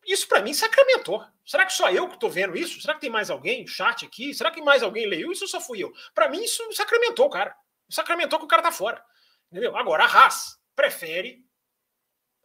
isso 0.06 0.28
para 0.28 0.44
mim 0.44 0.54
sacramentou. 0.54 1.26
Será 1.44 1.66
que 1.66 1.74
só 1.74 1.90
eu 1.90 2.08
que 2.08 2.14
estou 2.14 2.30
vendo 2.30 2.56
isso? 2.56 2.80
Será 2.80 2.94
que 2.94 3.02
tem 3.02 3.10
mais 3.10 3.32
alguém 3.32 3.64
no 3.64 3.68
chat 3.68 4.06
aqui? 4.06 4.32
Será 4.36 4.52
que 4.52 4.62
mais 4.62 4.84
alguém 4.84 5.08
leu 5.08 5.32
isso 5.32 5.46
ou 5.46 5.48
só 5.48 5.60
fui 5.60 5.84
eu? 5.84 5.92
Para 6.14 6.30
mim, 6.30 6.44
isso 6.44 6.64
sacramentou, 6.74 7.30
cara. 7.30 7.56
Sacramentou 7.90 8.38
que 8.38 8.46
o 8.46 8.48
cara 8.48 8.62
tá 8.62 8.72
fora. 8.72 9.04
Entendeu? 9.52 9.76
Agora, 9.76 10.04
a 10.04 10.08
Haas 10.08 10.60
prefere, 10.76 11.44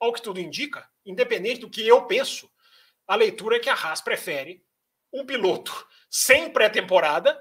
ao 0.01 0.13
que 0.13 0.23
tudo 0.23 0.41
indica, 0.41 0.89
independente 1.05 1.61
do 1.61 1.71
que 1.71 1.87
eu 1.87 2.07
penso, 2.07 2.51
a 3.07 3.17
leitura 3.17 3.57
é 3.57 3.61
que 3.61 3.71
a 3.71 3.75
Haas 3.75 4.01
prefere 4.01 4.65
um 5.13 5.25
piloto 5.25 5.87
sem 6.11 6.51
pré-temporada 6.51 7.41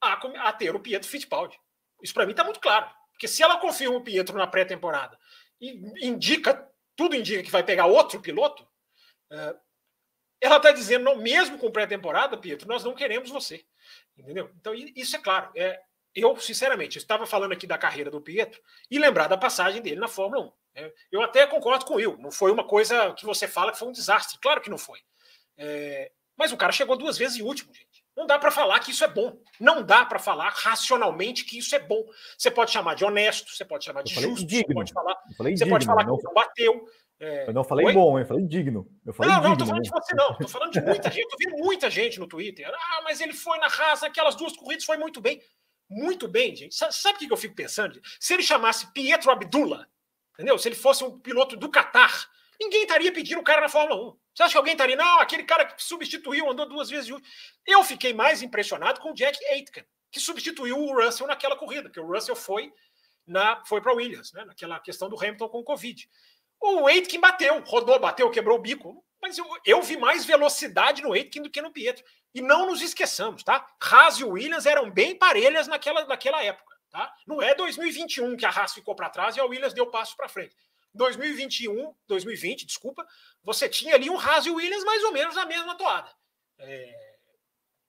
a, 0.00 0.12
a, 0.48 0.52
ter 0.52 0.74
o 0.74 0.80
Pietro 0.80 1.08
Fittipaldi. 1.08 1.58
Isso 2.02 2.14
para 2.14 2.26
mim 2.26 2.32
está 2.32 2.44
muito 2.44 2.60
claro. 2.60 2.90
Porque 3.12 3.28
se 3.28 3.42
ela 3.42 3.58
confirma 3.58 3.96
o 3.96 4.02
Pietro 4.02 4.36
na 4.36 4.46
pré-temporada 4.46 5.18
e 5.60 6.06
indica, 6.06 6.68
tudo 6.96 7.14
indica 7.14 7.42
que 7.42 7.50
vai 7.50 7.62
pegar 7.62 7.86
outro 7.86 8.20
piloto, 8.20 8.66
é, 9.30 9.56
ela 10.40 10.56
está 10.56 10.72
dizendo, 10.72 11.04
não, 11.04 11.16
mesmo 11.16 11.58
com 11.58 11.70
pré-temporada, 11.70 12.36
Pietro, 12.36 12.68
nós 12.68 12.84
não 12.84 12.94
queremos 12.94 13.30
você. 13.30 13.64
Entendeu? 14.16 14.50
Então, 14.60 14.74
isso 14.74 15.16
é 15.16 15.18
claro. 15.18 15.50
É, 15.56 15.80
eu, 16.14 16.36
sinceramente, 16.36 16.98
estava 16.98 17.26
falando 17.26 17.52
aqui 17.52 17.66
da 17.66 17.78
carreira 17.78 18.10
do 18.10 18.20
Pietro 18.20 18.60
e 18.90 18.98
lembrar 18.98 19.26
da 19.26 19.38
passagem 19.38 19.80
dele 19.80 20.00
na 20.00 20.08
Fórmula 20.08 20.46
1. 20.46 20.52
É, 20.74 20.92
eu 21.10 21.22
até 21.22 21.46
concordo 21.46 21.84
com 21.84 21.94
o 21.94 21.96
Will. 21.96 22.16
Não 22.18 22.30
foi 22.30 22.50
uma 22.50 22.66
coisa 22.66 23.12
que 23.14 23.24
você 23.24 23.46
fala 23.46 23.72
que 23.72 23.78
foi 23.78 23.88
um 23.88 23.92
desastre. 23.92 24.38
Claro 24.40 24.60
que 24.60 24.70
não 24.70 24.78
foi. 24.78 24.98
É, 25.56 26.10
mas 26.36 26.52
o 26.52 26.56
cara 26.56 26.72
chegou 26.72 26.96
duas 26.96 27.16
vezes 27.16 27.38
em 27.38 27.42
último, 27.42 27.72
gente. 27.72 28.04
Não 28.16 28.26
dá 28.26 28.38
para 28.38 28.50
falar 28.50 28.78
que 28.80 28.92
isso 28.92 29.04
é 29.04 29.08
bom. 29.08 29.36
Não 29.58 29.82
dá 29.82 30.04
para 30.04 30.18
falar 30.18 30.50
racionalmente 30.50 31.44
que 31.44 31.58
isso 31.58 31.74
é 31.74 31.80
bom. 31.80 32.04
Você 32.38 32.50
pode 32.50 32.70
chamar 32.70 32.94
de 32.94 33.04
honesto, 33.04 33.50
você 33.50 33.64
pode 33.64 33.84
chamar 33.84 34.02
de 34.02 34.14
justo, 34.14 34.46
digno. 34.46 34.66
você 34.68 34.74
pode 34.74 34.92
falar, 34.92 35.16
você 35.36 35.54
digno, 35.54 35.70
pode 35.70 35.86
falar 35.86 36.06
não... 36.06 36.16
que 36.16 36.24
não 36.24 36.34
bateu. 36.34 36.84
É... 37.18 37.48
Eu 37.48 37.52
não 37.52 37.64
falei 37.64 37.86
Oi? 37.86 37.92
bom, 37.92 38.18
eu 38.18 38.26
falei 38.26 38.46
digno. 38.46 38.86
Eu 39.04 39.12
falei 39.12 39.32
não, 39.32 39.42
não, 39.42 39.50
digno, 39.50 39.58
tô 39.58 39.66
falando 39.66 39.82
de 39.82 39.90
você 39.90 40.14
não. 40.14 40.36
Tô 40.36 40.48
falando 40.48 40.72
de 40.72 40.80
muita 40.80 41.10
gente. 41.10 41.28
Tô 41.28 41.36
vendo 41.38 41.64
muita 41.64 41.90
gente 41.90 42.20
no 42.20 42.28
Twitter. 42.28 42.70
Ah, 42.72 43.02
mas 43.02 43.20
ele 43.20 43.32
foi 43.32 43.58
na 43.58 43.68
raça, 43.68 44.06
aquelas 44.06 44.36
duas 44.36 44.56
corridas 44.56 44.84
foi 44.84 44.96
muito 44.96 45.20
bem. 45.20 45.40
Muito 45.88 46.28
bem, 46.28 46.54
gente. 46.54 46.74
Sabe 46.74 47.16
o 47.16 47.18
que 47.18 47.32
eu 47.32 47.36
fico 47.36 47.54
pensando? 47.54 48.00
Se 48.20 48.32
ele 48.32 48.42
chamasse 48.42 48.92
Pietro 48.92 49.30
Abdullah, 49.30 49.86
entendeu? 50.34 50.58
Se 50.58 50.68
ele 50.68 50.74
fosse 50.74 51.02
um 51.02 51.18
piloto 51.18 51.56
do 51.56 51.70
Qatar, 51.70 52.28
ninguém 52.60 52.82
estaria 52.82 53.12
pedindo 53.12 53.40
o 53.40 53.44
cara 53.44 53.62
na 53.62 53.68
Fórmula 53.68 54.10
1. 54.10 54.18
Você 54.34 54.42
acha 54.42 54.52
que 54.52 54.58
alguém 54.58 54.74
estaria? 54.74 54.96
Não, 54.96 55.20
aquele 55.20 55.44
cara 55.44 55.64
que 55.64 55.82
substituiu, 55.82 56.50
andou 56.50 56.68
duas 56.68 56.90
vezes. 56.90 57.10
Eu 57.66 57.84
fiquei 57.84 58.12
mais 58.12 58.42
impressionado 58.42 59.00
com 59.00 59.12
o 59.12 59.14
Jack 59.14 59.38
Aitken, 59.46 59.84
que 60.10 60.20
substituiu 60.20 60.76
o 60.76 60.94
Russell 60.94 61.26
naquela 61.26 61.56
corrida, 61.56 61.88
que 61.88 62.00
o 62.00 62.06
Russell 62.06 62.36
foi 62.36 62.72
na 63.26 63.64
foi 63.64 63.80
para 63.80 63.94
Williams, 63.94 64.32
né, 64.32 64.44
naquela 64.44 64.78
questão 64.80 65.08
do 65.08 65.16
Hamilton 65.16 65.48
com 65.48 65.60
o 65.60 65.64
Covid. 65.64 66.08
O 66.60 66.86
Aitken 66.86 67.20
bateu, 67.20 67.62
rodou, 67.64 67.98
bateu, 67.98 68.30
quebrou 68.30 68.58
o 68.58 68.60
bico. 68.60 69.04
Mas 69.20 69.38
eu, 69.38 69.46
eu 69.64 69.80
vi 69.80 69.96
mais 69.96 70.26
velocidade 70.26 71.00
no 71.00 71.14
Aitken 71.14 71.42
do 71.42 71.50
que 71.50 71.62
no 71.62 71.72
Pietro. 71.72 72.04
E 72.34 72.42
não 72.42 72.66
nos 72.66 72.82
esqueçamos, 72.82 73.42
tá? 73.42 73.66
Haas 73.80 74.18
e 74.18 74.24
Williams 74.24 74.66
eram 74.66 74.90
bem 74.90 75.16
parelhas 75.16 75.66
naquela, 75.66 76.04
naquela 76.04 76.42
época. 76.42 76.73
Tá? 76.94 77.12
Não 77.26 77.42
é 77.42 77.56
2021 77.56 78.36
que 78.36 78.46
a 78.46 78.50
Haas 78.50 78.72
ficou 78.72 78.94
para 78.94 79.10
trás 79.10 79.36
e 79.36 79.40
a 79.40 79.44
Williams 79.44 79.74
deu 79.74 79.84
passo 79.88 80.16
para 80.16 80.28
frente. 80.28 80.54
2021, 80.94 81.92
2020, 82.06 82.64
desculpa, 82.64 83.04
você 83.42 83.68
tinha 83.68 83.96
ali 83.96 84.08
um 84.08 84.16
Haas 84.16 84.46
e 84.46 84.50
Williams 84.50 84.84
mais 84.84 85.02
ou 85.02 85.10
menos 85.10 85.34
na 85.34 85.44
mesma 85.44 85.74
toada. 85.74 86.08
É... 86.56 87.16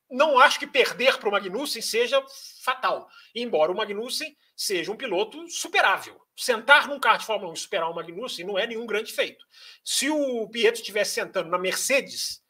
Não 0.09 0.39
acho 0.39 0.57
que 0.57 0.65
perder 0.65 1.19
para 1.19 1.29
o 1.29 1.31
Magnussen 1.31 1.83
seja 1.83 2.19
fatal, 2.63 3.07
embora 3.35 3.71
o 3.71 3.75
Magnussen 3.75 4.35
seja 4.57 4.91
um 4.91 4.97
piloto 4.97 5.47
superável. 5.51 6.19
Sentar 6.35 6.87
num 6.87 6.99
carro 6.99 7.19
de 7.19 7.27
Fórmula 7.27 7.51
1 7.51 7.53
e 7.53 7.59
superar 7.59 7.91
o 7.91 7.93
Magnussen 7.93 8.43
não 8.43 8.57
é 8.57 8.65
nenhum 8.65 8.87
grande 8.87 9.13
feito. 9.13 9.45
Se 9.83 10.09
o 10.09 10.49
Pietro 10.49 10.81
estivesse 10.81 11.13
sentando 11.13 11.51
na 11.51 11.59
Mercedes, 11.59 12.43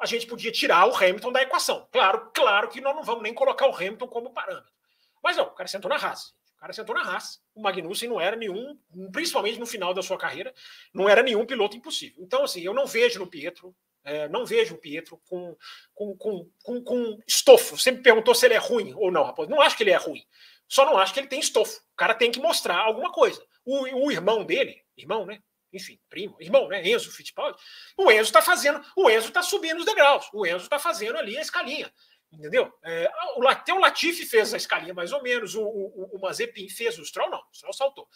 a 0.00 0.06
gente 0.06 0.26
podia 0.26 0.50
tirar 0.50 0.86
o 0.86 0.96
Hamilton 0.96 1.32
da 1.32 1.42
equação. 1.42 1.86
Claro, 1.92 2.30
claro 2.34 2.70
que 2.70 2.80
nós 2.80 2.96
não 2.96 3.02
vamos 3.02 3.22
nem 3.22 3.34
colocar 3.34 3.66
o 3.66 3.76
Hamilton 3.76 4.08
como 4.08 4.32
parâmetro. 4.32 4.74
Mas 5.22 5.36
não, 5.36 5.44
o 5.44 5.54
cara 5.54 5.68
sentou 5.68 5.88
na 5.88 5.96
Haas. 5.96 6.34
O 6.56 6.58
cara 6.58 6.72
sentou 6.72 6.94
na 6.94 7.02
raça. 7.02 7.38
O 7.54 7.60
Magnussen 7.60 8.08
não 8.08 8.20
era 8.20 8.34
nenhum, 8.34 8.78
principalmente 9.12 9.60
no 9.60 9.66
final 9.66 9.92
da 9.92 10.02
sua 10.02 10.16
carreira, 10.16 10.54
não 10.92 11.08
era 11.08 11.22
nenhum 11.22 11.44
piloto 11.44 11.76
impossível. 11.76 12.22
Então, 12.24 12.44
assim, 12.44 12.62
eu 12.62 12.72
não 12.72 12.86
vejo 12.86 13.18
no 13.18 13.26
Pietro, 13.26 13.76
é, 14.02 14.26
não 14.28 14.46
vejo 14.46 14.74
o 14.74 14.78
Pietro 14.78 15.20
com, 15.28 15.54
com, 15.94 16.16
com, 16.16 16.50
com, 16.62 16.82
com 16.82 17.18
estofo. 17.26 17.76
Você 17.76 17.90
me 17.90 18.02
perguntou 18.02 18.34
se 18.34 18.46
ele 18.46 18.54
é 18.54 18.58
ruim 18.58 18.94
ou 18.94 19.12
não, 19.12 19.24
rapaz. 19.24 19.48
Não 19.48 19.60
acho 19.60 19.76
que 19.76 19.82
ele 19.82 19.90
é 19.90 19.96
ruim. 19.96 20.24
Só 20.66 20.86
não 20.86 20.96
acho 20.96 21.12
que 21.12 21.20
ele 21.20 21.28
tem 21.28 21.40
estofo. 21.40 21.78
O 21.92 21.96
cara 21.96 22.14
tem 22.14 22.30
que 22.30 22.40
mostrar 22.40 22.78
alguma 22.78 23.12
coisa. 23.12 23.44
O, 23.64 24.06
o 24.06 24.10
irmão 24.10 24.42
dele, 24.44 24.82
irmão, 24.96 25.26
né? 25.26 25.42
Enfim, 25.72 26.00
primo, 26.08 26.36
irmão, 26.40 26.68
né? 26.68 26.88
Enzo 26.88 27.10
Fittipaldi. 27.10 27.58
O 27.98 28.10
Enzo 28.10 28.22
está 28.22 28.40
fazendo, 28.40 28.82
o 28.96 29.10
Enzo 29.10 29.28
está 29.28 29.42
subindo 29.42 29.78
os 29.78 29.84
degraus. 29.84 30.30
O 30.32 30.46
Enzo 30.46 30.64
está 30.64 30.78
fazendo 30.78 31.18
ali 31.18 31.36
a 31.36 31.42
escalinha. 31.42 31.92
Entendeu? 32.38 32.72
É, 32.84 33.10
o, 33.36 33.48
até 33.48 33.72
o 33.72 33.78
Latifi 33.78 34.26
fez 34.26 34.52
a 34.52 34.56
escalinha 34.56 34.92
mais 34.92 35.12
ou 35.12 35.22
menos, 35.22 35.54
o, 35.54 35.62
o, 35.62 36.16
o 36.16 36.20
Mazepin 36.20 36.68
fez, 36.68 36.98
o 36.98 37.04
Stroll 37.04 37.30
não, 37.30 37.40
o 37.40 37.54
Stroll 37.54 37.72
saltou. 37.72 38.08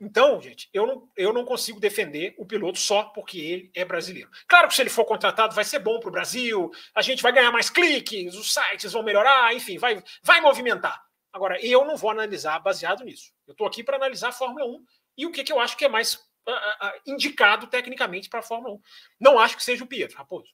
Então, 0.00 0.40
gente, 0.40 0.70
eu 0.72 0.86
não, 0.86 1.08
eu 1.14 1.30
não 1.30 1.44
consigo 1.44 1.78
defender 1.78 2.34
o 2.38 2.46
piloto 2.46 2.78
só 2.78 3.04
porque 3.04 3.38
ele 3.38 3.70
é 3.74 3.84
brasileiro. 3.84 4.30
Claro 4.48 4.66
que 4.66 4.74
se 4.74 4.80
ele 4.80 4.88
for 4.88 5.04
contratado 5.04 5.54
vai 5.54 5.64
ser 5.64 5.78
bom 5.78 6.00
para 6.00 6.08
o 6.08 6.12
Brasil, 6.12 6.70
a 6.94 7.02
gente 7.02 7.22
vai 7.22 7.32
ganhar 7.32 7.52
mais 7.52 7.68
cliques, 7.68 8.34
os 8.34 8.54
sites 8.54 8.92
vão 8.92 9.02
melhorar, 9.02 9.54
enfim, 9.54 9.76
vai, 9.76 10.02
vai 10.22 10.40
movimentar. 10.40 11.04
Agora, 11.30 11.62
eu 11.64 11.84
não 11.84 11.96
vou 11.96 12.10
analisar 12.10 12.58
baseado 12.60 13.04
nisso. 13.04 13.30
Eu 13.46 13.52
estou 13.52 13.66
aqui 13.66 13.84
para 13.84 13.96
analisar 13.96 14.28
a 14.28 14.32
Fórmula 14.32 14.64
1 14.64 14.84
e 15.18 15.26
o 15.26 15.30
que, 15.30 15.44
que 15.44 15.52
eu 15.52 15.60
acho 15.60 15.76
que 15.76 15.84
é 15.84 15.88
mais 15.88 16.14
uh, 16.14 16.50
uh, 16.50 17.00
indicado 17.06 17.66
tecnicamente 17.66 18.30
para 18.30 18.40
a 18.40 18.42
Fórmula 18.42 18.76
1. 18.76 18.80
Não 19.20 19.38
acho 19.38 19.54
que 19.54 19.62
seja 19.62 19.84
o 19.84 19.86
Pietro, 19.86 20.16
Raposo. 20.16 20.50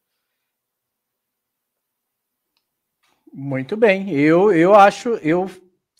Muito 3.38 3.76
bem. 3.76 4.08
Eu, 4.12 4.50
eu 4.50 4.74
acho, 4.74 5.10
eu, 5.16 5.50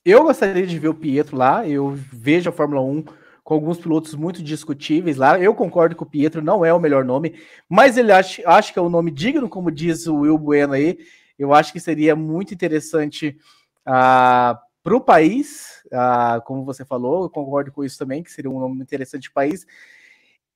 eu 0.03 0.23
gostaria 0.23 0.67
de 0.67 0.79
ver 0.79 0.89
o 0.89 0.95
Pietro 0.95 1.37
lá. 1.37 1.69
Eu 1.69 1.91
vejo 1.95 2.49
a 2.49 2.53
Fórmula 2.53 2.81
1 2.81 3.05
com 3.45 3.53
alguns 3.53 3.77
pilotos 3.77 4.15
muito 4.15 4.43
discutíveis 4.43 5.19
lá. 5.19 5.39
Eu 5.39 5.55
concordo 5.55 5.95
que 5.95 6.03
o 6.03 6.07
Pietro 6.07 6.41
não 6.41 6.65
é 6.65 6.73
o 6.73 6.81
melhor 6.81 7.05
nome, 7.05 7.39
mas 7.69 7.99
ele 7.99 8.11
acha, 8.11 8.43
acho 8.47 8.73
que 8.73 8.79
é 8.79 8.83
um 8.83 8.89
nome 8.89 9.11
digno, 9.11 9.51
como 9.51 9.71
diz 9.71 10.07
o 10.07 10.21
Will 10.21 10.39
Bueno 10.39 10.73
aí. 10.73 10.99
Eu 11.39 11.53
acho 11.53 11.75
que 11.75 11.79
seria 11.79 12.17
muito 12.17 12.55
interessante 12.55 13.37
ah, 13.85 14.59
para 14.83 14.97
o 14.97 15.01
país, 15.03 15.83
uh, 15.89 16.41
como 16.47 16.65
você 16.65 16.87
falou, 16.87 17.25
eu 17.25 17.31
concordo 17.31 17.71
com 17.71 17.85
isso 17.85 17.99
também, 17.99 18.23
que 18.23 18.33
seria 18.33 18.51
um 18.51 18.59
nome 18.59 18.81
interessante 18.81 19.31
para 19.31 19.45
o 19.45 19.47
país. 19.47 19.67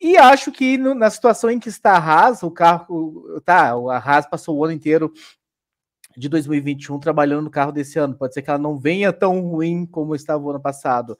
E 0.01 0.17
acho 0.17 0.51
que 0.51 0.79
no, 0.79 0.95
na 0.95 1.11
situação 1.11 1.51
em 1.51 1.61
que 1.61 1.69
está 1.69 1.93
a 1.93 1.99
Haas, 1.99 2.43
o 2.43 2.51
carro, 2.51 3.39
tá, 3.45 3.73
a 3.73 3.99
Haas 3.99 4.27
passou 4.27 4.57
o 4.57 4.65
ano 4.65 4.73
inteiro 4.73 5.13
de 6.17 6.29
2021 6.29 6.99
trabalhando 6.99 7.45
no 7.45 7.51
carro 7.51 7.73
desse 7.73 7.99
ano. 7.99 8.15
Pode 8.15 8.35
ser 8.35 8.43
que 8.43 8.51
ela 8.51 8.59
não 8.59 8.79
venha 8.79 9.13
tão 9.13 9.41
ruim 9.41 9.87
como 9.87 10.15
estava 10.15 10.43
o 10.43 10.51
ano 10.51 10.61
passado. 10.61 11.19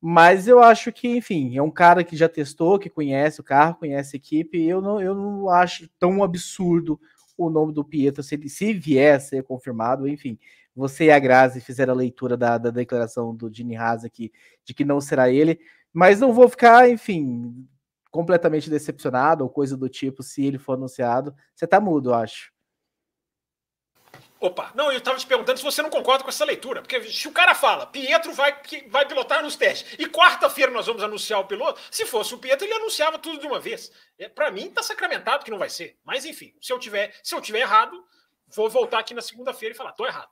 Mas 0.00 0.48
eu 0.48 0.60
acho 0.60 0.92
que, 0.92 1.08
enfim, 1.08 1.56
é 1.56 1.62
um 1.62 1.70
cara 1.70 2.02
que 2.02 2.16
já 2.16 2.28
testou, 2.28 2.78
que 2.78 2.90
conhece 2.90 3.40
o 3.40 3.44
carro, 3.44 3.76
conhece 3.76 4.16
a 4.16 4.18
equipe. 4.18 4.60
Eu 4.60 4.80
não, 4.80 5.00
eu 5.00 5.14
não 5.14 5.48
acho 5.48 5.88
tão 5.98 6.24
absurdo 6.24 7.00
o 7.36 7.48
nome 7.48 7.72
do 7.72 7.84
Pietro 7.84 8.22
se, 8.22 8.34
ele, 8.34 8.48
se 8.48 8.72
vier 8.72 9.16
a 9.16 9.20
ser 9.20 9.44
confirmado. 9.44 10.08
Enfim, 10.08 10.38
você 10.74 11.04
e 11.04 11.10
a 11.12 11.18
Grazi 11.18 11.60
fizeram 11.60 11.94
a 11.94 11.96
leitura 11.96 12.36
da, 12.36 12.58
da 12.58 12.70
declaração 12.70 13.34
do 13.34 13.52
Gini 13.52 13.76
Haas 13.76 14.04
aqui 14.04 14.32
de 14.64 14.74
que 14.74 14.84
não 14.84 15.00
será 15.00 15.30
ele. 15.30 15.60
Mas 15.92 16.20
não 16.20 16.32
vou 16.32 16.48
ficar, 16.48 16.88
enfim, 16.88 17.66
completamente 18.10 18.68
decepcionado 18.68 19.44
ou 19.44 19.50
coisa 19.50 19.76
do 19.76 19.88
tipo 19.88 20.22
se 20.22 20.44
ele 20.44 20.58
for 20.58 20.74
anunciado. 20.74 21.34
Você 21.54 21.66
tá 21.66 21.80
mudo, 21.80 22.10
eu 22.10 22.14
acho. 22.14 22.51
Opa, 24.42 24.72
não, 24.74 24.90
eu 24.90 24.98
estava 24.98 25.16
te 25.16 25.24
perguntando 25.24 25.58
se 25.58 25.64
você 25.64 25.80
não 25.82 25.88
concorda 25.88 26.24
com 26.24 26.28
essa 26.28 26.44
leitura, 26.44 26.82
porque 26.82 27.00
se 27.04 27.28
o 27.28 27.32
cara 27.32 27.54
fala, 27.54 27.86
Pietro 27.86 28.32
vai, 28.32 28.52
vai 28.88 29.06
pilotar 29.06 29.40
nos 29.40 29.54
testes, 29.54 29.94
e 29.96 30.04
quarta-feira 30.08 30.72
nós 30.72 30.84
vamos 30.84 31.00
anunciar 31.00 31.38
o 31.38 31.44
piloto, 31.44 31.80
se 31.92 32.04
fosse 32.04 32.34
o 32.34 32.38
Pietro, 32.38 32.66
ele 32.66 32.74
anunciava 32.74 33.20
tudo 33.20 33.38
de 33.38 33.46
uma 33.46 33.60
vez. 33.60 33.92
É, 34.18 34.28
Para 34.28 34.50
mim, 34.50 34.66
está 34.66 34.82
sacramentado 34.82 35.44
que 35.44 35.50
não 35.52 35.58
vai 35.58 35.70
ser. 35.70 35.96
Mas 36.02 36.24
enfim, 36.24 36.52
se 36.60 36.72
eu 36.72 36.78
tiver, 36.80 37.14
se 37.22 37.36
eu 37.36 37.40
tiver 37.40 37.60
errado, 37.60 38.04
vou 38.48 38.68
voltar 38.68 38.98
aqui 38.98 39.14
na 39.14 39.22
segunda-feira 39.22 39.76
e 39.76 39.78
falar, 39.78 39.92
tô 39.92 40.04
errado. 40.04 40.30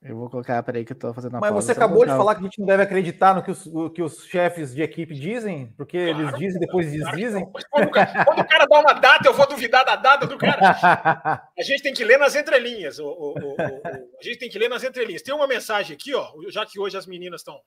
Eu 0.00 0.16
vou 0.16 0.30
colocar, 0.30 0.62
peraí 0.62 0.84
que 0.84 0.92
eu 0.92 0.98
tô 0.98 1.12
fazendo 1.12 1.36
a 1.36 1.40
Mas 1.40 1.52
você 1.52 1.72
acabou 1.72 2.04
de 2.06 2.12
falar 2.12 2.36
que 2.36 2.40
a 2.40 2.44
gente 2.44 2.60
não 2.60 2.66
deve 2.66 2.84
acreditar 2.84 3.34
no 3.34 3.42
que 3.42 3.50
os, 3.50 3.64
que 3.92 4.00
os 4.00 4.24
chefes 4.26 4.72
de 4.72 4.80
equipe 4.80 5.12
dizem, 5.12 5.72
porque 5.76 6.10
claro, 6.10 6.22
eles 6.22 6.38
dizem 6.38 6.56
e 6.56 6.66
depois 6.66 6.92
desdizem. 6.92 7.44
Quando, 7.50 7.90
quando, 7.90 8.40
o 8.40 8.48
cara 8.48 8.64
dá 8.66 8.78
uma 8.78 8.92
data, 8.92 9.28
eu 9.28 9.34
vou 9.34 9.46
duvidar 9.48 9.84
da 9.84 9.96
data 9.96 10.24
do 10.24 10.38
cara. 10.38 10.60
A 11.58 11.62
gente 11.62 11.82
tem 11.82 11.92
que 11.92 12.04
ler 12.04 12.16
nas 12.16 12.36
entrelinhas. 12.36 13.00
O, 13.00 13.08
o, 13.08 13.32
o, 13.32 13.56
a 13.60 14.22
gente 14.22 14.38
tem 14.38 14.48
que 14.48 14.58
ler 14.58 14.68
nas 14.68 14.84
entrelinhas. 14.84 15.22
Tem 15.22 15.34
uma 15.34 15.48
mensagem 15.48 15.94
aqui, 15.94 16.14
ó, 16.14 16.32
já 16.48 16.64
que 16.64 16.78
hoje 16.78 16.96
as 16.96 17.06
meninas 17.06 17.40
estão 17.40 17.60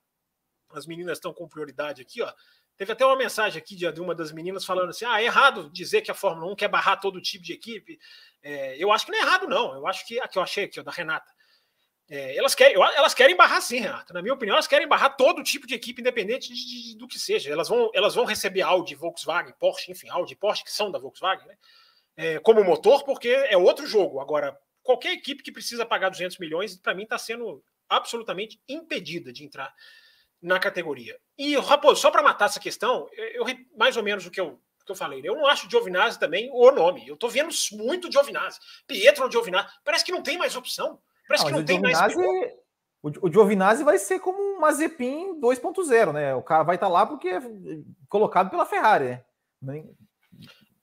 as 0.74 0.86
meninas 0.88 1.18
estão 1.18 1.34
com 1.34 1.50
prioridade 1.50 2.02
aqui, 2.02 2.22
ó. 2.22 2.34
Teve 2.78 2.94
até 2.94 3.06
uma 3.06 3.18
mensagem 3.18 3.62
aqui 3.62 3.76
de, 3.76 3.86
uma 4.00 4.16
das 4.16 4.32
meninas 4.32 4.66
falando 4.66 4.90
assim: 4.90 5.06
ah, 5.06 5.22
é 5.22 5.26
errado 5.26 5.70
dizer 5.72 6.02
que 6.02 6.10
a 6.10 6.16
Fórmula 6.16 6.52
1 6.54 6.56
quer 6.56 6.70
barrar 6.70 7.00
todo 7.00 7.22
tipo 7.22 7.44
de 7.44 7.54
equipe. 7.54 8.00
É, 8.42 8.82
eu 8.82 8.92
acho 8.92 9.06
que 9.06 9.12
não 9.12 9.20
é 9.20 9.22
errado, 9.22 9.48
não. 9.48 9.76
Eu 9.76 9.86
acho 9.86 10.08
que. 10.08 10.20
Aqui 10.20 10.38
eu 10.38 10.42
achei 10.42 10.64
aqui, 10.64 10.80
ó, 10.80 10.84
da 10.84 10.92
Renata. 10.92 11.32
É, 12.14 12.36
elas, 12.36 12.53
querem, 12.53 12.76
elas 12.76 13.14
querem 13.14 13.38
barrar 13.38 13.62
sim, 13.62 13.80
Renato. 13.80 14.14
Na 14.14 14.22
minha 14.22 14.34
opinião, 14.34 14.55
elas 14.55 14.68
querem 14.68 14.86
barrar 14.86 15.16
todo 15.16 15.41
tipo 15.41 15.66
de 15.66 15.74
equipe, 15.74 16.01
independente 16.01 16.53
de, 16.53 16.89
de, 16.89 16.97
do 16.97 17.07
que 17.07 17.18
seja. 17.18 17.49
Elas 17.49 17.70
vão, 17.70 17.89
elas 17.93 18.14
vão 18.14 18.26
receber 18.26 18.64
Audi, 18.64 18.95
Volkswagen, 18.95 19.53
Porsche, 19.57 19.93
enfim, 19.93 20.09
Audi, 20.09 20.36
Porsche, 20.36 20.66
que 20.66 20.74
são 20.74 20.91
da 20.91 20.99
Volkswagen, 20.99 21.47
né? 21.47 21.55
É, 22.18 22.39
como 22.39 22.62
motor, 22.66 23.05
porque 23.05 23.30
é 23.30 23.55
outro 23.55 23.88
jogo. 23.88 24.20
Agora, 24.20 24.59
qualquer 24.84 25.14
equipe 25.14 25.41
que 25.41 25.53
precisa 25.53 25.86
pagar 25.86 26.09
200 26.09 26.38
milhões, 26.38 26.76
para 26.76 26.93
mim, 26.93 27.03
está 27.03 27.18
sendo 27.18 27.64
absolutamente 27.88 28.62
impedida 28.68 29.32
de 29.32 29.45
entrar 29.45 29.74
na 30.41 30.59
categoria. 30.59 31.18
E, 31.38 31.55
Raposo, 31.55 32.01
só 32.01 32.12
para 32.12 32.22
matar 32.22 32.47
essa 32.47 32.59
questão, 32.59 33.07
eu, 33.14 33.47
eu, 33.47 33.57
mais 33.78 33.95
ou 33.95 34.03
menos 34.03 34.26
o 34.26 34.32
que 34.32 34.41
eu, 34.41 34.59
que 34.86 34.91
eu 34.91 34.95
falei. 34.97 35.22
Né? 35.22 35.30
Eu 35.30 35.36
não 35.36 35.47
acho 35.47 35.70
Giovinazzi 35.70 36.20
também 36.20 36.49
o 36.51 36.72
nome. 36.72 37.07
Eu 37.07 37.14
estou 37.14 37.30
vendo 37.30 37.53
muito 37.72 38.12
Giovinazzi. 38.12 38.59
Pietro 38.86 39.32
Giovinazzi. 39.32 39.70
Parece 39.86 40.03
que 40.03 40.12
não 40.12 40.22
tem 40.22 40.38
mais 40.38 40.57
opção. 40.57 41.01
Parece 41.32 41.44
não, 41.44 41.52
que 41.52 41.58
não 41.58 41.66
tem 41.66 41.82
mais. 41.82 42.16
O, 43.04 43.32
Giovinazzi 43.32 43.84
vai 43.84 43.98
ser 43.98 44.20
como 44.20 44.40
um 44.40 44.60
Mazepin 44.60 45.40
2.0, 45.42 46.14
né? 46.14 46.36
O 46.36 46.44
cara 46.44 46.64
vai 46.64 46.76
estar 46.76 46.86
tá 46.86 46.94
lá 46.94 47.06
porque 47.06 47.30
é 47.30 47.42
colocado 48.08 48.52
pela 48.52 48.66
Ferrari, 48.66 49.20
né? 49.60 49.84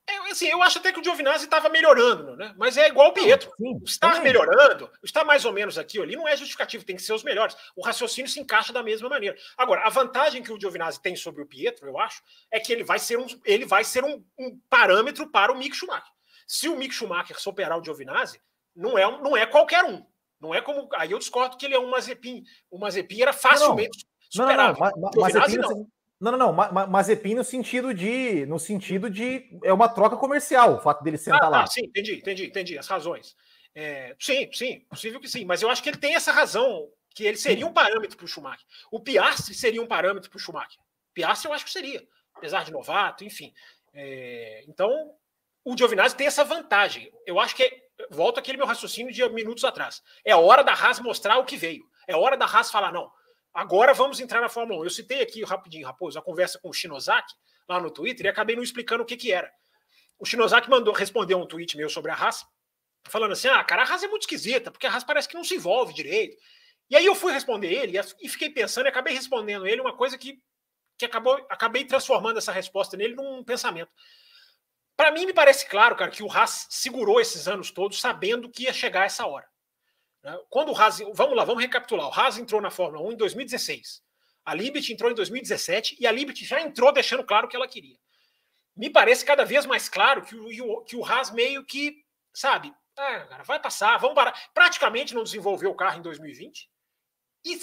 É, 0.05 0.31
assim, 0.31 0.47
eu 0.47 0.61
acho 0.61 0.79
até 0.79 0.91
que 0.91 0.99
o 0.99 1.03
Giovinazzi 1.03 1.45
estava 1.45 1.69
melhorando, 1.69 2.35
né? 2.35 2.53
Mas 2.57 2.75
é 2.75 2.87
igual 2.87 3.09
o 3.09 3.13
Pietro. 3.13 3.51
Sim, 3.57 3.79
estar 3.85 4.21
melhorando, 4.21 4.89
estar 5.03 5.23
mais 5.23 5.45
ou 5.45 5.53
menos 5.53 5.77
aqui 5.77 6.01
ali, 6.01 6.15
não 6.15 6.27
é 6.27 6.35
justificativo, 6.35 6.83
tem 6.83 6.95
que 6.95 7.01
ser 7.01 7.13
os 7.13 7.23
melhores. 7.23 7.55
O 7.75 7.85
raciocínio 7.85 8.29
se 8.29 8.39
encaixa 8.39 8.73
da 8.73 8.81
mesma 8.81 9.07
maneira. 9.07 9.37
Agora, 9.55 9.85
a 9.85 9.89
vantagem 9.89 10.41
que 10.41 10.51
o 10.51 10.59
Giovinazzi 10.59 10.99
tem 10.99 11.15
sobre 11.15 11.43
o 11.43 11.45
Pietro, 11.45 11.87
eu 11.87 11.97
acho, 11.99 12.23
é 12.51 12.59
que 12.59 12.73
ele 12.73 12.83
vai 12.83 12.97
ser 12.97 13.17
um, 13.17 13.27
ele 13.45 13.65
vai 13.65 13.83
ser 13.83 14.03
um, 14.03 14.23
um 14.37 14.59
parâmetro 14.67 15.29
para 15.29 15.53
o 15.53 15.57
Mick 15.57 15.75
Schumacher. 15.75 16.11
Se 16.47 16.67
o 16.67 16.75
Mick 16.75 16.93
Schumacher 16.93 17.39
superar 17.39 17.79
o 17.79 17.83
Giovinazzi, 17.83 18.41
não 18.75 18.97
é, 18.97 19.21
não 19.21 19.37
é 19.37 19.45
qualquer 19.45 19.85
um. 19.85 20.03
Não 20.39 20.53
é 20.53 20.61
como. 20.61 20.87
Aí 20.93 21.11
eu 21.11 21.19
discordo 21.19 21.57
que 21.57 21.65
ele 21.65 21.75
é 21.75 21.79
um 21.79 21.89
Mazepin. 21.89 22.43
O 22.71 22.77
Mazepin 22.77 23.21
era 23.21 23.33
facilmente 23.33 24.05
não, 24.35 24.45
não. 24.45 24.51
superável. 24.51 24.85
Não, 24.85 25.09
não, 25.11 25.21
Mazepin, 25.21 25.57
não. 25.57 25.87
Não, 26.19 26.31
não, 26.31 26.37
não. 26.37 26.87
Mazepin 26.87 27.35
no 27.35 27.43
sentido 27.43 27.93
de. 27.93 28.45
No 28.45 28.59
sentido 28.59 29.09
de. 29.09 29.59
É 29.63 29.73
uma 29.73 29.89
troca 29.89 30.17
comercial, 30.17 30.75
o 30.75 30.81
fato 30.81 31.03
dele 31.03 31.17
sentar 31.17 31.45
ah, 31.45 31.49
lá. 31.49 31.63
Ah, 31.63 31.67
sim, 31.67 31.85
entendi, 31.85 32.15
entendi, 32.15 32.45
entendi. 32.45 32.77
As 32.77 32.87
razões. 32.87 33.35
É, 33.75 34.15
sim, 34.19 34.49
sim, 34.51 34.79
possível 34.89 35.19
que 35.19 35.29
sim. 35.29 35.45
Mas 35.45 35.61
eu 35.61 35.69
acho 35.69 35.81
que 35.81 35.89
ele 35.89 35.97
tem 35.97 36.15
essa 36.15 36.31
razão, 36.31 36.89
que 37.15 37.25
ele 37.25 37.37
seria 37.37 37.65
um 37.65 37.73
parâmetro 37.73 38.17
para 38.17 38.25
o 38.25 38.27
Schumacher. 38.27 38.65
O 38.91 38.99
Piastri 38.99 39.53
seria 39.53 39.81
um 39.81 39.87
parâmetro 39.87 40.29
para 40.29 40.37
o 40.37 40.39
Schumacher. 40.39 40.79
Piastri 41.13 41.49
eu 41.49 41.53
acho 41.53 41.65
que 41.65 41.71
seria, 41.71 42.05
apesar 42.33 42.63
de 42.63 42.71
novato, 42.71 43.23
enfim. 43.23 43.53
É, 43.93 44.63
então, 44.67 44.91
o 45.63 45.77
Giovinazzi 45.77 46.15
tem 46.15 46.27
essa 46.27 46.43
vantagem. 46.43 47.11
Eu 47.25 47.39
acho 47.39 47.55
que 47.55 47.63
é 47.63 47.88
volto 48.09 48.39
aquele 48.39 48.57
meu 48.57 48.67
raciocínio 48.67 49.11
de 49.11 49.27
minutos 49.29 49.63
atrás. 49.63 50.01
É 50.23 50.35
hora 50.35 50.63
da 50.63 50.73
Haas 50.73 50.99
mostrar 50.99 51.37
o 51.37 51.45
que 51.45 51.57
veio. 51.57 51.83
É 52.07 52.15
hora 52.15 52.37
da 52.37 52.45
Haas 52.45 52.71
falar, 52.71 52.91
não, 52.91 53.11
agora 53.53 53.93
vamos 53.93 54.19
entrar 54.19 54.41
na 54.41 54.49
Fórmula 54.49 54.81
1. 54.81 54.83
Eu 54.83 54.89
citei 54.89 55.21
aqui 55.21 55.43
rapidinho, 55.43 55.85
Raposo, 55.85 56.17
a 56.17 56.21
conversa 56.21 56.59
com 56.59 56.69
o 56.69 56.73
Shinozaki 56.73 57.33
lá 57.67 57.79
no 57.79 57.91
Twitter 57.91 58.25
e 58.25 58.29
acabei 58.29 58.55
não 58.55 58.63
explicando 58.63 59.03
o 59.03 59.05
que, 59.05 59.17
que 59.17 59.31
era. 59.31 59.51
O 60.17 60.25
Shinozaki 60.25 60.69
mandou 60.69 60.93
responder 60.93 61.35
um 61.35 61.45
tweet 61.45 61.77
meu 61.77 61.89
sobre 61.89 62.11
a 62.11 62.15
Haas, 62.15 62.45
falando 63.05 63.31
assim: 63.31 63.47
ah, 63.47 63.63
cara, 63.63 63.83
a 63.83 63.85
Haas 63.85 64.03
é 64.03 64.07
muito 64.07 64.23
esquisita, 64.23 64.71
porque 64.71 64.87
a 64.87 64.91
Haas 64.91 65.03
parece 65.03 65.27
que 65.27 65.35
não 65.35 65.43
se 65.43 65.55
envolve 65.55 65.93
direito. 65.93 66.37
E 66.89 66.95
aí 66.95 67.05
eu 67.05 67.15
fui 67.15 67.31
responder 67.31 67.71
ele 67.71 67.97
e 68.21 68.29
fiquei 68.29 68.49
pensando 68.49 68.87
e 68.87 68.89
acabei 68.89 69.13
respondendo 69.13 69.67
ele 69.67 69.79
uma 69.79 69.95
coisa 69.95 70.17
que, 70.17 70.41
que 70.97 71.05
acabou, 71.05 71.35
acabei 71.49 71.85
transformando 71.85 72.37
essa 72.37 72.51
resposta 72.51 72.97
nele 72.97 73.15
num 73.15 73.43
pensamento. 73.43 73.91
Para 74.99 75.11
mim, 75.11 75.25
me 75.25 75.33
parece 75.33 75.65
claro, 75.65 75.95
cara, 75.95 76.11
que 76.11 76.21
o 76.21 76.29
Haas 76.29 76.67
segurou 76.69 77.21
esses 77.21 77.47
anos 77.47 77.71
todos 77.71 78.01
sabendo 78.01 78.51
que 78.51 78.63
ia 78.63 78.73
chegar 78.73 79.05
essa 79.05 79.25
hora. 79.25 79.47
Né? 80.21 80.37
Quando 80.49 80.73
o 80.73 80.75
Haas. 80.75 80.99
Vamos 81.13 81.37
lá, 81.37 81.45
vamos 81.45 81.63
recapitular. 81.63 82.09
O 82.09 82.13
Haas 82.13 82.37
entrou 82.37 82.59
na 82.59 82.69
Fórmula 82.69 83.07
1 83.07 83.13
em 83.13 83.15
2016. 83.15 84.03
A 84.43 84.53
Liberty 84.53 84.91
entrou 84.91 85.09
em 85.09 85.15
2017 85.15 85.95
e 86.01 86.05
a 86.05 86.11
Liberty 86.11 86.43
já 86.43 86.59
entrou 86.59 86.91
deixando 86.91 87.23
claro 87.23 87.47
o 87.47 87.49
que 87.49 87.55
ela 87.55 87.65
queria. 87.65 87.97
Me 88.75 88.89
parece 88.89 89.23
cada 89.23 89.45
vez 89.45 89.65
mais 89.65 89.87
claro 89.87 90.21
que 90.21 90.35
o, 90.35 90.81
que 90.83 90.97
o 90.97 91.05
Haas 91.05 91.31
meio 91.31 91.63
que, 91.63 92.03
sabe, 92.33 92.73
ah, 92.97 93.21
cara, 93.21 93.43
vai 93.43 93.57
passar, 93.57 93.95
vamos 93.99 94.15
parar. 94.15 94.37
Praticamente 94.53 95.15
não 95.15 95.23
desenvolveu 95.23 95.71
o 95.71 95.75
carro 95.75 95.99
em 95.99 96.01
2020 96.01 96.69
e 97.45 97.57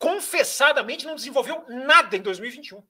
confessadamente 0.00 1.06
não 1.06 1.14
desenvolveu 1.14 1.64
nada 1.68 2.16
em 2.16 2.22
2021. 2.22 2.84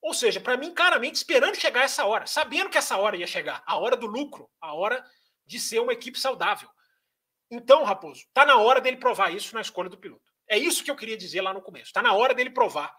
Ou 0.00 0.14
seja, 0.14 0.40
para 0.40 0.56
mim, 0.56 0.72
claramente, 0.72 1.16
esperando 1.16 1.56
chegar 1.56 1.82
essa 1.82 2.04
hora, 2.04 2.26
sabendo 2.26 2.70
que 2.70 2.78
essa 2.78 2.96
hora 2.96 3.16
ia 3.16 3.26
chegar, 3.26 3.62
a 3.66 3.76
hora 3.76 3.96
do 3.96 4.06
lucro, 4.06 4.48
a 4.60 4.72
hora 4.74 5.04
de 5.44 5.58
ser 5.58 5.80
uma 5.80 5.92
equipe 5.92 6.18
saudável. 6.18 6.68
Então, 7.50 7.82
Raposo, 7.82 8.22
está 8.22 8.44
na 8.44 8.58
hora 8.58 8.80
dele 8.80 8.96
provar 8.96 9.34
isso 9.34 9.54
na 9.54 9.60
escolha 9.60 9.88
do 9.88 9.98
piloto. 9.98 10.22
É 10.48 10.56
isso 10.56 10.84
que 10.84 10.90
eu 10.90 10.96
queria 10.96 11.16
dizer 11.16 11.40
lá 11.40 11.52
no 11.52 11.62
começo. 11.62 11.86
Está 11.86 12.02
na 12.02 12.12
hora 12.14 12.34
dele 12.34 12.50
provar 12.50 12.94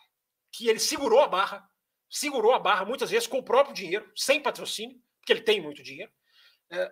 que 0.52 0.68
ele 0.68 0.80
segurou 0.80 1.22
a 1.22 1.28
barra, 1.28 1.68
segurou 2.10 2.54
a 2.54 2.60
barra 2.60 2.86
muitas 2.86 3.12
vezes 3.12 3.28
com 3.28 3.38
o 3.38 3.44
próprio 3.44 3.74
dinheiro, 3.74 4.12
sem 4.16 4.42
patrocínio, 4.42 5.00
porque 5.20 5.32
ele 5.32 5.42
tem 5.42 5.62
muito 5.62 5.82
dinheiro. 5.84 6.12
É, 6.72 6.92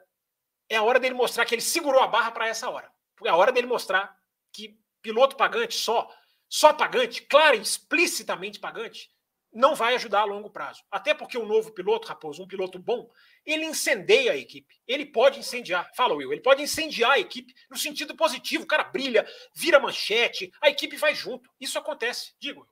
é 0.69 0.75
a 0.77 0.83
hora 0.83 0.99
dele 0.99 1.15
mostrar 1.15 1.45
que 1.45 1.55
ele 1.55 1.61
segurou 1.61 2.01
a 2.01 2.07
barra 2.07 2.31
para 2.31 2.47
essa 2.47 2.69
hora. 2.69 2.91
É 3.25 3.29
a 3.29 3.35
hora 3.35 3.51
dele 3.51 3.67
mostrar 3.67 4.15
que 4.53 4.79
piloto 5.01 5.35
pagante 5.35 5.75
só 5.75 6.09
só 6.49 6.73
pagante, 6.73 7.23
claro, 7.23 7.57
explicitamente 7.57 8.59
pagante, 8.59 9.09
não 9.53 9.75
vai 9.75 9.95
ajudar 9.95 10.21
a 10.21 10.25
longo 10.25 10.49
prazo. 10.49 10.83
Até 10.91 11.13
porque 11.13 11.37
o 11.37 11.45
novo 11.45 11.71
piloto, 11.71 12.07
Raposo, 12.07 12.43
um 12.43 12.47
piloto 12.47 12.77
bom, 12.77 13.09
ele 13.45 13.65
incendeia 13.65 14.33
a 14.33 14.37
equipe. 14.37 14.75
Ele 14.87 15.05
pode 15.05 15.39
incendiar. 15.39 15.89
Fala, 15.95 16.13
Will. 16.13 16.31
Ele 16.31 16.41
pode 16.41 16.61
incendiar 16.61 17.11
a 17.11 17.19
equipe 17.19 17.53
no 17.69 17.77
sentido 17.77 18.15
positivo. 18.15 18.63
O 18.63 18.67
cara 18.67 18.83
brilha, 18.83 19.25
vira 19.53 19.79
manchete, 19.79 20.51
a 20.61 20.69
equipe 20.69 20.95
vai 20.97 21.15
junto. 21.15 21.49
Isso 21.59 21.77
acontece, 21.79 22.33
digo. 22.39 22.67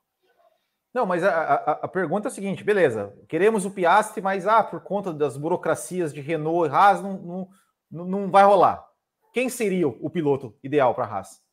Não, 0.94 1.06
mas 1.06 1.24
a, 1.24 1.30
a, 1.30 1.72
a 1.84 1.88
pergunta 1.88 2.28
é 2.28 2.32
a 2.32 2.34
seguinte: 2.34 2.64
beleza, 2.64 3.14
queremos 3.28 3.66
o 3.66 3.72
Piastri, 3.72 4.22
mas 4.22 4.48
ah, 4.48 4.64
por 4.64 4.82
conta 4.82 5.14
das 5.14 5.38
burocracias 5.38 6.14
de 6.14 6.22
Renault 6.22 6.70
e 6.70 6.74
Haas, 6.74 7.02
não, 7.02 7.50
não, 7.92 8.06
não 8.06 8.32
vai 8.32 8.46
rolar. 8.46 8.86
Quem 9.34 9.50
seria 9.50 9.88
o 9.88 10.10
piloto 10.10 10.58
ideal 10.64 10.96
para 10.96 11.06
a 11.06 11.18
Haas? 11.18 11.45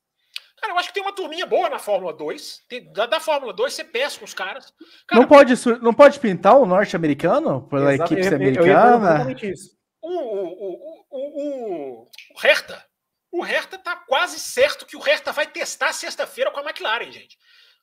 Cara, 0.63 0.75
eu 0.75 0.79
acho 0.79 0.89
que 0.89 0.95
tem 0.95 1.03
uma 1.03 1.13
turminha 1.13 1.45
boa 1.45 1.69
na 1.69 1.81
Fórmula 1.81 2.13
2. 2.13 2.63
Tem, 2.69 2.93
da, 2.93 3.05
da, 3.05 3.19
Fórmula 3.19 3.53
2, 3.53 3.75
você 3.75 3.83
pesca 3.83 4.25
os 4.25 4.33
caras. 4.33 4.73
Cara, 5.09 5.21
não, 5.21 5.27
pode, 5.27 5.55
não 5.83 5.93
pode 5.93 6.21
pintar 6.21 6.57
o 6.57 6.65
norte-americano 6.65 7.67
pela 7.69 7.93
equipe 7.93 8.21
eu, 8.21 8.37
americana? 8.37 9.27
Eu, 9.29 9.37
eu 9.37 9.55
o, 10.01 10.09
o, 10.09 10.97
o, 11.11 12.03
o, 12.03 12.03
o 12.05 12.39
Hertha. 12.41 12.85
O 13.33 13.43
Hertha 13.43 13.77
tá 13.77 13.97
quase 13.97 14.39
certo 14.39 14.87
que 14.87 14.97
o 14.97 15.01
Hertha 15.01 15.33
vai 15.33 15.49
testar 15.49 15.93
sexta-feira 15.93 16.53
com 16.53 16.61
a 16.61 16.63
McLaren, 16.63 17.11
gente. 17.11 17.37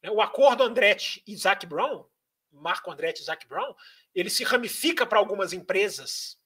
O 0.09 0.21
acordo 0.21 0.63
Andretti 0.63 1.21
e 1.27 1.35
Zac 1.35 1.65
Brown, 1.65 2.05
Marco 2.49 2.89
Andretti 2.89 3.21
e 3.21 3.25
Zac 3.25 3.45
Brown, 3.45 3.75
ele 4.15 4.29
se 4.29 4.45
ramifica 4.45 5.05
para 5.05 5.19
algumas 5.19 5.51
empresas 5.51 6.38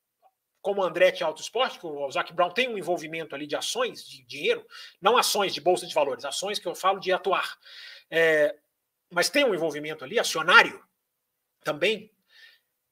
como 0.64 0.82
a 0.82 0.88
Andretti 0.88 1.24
Auto 1.24 1.42
Esporte, 1.42 1.78
que 1.78 1.86
o 1.86 2.10
Zac 2.10 2.32
Brown 2.32 2.50
tem 2.50 2.70
um 2.70 2.78
envolvimento 2.78 3.36
ali 3.36 3.46
de 3.46 3.56
ações, 3.56 4.08
de 4.08 4.24
dinheiro, 4.24 4.66
não 5.02 5.18
ações 5.18 5.54
de 5.54 5.60
bolsa 5.60 5.86
de 5.86 5.94
valores, 5.94 6.24
ações 6.24 6.58
que 6.58 6.66
eu 6.66 6.74
falo 6.74 7.00
de 7.00 7.12
atuar. 7.12 7.60
É, 8.10 8.56
mas 9.12 9.30
tem 9.30 9.44
um 9.44 9.54
envolvimento 9.54 10.06
ali, 10.06 10.18
acionário 10.18 10.82
também. 11.66 12.10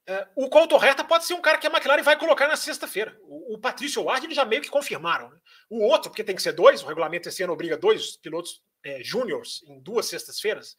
É, 0.06 0.28
o 0.36 0.50
Couto 0.50 0.76
Reta 0.76 1.02
pode 1.02 1.24
ser 1.24 1.32
um 1.32 1.40
cara 1.40 1.56
que 1.56 1.66
a 1.66 1.70
McLaren 1.70 2.02
vai 2.02 2.18
colocar 2.18 2.46
na 2.46 2.56
sexta-feira. 2.56 3.18
O, 3.22 3.54
o 3.54 3.58
Patrício 3.58 4.02
Ward 4.02 4.26
eles 4.26 4.36
já 4.36 4.44
meio 4.44 4.60
que 4.60 4.68
confirmaram. 4.68 5.30
Né? 5.30 5.38
O 5.70 5.82
outro, 5.82 6.10
porque 6.10 6.22
tem 6.22 6.36
que 6.36 6.42
ser 6.42 6.52
dois, 6.52 6.82
o 6.82 6.86
regulamento 6.86 7.30
esse 7.30 7.42
ano 7.42 7.54
obriga 7.54 7.78
dois 7.78 8.18
pilotos 8.18 8.62
é, 8.84 9.02
júniores 9.02 9.62
em 9.66 9.80
duas 9.80 10.06
sextas-feiras, 10.06 10.76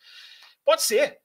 pode 0.63 0.83
ser. 0.83 1.19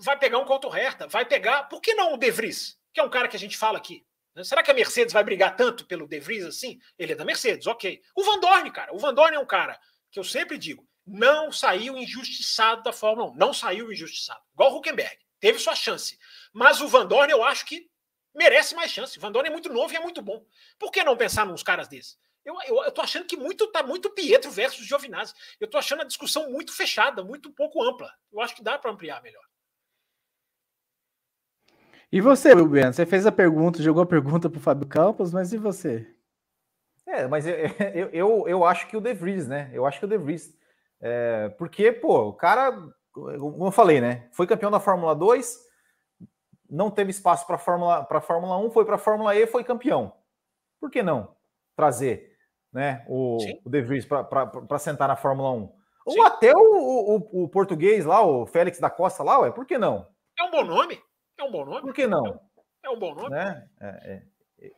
Vai 0.00 0.18
pegar 0.18 0.36
um 0.36 0.44
Couto 0.44 0.68
Reta, 0.68 1.06
vai 1.06 1.24
pegar. 1.24 1.62
Por 1.62 1.80
que 1.80 1.94
não 1.94 2.12
o 2.12 2.18
De 2.18 2.30
Vries, 2.30 2.78
que 2.92 3.00
é 3.00 3.02
um 3.02 3.08
cara 3.08 3.26
que 3.26 3.36
a 3.36 3.40
gente 3.40 3.56
fala 3.56 3.78
aqui? 3.78 4.04
Né? 4.34 4.44
Será 4.44 4.62
que 4.62 4.70
a 4.70 4.74
Mercedes 4.74 5.12
vai 5.12 5.22
brigar 5.22 5.56
tanto 5.56 5.86
pelo 5.86 6.06
De 6.06 6.18
Vries 6.20 6.44
assim? 6.44 6.78
Ele 6.98 7.12
é 7.12 7.16
da 7.16 7.24
Mercedes, 7.24 7.66
ok. 7.66 8.00
O 8.16 8.24
Van 8.24 8.40
Dorn, 8.40 8.70
cara, 8.70 8.94
o 8.94 8.98
Van 8.98 9.14
Dorn 9.14 9.36
é 9.36 9.38
um 9.38 9.46
cara 9.46 9.78
que 10.10 10.18
eu 10.18 10.24
sempre 10.24 10.58
digo, 10.58 10.86
não 11.06 11.50
saiu 11.50 11.96
injustiçado 11.96 12.82
da 12.82 12.92
Fórmula 12.92 13.30
1, 13.30 13.34
não 13.34 13.52
saiu 13.52 13.92
injustiçado. 13.92 14.40
Igual 14.54 14.72
o 14.72 14.78
Huckenberg, 14.78 15.16
teve 15.40 15.58
sua 15.58 15.74
chance. 15.74 16.18
Mas 16.52 16.80
o 16.80 16.88
Van 16.88 17.06
Dorn 17.06 17.32
eu 17.32 17.42
acho 17.42 17.66
que 17.66 17.90
merece 18.34 18.74
mais 18.74 18.90
chance. 18.90 19.18
O 19.18 19.20
Van 19.20 19.32
Dorn 19.32 19.48
é 19.48 19.52
muito 19.52 19.72
novo 19.72 19.92
e 19.92 19.96
é 19.96 20.00
muito 20.00 20.22
bom. 20.22 20.44
Por 20.78 20.90
que 20.90 21.02
não 21.02 21.16
pensar 21.16 21.44
nos 21.44 21.62
caras 21.62 21.88
desses? 21.88 22.18
Eu, 22.44 22.56
eu, 22.66 22.84
eu 22.84 22.92
tô 22.92 23.00
achando 23.00 23.26
que 23.26 23.36
muito 23.36 23.66
tá 23.68 23.82
muito 23.82 24.10
Pietro 24.10 24.50
versus 24.50 24.86
Giovinazzi. 24.86 25.32
Eu 25.60 25.68
tô 25.68 25.78
achando 25.78 26.02
a 26.02 26.06
discussão 26.06 26.50
muito 26.50 26.72
fechada, 26.74 27.22
muito 27.22 27.52
pouco 27.52 27.82
ampla. 27.82 28.12
Eu 28.32 28.40
acho 28.40 28.54
que 28.54 28.62
dá 28.62 28.78
para 28.78 28.90
ampliar 28.90 29.22
melhor. 29.22 29.44
E 32.12 32.20
você, 32.20 32.52
Wilbiano? 32.52 32.92
Você 32.92 33.06
fez 33.06 33.24
a 33.24 33.32
pergunta, 33.32 33.82
jogou 33.82 34.02
a 34.02 34.06
pergunta 34.06 34.50
para 34.50 34.58
o 34.58 34.60
Fábio 34.60 34.86
Campos, 34.86 35.32
mas 35.32 35.50
e 35.54 35.56
você? 35.56 36.06
É, 37.06 37.26
mas 37.26 37.46
eu, 37.46 37.54
eu, 37.94 38.08
eu, 38.12 38.48
eu, 38.48 38.64
acho 38.66 38.86
que 38.86 38.98
o 38.98 39.00
De 39.00 39.14
Vries, 39.14 39.48
né? 39.48 39.70
Eu 39.72 39.86
acho 39.86 39.98
que 39.98 40.04
o 40.04 40.08
De 40.08 40.18
Vries. 40.18 40.54
É, 41.00 41.48
porque, 41.56 41.90
pô, 41.90 42.28
o 42.28 42.34
cara, 42.34 42.70
como 43.12 43.66
eu 43.66 43.72
falei, 43.72 43.98
né? 43.98 44.28
Foi 44.32 44.46
campeão 44.46 44.70
da 44.70 44.78
Fórmula 44.78 45.14
2, 45.14 45.58
não 46.68 46.90
teve 46.90 47.10
espaço 47.10 47.46
para 47.46 47.56
Fórmula, 47.56 48.06
a 48.08 48.20
Fórmula 48.20 48.58
1, 48.58 48.70
foi 48.72 48.84
para 48.84 48.96
a 48.96 48.98
Fórmula 48.98 49.34
E 49.34 49.46
foi 49.46 49.64
campeão. 49.64 50.12
Por 50.78 50.90
que 50.90 51.02
não 51.02 51.34
trazer 51.74 52.36
né, 52.70 53.06
o, 53.08 53.38
o 53.64 53.70
De 53.70 53.80
Vries 53.80 54.04
para 54.04 54.78
sentar 54.78 55.08
na 55.08 55.16
Fórmula 55.16 55.50
1? 55.50 55.66
Sim. 55.66 55.72
Ou 56.04 56.22
até 56.26 56.52
o, 56.54 56.60
o, 56.60 57.44
o, 57.44 57.48
português 57.48 58.04
lá, 58.04 58.22
o 58.22 58.44
Félix 58.44 58.78
da 58.78 58.90
Costa 58.90 59.22
lá, 59.22 59.38
ué, 59.40 59.50
por 59.50 59.64
que 59.64 59.78
não? 59.78 60.06
É 60.38 60.42
um 60.42 60.50
bom 60.50 60.64
nome. 60.64 61.00
É 61.38 61.44
um 61.44 61.50
bom 61.50 61.64
nome? 61.64 61.82
Por 61.82 61.94
que 61.94 62.06
não? 62.06 62.40
É 62.84 62.90
um 62.90 62.98
bom 62.98 63.14
nome. 63.14 63.30
Né? 63.30 63.64
É, 63.80 63.86
é. 63.86 64.22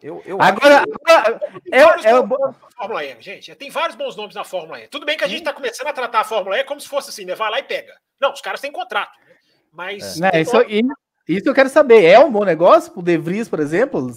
Eu, 0.02 0.22
eu 0.24 0.40
agora, 0.40 0.82
agora 1.04 1.40
é, 1.70 1.78
é, 1.78 2.10
é 2.10 2.22
bom... 2.22 2.54
Fórmula 2.74 3.04
E, 3.04 3.20
gente. 3.20 3.54
Tem 3.54 3.70
vários 3.70 3.96
bons 3.96 4.16
nomes 4.16 4.34
na 4.34 4.42
Fórmula 4.42 4.80
E. 4.80 4.88
Tudo 4.88 5.04
bem 5.04 5.16
que 5.16 5.24
a 5.24 5.28
gente 5.28 5.40
está 5.40 5.52
começando 5.52 5.88
a 5.88 5.92
tratar 5.92 6.20
a 6.20 6.24
Fórmula 6.24 6.58
E 6.58 6.64
como 6.64 6.80
se 6.80 6.88
fosse 6.88 7.10
assim, 7.10 7.26
né? 7.26 7.34
Vai 7.34 7.50
lá 7.50 7.58
e 7.58 7.64
pega. 7.64 7.94
Não, 8.20 8.32
os 8.32 8.40
caras 8.40 8.60
têm 8.60 8.72
contrato. 8.72 9.12
Né? 9.20 9.36
Mas. 9.70 10.20
É. 10.22 10.40
Isso, 10.40 10.56
isso 11.28 11.48
eu 11.48 11.54
quero 11.54 11.68
saber. 11.68 12.04
É 12.04 12.18
um 12.18 12.32
bom 12.32 12.44
negócio 12.44 12.92
para 12.92 13.00
o 13.00 13.02
De 13.02 13.18
Vries, 13.18 13.48
por 13.48 13.60
exemplo, 13.60 14.10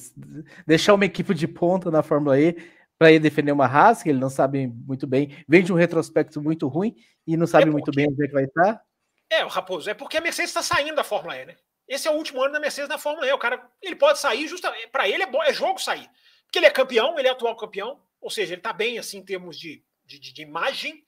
deixar 0.65 0.93
uma 0.93 1.05
equipe 1.05 1.33
de 1.33 1.47
ponta 1.47 1.91
na 1.91 2.01
Fórmula 2.01 2.39
E 2.39 2.55
para 2.97 3.11
ele 3.11 3.19
defender 3.19 3.51
uma 3.51 3.67
raça 3.67 4.03
que 4.03 4.09
ele 4.09 4.19
não 4.19 4.29
sabe 4.29 4.67
muito 4.67 5.05
bem, 5.05 5.37
vem 5.47 5.63
de 5.63 5.71
um 5.71 5.75
retrospecto 5.75 6.41
muito 6.41 6.67
ruim 6.67 6.95
e 7.27 7.37
não 7.37 7.45
sabe 7.45 7.63
é 7.63 7.65
porque... 7.67 7.73
muito 7.73 7.91
bem 7.95 8.07
onde 8.09 8.23
é 8.23 8.27
que 8.27 8.33
vai 8.33 8.45
estar? 8.45 8.81
É, 9.29 9.45
o 9.45 9.49
Raposo, 9.49 9.89
é 9.89 9.93
porque 9.93 10.17
a 10.17 10.21
Mercedes 10.21 10.49
está 10.49 10.63
saindo 10.63 10.95
da 10.95 11.03
Fórmula 11.03 11.37
E, 11.37 11.45
né? 11.45 11.55
Esse 11.87 12.07
é 12.07 12.11
o 12.11 12.15
último 12.15 12.43
ano 12.43 12.53
da 12.53 12.59
Mercedes 12.59 12.89
na 12.89 12.97
Fórmula 12.97 13.27
E. 13.27 13.31
O 13.31 13.37
cara, 13.37 13.69
ele 13.81 13.95
pode 13.95 14.19
sair 14.19 14.47
justamente. 14.47 14.87
Para 14.87 15.07
ele 15.07 15.23
é, 15.23 15.25
bom, 15.25 15.41
é 15.41 15.53
jogo 15.53 15.79
sair. 15.79 16.09
Porque 16.45 16.59
ele 16.59 16.65
é 16.65 16.71
campeão, 16.71 17.17
ele 17.17 17.27
é 17.27 17.31
atual 17.31 17.55
campeão. 17.55 18.01
Ou 18.19 18.29
seja, 18.29 18.53
ele 18.53 18.59
está 18.59 18.73
bem 18.73 18.99
assim 18.99 19.19
em 19.19 19.25
termos 19.25 19.57
de, 19.57 19.83
de, 20.05 20.19
de 20.19 20.41
imagem. 20.41 21.05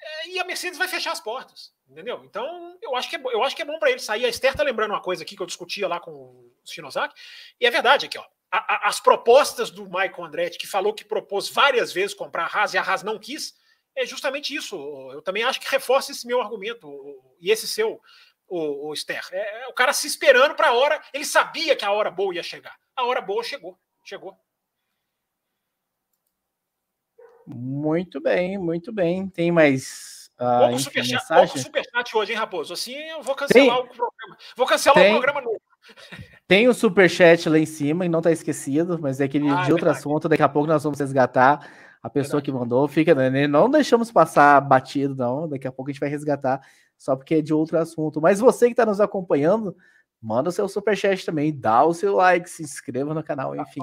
É, 0.00 0.28
e 0.28 0.38
a 0.38 0.44
Mercedes 0.44 0.78
vai 0.78 0.88
fechar 0.88 1.12
as 1.12 1.20
portas. 1.20 1.72
Entendeu? 1.88 2.22
Então, 2.24 2.78
eu 2.80 2.96
acho 2.96 3.10
que 3.10 3.16
é, 3.16 3.22
eu 3.32 3.42
acho 3.42 3.54
que 3.54 3.62
é 3.62 3.64
bom 3.64 3.78
para 3.78 3.90
ele 3.90 4.00
sair. 4.00 4.24
A 4.24 4.28
Esther 4.28 4.54
tá 4.54 4.62
lembrando 4.62 4.92
uma 4.92 5.02
coisa 5.02 5.22
aqui 5.22 5.36
que 5.36 5.42
eu 5.42 5.46
discutia 5.46 5.86
lá 5.86 6.00
com 6.00 6.10
o 6.10 6.52
Shinosaki. 6.64 7.14
E 7.60 7.66
é 7.66 7.70
verdade 7.70 8.06
aqui, 8.06 8.18
ó. 8.18 8.24
A, 8.50 8.74
a, 8.74 8.88
as 8.88 9.00
propostas 9.00 9.70
do 9.70 9.84
Michael 9.84 10.24
Andretti, 10.24 10.58
que 10.58 10.66
falou 10.66 10.94
que 10.94 11.04
propôs 11.04 11.48
várias 11.48 11.92
vezes 11.92 12.14
comprar 12.14 12.44
a 12.44 12.46
Haas 12.46 12.74
e 12.74 12.78
a 12.78 12.82
Haas 12.82 13.02
não 13.02 13.18
quis, 13.18 13.54
é 13.96 14.06
justamente 14.06 14.54
isso. 14.54 14.76
Eu 15.12 15.20
também 15.20 15.42
acho 15.42 15.60
que 15.60 15.70
reforça 15.70 16.12
esse 16.12 16.26
meu 16.26 16.40
argumento 16.40 16.88
e 17.40 17.50
esse 17.50 17.68
seu 17.68 18.00
o, 18.52 18.90
o 18.90 18.96
Ster. 18.96 19.26
É, 19.32 19.62
é, 19.62 19.68
o 19.68 19.72
cara 19.72 19.94
se 19.94 20.06
esperando 20.06 20.54
para 20.54 20.68
a 20.68 20.74
hora. 20.74 21.00
Ele 21.14 21.24
sabia 21.24 21.74
que 21.74 21.84
a 21.84 21.90
hora 21.90 22.10
boa 22.10 22.34
ia 22.34 22.42
chegar. 22.42 22.76
A 22.94 23.04
hora 23.04 23.20
boa 23.22 23.42
chegou. 23.42 23.78
Chegou. 24.04 24.36
Muito 27.46 28.20
bem, 28.20 28.58
muito 28.58 28.92
bem. 28.92 29.26
Tem 29.28 29.50
mais. 29.50 30.30
Uh, 30.38 30.66
pouco, 30.66 30.78
superchat, 30.78 31.28
pouco 31.28 31.58
superchat 31.58 32.16
hoje, 32.16 32.32
hein, 32.32 32.38
Raposo? 32.38 32.72
Assim 32.74 32.94
eu 32.94 33.22
vou 33.22 33.34
cancelar 33.34 33.76
Tem... 33.76 33.84
o 33.84 33.88
programa. 33.88 34.38
Vou 34.56 34.66
cancelar 34.66 34.98
Tem... 34.98 35.10
o 35.10 35.18
programa 35.18 35.40
novo. 35.40 35.62
Tem 36.46 36.68
o 36.68 36.70
um 36.70 36.74
superchat 36.74 37.48
lá 37.48 37.58
em 37.58 37.66
cima 37.66 38.04
e 38.04 38.08
não 38.08 38.20
tá 38.20 38.30
esquecido, 38.30 38.98
mas 39.00 39.20
é 39.20 39.24
aquele 39.24 39.48
ah, 39.48 39.62
de 39.62 39.70
é 39.70 39.72
outro 39.72 39.88
assunto. 39.88 40.28
Daqui 40.28 40.42
a 40.42 40.48
pouco 40.48 40.68
nós 40.68 40.84
vamos 40.84 41.00
resgatar 41.00 41.68
a 42.02 42.10
pessoa 42.10 42.40
verdade. 42.40 42.44
que 42.44 42.52
mandou. 42.52 42.86
Fica, 42.86 43.14
né? 43.14 43.46
Não 43.46 43.70
deixamos 43.70 44.12
passar 44.12 44.60
batido, 44.60 45.14
não. 45.14 45.48
Daqui 45.48 45.66
a 45.66 45.72
pouco 45.72 45.90
a 45.90 45.92
gente 45.92 46.00
vai 46.00 46.10
resgatar 46.10 46.60
só 47.02 47.16
porque 47.16 47.34
é 47.34 47.42
de 47.42 47.52
outro 47.52 47.76
assunto. 47.78 48.20
Mas 48.20 48.38
você 48.38 48.66
que 48.66 48.74
está 48.74 48.86
nos 48.86 49.00
acompanhando, 49.00 49.76
manda 50.20 50.50
o 50.50 50.52
seu 50.52 50.68
superchat 50.68 51.26
também, 51.26 51.52
dá 51.52 51.84
o 51.84 51.92
seu 51.92 52.14
like, 52.14 52.48
se 52.48 52.62
inscreva 52.62 53.12
no 53.12 53.24
canal, 53.24 53.56
enfim. 53.56 53.80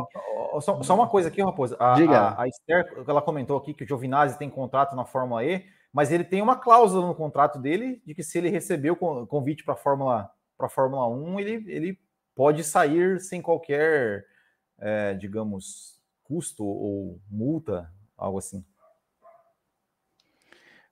Só, 0.61 0.81
só 0.81 0.95
uma 0.95 1.09
coisa 1.09 1.27
aqui, 1.27 1.41
Raposa. 1.41 1.75
A, 1.77 1.95
Diga. 1.95 2.17
A, 2.17 2.43
a 2.43 2.47
Esther, 2.47 3.03
ela 3.05 3.21
comentou 3.21 3.57
aqui 3.57 3.73
que 3.73 3.83
o 3.83 3.87
Giovinazzi 3.87 4.39
tem 4.39 4.49
contrato 4.49 4.95
na 4.95 5.03
Fórmula 5.03 5.43
E, 5.43 5.65
mas 5.91 6.13
ele 6.13 6.23
tem 6.23 6.41
uma 6.41 6.55
cláusula 6.55 7.05
no 7.05 7.13
contrato 7.13 7.59
dele 7.59 8.01
de 8.05 8.15
que 8.15 8.23
se 8.23 8.37
ele 8.37 8.49
receber 8.49 8.91
o 8.91 9.27
convite 9.27 9.65
para 9.65 9.73
a 9.73 9.77
Fórmula, 9.77 10.31
Fórmula 10.69 11.09
1, 11.09 11.39
ele, 11.41 11.51
ele 11.67 11.99
pode 12.33 12.63
sair 12.63 13.19
sem 13.19 13.41
qualquer, 13.41 14.25
é, 14.77 15.13
digamos, 15.13 15.99
custo 16.23 16.63
ou 16.63 17.19
multa, 17.29 17.91
algo 18.17 18.37
assim. 18.37 18.63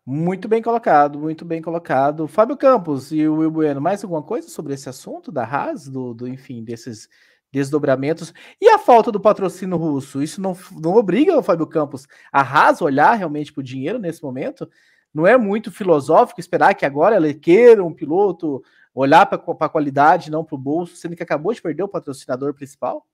Muito 0.09 0.47
bem 0.47 0.61
colocado, 0.61 1.19
muito 1.19 1.43
bem 1.43 1.61
colocado. 1.61 2.29
Fábio 2.29 2.55
Campos 2.55 3.11
e 3.11 3.27
o 3.27 3.39
Will 3.39 3.51
Bueno, 3.51 3.81
mais 3.81 4.01
alguma 4.01 4.23
coisa 4.23 4.47
sobre 4.47 4.73
esse 4.73 4.87
assunto 4.87 5.33
da 5.33 5.43
Haas, 5.43 5.89
do, 5.89 6.13
do 6.13 6.25
enfim, 6.25 6.63
desses 6.63 7.09
desdobramentos 7.51 8.33
e 8.61 8.69
a 8.69 8.79
falta 8.79 9.11
do 9.11 9.19
patrocínio 9.19 9.75
russo? 9.75 10.23
Isso 10.23 10.39
não, 10.39 10.55
não 10.81 10.95
obriga 10.95 11.37
o 11.37 11.43
Fábio 11.43 11.67
Campos 11.67 12.07
a 12.31 12.39
Haas 12.39 12.81
olhar 12.81 13.15
realmente 13.15 13.51
para 13.51 13.59
o 13.59 13.63
dinheiro 13.63 13.99
nesse 13.99 14.23
momento? 14.23 14.69
Não 15.13 15.27
é 15.27 15.37
muito 15.37 15.73
filosófico 15.73 16.39
esperar 16.39 16.73
que 16.73 16.85
agora 16.85 17.17
ela 17.17 17.33
queira 17.33 17.83
um 17.83 17.93
piloto 17.93 18.63
olhar 18.95 19.25
para 19.25 19.43
a 19.59 19.69
qualidade, 19.69 20.31
não 20.31 20.41
para 20.41 20.55
o 20.55 20.57
bolso, 20.57 20.95
sendo 20.95 21.17
que 21.17 21.23
acabou 21.23 21.53
de 21.53 21.61
perder 21.61 21.83
o 21.83 21.89
patrocinador 21.89 22.53
principal? 22.53 23.05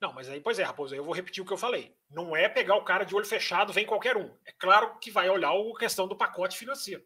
Não, 0.00 0.12
mas 0.12 0.28
aí, 0.28 0.40
pois 0.40 0.58
é, 0.58 0.62
Raposo, 0.62 0.94
eu 0.94 1.04
vou 1.04 1.14
repetir 1.14 1.42
o 1.42 1.46
que 1.46 1.52
eu 1.52 1.56
falei. 1.56 1.96
Não 2.10 2.36
é 2.36 2.48
pegar 2.48 2.76
o 2.76 2.84
cara 2.84 3.04
de 3.04 3.14
olho 3.14 3.24
fechado, 3.24 3.72
vem 3.72 3.86
qualquer 3.86 4.16
um. 4.16 4.36
É 4.44 4.52
claro 4.52 4.98
que 4.98 5.10
vai 5.10 5.28
olhar 5.30 5.50
a 5.50 5.78
questão 5.78 6.06
do 6.06 6.16
pacote 6.16 6.56
financeiro. 6.56 7.02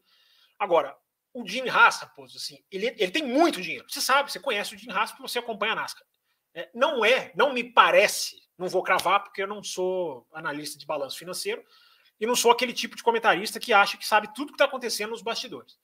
Agora, 0.59 0.97
o 1.33 1.47
Jim 1.47 1.69
Haas, 1.69 2.01
Raposo, 2.01 2.37
assim, 2.37 2.65
ele, 2.71 2.87
ele 2.99 3.11
tem 3.11 3.23
muito 3.23 3.61
dinheiro. 3.61 3.87
Você 3.89 4.01
sabe, 4.01 4.31
você 4.31 4.41
conhece 4.41 4.75
o 4.75 4.79
Jim 4.79 4.91
Haas 4.91 5.13
porque 5.13 5.23
você 5.23 5.39
acompanha 5.39 5.73
a 5.73 5.77
NASCAR. 5.77 6.05
É, 6.53 6.69
não 6.75 7.05
é, 7.05 7.33
não 7.37 7.53
me 7.53 7.63
parece, 7.63 8.37
não 8.59 8.69
vou 8.69 8.83
cravar 8.83 9.23
porque 9.23 9.43
eu 9.43 9.47
não 9.47 9.63
sou 9.63 10.27
analista 10.33 10.77
de 10.77 10.85
balanço 10.85 11.17
financeiro 11.17 11.65
e 12.19 12.27
não 12.27 12.35
sou 12.35 12.51
aquele 12.51 12.73
tipo 12.73 12.97
de 12.97 13.05
comentarista 13.05 13.61
que 13.61 13.73
acha 13.73 13.97
que 13.97 14.07
sabe 14.07 14.35
tudo 14.35 14.49
que 14.49 14.55
está 14.55 14.65
acontecendo 14.65 15.11
nos 15.11 15.23
bastidores. 15.23 15.79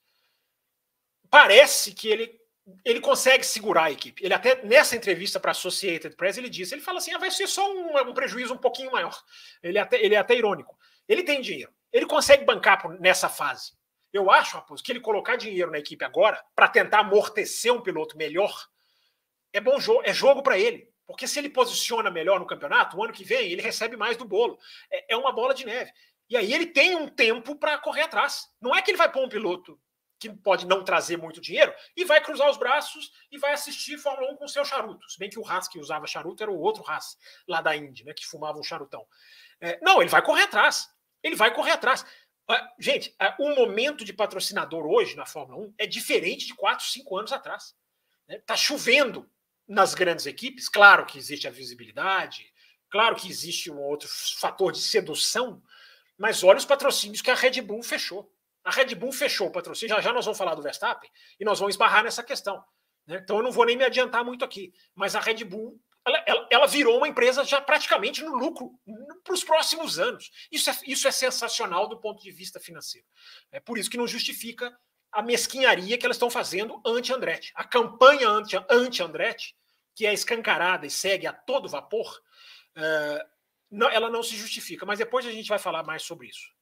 parece 1.30 1.94
que 1.94 2.08
ele 2.08 2.45
ele 2.84 3.00
consegue 3.00 3.44
segurar 3.44 3.84
a 3.84 3.90
equipe. 3.90 4.24
Ele 4.24 4.34
até 4.34 4.62
nessa 4.64 4.96
entrevista 4.96 5.38
para 5.38 5.50
a 5.50 5.52
Associated 5.52 6.16
Press 6.16 6.36
ele 6.36 6.48
disse, 6.48 6.74
ele 6.74 6.82
fala 6.82 6.98
assim, 6.98 7.12
ah, 7.12 7.18
vai 7.18 7.30
ser 7.30 7.46
só 7.46 7.70
um, 7.72 7.96
um, 7.98 8.14
prejuízo 8.14 8.54
um 8.54 8.58
pouquinho 8.58 8.90
maior. 8.90 9.16
Ele 9.62 9.78
é 9.78 9.80
até, 9.80 10.04
ele 10.04 10.14
é 10.14 10.18
até 10.18 10.34
irônico. 10.34 10.76
Ele 11.08 11.22
tem 11.22 11.40
dinheiro. 11.40 11.72
Ele 11.92 12.06
consegue 12.06 12.44
bancar 12.44 12.88
nessa 13.00 13.28
fase. 13.28 13.72
Eu 14.12 14.30
acho, 14.30 14.56
Raposo, 14.56 14.82
que 14.82 14.90
ele 14.90 15.00
colocar 15.00 15.36
dinheiro 15.36 15.70
na 15.70 15.78
equipe 15.78 16.04
agora 16.04 16.42
para 16.54 16.68
tentar 16.68 17.00
amortecer 17.00 17.72
um 17.72 17.80
piloto 17.80 18.16
melhor 18.16 18.66
é 19.52 19.60
bom 19.60 19.78
jogo, 19.80 20.02
é 20.04 20.12
jogo 20.12 20.42
para 20.42 20.58
ele. 20.58 20.88
Porque 21.06 21.26
se 21.26 21.38
ele 21.38 21.48
posiciona 21.48 22.10
melhor 22.10 22.40
no 22.40 22.46
campeonato, 22.46 22.96
o 22.96 23.04
ano 23.04 23.12
que 23.12 23.24
vem 23.24 23.52
ele 23.52 23.62
recebe 23.62 23.96
mais 23.96 24.16
do 24.16 24.24
bolo. 24.24 24.58
É, 24.90 25.14
é 25.14 25.16
uma 25.16 25.32
bola 25.32 25.54
de 25.54 25.64
neve. 25.64 25.90
E 26.28 26.36
aí 26.36 26.52
ele 26.52 26.66
tem 26.66 26.96
um 26.96 27.08
tempo 27.08 27.54
para 27.54 27.78
correr 27.78 28.02
atrás. 28.02 28.48
Não 28.60 28.74
é 28.74 28.82
que 28.82 28.90
ele 28.90 28.98
vai 28.98 29.10
pôr 29.10 29.24
um 29.24 29.28
piloto 29.28 29.80
que 30.18 30.30
pode 30.30 30.66
não 30.66 30.82
trazer 30.82 31.16
muito 31.16 31.40
dinheiro, 31.40 31.72
e 31.96 32.04
vai 32.04 32.20
cruzar 32.22 32.50
os 32.50 32.56
braços 32.56 33.10
e 33.30 33.38
vai 33.38 33.52
assistir 33.52 33.98
Fórmula 33.98 34.32
1 34.32 34.36
com 34.36 34.48
seu 34.48 34.64
charuto. 34.64 35.08
Se 35.10 35.18
bem 35.18 35.28
que 35.28 35.38
o 35.38 35.46
Haas 35.46 35.68
que 35.68 35.78
usava 35.78 36.06
charuto 36.06 36.42
era 36.42 36.50
o 36.50 36.58
outro 36.58 36.82
Haas 36.88 37.16
lá 37.46 37.60
da 37.60 37.76
Indy, 37.76 38.04
né, 38.04 38.14
que 38.14 38.26
fumava 38.26 38.58
um 38.58 38.62
charutão. 38.62 39.06
É, 39.60 39.78
não, 39.82 40.00
ele 40.00 40.10
vai 40.10 40.22
correr 40.22 40.44
atrás. 40.44 40.88
Ele 41.22 41.36
vai 41.36 41.52
correr 41.52 41.72
atrás. 41.72 42.04
Ah, 42.48 42.70
gente, 42.78 43.14
o 43.38 43.54
momento 43.54 44.04
de 44.04 44.12
patrocinador 44.12 44.86
hoje 44.86 45.16
na 45.16 45.26
Fórmula 45.26 45.66
1 45.66 45.74
é 45.78 45.86
diferente 45.86 46.46
de 46.46 46.54
4, 46.54 46.86
5 46.86 47.16
anos 47.18 47.32
atrás. 47.32 47.74
Está 48.28 48.54
né? 48.54 48.58
chovendo 48.58 49.28
nas 49.66 49.94
grandes 49.94 50.26
equipes, 50.26 50.68
claro 50.68 51.04
que 51.04 51.18
existe 51.18 51.48
a 51.48 51.50
visibilidade, 51.50 52.52
claro 52.88 53.16
que 53.16 53.28
existe 53.28 53.70
um 53.70 53.80
outro 53.80 54.08
fator 54.08 54.70
de 54.70 54.80
sedução, 54.80 55.60
mas 56.16 56.44
olha 56.44 56.58
os 56.58 56.64
patrocínios 56.64 57.20
que 57.20 57.30
a 57.30 57.34
Red 57.34 57.60
Bull 57.62 57.82
fechou. 57.82 58.32
A 58.66 58.72
Red 58.72 58.96
Bull 58.96 59.12
fechou 59.12 59.46
o 59.46 59.52
patrocínio, 59.52 59.94
já 59.94 60.02
já 60.02 60.12
nós 60.12 60.24
vamos 60.24 60.36
falar 60.36 60.56
do 60.56 60.62
Verstappen 60.62 61.08
e 61.38 61.44
nós 61.44 61.60
vamos 61.60 61.74
esbarrar 61.74 62.02
nessa 62.02 62.20
questão. 62.20 62.62
Né? 63.06 63.20
Então 63.22 63.36
eu 63.36 63.42
não 63.44 63.52
vou 63.52 63.64
nem 63.64 63.76
me 63.76 63.84
adiantar 63.84 64.24
muito 64.24 64.44
aqui, 64.44 64.74
mas 64.92 65.14
a 65.14 65.20
Red 65.20 65.44
Bull 65.44 65.80
ela, 66.04 66.24
ela, 66.26 66.48
ela 66.50 66.66
virou 66.66 66.96
uma 66.98 67.06
empresa 67.06 67.44
já 67.44 67.60
praticamente 67.60 68.24
no 68.24 68.34
lucro 68.34 68.72
para 69.22 69.34
os 69.34 69.44
próximos 69.44 70.00
anos. 70.00 70.32
Isso 70.50 70.68
é, 70.68 70.76
isso 70.84 71.06
é 71.06 71.12
sensacional 71.12 71.88
do 71.88 72.00
ponto 72.00 72.20
de 72.20 72.32
vista 72.32 72.58
financeiro. 72.58 73.06
É 73.52 73.60
por 73.60 73.78
isso 73.78 73.88
que 73.88 73.96
não 73.96 74.06
justifica 74.06 74.76
a 75.12 75.22
mesquinharia 75.22 75.96
que 75.96 76.04
elas 76.04 76.16
estão 76.16 76.30
fazendo 76.30 76.82
anti-Andretti. 76.84 77.52
A 77.54 77.62
campanha 77.62 78.28
anti-Andretti, 78.28 79.56
que 79.94 80.06
é 80.06 80.12
escancarada 80.12 80.86
e 80.86 80.90
segue 80.90 81.26
a 81.26 81.32
todo 81.32 81.68
vapor, 81.68 82.20
uh, 82.76 83.28
não, 83.70 83.88
ela 83.90 84.10
não 84.10 84.22
se 84.22 84.36
justifica. 84.36 84.84
Mas 84.84 84.98
depois 84.98 85.24
a 85.24 85.30
gente 85.30 85.48
vai 85.48 85.58
falar 85.58 85.82
mais 85.82 86.02
sobre 86.02 86.28
isso. 86.28 86.55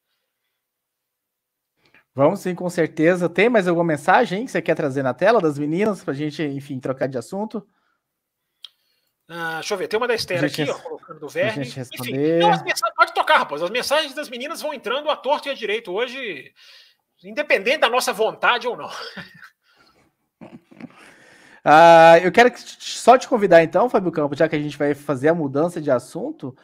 Vamos 2.15 2.41
sim, 2.41 2.55
com 2.55 2.71
certeza. 2.71 3.29
Tem 3.29 3.49
mais 3.49 3.67
alguma 3.67 3.85
mensagem 3.85 4.45
que 4.45 4.51
você 4.53 4.63
quer 4.63 4.77
trazer 4.77 5.03
na 5.03 5.13
tela 5.13 5.41
das 5.41 5.59
meninas 5.59 6.05
para 6.05 6.13
a 6.13 6.17
gente, 6.17 6.43
enfim, 6.43 6.79
trocar 6.79 7.09
de 7.09 7.19
assunto? 7.19 7.67
Ah, 9.29 9.55
deixa 9.55 9.75
eu 9.75 9.79
ver, 9.79 9.89
tem 9.89 9.99
uma 9.99 10.07
da 10.07 10.15
Esther 10.15 10.45
aqui, 10.45 10.71
ó, 10.71 10.75
colocando 10.75 11.19
do 11.19 11.29
Verne. 11.29 11.67
Enfim, 11.67 11.81
não, 12.39 12.95
pode 12.95 13.15
tocar, 13.15 13.39
rapaz. 13.39 13.63
As 13.63 13.71
mensagens 13.71 14.15
das 14.15 14.29
meninas 14.29 14.61
vão 14.61 14.73
entrando 14.73 15.11
à 15.11 15.17
torta 15.17 15.49
e 15.49 15.51
à 15.51 15.55
direito 15.55 15.91
hoje, 15.91 16.53
independente 17.25 17.79
da 17.79 17.89
nossa 17.89 18.13
vontade 18.13 18.69
ou 18.69 18.77
não. 18.77 18.91
Ah, 21.67 22.19
eu 22.23 22.31
quero 22.31 22.53
só 22.59 23.17
te 23.17 23.27
convidar, 23.27 23.63
então, 23.63 23.89
Fábio 23.89 24.13
Campos, 24.13 24.37
já 24.37 24.47
que 24.47 24.55
a 24.55 24.61
gente 24.61 24.77
vai 24.77 24.93
fazer 24.93 25.29
a 25.29 25.35
mudança 25.35 25.81
de 25.81 25.91
assunto, 25.91 26.55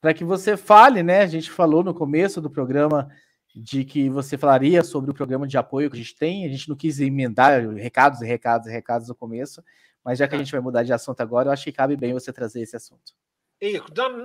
para 0.00 0.14
que 0.14 0.22
você 0.22 0.56
fale, 0.56 1.02
né? 1.02 1.22
A 1.22 1.26
gente 1.26 1.50
falou 1.50 1.82
no 1.82 1.92
começo 1.92 2.40
do 2.40 2.48
programa 2.48 3.08
de 3.56 3.84
que 3.84 4.10
você 4.10 4.36
falaria 4.36 4.84
sobre 4.84 5.10
o 5.10 5.14
programa 5.14 5.46
de 5.46 5.56
apoio 5.56 5.90
que 5.90 5.96
a 5.96 5.98
gente 5.98 6.14
tem. 6.14 6.44
A 6.44 6.48
gente 6.48 6.68
não 6.68 6.76
quis 6.76 7.00
emendar 7.00 7.66
recados 7.70 8.20
e 8.20 8.26
recados 8.26 8.66
e 8.66 8.70
recados 8.70 9.08
no 9.08 9.14
começo, 9.14 9.64
mas 10.04 10.18
já 10.18 10.28
que 10.28 10.34
a 10.34 10.38
tá. 10.38 10.44
gente 10.44 10.52
vai 10.52 10.60
mudar 10.60 10.82
de 10.82 10.92
assunto 10.92 11.20
agora, 11.22 11.48
eu 11.48 11.52
acho 11.52 11.64
que 11.64 11.72
cabe 11.72 11.96
bem 11.96 12.12
você 12.12 12.32
trazer 12.32 12.60
esse 12.60 12.76
assunto. 12.76 13.14
E, 13.58 13.80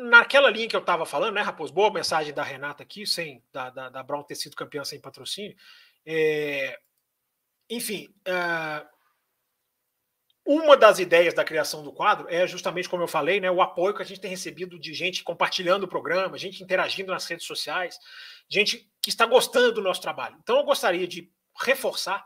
naquela 0.10 0.50
linha 0.50 0.68
que 0.68 0.76
eu 0.76 0.82
estava 0.82 1.06
falando, 1.06 1.36
né, 1.36 1.42
Raposo? 1.42 1.72
Boa 1.72 1.92
mensagem 1.92 2.34
da 2.34 2.44
Renata 2.44 2.84
aqui, 2.84 3.08
sem 3.08 3.42
da, 3.54 3.70
da, 3.70 3.90
da 3.90 4.04
Brown 4.04 4.24
ter 4.24 4.36
sido 4.36 4.56
campeã 4.56 4.84
sem 4.84 5.00
patrocínio. 5.00 5.56
É, 6.06 6.78
enfim, 7.70 8.14
uh, 8.28 8.86
uma 10.46 10.76
das 10.76 11.00
ideias 11.00 11.34
da 11.34 11.46
criação 11.46 11.84
do 11.84 11.94
quadro 11.94 12.28
é 12.30 12.46
justamente, 12.46 12.90
como 12.90 13.04
eu 13.04 13.08
falei, 13.08 13.40
né, 13.40 13.50
o 13.50 13.62
apoio 13.62 13.94
que 13.96 14.02
a 14.02 14.06
gente 14.06 14.20
tem 14.20 14.30
recebido 14.30 14.78
de 14.78 14.94
gente 14.94 15.24
compartilhando 15.24 15.84
o 15.84 15.88
programa, 15.88 16.38
gente 16.38 16.62
interagindo 16.62 17.12
nas 17.14 17.26
redes 17.26 17.46
sociais, 17.46 17.98
gente 18.52 18.92
que 19.02 19.10
está 19.10 19.26
gostando 19.26 19.72
do 19.74 19.82
nosso 19.82 20.02
trabalho. 20.02 20.38
Então, 20.42 20.58
eu 20.58 20.64
gostaria 20.64 21.08
de 21.08 21.32
reforçar 21.60 22.26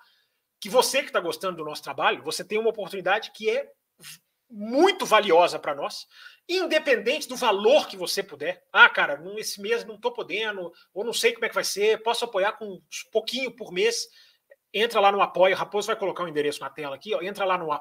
que 0.59 0.69
você 0.69 1.01
que 1.01 1.07
está 1.07 1.19
gostando 1.19 1.57
do 1.57 1.65
nosso 1.65 1.83
trabalho, 1.83 2.23
você 2.23 2.43
tem 2.43 2.57
uma 2.57 2.69
oportunidade 2.69 3.31
que 3.31 3.49
é 3.49 3.69
muito 4.49 5.05
valiosa 5.05 5.57
para 5.59 5.75
nós, 5.75 6.07
independente 6.47 7.27
do 7.27 7.35
valor 7.35 7.87
que 7.87 7.97
você 7.97 8.21
puder. 8.21 8.63
Ah, 8.71 8.89
cara, 8.89 9.21
esse 9.37 9.61
mês 9.61 9.83
não 9.85 9.95
estou 9.95 10.11
podendo, 10.11 10.71
ou 10.93 11.03
não 11.03 11.13
sei 11.13 11.33
como 11.33 11.45
é 11.45 11.49
que 11.49 11.55
vai 11.55 11.63
ser, 11.63 12.03
posso 12.03 12.25
apoiar 12.25 12.53
com 12.53 12.65
um 12.65 12.81
pouquinho 13.11 13.51
por 13.55 13.71
mês 13.71 14.07
entra 14.75 14.99
lá 14.99 15.09
no 15.09 15.21
Apoia, 15.21 15.55
Raposo 15.55 15.87
vai 15.87 15.95
colocar 15.95 16.25
o 16.25 16.27
endereço 16.27 16.59
na 16.59 16.69
tela 16.69 16.97
aqui, 16.97 17.15
ó, 17.15 17.21
entra 17.21 17.45
lá 17.45 17.57
no 17.57 17.71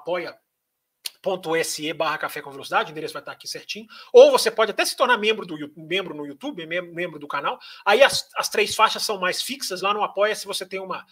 apoia.se 1.25 1.93
barra 1.93 2.19
café 2.19 2.43
com 2.43 2.51
velocidade, 2.51 2.91
o 2.91 2.93
endereço 2.93 3.15
vai 3.15 3.23
estar 3.23 3.33
aqui 3.33 3.49
certinho, 3.49 3.87
ou 4.13 4.31
você 4.31 4.51
pode 4.51 4.71
até 4.71 4.85
se 4.85 4.97
tornar 4.97 5.17
membro, 5.17 5.47
do, 5.47 5.57
membro 5.77 6.15
no 6.15 6.27
YouTube, 6.27 6.67
membro 6.67 7.19
do 7.19 7.27
canal, 7.27 7.59
aí 7.85 8.03
as, 8.03 8.29
as 8.37 8.49
três 8.49 8.75
faixas 8.75 9.03
são 9.03 9.19
mais 9.19 9.43
fixas, 9.43 9.83
lá 9.83 9.95
no 9.95 10.03
Apoia 10.03 10.35
se 10.35 10.47
você 10.47 10.67
tem 10.67 10.81
uma, 10.81 11.05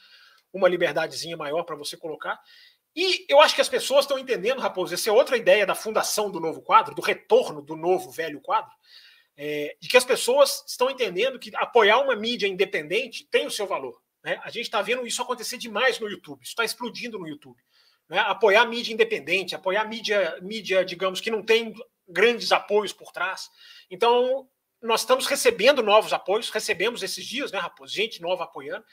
uma 0.53 0.69
liberdadezinha 0.69 1.37
maior 1.37 1.65
para 1.65 1.77
você 1.77 1.97
colocar, 1.97 2.39
e 2.95 3.25
eu 3.29 3.41
acho 3.41 3.55
que 3.55 3.61
as 3.61 3.69
pessoas 3.71 4.05
estão 4.05 4.19
entendendo, 4.19 4.61
Raposo, 4.61 4.93
essa 4.93 5.09
é 5.09 5.13
outra 5.13 5.37
ideia 5.37 5.65
da 5.65 5.75
fundação 5.75 6.31
do 6.31 6.39
novo 6.39 6.61
quadro, 6.61 6.95
do 6.95 7.01
retorno 7.01 7.63
do 7.63 7.75
novo 7.75 8.11
velho 8.11 8.41
quadro, 8.41 8.71
é, 9.35 9.75
de 9.81 9.89
que 9.89 9.97
as 9.97 10.05
pessoas 10.05 10.63
estão 10.67 10.91
entendendo 10.91 11.39
que 11.39 11.51
apoiar 11.57 12.01
uma 12.01 12.15
mídia 12.15 12.47
independente 12.47 13.27
tem 13.31 13.47
o 13.47 13.51
seu 13.51 13.67
valor. 13.67 13.99
Né? 14.23 14.39
A 14.45 14.51
gente 14.51 14.65
está 14.65 14.83
vendo 14.83 15.07
isso 15.07 15.23
acontecer 15.23 15.57
demais 15.57 15.99
no 15.99 16.09
YouTube, 16.09 16.43
isso 16.43 16.53
está 16.53 16.65
explodindo 16.65 17.19
no 17.19 17.27
YouTube. 17.27 17.59
Né? 18.13 18.19
Apoiar 18.19 18.61
a 18.61 18.67
mídia 18.67 18.93
independente, 18.93 19.55
apoiar 19.55 19.81
a 19.81 19.85
mídia, 19.87 20.39
mídia, 20.43 20.85
digamos, 20.85 21.19
que 21.19 21.31
não 21.31 21.43
tem 21.43 21.73
grandes 22.07 22.53
apoios 22.53 22.93
por 22.93 23.11
trás. 23.11 23.49
Então, 23.91 24.47
nós 24.83 25.01
estamos 25.01 25.27
recebendo 25.27 25.83
novos 25.83 26.13
apoios, 26.13 26.51
recebemos 26.51 27.03
esses 27.03 27.25
dias, 27.25 27.51
né, 27.51 27.59
Raposo? 27.59 27.91
Gente 27.91 28.21
nova 28.21 28.45
apoiando. 28.45 28.85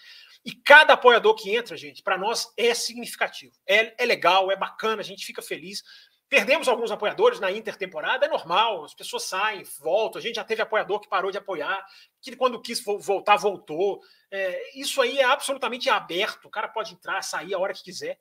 E 0.45 0.53
cada 0.53 0.93
apoiador 0.93 1.36
que 1.36 1.53
entra, 1.53 1.76
gente, 1.76 2.01
para 2.01 2.17
nós 2.17 2.47
é 2.55 2.74
significativo. 2.74 3.51
É, 3.67 4.01
é 4.01 4.05
legal, 4.05 4.49
é 4.49 4.55
bacana, 4.55 5.01
a 5.01 5.03
gente 5.03 5.26
fica 5.26 5.41
feliz. 5.41 5.84
Perdemos 6.30 6.70
alguns 6.70 6.89
apoiadores 6.89 7.41
na 7.41 7.51
intertemporada, 7.51 8.26
é 8.26 8.30
normal, 8.30 8.86
as 8.86 8.93
pessoas 8.93 9.24
saem, 9.24 9.63
voltam. 9.82 10.20
A 10.20 10.22
gente 10.22 10.36
já 10.36 10.45
teve 10.45 10.61
apoiador 10.61 11.01
que 11.01 11.09
parou 11.09 11.30
de 11.30 11.38
apoiar, 11.38 11.86
que 12.22 12.38
quando 12.38 12.61
quis 12.61 12.82
voltar, 12.82 13.36
voltou. 13.36 13.99
É, 14.32 14.80
isso 14.80 15.01
aí 15.01 15.20
é 15.20 15.26
absolutamente 15.26 15.89
aberto, 15.89 16.45
o 16.45 16.49
cara 16.49 16.70
pode 16.70 16.93
entrar, 16.93 17.22
sair 17.22 17.53
a 17.53 17.59
hora 17.59 17.74
que 17.74 17.84
quiser. 17.84 18.17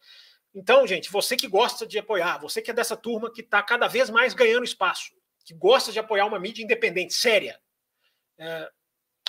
Então, 0.55 0.87
gente, 0.87 1.11
você 1.11 1.37
que 1.37 1.47
gosta 1.47 1.87
de 1.87 1.99
apoiar, 1.99 2.39
você 2.39 2.63
que 2.63 2.71
é 2.71 2.75
dessa 2.75 2.97
turma 2.97 3.33
que 3.33 3.43
está 3.43 3.63
cada 3.63 3.87
vez 3.87 4.11
mais 4.11 4.35
ganhando 4.35 4.65
espaço, 4.65 5.13
que 5.45 5.55
gosta 5.55 5.93
de 5.93 5.99
apoiar 5.99 6.27
uma 6.27 6.39
mídia 6.39 6.63
independente, 6.63 7.15
séria, 7.15 7.59
é, 8.39 8.71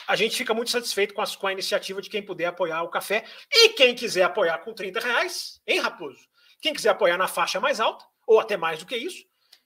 a 0.08 0.16
gente 0.16 0.36
fica 0.36 0.54
muito 0.54 0.72
satisfeito 0.72 1.14
com 1.14 1.22
a, 1.22 1.28
com 1.28 1.48
a, 1.48 1.54
iniciativa 1.54 2.02
de 2.02 2.10
quem 2.10 2.26
puder 2.26 2.46
apoiar 2.46 2.82
o 2.84 2.90
café. 2.90 3.24
E 3.52 3.70
quem 3.70 3.94
quiser 3.94 4.24
apoiar 4.24 4.58
com 4.60 4.74
30 4.74 5.00
reais, 5.00 5.62
hein, 5.68 5.80
Raposo? 5.80 6.20
Quem 6.62 6.74
quiser 6.74 6.90
apoiar 6.90 7.18
na 7.18 7.28
faixa 7.28 7.60
mais 7.60 7.80
alta, 7.80 8.04
ou 8.26 8.40
até 8.40 8.58
mais 8.58 8.80
do 8.80 8.86
que 8.86 8.98
isso, 8.98 9.24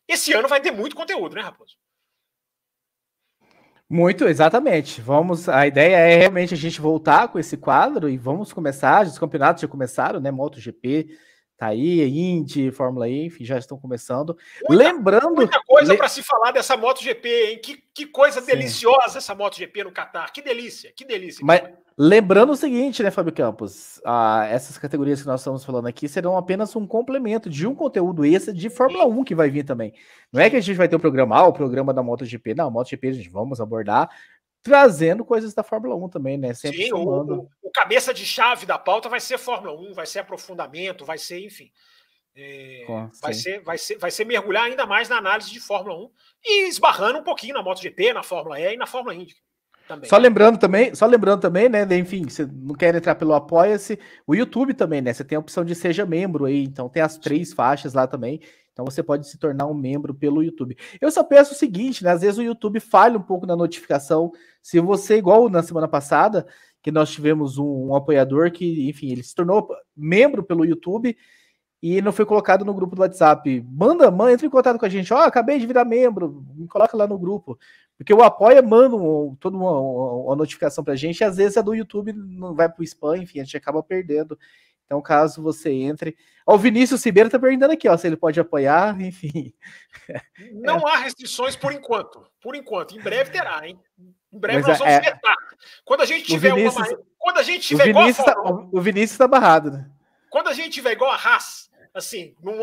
esse 0.07 0.33
ano 0.33 0.47
vai 0.47 0.59
ter 0.59 0.71
muito 0.71 0.95
conteúdo, 0.95 1.35
né, 1.35 1.41
Raposo? 1.41 1.75
Muito, 3.89 4.25
exatamente. 4.25 5.01
Vamos, 5.01 5.47
a 5.47 5.67
ideia 5.67 5.95
é 5.95 6.17
realmente 6.17 6.53
a 6.53 6.57
gente 6.57 6.81
voltar 6.81 7.27
com 7.27 7.37
esse 7.37 7.55
quadro 7.55 8.09
e 8.09 8.17
vamos 8.17 8.51
começar. 8.51 9.05
Os 9.05 9.19
campeonatos 9.19 9.61
já 9.61 9.67
começaram, 9.67 10.19
né? 10.19 10.31
MotoGP 10.31 11.17
tá 11.63 11.67
aí, 11.67 12.07
Indy, 12.07 12.71
Fórmula 12.71 13.07
E, 13.07 13.25
enfim, 13.25 13.45
já 13.45 13.57
estão 13.57 13.77
começando. 13.77 14.37
Muita, 14.67 14.83
Lembrando. 14.83 15.35
Muita 15.35 15.61
coisa 15.63 15.91
le... 15.91 15.97
para 15.97 16.09
se 16.09 16.21
falar 16.21 16.51
dessa 16.51 16.75
MotoGP, 16.75 17.29
hein? 17.29 17.59
Que, 17.63 17.83
que 17.93 18.05
coisa 18.05 18.41
Sim. 18.41 18.47
deliciosa 18.47 19.17
essa 19.17 19.33
MotoGP 19.33 19.83
no 19.83 19.91
Catar. 19.91 20.31
Que 20.31 20.41
delícia, 20.41 20.91
que 20.95 21.05
delícia. 21.05 21.45
Mas, 21.45 21.61
Lembrando 21.95 22.51
o 22.51 22.55
seguinte, 22.55 23.03
né, 23.03 23.11
Fábio 23.11 23.31
Campos? 23.31 24.01
Ah, 24.03 24.47
essas 24.49 24.79
categorias 24.79 25.21
que 25.21 25.27
nós 25.27 25.41
estamos 25.41 25.63
falando 25.63 25.87
aqui 25.87 26.07
serão 26.07 26.35
apenas 26.35 26.75
um 26.75 26.87
complemento 26.87 27.51
de 27.51 27.67
um 27.67 27.75
conteúdo 27.75 28.25
extra 28.25 28.51
de 28.51 28.67
Fórmula 28.67 29.05
1 29.05 29.23
que 29.23 29.35
vai 29.35 29.47
vir 29.51 29.63
também. 29.63 29.93
Não 30.31 30.41
é 30.41 30.49
que 30.49 30.55
a 30.55 30.59
gente 30.59 30.75
vai 30.75 30.87
ter 30.87 30.95
o 30.95 30.97
um 30.97 31.01
programa, 31.01 31.37
ah, 31.37 31.45
o 31.45 31.53
programa 31.53 31.93
da 31.93 32.01
MotoGP. 32.01 32.55
Não, 32.55 32.71
MotoGP 32.71 33.09
a 33.09 33.13
gente 33.13 33.29
vamos 33.29 33.61
abordar 33.61 34.09
trazendo 34.63 35.25
coisas 35.25 35.53
da 35.53 35.61
Fórmula 35.61 35.93
1 35.95 36.09
também, 36.09 36.37
né? 36.37 36.53
Sempre 36.53 36.85
Sim, 36.85 36.93
o, 36.93 37.47
o, 37.61 37.71
cabeça 37.71 38.13
de 38.13 38.25
chave 38.25 38.65
da 38.65 38.79
pauta 38.79 39.09
vai 39.09 39.19
ser 39.19 39.37
Fórmula 39.37 39.77
1, 39.77 39.93
vai 39.93 40.05
ser 40.05 40.19
aprofundamento, 40.19 41.03
vai 41.03 41.17
ser, 41.17 41.45
enfim. 41.45 41.69
É, 42.35 42.85
vai, 43.21 43.33
ser, 43.33 43.61
vai, 43.61 43.77
ser, 43.77 43.97
vai 43.97 44.09
ser 44.09 44.25
mergulhar 44.25 44.63
ainda 44.63 44.87
mais 44.87 45.07
na 45.07 45.17
análise 45.17 45.51
de 45.51 45.59
Fórmula 45.59 45.95
1 46.05 46.09
e 46.43 46.67
esbarrando 46.67 47.19
um 47.19 47.23
pouquinho 47.23 47.53
na 47.53 47.61
MotoGP, 47.61 48.13
na 48.13 48.23
Fórmula 48.23 48.59
E 48.59 48.73
e 48.73 48.77
na 48.77 48.87
Fórmula 48.87 49.13
Indy. 49.13 49.35
também. 49.87 50.09
Só 50.09 50.17
lembrando 50.17 50.57
também, 50.57 50.95
só 50.95 51.05
lembrando 51.05 51.41
também, 51.41 51.69
né? 51.69 51.85
Enfim, 51.95 52.23
você 52.23 52.45
não 52.45 52.73
quer 52.73 52.95
entrar 52.95 53.13
pelo 53.15 53.33
Apoia-se, 53.33 53.99
o 54.25 54.33
YouTube 54.33 54.73
também, 54.73 55.01
né? 55.01 55.13
Você 55.13 55.23
tem 55.23 55.35
a 55.35 55.39
opção 55.39 55.63
de 55.63 55.75
seja 55.75 56.05
membro 56.05 56.45
aí, 56.45 56.63
então 56.63 56.89
tem 56.89 57.03
as 57.03 57.17
três 57.17 57.53
faixas 57.53 57.93
lá 57.93 58.07
também. 58.07 58.39
Então 58.73 58.83
você 58.83 59.01
pode 59.01 59.27
se 59.29 59.37
tornar 59.37 59.67
um 59.67 59.73
membro 59.73 60.13
pelo 60.13 60.43
YouTube. 60.43 60.75
Eu 60.99 61.11
só 61.11 61.23
peço 61.23 61.53
o 61.53 61.57
seguinte, 61.57 62.03
né? 62.03 62.11
Às 62.11 62.21
vezes 62.21 62.37
o 62.37 62.43
YouTube 62.43 62.79
falha 62.79 63.17
um 63.17 63.21
pouco 63.21 63.45
na 63.45 63.55
notificação. 63.55 64.31
Se 64.61 64.79
você, 64.79 65.17
igual 65.17 65.47
na 65.47 65.61
semana 65.63 65.87
passada, 65.87 66.45
que 66.81 66.91
nós 66.91 67.11
tivemos 67.11 67.57
um, 67.57 67.89
um 67.89 67.95
apoiador 67.95 68.51
que, 68.51 68.89
enfim, 68.89 69.11
ele 69.11 69.23
se 69.23 69.33
tornou 69.33 69.69
membro 69.95 70.43
pelo 70.43 70.65
YouTube 70.65 71.15
e 71.81 72.01
não 72.01 72.11
foi 72.11 72.25
colocado 72.25 72.65
no 72.65 72.73
grupo 72.73 72.95
do 72.95 73.01
WhatsApp. 73.01 73.63
Manda, 73.69 74.09
manda, 74.09 74.33
entra 74.33 74.47
em 74.47 74.49
contato 74.49 74.79
com 74.79 74.85
a 74.85 74.89
gente. 74.89 75.13
Ó, 75.13 75.17
oh, 75.17 75.21
acabei 75.21 75.59
de 75.59 75.67
virar 75.67 75.85
membro, 75.85 76.43
me 76.55 76.67
coloca 76.67 76.95
lá 76.95 77.05
no 77.05 77.19
grupo. 77.19 77.59
Porque 77.97 78.13
o 78.13 78.23
apoia 78.23 78.61
manda 78.61 78.95
um, 78.95 79.35
toda 79.39 79.55
uma, 79.55 79.79
uma, 79.79 80.35
notificação 80.35 80.83
pra 80.83 80.95
gente, 80.95 81.19
e 81.19 81.23
às 81.23 81.37
vezes 81.37 81.57
a 81.57 81.61
do 81.61 81.75
YouTube 81.75 82.11
não 82.13 82.55
vai 82.55 82.67
pro 82.69 82.83
spam, 82.83 83.17
enfim, 83.17 83.39
a 83.39 83.43
gente 83.43 83.57
acaba 83.57 83.83
perdendo. 83.83 84.37
Então, 84.85 85.01
caso 85.01 85.41
você 85.41 85.71
entre. 85.71 86.15
Ó, 86.45 86.55
o 86.55 86.57
Vinícius 86.57 87.03
Ribeiro 87.03 87.29
tá 87.29 87.39
perguntando 87.39 87.73
aqui, 87.73 87.87
ó, 87.87 87.97
se 87.97 88.07
ele 88.07 88.17
pode 88.17 88.39
apoiar, 88.39 88.99
enfim. 89.01 89.53
Não 90.53 90.87
é. 90.87 90.91
há 90.91 90.97
restrições 90.97 91.55
por 91.55 91.71
enquanto. 91.71 92.25
Por 92.41 92.55
enquanto. 92.55 92.95
Em 92.95 93.01
breve 93.01 93.31
terá, 93.31 93.67
hein? 93.67 93.79
Em 94.31 94.39
breve 94.39 94.59
Mas 94.59 94.67
nós 94.67 94.79
vamos 94.79 94.93
é... 94.93 95.01
vetar. 95.01 95.37
Quando 95.85 96.01
a 96.01 96.05
gente 96.05 96.25
tiver 96.25 96.53
Vinícius... 96.53 96.87
uma. 96.87 96.99
Quando 97.17 97.37
a 97.37 97.43
gente 97.43 97.67
tiver 97.67 97.85
o 97.85 97.89
igual 97.89 98.03
Vinícius 98.03 98.27
a 98.27 98.33
tá... 98.33 98.41
O 98.41 98.81
Vinícius 98.81 99.17
tá 99.17 99.27
barrado, 99.27 99.71
né? 99.71 99.89
Quando 100.29 100.49
a 100.49 100.53
gente 100.53 100.71
tiver 100.71 100.91
igual 100.91 101.11
a 101.11 101.15
Haas, 101.15 101.69
assim, 101.93 102.35
num, 102.41 102.59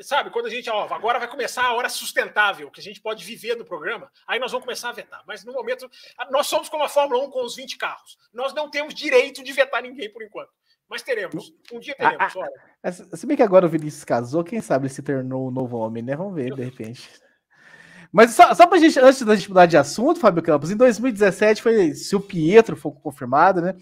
sabe, 0.00 0.30
quando 0.30 0.46
a 0.46 0.50
gente, 0.50 0.70
ó, 0.70 0.86
agora 0.94 1.18
vai 1.18 1.26
começar 1.26 1.64
a 1.64 1.72
hora 1.72 1.88
sustentável, 1.88 2.70
que 2.70 2.80
a 2.80 2.82
gente 2.82 3.00
pode 3.00 3.24
viver 3.24 3.56
no 3.56 3.64
programa, 3.64 4.10
aí 4.26 4.38
nós 4.38 4.52
vamos 4.52 4.64
começar 4.64 4.90
a 4.90 4.92
vetar. 4.92 5.24
Mas 5.26 5.44
no 5.44 5.52
momento, 5.52 5.90
nós 6.30 6.46
somos 6.46 6.68
como 6.68 6.84
a 6.84 6.88
Fórmula 6.88 7.24
1 7.24 7.30
com 7.30 7.44
os 7.44 7.56
20 7.56 7.76
carros. 7.76 8.16
Nós 8.32 8.54
não 8.54 8.70
temos 8.70 8.94
direito 8.94 9.42
de 9.42 9.52
vetar 9.52 9.82
ninguém 9.82 10.08
por 10.08 10.22
enquanto. 10.22 10.52
Mas 10.88 11.02
teremos. 11.02 11.52
Um 11.72 11.80
dia 11.80 11.94
teremos. 11.94 12.34
Ah, 12.36 12.48
ah, 12.82 12.92
se 12.92 13.26
bem 13.26 13.36
que 13.36 13.42
agora 13.42 13.66
o 13.66 13.68
Vinícius 13.68 14.04
casou, 14.04 14.44
quem 14.44 14.60
sabe 14.60 14.86
ele 14.86 14.94
se 14.94 15.02
tornou 15.02 15.48
um 15.48 15.50
novo 15.50 15.76
homem, 15.76 16.02
né? 16.02 16.14
Vamos 16.14 16.34
ver, 16.34 16.54
de 16.54 16.62
repente. 16.62 17.10
Mas 18.12 18.30
só, 18.30 18.54
só 18.54 18.66
pra 18.66 18.78
gente, 18.78 18.98
antes 19.00 19.22
da 19.22 19.34
gente 19.34 19.48
mudar 19.48 19.66
de 19.66 19.76
assunto, 19.76 20.20
Fábio 20.20 20.42
Campos, 20.42 20.70
em 20.70 20.76
2017 20.76 21.60
foi, 21.60 21.94
se 21.94 22.14
o 22.14 22.20
Pietro 22.20 22.76
for 22.76 22.92
confirmado, 22.92 23.60
né? 23.60 23.74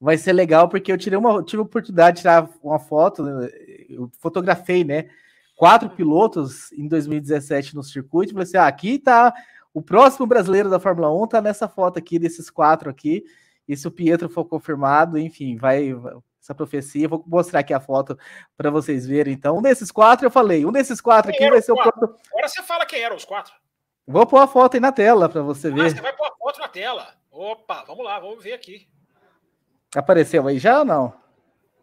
Vai 0.00 0.18
ser 0.18 0.32
legal, 0.32 0.68
porque 0.68 0.90
eu 0.90 0.98
tirei 0.98 1.16
uma, 1.16 1.40
tive 1.44 1.60
a 1.60 1.64
oportunidade 1.64 2.16
de 2.16 2.22
tirar 2.22 2.50
uma 2.60 2.80
foto, 2.80 3.22
né, 3.22 3.48
eu 3.88 4.10
fotografei, 4.18 4.82
né? 4.82 5.08
Quatro 5.56 5.88
pilotos 5.90 6.72
em 6.72 6.88
2017 6.88 7.76
no 7.76 7.84
circuito, 7.84 8.32
falei 8.32 8.42
assim: 8.42 8.56
ah, 8.56 8.66
aqui 8.66 8.98
tá 8.98 9.32
o 9.72 9.80
próximo 9.80 10.26
brasileiro 10.26 10.68
da 10.68 10.80
Fórmula 10.80 11.12
1, 11.22 11.28
tá 11.28 11.40
nessa 11.40 11.68
foto 11.68 11.98
aqui, 11.98 12.18
desses 12.18 12.50
quatro 12.50 12.90
aqui. 12.90 13.24
E 13.66 13.76
se 13.76 13.88
o 13.88 13.90
Pietro 13.90 14.28
for 14.28 14.44
confirmado, 14.44 15.18
enfim, 15.18 15.56
vai 15.56 15.94
essa 16.40 16.54
profecia. 16.54 17.08
Vou 17.08 17.24
mostrar 17.26 17.60
aqui 17.60 17.72
a 17.72 17.80
foto 17.80 18.18
para 18.56 18.70
vocês 18.70 19.06
verem. 19.06 19.32
Então, 19.32 19.58
um 19.58 19.62
desses 19.62 19.90
quatro 19.90 20.26
eu 20.26 20.30
falei, 20.30 20.66
um 20.66 20.72
desses 20.72 21.00
quatro 21.00 21.32
quem 21.32 21.46
aqui 21.46 21.50
vai 21.50 21.62
ser 21.62 21.72
o 21.72 21.76
quatro? 21.76 22.16
Agora 22.30 22.48
você 22.48 22.62
fala 22.62 22.86
quem 22.86 23.02
eram 23.02 23.16
os 23.16 23.24
quatro. 23.24 23.54
Vou 24.06 24.26
pôr 24.26 24.38
a 24.38 24.46
foto 24.46 24.74
aí 24.74 24.80
na 24.80 24.92
tela 24.92 25.28
para 25.28 25.40
você 25.40 25.68
ah, 25.68 25.70
ver. 25.70 25.90
Você 25.90 26.00
vai 26.00 26.14
pôr 26.14 26.26
a 26.26 26.36
foto 26.36 26.60
na 26.60 26.68
tela. 26.68 27.14
Opa, 27.30 27.84
vamos 27.86 28.04
lá, 28.04 28.20
vamos 28.20 28.44
ver 28.44 28.52
aqui. 28.52 28.86
Apareceu 29.96 30.46
aí 30.46 30.58
já 30.58 30.80
ou 30.80 30.84
não? 30.84 31.14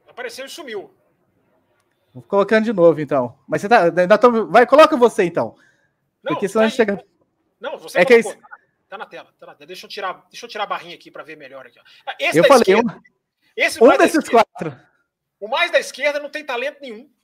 Apareceu 0.07 0.45
e 0.45 0.49
sumiu. 0.49 0.93
Vou 2.13 2.21
colocando 2.23 2.65
de 2.65 2.73
novo, 2.73 3.01
então. 3.01 3.38
Mas 3.47 3.61
você 3.61 3.69
tá. 3.69 3.84
Ainda 3.84 4.17
tô, 4.17 4.47
vai, 4.47 4.67
coloca 4.67 4.95
você 4.97 5.23
então. 5.23 5.55
Não, 6.21 6.34
Porque 6.34 6.47
senão 6.47 6.61
tá 6.61 6.65
a 6.65 6.69
gente 6.69 6.77
chega. 6.77 7.05
Não, 7.59 7.77
você 7.77 7.99
é 7.99 8.05
colocou. 8.05 8.34
que 8.34 8.38
é 8.38 8.41
Tá 8.91 8.97
na 8.97 9.05
tela, 9.05 9.29
tá 9.39 9.45
na 9.45 9.55
tela. 9.55 9.67
Deixa 9.67 9.85
eu 9.85 9.89
tirar, 9.89 10.25
deixa 10.29 10.45
eu 10.45 10.49
tirar 10.49 10.65
a 10.65 10.67
barrinha 10.67 10.95
aqui 10.95 11.09
para 11.09 11.23
ver 11.23 11.37
melhor 11.37 11.65
aqui. 11.65 11.79
Ah, 12.05 12.13
esse 12.19 12.37
eu 12.37 12.43
falei, 12.43 12.59
esquerda, 12.59 12.93
um, 12.93 13.01
esse 13.55 13.81
um 13.81 13.97
desses 13.97 14.27
quatro. 14.27 14.77
O 15.39 15.47
mais 15.47 15.71
da 15.71 15.79
esquerda 15.79 16.19
não 16.19 16.29
tem 16.29 16.43
talento 16.43 16.81
nenhum. 16.81 17.09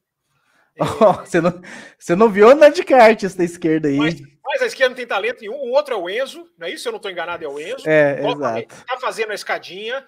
Oh, 0.79 1.13
você, 1.25 1.41
não, 1.41 1.59
você 1.97 2.15
não 2.15 2.29
viu 2.29 2.55
nada 2.55 2.69
de 2.69 2.83
kart 2.83 3.21
esse 3.21 3.35
da 3.35 3.43
esquerda 3.43 3.89
aí. 3.89 3.97
Mas, 3.97 4.21
mais 4.43 4.59
da 4.59 4.67
esquerda 4.67 4.89
não 4.89 4.95
tem 4.95 5.07
talento 5.07 5.41
nenhum. 5.41 5.55
O 5.55 5.71
outro 5.71 5.95
é 5.95 5.97
o 5.97 6.07
Enzo, 6.07 6.47
não 6.57 6.67
é 6.67 6.71
isso? 6.71 6.83
Se 6.83 6.87
eu 6.87 6.91
não 6.91 6.97
estou 6.97 7.11
enganado, 7.11 7.43
é 7.43 7.47
o 7.47 7.59
Enzo. 7.59 7.83
É, 7.89 8.21
exato. 8.25 8.85
Tá 8.85 8.97
fazendo 8.99 9.31
a 9.31 9.35
escadinha. 9.35 10.05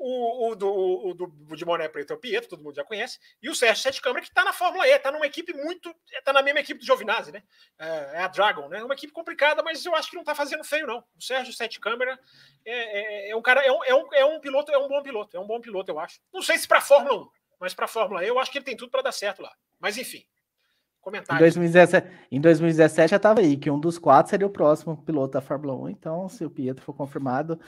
O, 0.00 0.50
o, 0.50 0.54
do, 0.54 0.68
o, 0.68 1.14
do 1.14 1.56
de 1.56 1.64
Moné 1.64 1.88
Preto 1.88 2.12
é 2.12 2.16
o 2.16 2.18
Pietro, 2.18 2.50
todo 2.50 2.62
mundo 2.62 2.76
já 2.76 2.84
conhece. 2.84 3.18
E 3.42 3.50
o 3.50 3.54
Sérgio 3.54 3.82
Sete 3.82 4.00
Câmara, 4.00 4.22
que 4.22 4.28
está 4.28 4.44
na 4.44 4.52
Fórmula 4.52 4.86
E, 4.86 4.92
está 4.92 5.10
numa 5.10 5.26
equipe 5.26 5.52
muito. 5.52 5.92
Está 6.12 6.32
na 6.32 6.40
mesma 6.40 6.60
equipe 6.60 6.78
do 6.78 6.86
Giovinazzi, 6.86 7.32
né? 7.32 7.42
É, 7.76 7.86
é, 8.14 8.18
a 8.18 8.28
Dragon, 8.28 8.68
né? 8.68 8.78
É 8.78 8.84
uma 8.84 8.94
equipe 8.94 9.12
complicada, 9.12 9.60
mas 9.60 9.84
eu 9.84 9.96
acho 9.96 10.08
que 10.08 10.14
não 10.14 10.22
está 10.22 10.36
fazendo 10.36 10.62
feio, 10.62 10.86
não. 10.86 10.98
O 11.16 11.20
Sérgio 11.20 11.52
Sete 11.52 11.80
Câmara 11.80 12.16
é, 12.64 13.28
é, 13.28 13.30
é, 13.30 13.36
um 13.36 13.42
cara, 13.42 13.60
é 13.66 13.72
um, 13.72 13.84
é, 13.84 13.94
um, 13.94 14.08
é 14.12 14.24
um 14.24 14.40
piloto, 14.40 14.70
é 14.70 14.78
um 14.78 14.86
bom 14.86 15.02
piloto, 15.02 15.36
é 15.36 15.40
um 15.40 15.46
bom 15.46 15.60
piloto, 15.60 15.90
eu 15.90 15.98
acho. 15.98 16.20
Não 16.32 16.42
sei 16.42 16.56
se 16.58 16.68
para 16.68 16.80
Fórmula 16.80 17.22
1, 17.22 17.28
mas 17.58 17.74
para 17.74 17.88
Fórmula 17.88 18.24
E 18.24 18.28
eu 18.28 18.38
acho 18.38 18.52
que 18.52 18.58
ele 18.58 18.64
tem 18.64 18.76
tudo 18.76 18.90
para 18.90 19.02
dar 19.02 19.12
certo 19.12 19.42
lá. 19.42 19.52
Mas 19.80 19.98
enfim. 19.98 20.24
Comentário. 21.00 21.38
Em 21.38 21.40
2017, 21.40 22.08
em 22.30 22.40
2017 22.40 23.10
já 23.10 23.16
estava 23.16 23.40
aí, 23.40 23.56
que 23.56 23.70
um 23.70 23.80
dos 23.80 23.98
quatro 23.98 24.30
seria 24.30 24.46
o 24.46 24.50
próximo 24.50 24.96
piloto 24.96 25.32
da 25.32 25.40
Fórmula 25.40 25.74
1. 25.74 25.88
Então, 25.90 26.28
se 26.28 26.44
o 26.44 26.50
Pietro 26.50 26.84
for 26.84 26.92
confirmado, 26.92 27.58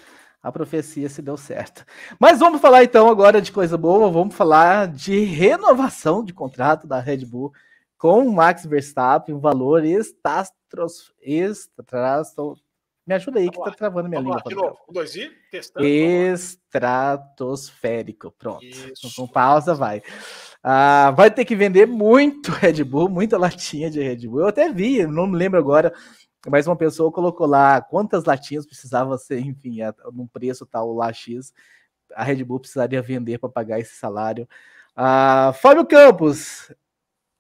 a 0.42 0.50
profecia 0.50 1.08
se 1.08 1.20
deu 1.20 1.36
certo. 1.36 1.84
Mas 2.18 2.38
vamos 2.38 2.60
falar 2.60 2.84
então 2.84 3.08
agora 3.08 3.42
de 3.42 3.52
coisa 3.52 3.76
boa, 3.76 4.10
vamos 4.10 4.34
falar 4.34 4.88
de 4.88 5.24
renovação 5.24 6.24
de 6.24 6.32
contrato 6.32 6.86
da 6.86 7.00
Red 7.00 7.26
Bull 7.26 7.52
com 7.98 8.26
o 8.26 8.32
Max 8.32 8.64
Verstappen, 8.64 9.34
um 9.34 9.40
valor 9.40 9.84
estastros, 9.84 11.12
estastros, 11.20 12.64
me 13.06 13.14
ajuda 13.14 13.40
aí 13.40 13.50
que 13.50 13.58
tá 13.58 13.70
travando 13.72 14.08
minha 14.08 14.20
língua. 14.20 14.40
de 14.46 14.54
novo, 14.54 14.78
um, 14.88 14.92
dois 14.92 15.16
e 15.16 15.28
testando. 15.50 15.84
Estratosférico, 15.84 18.30
pronto. 18.30 18.64
Isso. 18.64 19.12
Com 19.16 19.26
pausa 19.26 19.74
vai. 19.74 20.00
Ah, 20.62 21.12
vai 21.16 21.28
ter 21.28 21.44
que 21.44 21.56
vender 21.56 21.86
muito 21.86 22.52
Red 22.52 22.84
Bull, 22.84 23.08
muita 23.08 23.36
latinha 23.36 23.90
de 23.90 24.00
Red 24.00 24.28
Bull. 24.28 24.42
Eu 24.42 24.46
até 24.46 24.72
vi, 24.72 25.04
não 25.06 25.26
me 25.26 25.36
lembro 25.36 25.58
agora, 25.58 25.92
mas 26.48 26.66
uma 26.66 26.76
pessoa 26.76 27.12
colocou 27.12 27.46
lá 27.46 27.80
quantas 27.80 28.24
latinhas 28.24 28.66
precisava 28.66 29.18
ser, 29.18 29.40
enfim, 29.40 29.82
a, 29.82 29.94
num 30.12 30.26
preço 30.26 30.64
tal 30.64 30.94
lá 30.94 31.12
X, 31.12 31.52
a 32.14 32.24
Red 32.24 32.44
Bull 32.44 32.60
precisaria 32.60 33.02
vender 33.02 33.38
para 33.38 33.48
pagar 33.48 33.78
esse 33.78 33.94
salário. 33.94 34.48
Ah, 34.96 35.52
Fábio 35.54 35.86
Campos, 35.86 36.72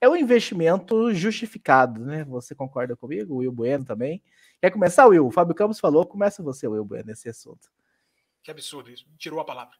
é 0.00 0.08
um 0.08 0.16
investimento 0.16 1.12
justificado, 1.12 2.04
né? 2.04 2.24
Você 2.24 2.54
concorda 2.54 2.96
comigo? 2.96 3.34
O 3.34 3.38
Will 3.38 3.52
Bueno 3.52 3.84
também. 3.84 4.22
Quer 4.60 4.70
começar, 4.70 5.06
Will? 5.06 5.26
O 5.26 5.30
Fábio 5.30 5.54
Campos 5.54 5.80
falou, 5.80 6.06
começa 6.06 6.42
você, 6.42 6.66
Will 6.66 6.84
Bueno, 6.84 7.06
nesse 7.06 7.28
assunto. 7.28 7.70
Que 8.42 8.50
absurdo 8.50 8.90
isso, 8.90 9.06
tirou 9.18 9.40
a 9.40 9.44
palavra. 9.44 9.76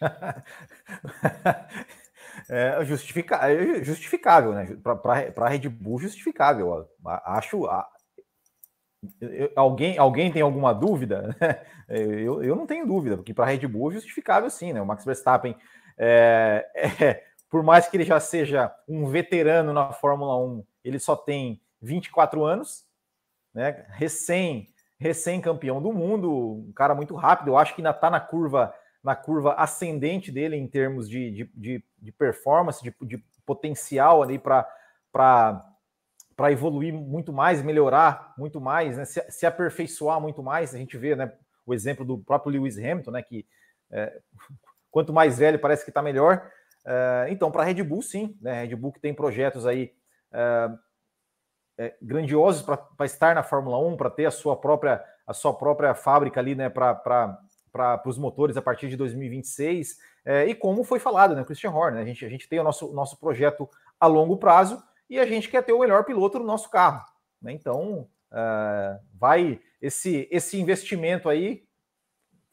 é, 2.48 2.78
é 2.80 2.84
justificável, 3.84 4.52
né? 4.52 4.76
Para 4.82 5.46
a 5.46 5.48
Red 5.48 5.68
Bull, 5.68 5.98
justificável. 5.98 6.88
Acho. 7.04 7.68
Alguém, 9.56 9.98
alguém 9.98 10.32
tem 10.32 10.42
alguma 10.42 10.72
dúvida? 10.72 11.36
Eu, 11.88 12.42
eu 12.42 12.56
não 12.56 12.66
tenho 12.66 12.86
dúvida, 12.86 13.16
porque 13.16 13.34
para 13.34 13.44
a 13.44 13.48
Red 13.48 13.66
Bull 13.66 13.90
é 13.90 13.94
justificável 13.94 14.48
sim, 14.48 14.72
né? 14.72 14.80
O 14.80 14.86
Max 14.86 15.04
Verstappen, 15.04 15.54
é, 15.98 16.66
é, 17.04 17.22
por 17.50 17.62
mais 17.62 17.86
que 17.86 17.96
ele 17.98 18.04
já 18.04 18.18
seja 18.18 18.74
um 18.88 19.04
veterano 19.06 19.74
na 19.74 19.92
Fórmula 19.92 20.38
1, 20.38 20.64
ele 20.82 20.98
só 20.98 21.14
tem 21.14 21.60
24 21.82 22.44
anos, 22.44 22.86
né? 23.52 23.84
Recém, 23.90 24.72
recém 24.98 25.38
campeão 25.38 25.82
do 25.82 25.92
mundo, 25.92 26.64
um 26.66 26.72
cara 26.72 26.94
muito 26.94 27.14
rápido. 27.14 27.48
Eu 27.48 27.58
acho 27.58 27.74
que 27.74 27.82
ainda 27.82 27.90
está 27.90 28.08
na 28.08 28.20
curva 28.20 28.72
na 29.02 29.16
curva 29.16 29.54
ascendente 29.54 30.30
dele 30.30 30.56
em 30.56 30.66
termos 30.66 31.08
de, 31.08 31.30
de, 31.30 31.50
de, 31.54 31.84
de 31.98 32.12
performance, 32.12 32.82
de, 32.82 32.94
de, 33.02 33.18
potencial 33.44 34.22
ali 34.22 34.38
para 34.38 34.66
evoluir 36.50 36.94
muito 36.94 37.32
mais, 37.32 37.62
melhorar 37.62 38.32
muito 38.38 38.60
mais, 38.60 38.96
né? 38.96 39.04
se, 39.04 39.20
se, 39.30 39.44
aperfeiçoar 39.44 40.20
muito 40.20 40.42
mais. 40.42 40.74
A 40.74 40.78
gente 40.78 40.96
vê 40.96 41.16
né, 41.16 41.32
o 41.66 41.74
exemplo 41.74 42.04
do 42.04 42.18
próprio 42.18 42.52
Lewis 42.52 42.78
Hamilton, 42.78 43.10
né, 43.10 43.22
que 43.22 43.44
é, 43.90 44.20
quanto 44.90 45.12
mais 45.12 45.38
velho 45.38 45.58
parece 45.58 45.84
que 45.84 45.90
está 45.90 46.00
melhor. 46.00 46.48
É, 46.84 47.26
então, 47.30 47.50
para 47.50 47.62
a 47.62 47.64
Red 47.64 47.82
Bull, 47.82 48.02
sim, 48.02 48.36
né? 48.40 48.64
Red 48.64 48.76
Bull 48.76 48.92
que 48.92 49.00
tem 49.00 49.14
projetos 49.14 49.66
aí 49.66 49.92
é, 50.32 50.70
é 51.78 51.96
grandiosos 52.00 52.62
para 52.62 53.06
estar 53.06 53.34
na 53.34 53.42
Fórmula 53.42 53.78
1, 53.78 53.96
para 53.96 54.10
ter 54.10 54.26
a 54.26 54.30
sua 54.30 54.56
própria 54.56 55.04
a 55.26 55.32
sua 55.32 55.54
própria 55.54 55.94
fábrica 55.94 56.40
ali, 56.40 56.54
né, 56.54 56.68
para 56.68 57.38
para 57.72 58.02
os 58.06 58.18
motores 58.18 58.56
a 58.56 58.62
partir 58.62 58.88
de 58.88 58.96
2026. 58.96 59.98
É, 60.24 60.46
e 60.46 60.54
como 60.54 60.84
foi 60.84 60.98
falado, 60.98 61.34
né, 61.34 61.44
Christian 61.44 61.70
Horner, 61.70 61.94
né, 61.94 62.02
a, 62.02 62.04
gente, 62.04 62.24
a 62.24 62.28
gente 62.28 62.48
tem 62.48 62.60
o 62.60 62.64
nosso, 62.64 62.92
nosso 62.92 63.18
projeto 63.18 63.68
a 63.98 64.06
longo 64.06 64.36
prazo 64.36 64.82
e 65.08 65.18
a 65.18 65.26
gente 65.26 65.48
quer 65.48 65.62
ter 65.62 65.72
o 65.72 65.80
melhor 65.80 66.04
piloto 66.04 66.38
no 66.38 66.44
nosso 66.44 66.70
carro. 66.70 67.04
Né? 67.40 67.52
Então, 67.52 68.08
uh, 68.30 69.00
vai 69.14 69.60
esse, 69.80 70.28
esse 70.30 70.60
investimento 70.60 71.28
aí, 71.28 71.64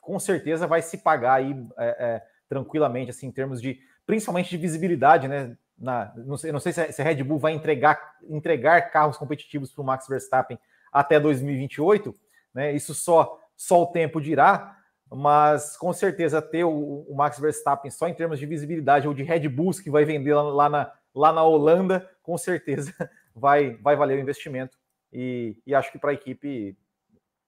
com 0.02 0.20
certeza 0.20 0.66
vai 0.66 0.82
se 0.82 0.98
pagar 0.98 1.36
aí 1.36 1.56
é, 1.78 1.88
é, 1.88 2.24
tranquilamente, 2.48 3.12
assim, 3.12 3.28
em 3.28 3.32
termos 3.32 3.62
de, 3.62 3.80
principalmente 4.06 4.50
de 4.50 4.58
visibilidade, 4.58 5.28
né? 5.28 5.56
Na, 5.78 6.12
não, 6.18 6.36
sei, 6.36 6.52
não 6.52 6.60
sei 6.60 6.74
se 6.74 7.02
a 7.02 7.06
Red 7.06 7.24
Bull 7.24 7.40
vai 7.40 7.54
entregar, 7.54 8.18
entregar 8.28 8.90
carros 8.90 9.16
competitivos 9.16 9.72
para 9.72 9.82
o 9.82 9.86
Max 9.86 10.08
Verstappen 10.08 10.60
até 10.92 11.20
2028, 11.20 12.14
né? 12.54 12.74
Isso 12.74 12.94
só, 12.96 13.40
só 13.56 13.84
o 13.84 13.88
tempo 13.88 14.20
dirá, 14.20 14.76
mas 15.12 15.76
com 15.76 15.92
certeza 15.92 16.42
ter 16.42 16.64
o, 16.64 17.06
o, 17.08 17.16
Max 17.16 17.40
Verstappen 17.40 17.90
só 17.90 18.08
em 18.08 18.14
termos 18.14 18.38
de 18.38 18.46
visibilidade 18.46 19.08
ou 19.08 19.14
de 19.14 19.24
Red 19.24 19.48
Bulls 19.50 19.80
que 19.80 19.90
vai 19.90 20.06
vender 20.06 20.34
lá, 20.36 20.44
lá, 20.44 20.70
na, 20.70 20.94
lá 21.16 21.34
na 21.34 21.44
Holanda, 21.44 22.10
com 22.22 22.38
certeza 22.38 22.94
vai, 23.36 23.76
vai 23.78 23.96
valer 23.96 24.18
o 24.18 24.22
investimento. 24.22 24.78
E, 25.12 25.58
e 25.66 25.74
acho 25.74 25.92
que 25.92 25.98
para 25.98 26.12
a 26.12 26.14
equipe, 26.14 26.78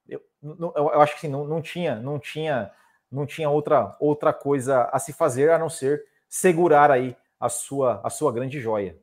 eu, 0.07 0.21
eu, 0.41 0.73
eu, 0.75 1.01
acho 1.01 1.13
que 1.15 1.21
sim, 1.21 1.27
não, 1.27 1.45
não 1.45 1.61
tinha, 1.61 1.95
não 1.97 2.17
tinha, 2.17 2.71
não 3.11 3.25
tinha 3.25 3.49
outra, 3.49 3.95
outra 3.99 4.33
coisa 4.33 4.89
a 4.91 4.97
se 4.97 5.13
fazer 5.13 5.51
a 5.51 5.59
não 5.59 5.69
ser 5.69 6.03
segurar 6.27 6.89
aí 6.89 7.15
a 7.39 7.49
sua, 7.49 8.01
a 8.03 8.09
sua 8.09 8.31
grande 8.31 8.59
joia. 8.59 8.97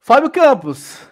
Fábio 0.00 0.30
Campos, 0.30 1.10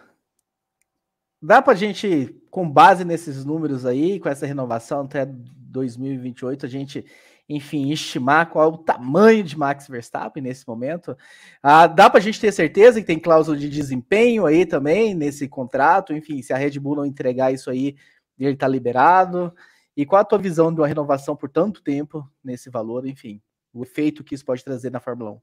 dá 1.41 1.61
para 1.62 1.72
a 1.72 1.76
gente, 1.76 2.34
com 2.51 2.68
base 2.68 3.05
nesses 3.05 3.45
números 3.45 3.84
aí, 3.87 4.18
com 4.20 4.28
essa 4.28 4.47
renovação 4.47 5.03
até 5.03 5.26
2028, 5.26 6.66
a 6.66 6.68
gente, 6.68 7.05
enfim, 7.49 7.91
estimar 7.91 8.51
qual 8.51 8.64
é 8.64 8.72
o 8.72 8.78
tamanho 8.78 9.45
de 9.45 9.57
Max 9.57 9.89
Verstappen 9.89 10.43
nesse 10.43 10.66
momento? 10.66 11.16
Ah, 11.62 11.87
dá 11.87 12.09
para 12.09 12.18
a 12.18 12.22
gente 12.22 12.41
ter 12.41 12.53
certeza 12.53 13.01
que 13.01 13.07
tem 13.07 13.18
cláusula 13.18 13.57
de 13.57 13.68
desempenho 13.68 14.47
aí 14.47 14.64
também 14.66 15.14
nesse 15.14 15.49
contrato? 15.49 16.12
Enfim, 16.14 16.43
se 16.43 16.53
a 16.53 16.57
Red 16.57 16.78
Bull 16.78 16.97
não 16.97 17.07
entregar 17.07 17.53
isso 17.53 17.70
aí, 17.70 17.97
ele 18.39 18.55
está 18.55 18.68
liberado? 18.68 19.55
E 19.97 20.05
qual 20.05 20.20
a 20.20 20.24
tua 20.24 20.39
visão 20.39 20.72
de 20.72 20.80
uma 20.80 20.87
renovação 20.87 21.37
por 21.37 21.49
tanto 21.49 21.82
tempo 21.82 22.28
nesse 22.45 22.68
valor? 22.70 23.07
Enfim, 23.07 23.41
o 23.72 23.82
efeito 23.82 24.24
que 24.24 24.34
isso 24.34 24.45
pode 24.45 24.64
trazer 24.64 24.91
na 24.91 25.01
Fórmula 25.01 25.32
1. 25.32 25.41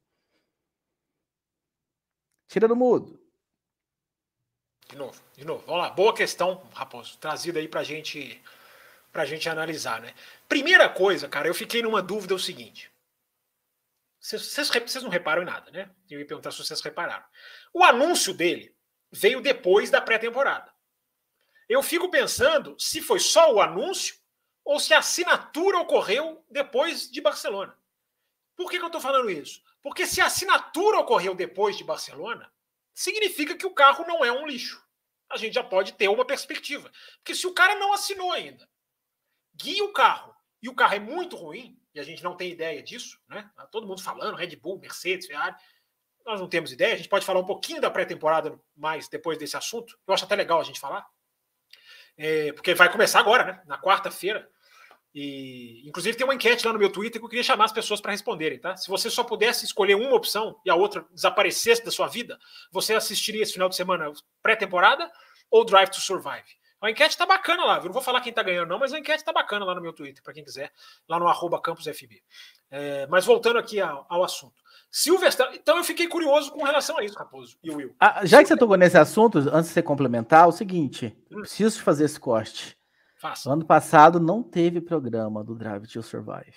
Tira 2.47 2.67
do 2.67 2.75
mudo. 2.75 3.22
De 4.93 4.99
novo, 4.99 5.19
de 5.35 5.43
novo. 5.43 5.63
Vamos 5.65 5.81
lá. 5.81 5.89
Boa 5.89 6.13
questão, 6.13 6.69
Raposo. 6.71 7.17
Trazida 7.17 7.57
aí 7.59 7.67
pra 7.67 7.83
gente, 7.83 8.39
pra 9.11 9.25
gente 9.25 9.49
analisar, 9.49 9.99
né? 9.99 10.13
Primeira 10.47 10.87
coisa, 10.87 11.27
cara, 11.27 11.47
eu 11.47 11.55
fiquei 11.55 11.81
numa 11.81 11.99
dúvida 11.99 12.35
o 12.35 12.39
seguinte. 12.39 12.91
Vocês, 14.19 14.53
vocês 14.55 15.03
não 15.03 15.09
reparam 15.09 15.41
em 15.41 15.45
nada, 15.45 15.71
né? 15.71 15.89
Eu 16.07 16.19
ia 16.19 16.27
perguntar 16.27 16.51
se 16.51 16.63
vocês 16.63 16.79
repararam. 16.79 17.25
O 17.73 17.83
anúncio 17.83 18.35
dele 18.35 18.75
veio 19.11 19.41
depois 19.41 19.89
da 19.89 19.99
pré-temporada. 19.99 20.71
Eu 21.67 21.81
fico 21.81 22.11
pensando 22.11 22.75
se 22.77 23.01
foi 23.01 23.19
só 23.19 23.51
o 23.51 23.61
anúncio 23.61 24.15
ou 24.63 24.79
se 24.79 24.93
a 24.93 24.99
assinatura 24.99 25.79
ocorreu 25.79 26.45
depois 26.51 27.09
de 27.09 27.19
Barcelona. 27.19 27.75
Por 28.55 28.69
que, 28.69 28.77
que 28.77 28.83
eu 28.83 28.89
estou 28.89 29.01
falando 29.01 29.31
isso? 29.31 29.59
Porque 29.81 30.05
se 30.05 30.21
a 30.21 30.27
assinatura 30.27 30.99
ocorreu 30.99 31.33
depois 31.33 31.75
de 31.75 31.83
Barcelona, 31.83 32.53
significa 32.93 33.57
que 33.57 33.65
o 33.65 33.73
carro 33.73 34.05
não 34.05 34.23
é 34.23 34.31
um 34.31 34.45
lixo. 34.45 34.82
A 35.33 35.37
gente 35.37 35.53
já 35.53 35.63
pode 35.63 35.93
ter 35.93 36.07
uma 36.07 36.25
perspectiva. 36.25 36.91
Porque 37.17 37.35
se 37.35 37.47
o 37.47 37.53
cara 37.53 37.75
não 37.75 37.91
assinou 37.91 38.31
ainda, 38.31 38.69
guia 39.55 39.83
o 39.83 39.91
carro 39.91 40.33
e 40.61 40.69
o 40.69 40.75
carro 40.75 40.95
é 40.95 40.99
muito 40.99 41.35
ruim, 41.35 41.77
e 41.93 41.99
a 41.99 42.03
gente 42.03 42.23
não 42.23 42.35
tem 42.35 42.51
ideia 42.51 42.81
disso, 42.81 43.19
né? 43.27 43.49
Tá 43.55 43.67
todo 43.67 43.85
mundo 43.85 44.01
falando, 44.01 44.35
Red 44.35 44.55
Bull, 44.55 44.79
Mercedes, 44.79 45.27
Ferrari. 45.27 45.55
Nós 46.25 46.39
não 46.39 46.47
temos 46.47 46.71
ideia, 46.71 46.93
a 46.93 46.97
gente 46.97 47.09
pode 47.09 47.25
falar 47.25 47.39
um 47.39 47.45
pouquinho 47.45 47.81
da 47.81 47.91
pré-temporada 47.91 48.57
mais 48.75 49.09
depois 49.09 49.37
desse 49.37 49.57
assunto. 49.57 49.99
Eu 50.07 50.13
acho 50.13 50.23
até 50.23 50.35
legal 50.35 50.59
a 50.59 50.63
gente 50.63 50.79
falar. 50.79 51.05
É, 52.17 52.53
porque 52.53 52.73
vai 52.73 52.91
começar 52.91 53.19
agora, 53.19 53.43
né? 53.43 53.63
Na 53.65 53.77
quarta-feira. 53.79 54.49
E, 55.13 55.87
inclusive, 55.87 56.17
tem 56.17 56.25
uma 56.25 56.33
enquete 56.33 56.65
lá 56.65 56.73
no 56.73 56.79
meu 56.79 56.91
Twitter 56.91 57.21
que 57.21 57.25
eu 57.25 57.29
queria 57.29 57.43
chamar 57.43 57.65
as 57.65 57.71
pessoas 57.71 58.01
para 58.01 58.11
responderem, 58.11 58.59
tá? 58.59 58.75
Se 58.75 58.89
você 58.89 59.09
só 59.09 59.23
pudesse 59.23 59.63
escolher 59.63 59.95
uma 59.95 60.15
opção 60.15 60.59
e 60.65 60.69
a 60.69 60.75
outra 60.75 61.05
desaparecesse 61.11 61.85
da 61.85 61.91
sua 61.91 62.07
vida, 62.07 62.39
você 62.71 62.95
assistiria 62.95 63.43
esse 63.43 63.53
final 63.53 63.69
de 63.69 63.75
semana 63.75 64.11
pré-temporada 64.41 65.11
ou 65.51 65.63
Drive 65.63 65.89
to 65.89 66.01
Survive? 66.01 66.43
A 66.81 66.91
enquete 66.91 67.17
tá 67.17 67.25
bacana 67.25 67.63
lá, 67.63 67.79
viu? 67.79 67.85
Não 67.85 67.93
vou 67.93 68.01
falar 68.01 68.19
quem 68.19 68.33
tá 68.33 68.43
ganhando, 68.43 68.67
não, 68.67 68.77
mas 68.77 68.91
a 68.91 68.99
enquete 68.99 69.23
tá 69.23 69.31
bacana 69.31 69.63
lá 69.63 69.73
no 69.73 69.81
meu 69.81 69.93
Twitter, 69.93 70.21
para 70.21 70.33
quem 70.33 70.43
quiser, 70.43 70.69
lá 71.07 71.17
no 71.17 71.27
arroba 71.27 71.61
campusfb. 71.61 72.21
É, 72.69 73.07
mas 73.07 73.23
voltando 73.23 73.57
aqui 73.57 73.79
ao, 73.79 74.05
ao 74.09 74.21
assunto. 74.21 74.61
Se 74.91 75.09
o 75.09 75.17
Verstappen. 75.17 75.57
Então 75.57 75.77
eu 75.77 75.83
fiquei 75.83 76.07
curioso 76.07 76.51
com 76.51 76.63
relação 76.63 76.97
a 76.97 77.03
isso, 77.03 77.17
Raposo 77.17 77.57
e 77.63 77.71
Will. 77.71 77.95
Ah, 77.99 78.25
já 78.25 78.41
que 78.41 78.47
você 78.47 78.57
tocou 78.57 78.75
nesse 78.75 78.97
assunto, 78.97 79.37
antes 79.37 79.69
de 79.69 79.73
você 79.73 79.81
complementar, 79.81 80.43
é 80.43 80.47
o 80.47 80.51
seguinte: 80.51 81.15
hum. 81.31 81.39
preciso 81.39 81.81
fazer 81.81 82.03
esse 82.05 82.19
corte. 82.19 82.77
Ano 83.47 83.65
passado 83.65 84.19
não 84.19 84.43
teve 84.43 84.81
programa 84.81 85.43
do 85.43 85.55
Drive 85.55 85.87
to 85.87 86.03
Survive. 86.03 86.53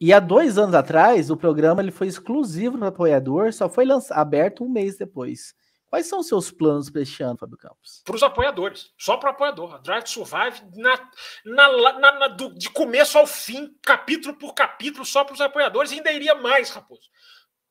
E 0.00 0.12
há 0.12 0.20
dois 0.20 0.58
anos 0.58 0.74
atrás, 0.74 1.30
o 1.30 1.36
programa 1.36 1.80
ele 1.80 1.90
foi 1.90 2.06
exclusivo 2.06 2.76
no 2.76 2.86
apoiador, 2.86 3.52
só 3.52 3.68
foi 3.68 3.84
lançado, 3.84 4.18
aberto 4.18 4.64
um 4.64 4.68
mês 4.68 4.96
depois. 4.96 5.54
Quais 5.86 6.06
são 6.06 6.18
os 6.18 6.26
seus 6.26 6.50
planos 6.50 6.90
para 6.90 7.02
este 7.02 7.22
ano, 7.22 7.38
Fábio 7.38 7.56
Campos? 7.56 8.02
Para 8.04 8.16
os 8.16 8.22
apoiadores, 8.22 8.92
só 8.98 9.16
para 9.16 9.30
o 9.30 9.32
apoiador. 9.32 9.80
Drive 9.80 10.02
to 10.02 10.10
Survive 10.10 10.60
na, 10.74 11.10
na, 11.44 11.92
na, 11.92 12.12
na 12.18 12.28
do, 12.28 12.52
de 12.52 12.68
começo 12.70 13.16
ao 13.16 13.26
fim, 13.26 13.72
capítulo 13.80 14.36
por 14.36 14.54
capítulo, 14.54 15.04
só 15.04 15.22
para 15.22 15.34
os 15.34 15.40
apoiadores. 15.40 15.92
E 15.92 15.94
ainda 15.94 16.12
iria 16.12 16.34
mais, 16.34 16.70
Raposo. 16.70 17.08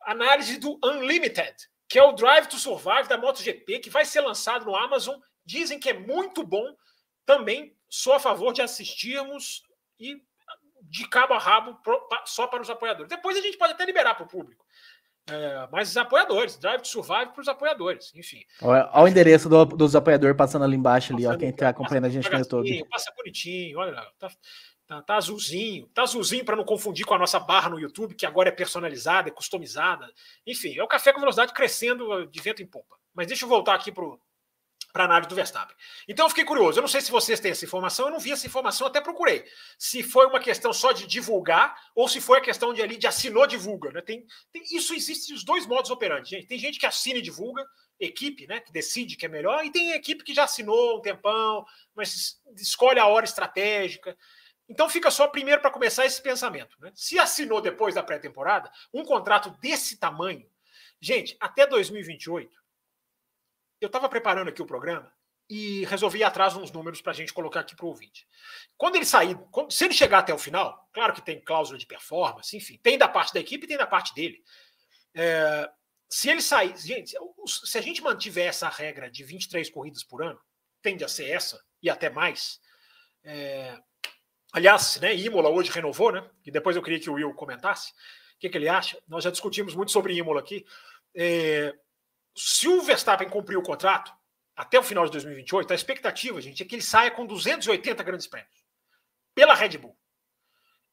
Análise 0.03 0.57
do 0.57 0.80
Unlimited, 0.84 1.53
que 1.89 1.99
é 1.99 2.03
o 2.03 2.14
Drive 2.14 2.47
to 2.47 2.57
Survive 2.57 3.09
da 3.09 3.18
MotoGP, 3.18 3.80
que 3.80 3.89
vai 3.89 4.05
ser 4.05 4.22
lançado 4.22 4.66
no 4.66 4.76
Amazon. 4.76 5.20
Dizem 5.45 5.78
que 5.78 5.89
é 5.89 5.93
muito 5.93 6.45
bom. 6.45 6.64
Também 7.26 7.76
sou 7.93 8.13
a 8.13 8.19
favor 8.19 8.51
de 8.53 8.61
assistirmos 8.61 9.61
e 9.99 10.19
de 10.81 11.07
cabo 11.07 11.35
a 11.35 11.37
rabo 11.37 11.79
só 12.25 12.47
para 12.47 12.59
os 12.59 12.69
apoiadores. 12.69 13.07
Depois 13.07 13.37
a 13.37 13.41
gente 13.41 13.55
pode 13.55 13.73
até 13.73 13.85
liberar 13.85 14.15
para 14.15 14.25
o 14.25 14.27
público. 14.27 14.65
É, 15.29 15.67
mas 15.71 15.91
os 15.91 15.97
apoiadores, 15.97 16.57
Drive 16.57 16.81
to 16.81 16.87
Survive 16.87 17.31
para 17.31 17.41
os 17.41 17.47
apoiadores, 17.47 18.11
enfim. 18.15 18.43
Olha, 18.63 18.89
olha 18.91 19.03
o 19.03 19.07
endereço 19.07 19.47
do, 19.47 19.63
dos 19.63 19.95
apoiadores 19.95 20.35
passando 20.35 20.65
ali 20.65 20.75
embaixo, 20.75 21.13
ali, 21.13 21.27
ó, 21.27 21.37
quem 21.37 21.49
está 21.49 21.69
acompanhando 21.69 22.05
a 22.05 22.09
gente 22.09 22.29
no 22.29 22.39
YouTube. 22.39 22.85
Passa 22.89 23.13
bonitinho, 23.15 23.77
olha 23.77 23.91
lá, 23.91 24.11
tá, 24.17 24.31
tá, 24.87 25.01
tá 25.03 25.15
azulzinho, 25.15 25.87
tá 25.93 26.01
azulzinho 26.01 26.43
para 26.43 26.55
não 26.55 26.65
confundir 26.65 27.05
com 27.05 27.13
a 27.13 27.19
nossa 27.19 27.39
barra 27.39 27.69
no 27.69 27.79
YouTube, 27.79 28.15
que 28.15 28.25
agora 28.25 28.49
é 28.49 28.51
personalizada, 28.51 29.29
é 29.29 29.31
customizada. 29.31 30.11
Enfim, 30.47 30.75
é 30.77 30.83
o 30.83 30.87
café 30.87 31.13
com 31.13 31.19
velocidade 31.19 31.53
crescendo 31.53 32.25
de 32.25 32.41
vento 32.41 32.63
em 32.63 32.67
popa. 32.67 32.97
Mas 33.13 33.27
deixa 33.27 33.45
eu 33.45 33.49
voltar 33.49 33.75
aqui 33.75 33.91
para 33.91 34.03
para 34.93 35.05
a 35.05 35.07
análise 35.07 35.27
do 35.27 35.35
Verstappen. 35.35 35.75
Então 36.07 36.27
eu 36.27 36.29
fiquei 36.29 36.45
curioso. 36.45 36.77
Eu 36.77 36.81
não 36.81 36.87
sei 36.87 37.01
se 37.01 37.11
vocês 37.11 37.39
têm 37.39 37.51
essa 37.51 37.65
informação, 37.65 38.05
eu 38.05 38.11
não 38.11 38.19
vi 38.19 38.31
essa 38.31 38.45
informação, 38.45 38.85
até 38.85 39.01
procurei. 39.01 39.43
Se 39.77 40.03
foi 40.03 40.27
uma 40.27 40.39
questão 40.39 40.71
só 40.71 40.91
de 40.91 41.07
divulgar 41.07 41.75
ou 41.95 42.07
se 42.07 42.21
foi 42.21 42.37
a 42.37 42.41
questão 42.41 42.71
de 42.73 42.81
ali 42.81 42.95
de 42.95 43.07
assinou 43.07 43.47
divulga. 43.47 43.91
Né? 43.91 44.01
Tem, 44.01 44.23
tem, 44.51 44.61
isso 44.71 44.93
existe 44.93 45.33
os 45.33 45.43
dois 45.43 45.65
modos 45.65 45.89
operantes. 45.89 46.29
Gente. 46.29 46.45
Tem 46.45 46.59
gente 46.59 46.79
que 46.79 46.85
assina 46.85 47.17
e 47.17 47.23
divulga, 47.23 47.65
equipe, 47.99 48.45
né, 48.45 48.59
que 48.59 48.71
decide 48.71 49.15
que 49.15 49.25
é 49.25 49.29
melhor, 49.29 49.65
e 49.65 49.71
tem 49.71 49.91
equipe 49.93 50.23
que 50.23 50.33
já 50.33 50.43
assinou 50.43 50.97
um 50.97 51.01
tempão, 51.01 51.65
mas 51.95 52.39
escolhe 52.55 52.99
a 52.99 53.07
hora 53.07 53.25
estratégica. 53.25 54.15
Então 54.69 54.87
fica 54.87 55.09
só 55.09 55.27
primeiro 55.27 55.59
para 55.59 55.71
começar 55.71 56.05
esse 56.05 56.21
pensamento. 56.21 56.77
Né? 56.79 56.91
Se 56.93 57.17
assinou 57.17 57.61
depois 57.61 57.95
da 57.95 58.03
pré-temporada, 58.03 58.71
um 58.93 59.03
contrato 59.03 59.49
desse 59.59 59.97
tamanho, 59.97 60.45
gente, 61.01 61.35
até 61.39 61.65
2028 61.65 62.62
eu 63.84 63.88
estava 63.88 64.09
preparando 64.09 64.47
aqui 64.47 64.61
o 64.61 64.65
programa 64.65 65.11
e 65.49 65.86
resolvi 65.86 66.19
ir 66.19 66.23
atrás 66.23 66.55
uns 66.55 66.71
números 66.71 67.01
para 67.01 67.11
a 67.11 67.15
gente 67.15 67.34
colocar 67.34 67.59
aqui 67.59 67.75
para 67.75 67.86
o 67.86 67.89
ouvinte. 67.89 68.27
Quando 68.77 68.95
ele 68.95 69.05
sair, 69.05 69.38
quando, 69.51 69.71
se 69.71 69.84
ele 69.86 69.93
chegar 69.93 70.19
até 70.19 70.34
o 70.34 70.38
final, 70.38 70.89
claro 70.93 71.13
que 71.13 71.21
tem 71.21 71.39
cláusula 71.39 71.77
de 71.77 71.86
performance, 71.86 72.55
enfim, 72.55 72.79
tem 72.81 72.97
da 72.97 73.07
parte 73.07 73.34
da 73.34 73.39
equipe 73.39 73.65
e 73.65 73.67
tem 73.67 73.77
da 73.77 73.88
parte 73.88 74.13
dele. 74.13 74.41
É, 75.13 75.69
se 76.09 76.29
ele 76.29 76.41
sair, 76.41 76.77
gente, 76.77 77.15
se 77.45 77.77
a 77.77 77.81
gente 77.81 78.01
mantiver 78.01 78.47
essa 78.47 78.69
regra 78.69 79.09
de 79.09 79.23
23 79.23 79.69
corridas 79.69 80.03
por 80.03 80.23
ano, 80.23 80.39
tende 80.81 81.03
a 81.03 81.07
ser 81.07 81.29
essa 81.29 81.61
e 81.81 81.89
até 81.89 82.09
mais. 82.09 82.59
É, 83.23 83.77
aliás, 84.51 84.99
né, 84.99 85.15
Imola 85.15 85.49
hoje 85.49 85.71
renovou, 85.71 86.11
né? 86.11 86.27
E 86.45 86.51
depois 86.51 86.75
eu 86.75 86.84
queria 86.84 86.99
que 86.99 87.09
o 87.09 87.13
Will 87.13 87.34
comentasse. 87.34 87.91
O 88.36 88.39
que, 88.39 88.49
que 88.49 88.57
ele 88.57 88.69
acha? 88.69 89.01
Nós 89.07 89.23
já 89.23 89.31
discutimos 89.31 89.75
muito 89.75 89.91
sobre 89.91 90.13
Imola 90.13 90.39
aqui. 90.39 90.65
É, 91.15 91.73
se 92.36 92.67
o 92.67 92.81
Verstappen 92.81 93.29
cumprir 93.29 93.57
o 93.57 93.63
contrato 93.63 94.13
até 94.55 94.79
o 94.79 94.84
final 94.84 95.05
de 95.05 95.11
2028, 95.11 95.71
a 95.71 95.75
expectativa, 95.75 96.41
gente, 96.41 96.61
é 96.61 96.65
que 96.65 96.75
ele 96.75 96.81
saia 96.81 97.11
com 97.11 97.25
280 97.25 98.03
grandes 98.03 98.27
prêmios 98.27 98.63
pela 99.34 99.53
Red 99.53 99.77
Bull. 99.77 99.97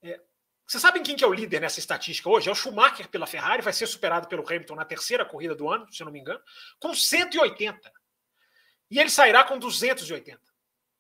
É, 0.03 0.21
vocês 0.67 0.81
sabem 0.81 1.03
quem 1.03 1.17
que 1.17 1.25
é 1.25 1.27
o 1.27 1.33
líder 1.33 1.61
nessa 1.61 1.79
estatística 1.79 2.29
hoje? 2.29 2.49
É 2.49 2.53
o 2.53 2.55
Schumacher 2.55 3.09
pela 3.09 3.27
Ferrari, 3.27 3.63
vai 3.63 3.73
ser 3.73 3.87
superado 3.87 4.29
pelo 4.29 4.47
Hamilton 4.47 4.77
na 4.77 4.85
terceira 4.85 5.25
corrida 5.25 5.55
do 5.55 5.69
ano, 5.69 5.91
se 5.93 6.03
eu 6.03 6.05
não 6.07 6.13
me 6.13 6.21
engano, 6.21 6.41
com 6.79 6.95
180. 6.95 7.93
E 8.91 8.99
ele 8.99 9.11
sairá 9.11 9.45
com 9.45 9.59
280. 9.59 10.41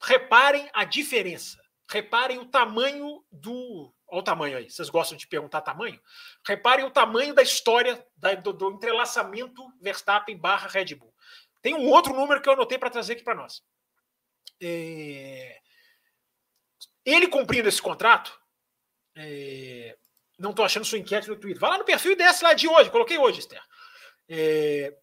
Reparem 0.01 0.68
a 0.72 0.84
diferença. 0.84 1.62
Reparem 1.88 2.38
o 2.38 2.47
tamanho 2.47 3.24
do 3.30 3.93
Olha 4.11 4.21
o 4.21 4.23
tamanho 4.23 4.59
aí. 4.59 4.69
Vocês 4.69 4.91
gostam 4.91 5.17
de 5.17 5.27
perguntar 5.27 5.61
tamanho? 5.61 6.01
Reparem 6.47 6.85
o 6.85 6.91
tamanho 6.91 7.33
da 7.33 7.43
história 7.43 8.05
da, 8.17 8.35
do, 8.35 8.53
do, 8.53 8.73
entrelaçamento 8.73 9.63
Verstappen 9.81 10.37
barra 10.37 10.69
Red 10.69 10.97
Bull. 10.97 11.15
Tem 11.63 11.75
um 11.75 11.89
outro 11.89 12.13
número 12.13 12.43
que 12.43 12.49
eu 12.49 12.55
anotei 12.55 12.79
para 12.79 12.91
trazer 12.91 13.13
aqui 13.13 13.23
para 13.23 13.35
nós. 13.35 13.63
É... 14.61 15.61
Ele 17.05 17.29
cumprindo 17.29 17.69
esse 17.69 17.81
contrato, 17.81 18.39
é... 19.17 19.97
não 20.39 20.51
estou 20.51 20.65
achando 20.65 20.85
sua 20.85 20.99
enquete 20.99 21.29
no 21.29 21.37
Twitter. 21.37 21.61
Vai 21.61 21.71
lá 21.71 21.79
no 21.79 21.85
perfil 21.85 22.13
e 22.13 22.17
desce 22.17 22.43
lá 22.43 22.53
de 22.53 22.67
hoje. 22.67 22.91
Coloquei 22.91 23.17
hoje, 23.17 23.41
Esther. 23.41 23.63
É... 24.29 24.97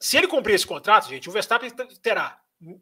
Se 0.00 0.16
ele 0.16 0.28
cumprir 0.28 0.54
esse 0.54 0.66
contrato, 0.66 1.08
gente, 1.08 1.28
o 1.28 1.32
Verstappen 1.32 1.70
terá 2.02 2.40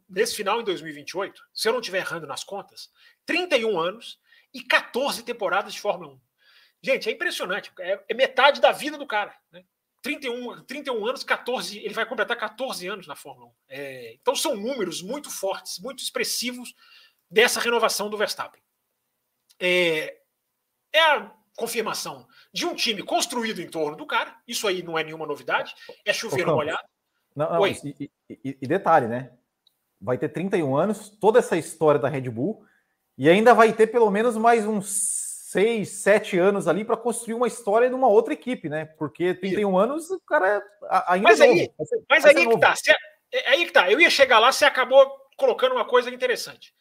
nesse 0.09 0.37
final 0.37 0.61
em 0.61 0.64
2028, 0.64 1.43
se 1.53 1.68
eu 1.68 1.72
não 1.72 1.81
estiver 1.81 1.99
errando 1.99 2.27
nas 2.27 2.45
contas, 2.45 2.91
31 3.27 3.79
anos 3.79 4.20
e 4.55 4.62
14 4.62 5.22
temporadas 5.24 5.74
de 5.74 5.80
Fórmula 5.80 6.14
1. 6.14 6.20
Gente, 6.82 7.09
é 7.09 7.12
impressionante. 7.12 7.72
É, 7.80 8.05
é 8.09 8.14
metade 8.14 8.61
da 8.61 8.70
vida 8.70 8.96
do 8.96 9.07
cara. 9.07 9.34
Né? 9.50 9.64
31, 10.02 10.64
31 10.64 11.07
anos, 11.07 11.24
14, 11.24 11.78
ele 11.78 11.94
vai 11.94 12.07
completar 12.07 12.36
14 12.36 12.86
anos 12.86 13.07
na 13.07 13.16
Fórmula 13.16 13.48
1. 13.48 13.52
É, 13.68 14.14
então 14.14 14.36
são 14.36 14.55
números 14.55 15.02
muito 15.02 15.30
fortes, 15.30 15.78
muito 15.78 16.02
expressivos 16.02 16.74
dessa 17.30 17.59
renovação 17.59 18.11
do 18.11 18.18
Verstappen. 18.18 18.62
É, 19.59 20.18
é 20.92 21.00
a 21.00 21.34
confirmação 21.57 22.28
de 22.52 22.66
um 22.66 22.74
time 22.74 23.02
construído 23.02 23.61
em 23.61 23.68
torno 23.68 23.96
do 23.96 24.07
cara. 24.07 24.36
Isso 24.46 24.68
aí 24.68 24.82
não 24.82 24.98
é 24.98 25.02
nenhuma 25.02 25.26
novidade. 25.26 25.74
É 26.05 26.12
chover 26.12 26.46
molhado. 26.46 26.86
Não, 27.34 27.50
não 27.50 27.66
e, 27.66 28.11
e, 28.28 28.59
e, 28.61 28.66
detalhe, 28.66 29.09
né? 29.09 29.32
Vai 30.00 30.18
ter 30.18 30.28
31 30.28 30.76
anos, 30.76 31.09
toda 31.09 31.38
essa 31.38 31.57
história 31.57 31.98
da 31.98 32.09
Red 32.09 32.28
Bull, 32.28 32.64
e 33.16 33.28
ainda 33.28 33.54
vai 33.54 33.72
ter 33.72 33.86
pelo 33.86 34.10
menos 34.10 34.36
mais 34.36 34.66
uns 34.66 35.24
seis, 35.54 35.90
sete 35.90 36.36
anos 36.36 36.66
ali 36.66 36.84
para 36.84 36.96
construir 36.96 37.34
uma 37.34 37.46
história 37.46 37.88
de 37.88 37.94
uma 37.94 38.08
outra 38.08 38.34
equipe, 38.34 38.68
né? 38.68 38.84
Porque 38.84 39.34
31 39.34 39.78
anos 39.78 40.10
o 40.10 40.20
cara 40.20 40.60
ainda 41.06 41.28
mas 41.28 41.40
é 41.40 41.44
aí, 41.44 41.72
novo. 41.78 41.86
Ser, 41.86 42.04
mas 42.10 42.24
aí 42.24 42.34
que 42.34 42.58
tá. 42.58 42.74
Você, 42.74 42.92
é 43.32 43.48
aí 43.50 43.66
que 43.66 43.72
tá. 43.72 43.90
Eu 43.90 44.00
ia 44.00 44.10
chegar 44.10 44.40
lá, 44.40 44.50
você 44.50 44.64
acabou 44.64 45.08
colocando 45.36 45.76
uma 45.76 45.84
coisa 45.84 46.10
interessante. 46.10 46.74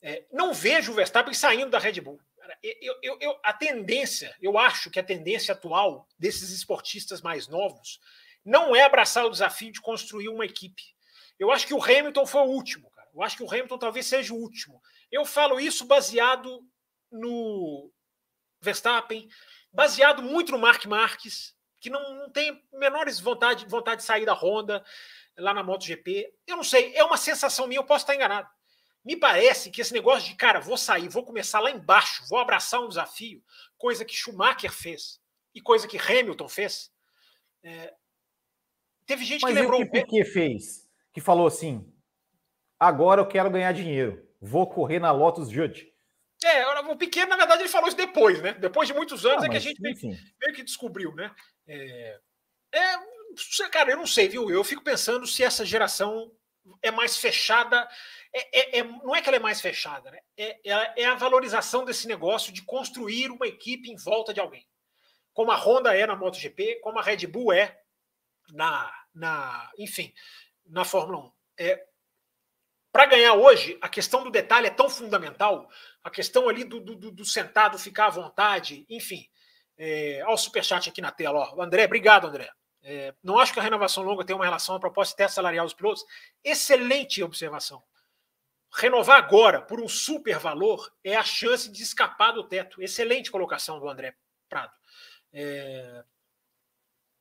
É, 0.00 0.24
não 0.32 0.54
vejo 0.54 0.92
o 0.92 0.94
Verstappen 0.94 1.34
saindo 1.34 1.70
da 1.70 1.78
Red 1.78 2.00
Bull. 2.00 2.18
Eu, 2.62 2.94
eu, 3.02 3.18
eu, 3.20 3.38
a 3.44 3.52
tendência, 3.52 4.34
eu 4.40 4.56
acho 4.56 4.90
que 4.90 4.98
a 4.98 5.04
tendência 5.04 5.52
atual 5.52 6.08
desses 6.18 6.50
esportistas 6.50 7.20
mais 7.20 7.46
novos 7.46 8.00
não 8.42 8.74
é 8.74 8.84
abraçar 8.84 9.26
o 9.26 9.30
desafio 9.30 9.70
de 9.70 9.82
construir 9.82 10.30
uma 10.30 10.46
equipe. 10.46 10.82
Eu 11.38 11.52
acho 11.52 11.66
que 11.66 11.74
o 11.74 11.82
Hamilton 11.82 12.24
foi 12.24 12.40
o 12.40 12.50
último, 12.50 12.90
cara. 12.90 13.08
Eu 13.14 13.22
acho 13.22 13.36
que 13.36 13.42
o 13.42 13.50
Hamilton 13.50 13.78
talvez 13.78 14.06
seja 14.06 14.32
o 14.32 14.38
último. 14.38 14.80
Eu 15.10 15.24
falo 15.24 15.58
isso 15.58 15.84
baseado 15.84 16.62
no, 17.10 17.90
Verstappen, 18.60 19.28
baseado 19.72 20.22
muito 20.22 20.52
no 20.52 20.58
Mark 20.58 20.84
Marques, 20.86 21.54
que 21.80 21.90
não, 21.90 22.14
não 22.14 22.30
tem 22.30 22.62
menores 22.72 23.20
vontade, 23.20 23.66
vontade 23.66 24.00
de 24.00 24.06
sair 24.06 24.26
da 24.26 24.34
Honda 24.34 24.84
lá 25.36 25.54
na 25.54 25.62
MotoGP. 25.62 26.32
Eu 26.46 26.56
não 26.56 26.64
sei, 26.64 26.94
é 26.94 27.04
uma 27.04 27.16
sensação 27.16 27.66
minha, 27.66 27.78
eu 27.78 27.84
posso 27.84 28.02
estar 28.02 28.14
enganado. 28.14 28.48
Me 29.04 29.16
parece 29.16 29.70
que 29.70 29.80
esse 29.80 29.92
negócio 29.92 30.28
de, 30.28 30.36
cara, 30.36 30.60
vou 30.60 30.76
sair, 30.76 31.08
vou 31.08 31.24
começar 31.24 31.60
lá 31.60 31.70
embaixo, 31.70 32.24
vou 32.28 32.38
abraçar 32.38 32.80
um 32.80 32.88
desafio, 32.88 33.42
coisa 33.76 34.04
que 34.04 34.14
Schumacher 34.14 34.72
fez 34.72 35.20
e 35.54 35.60
coisa 35.60 35.86
que 35.86 35.96
Hamilton 35.96 36.48
fez. 36.48 36.92
É... 37.62 37.94
Teve 39.06 39.24
gente 39.24 39.42
Mas 39.42 39.54
que 39.54 39.60
lembrou. 39.60 39.80
o 39.80 39.90
que 39.90 40.04
Piquet 40.04 40.24
fez? 40.24 40.90
Que 41.12 41.20
falou 41.20 41.46
assim: 41.46 41.90
agora 42.78 43.22
eu 43.22 43.26
quero 43.26 43.50
ganhar 43.50 43.72
dinheiro, 43.72 44.27
vou 44.40 44.68
correr 44.68 44.98
na 44.98 45.10
Lotus 45.10 45.48
Judge. 45.50 45.92
É, 46.44 46.66
o 46.66 46.96
Pequeno, 46.96 47.30
na 47.30 47.36
verdade, 47.36 47.62
ele 47.62 47.68
falou 47.68 47.88
isso 47.88 47.96
depois, 47.96 48.40
né? 48.40 48.52
Depois 48.52 48.86
de 48.86 48.94
muitos 48.94 49.26
anos 49.26 49.42
ah, 49.42 49.46
é 49.46 49.50
que 49.50 49.56
a 49.56 49.60
gente 49.60 49.80
meio, 49.80 49.96
meio, 50.00 50.54
que 50.54 50.62
descobriu, 50.62 51.12
né? 51.14 51.34
É, 51.66 52.20
é, 52.72 53.68
cara, 53.70 53.90
eu 53.90 53.96
não 53.96 54.06
sei, 54.06 54.28
viu? 54.28 54.48
Eu 54.48 54.62
fico 54.62 54.82
pensando 54.82 55.26
se 55.26 55.42
essa 55.42 55.64
geração 55.64 56.30
é 56.82 56.90
mais 56.90 57.16
fechada. 57.16 57.88
É, 58.32 58.60
é, 58.60 58.78
é 58.78 58.84
não 58.84 59.16
é 59.16 59.22
que 59.22 59.28
ela 59.28 59.36
é 59.36 59.40
mais 59.40 59.60
fechada, 59.60 60.10
né? 60.10 60.20
É, 60.36 60.70
é, 60.70 61.02
é, 61.02 61.06
a 61.06 61.14
valorização 61.14 61.84
desse 61.84 62.06
negócio 62.06 62.52
de 62.52 62.62
construir 62.62 63.30
uma 63.30 63.46
equipe 63.46 63.90
em 63.90 63.96
volta 63.96 64.32
de 64.32 64.40
alguém. 64.40 64.66
Como 65.32 65.50
a 65.50 65.56
Honda 65.56 65.96
é 65.96 66.06
na 66.06 66.16
MotoGP, 66.16 66.80
como 66.82 66.98
a 66.98 67.02
Red 67.02 67.26
Bull 67.26 67.52
é 67.52 67.80
na, 68.52 68.92
na 69.14 69.70
enfim, 69.78 70.12
na 70.66 70.84
Fórmula 70.84 71.26
1. 71.26 71.32
É, 71.60 71.87
para 72.98 73.06
ganhar 73.06 73.34
hoje, 73.34 73.78
a 73.80 73.88
questão 73.88 74.24
do 74.24 74.30
detalhe 74.30 74.66
é 74.66 74.70
tão 74.70 74.90
fundamental, 74.90 75.70
a 76.02 76.10
questão 76.10 76.48
ali 76.48 76.64
do, 76.64 76.80
do, 76.80 77.12
do 77.12 77.24
sentado 77.24 77.78
ficar 77.78 78.06
à 78.06 78.10
vontade, 78.10 78.84
enfim. 78.90 79.24
É, 79.76 80.20
olha 80.24 80.34
o 80.34 80.36
superchat 80.36 80.88
aqui 80.88 81.00
na 81.00 81.12
tela. 81.12 81.38
Ó. 81.38 81.62
André, 81.62 81.84
obrigado, 81.84 82.26
André. 82.26 82.50
É, 82.82 83.14
não 83.22 83.38
acho 83.38 83.52
que 83.52 83.60
a 83.60 83.62
renovação 83.62 84.02
longa 84.02 84.24
tenha 84.24 84.36
uma 84.36 84.44
relação 84.44 84.74
à 84.74 84.80
proposta 84.80 85.12
de 85.12 85.16
teto 85.18 85.32
salarial 85.32 85.64
dos 85.64 85.74
pilotos. 85.74 86.04
Excelente 86.42 87.22
observação. 87.22 87.80
Renovar 88.74 89.18
agora 89.18 89.62
por 89.62 89.80
um 89.80 89.86
super 89.86 90.36
valor 90.40 90.92
é 91.04 91.14
a 91.14 91.22
chance 91.22 91.70
de 91.70 91.80
escapar 91.80 92.32
do 92.32 92.48
teto. 92.48 92.82
Excelente 92.82 93.30
colocação 93.30 93.78
do 93.78 93.88
André 93.88 94.16
Prado. 94.48 94.72
É, 95.32 96.02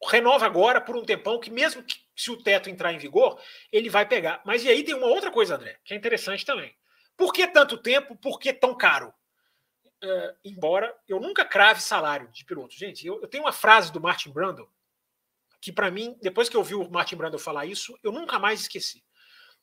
renova 0.04 0.46
agora 0.46 0.80
por 0.80 0.96
um 0.96 1.04
tempão 1.04 1.40
que, 1.40 1.50
mesmo 1.50 1.84
que 1.84 1.98
se 2.16 2.32
o 2.32 2.42
teto 2.42 2.70
entrar 2.70 2.94
em 2.94 2.98
vigor, 2.98 3.40
ele 3.72 3.90
vai 3.90 4.08
pegar. 4.08 4.42
Mas 4.46 4.64
e 4.64 4.70
aí 4.70 4.84
tem 4.84 4.96
uma 4.96 5.08
outra 5.08 5.32
coisa, 5.32 5.56
André, 5.56 5.80
que 5.84 5.94
é 5.94 5.98
interessante 5.98 6.46
também. 6.46 6.76
Por 7.16 7.34
que 7.34 7.48
tanto 7.48 7.78
tempo? 7.78 8.16
Por 8.16 8.40
que 8.40 8.54
tão 8.54 8.76
caro? 8.76 9.14
É, 10.02 10.36
embora 10.46 10.96
eu 11.08 11.20
nunca 11.20 11.44
crave 11.44 11.82
salário 11.82 12.28
de 12.32 12.46
piloto. 12.46 12.76
Gente, 12.76 13.06
eu, 13.06 13.20
eu 13.22 13.28
tenho 13.28 13.44
uma 13.44 13.52
frase 13.52 13.92
do 13.92 14.00
Martin 14.00 14.32
Brundle 14.32 14.70
que, 15.60 15.72
para 15.72 15.90
mim, 15.90 16.16
depois 16.22 16.48
que 16.48 16.56
eu 16.56 16.62
ouvi 16.62 16.76
o 16.76 16.90
Martin 16.90 17.16
Brundle 17.16 17.40
falar 17.40 17.66
isso, 17.66 17.98
eu 18.04 18.12
nunca 18.12 18.38
mais 18.38 18.62
esqueci. 18.62 19.04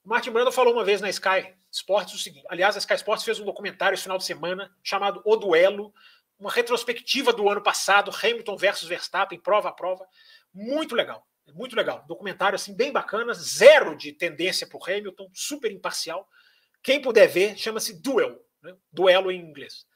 O 0.04 0.08
Martin 0.08 0.32
Brundle 0.32 0.52
falou 0.52 0.74
uma 0.74 0.84
vez 0.84 1.00
na 1.00 1.08
Sky 1.08 1.54
Sports 1.70 2.14
o 2.14 2.18
seguinte: 2.18 2.44
aliás, 2.48 2.76
a 2.76 2.78
Sky 2.78 2.94
Sports 2.94 3.24
fez 3.24 3.38
um 3.38 3.44
documentário 3.44 3.94
esse 3.94 4.02
final 4.02 4.18
de 4.18 4.24
semana 4.24 4.74
chamado 4.82 5.22
O 5.24 5.36
Duelo, 5.36 5.94
uma 6.38 6.50
retrospectiva 6.50 7.32
do 7.32 7.48
ano 7.48 7.62
passado, 7.62 8.10
Hamilton 8.10 8.56
versus 8.56 8.88
Verstappen, 8.88 9.40
prova 9.40 9.68
a 9.68 9.72
prova. 9.72 10.06
Muito 10.52 10.94
legal, 10.94 11.26
muito 11.52 11.76
legal. 11.76 12.04
Documentário 12.06 12.56
assim 12.56 12.74
bem 12.74 12.92
bacana, 12.92 13.32
zero 13.34 13.96
de 13.96 14.12
tendência 14.12 14.66
para 14.66 14.78
o 14.78 14.84
Hamilton, 14.84 15.30
super 15.32 15.70
imparcial. 15.70 16.28
Quem 16.82 17.00
puder 17.00 17.26
ver, 17.28 17.56
chama-se 17.56 18.00
Duel, 18.00 18.38
né? 18.62 18.74
duelo 18.92 19.30
em 19.30 19.40
inglês. 19.40 19.86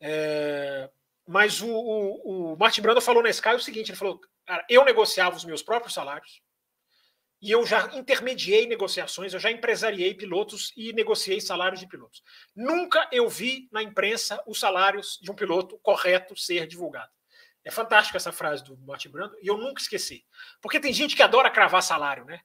É... 0.00 0.90
Mas 1.26 1.60
o, 1.60 1.68
o, 1.68 2.52
o 2.52 2.56
Martin 2.56 2.82
Brando 2.82 3.00
falou 3.00 3.22
na 3.22 3.30
Sky 3.30 3.50
o 3.50 3.60
seguinte: 3.60 3.90
ele 3.90 3.98
falou, 3.98 4.20
cara, 4.44 4.64
eu 4.68 4.84
negociava 4.84 5.36
os 5.36 5.44
meus 5.44 5.62
próprios 5.62 5.94
salários, 5.94 6.42
e 7.40 7.50
eu 7.50 7.64
já 7.64 7.90
intermediei 7.94 8.66
negociações, 8.66 9.32
eu 9.32 9.40
já 9.40 9.50
empresariei 9.50 10.12
pilotos 10.14 10.72
e 10.76 10.92
negociei 10.92 11.40
salários 11.40 11.80
de 11.80 11.86
pilotos. 11.86 12.22
Nunca 12.54 13.08
eu 13.10 13.28
vi 13.28 13.68
na 13.72 13.82
imprensa 13.82 14.42
os 14.46 14.60
salários 14.60 15.18
de 15.22 15.30
um 15.30 15.34
piloto 15.34 15.78
correto 15.78 16.36
ser 16.36 16.66
divulgado. 16.66 17.10
É 17.64 17.70
fantástico 17.70 18.16
essa 18.16 18.32
frase 18.32 18.64
do 18.64 18.76
Martin 18.78 19.10
Brando 19.10 19.36
e 19.42 19.46
eu 19.46 19.56
nunca 19.56 19.80
esqueci. 19.80 20.24
Porque 20.60 20.80
tem 20.80 20.92
gente 20.92 21.14
que 21.14 21.22
adora 21.22 21.50
cravar 21.50 21.82
salário, 21.82 22.24
né? 22.24 22.40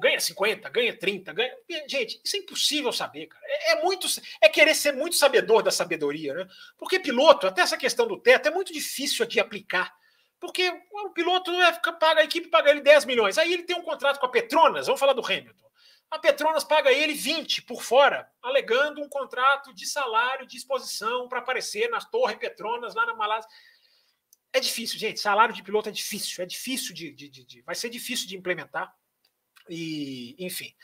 Ganha 0.00 0.18
50, 0.18 0.68
ganha 0.70 0.96
30, 0.96 1.32
ganha. 1.32 1.54
Gente, 1.86 2.20
isso 2.24 2.36
é 2.36 2.38
impossível 2.38 2.92
saber, 2.92 3.26
cara. 3.26 3.44
É, 3.46 3.72
é, 3.72 3.82
muito. 3.82 4.06
É 4.40 4.48
querer 4.48 4.74
ser 4.74 4.92
muito 4.92 5.16
sabedor 5.16 5.62
da 5.62 5.70
sabedoria, 5.70 6.32
né? 6.34 6.46
Porque 6.78 6.98
piloto, 6.98 7.46
até 7.46 7.60
essa 7.60 7.76
questão 7.76 8.06
do 8.06 8.18
teto, 8.18 8.48
é 8.48 8.50
muito 8.50 8.72
difícil 8.72 9.26
de 9.26 9.38
aplicar. 9.38 9.92
Porque 10.40 10.68
o 10.92 11.10
piloto 11.10 11.50
é, 11.50 11.72
paga, 11.98 12.20
a 12.20 12.24
equipe 12.24 12.48
paga 12.48 12.70
ele 12.70 12.80
10 12.80 13.04
milhões. 13.04 13.38
Aí 13.38 13.52
ele 13.52 13.64
tem 13.64 13.76
um 13.76 13.82
contrato 13.82 14.20
com 14.20 14.26
a 14.26 14.30
Petronas, 14.30 14.86
vamos 14.86 15.00
falar 15.00 15.12
do 15.12 15.24
Hamilton. 15.24 15.68
A 16.10 16.18
Petronas 16.18 16.64
paga 16.64 16.90
ele 16.90 17.12
20 17.12 17.62
por 17.62 17.82
fora, 17.82 18.30
alegando 18.42 19.02
um 19.02 19.08
contrato 19.08 19.74
de 19.74 19.86
salário 19.86 20.46
de 20.46 20.56
exposição 20.56 21.28
para 21.28 21.40
aparecer 21.40 21.90
na 21.90 22.00
Torre 22.00 22.36
Petronas, 22.36 22.94
lá 22.94 23.04
na 23.04 23.14
Malásia. 23.14 23.50
É 24.52 24.60
difícil, 24.60 24.98
gente. 24.98 25.20
Salário 25.20 25.54
de 25.54 25.62
piloto 25.62 25.88
é 25.88 25.92
difícil, 25.92 26.42
é 26.42 26.46
difícil 26.46 26.94
de, 26.94 27.12
de, 27.12 27.28
de, 27.28 27.44
de. 27.44 27.62
vai 27.62 27.74
ser 27.74 27.90
difícil 27.90 28.26
de 28.26 28.36
implementar. 28.36 28.94
E, 29.68 30.34
enfim. 30.38 30.74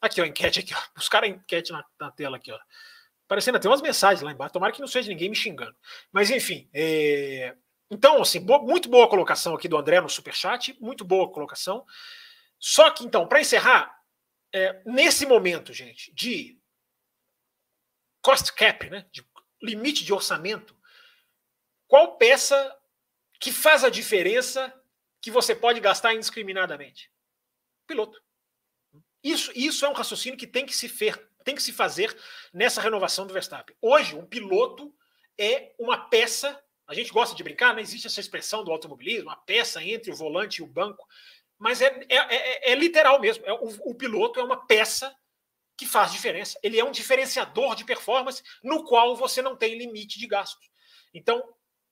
Aqui, 0.00 0.20
ó, 0.20 0.24
enquete 0.24 0.60
aqui, 0.60 0.72
ó. 0.74 0.80
Buscar 0.94 1.24
a 1.24 1.26
enquete 1.26 1.72
na, 1.72 1.84
na 1.98 2.10
tela 2.12 2.36
aqui, 2.36 2.52
ó. 2.52 2.58
Parecendo 3.26 3.58
até 3.58 3.68
umas 3.68 3.82
mensagens 3.82 4.22
lá 4.22 4.30
embaixo. 4.30 4.52
Tomara 4.52 4.72
que 4.72 4.80
não 4.80 4.86
seja 4.86 5.08
ninguém 5.08 5.28
me 5.28 5.34
xingando. 5.34 5.76
Mas, 6.12 6.30
enfim, 6.30 6.70
é, 6.72 7.56
então, 7.90 8.20
assim, 8.20 8.40
bo 8.40 8.60
muito 8.60 8.88
boa 8.88 9.08
colocação 9.08 9.54
aqui 9.54 9.68
do 9.68 9.76
André 9.76 10.00
no 10.00 10.08
Superchat, 10.08 10.76
muito 10.80 11.04
boa 11.04 11.30
colocação. 11.32 11.86
Só 12.58 12.90
que, 12.90 13.04
então, 13.04 13.26
para 13.26 13.40
encerrar, 13.40 13.96
é, 14.52 14.82
nesse 14.84 15.24
momento, 15.24 15.72
gente, 15.72 16.12
de 16.12 16.60
cost 18.20 18.52
cap, 18.52 18.90
né, 18.90 19.06
de 19.10 19.26
limite 19.62 20.04
de 20.04 20.12
orçamento, 20.12 20.76
qual 21.86 22.18
peça 22.18 22.76
que 23.40 23.50
faz 23.50 23.84
a 23.84 23.88
diferença 23.88 24.72
que 25.20 25.30
você 25.30 25.54
pode 25.54 25.80
gastar 25.80 26.14
indiscriminadamente? 26.14 27.10
Piloto. 27.86 28.22
Isso, 29.22 29.50
isso 29.54 29.84
é 29.84 29.88
um 29.88 29.94
raciocínio 29.94 30.38
que 30.38 30.46
tem 30.46 30.66
que 30.66 30.76
se 30.76 30.88
fer, 30.88 31.16
tem 31.42 31.54
que 31.54 31.62
se 31.62 31.72
fazer 31.72 32.16
nessa 32.52 32.80
renovação 32.80 33.26
do 33.26 33.32
Verstappen. 33.32 33.76
Hoje, 33.80 34.14
um 34.14 34.26
piloto 34.26 34.94
é 35.38 35.74
uma 35.78 36.08
peça 36.08 36.62
a 36.88 36.94
gente 36.94 37.12
gosta 37.12 37.36
de 37.36 37.42
brincar, 37.44 37.68
não 37.68 37.76
né? 37.76 37.82
existe 37.82 38.06
essa 38.06 38.18
expressão 38.18 38.64
do 38.64 38.72
automobilismo, 38.72 39.28
a 39.28 39.36
peça 39.36 39.82
entre 39.84 40.10
o 40.10 40.16
volante 40.16 40.60
e 40.60 40.64
o 40.64 40.66
banco, 40.66 41.06
mas 41.58 41.82
é, 41.82 41.86
é, 42.08 42.16
é, 42.16 42.72
é 42.72 42.74
literal 42.74 43.20
mesmo. 43.20 43.44
É, 43.44 43.52
o, 43.52 43.90
o 43.90 43.94
piloto 43.94 44.40
é 44.40 44.42
uma 44.42 44.66
peça 44.66 45.14
que 45.76 45.86
faz 45.86 46.10
diferença. 46.10 46.58
Ele 46.62 46.80
é 46.80 46.84
um 46.84 46.90
diferenciador 46.90 47.76
de 47.76 47.84
performance 47.84 48.42
no 48.62 48.84
qual 48.84 49.14
você 49.14 49.42
não 49.42 49.54
tem 49.54 49.76
limite 49.76 50.18
de 50.18 50.26
gastos. 50.26 50.68
Então, 51.12 51.42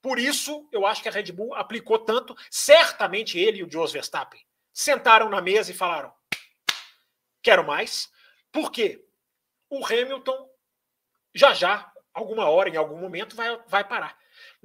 por 0.01 0.17
isso, 0.17 0.67
eu 0.71 0.85
acho 0.85 1.03
que 1.03 1.09
a 1.09 1.11
Red 1.11 1.31
Bull 1.31 1.53
aplicou 1.53 1.99
tanto. 1.99 2.35
Certamente 2.49 3.37
ele 3.37 3.59
e 3.59 3.63
o 3.63 3.71
Jos 3.71 3.91
Verstappen 3.91 4.41
sentaram 4.73 5.29
na 5.29 5.41
mesa 5.41 5.71
e 5.71 5.75
falaram: 5.75 6.11
quero 7.41 7.65
mais. 7.65 8.11
Por 8.51 8.71
quê? 8.71 9.05
O 9.69 9.85
Hamilton 9.85 10.49
já 11.35 11.53
já, 11.53 11.91
alguma 12.13 12.49
hora, 12.49 12.69
em 12.69 12.77
algum 12.77 12.97
momento, 12.97 13.35
vai, 13.35 13.57
vai 13.67 13.83
parar. 13.83 14.17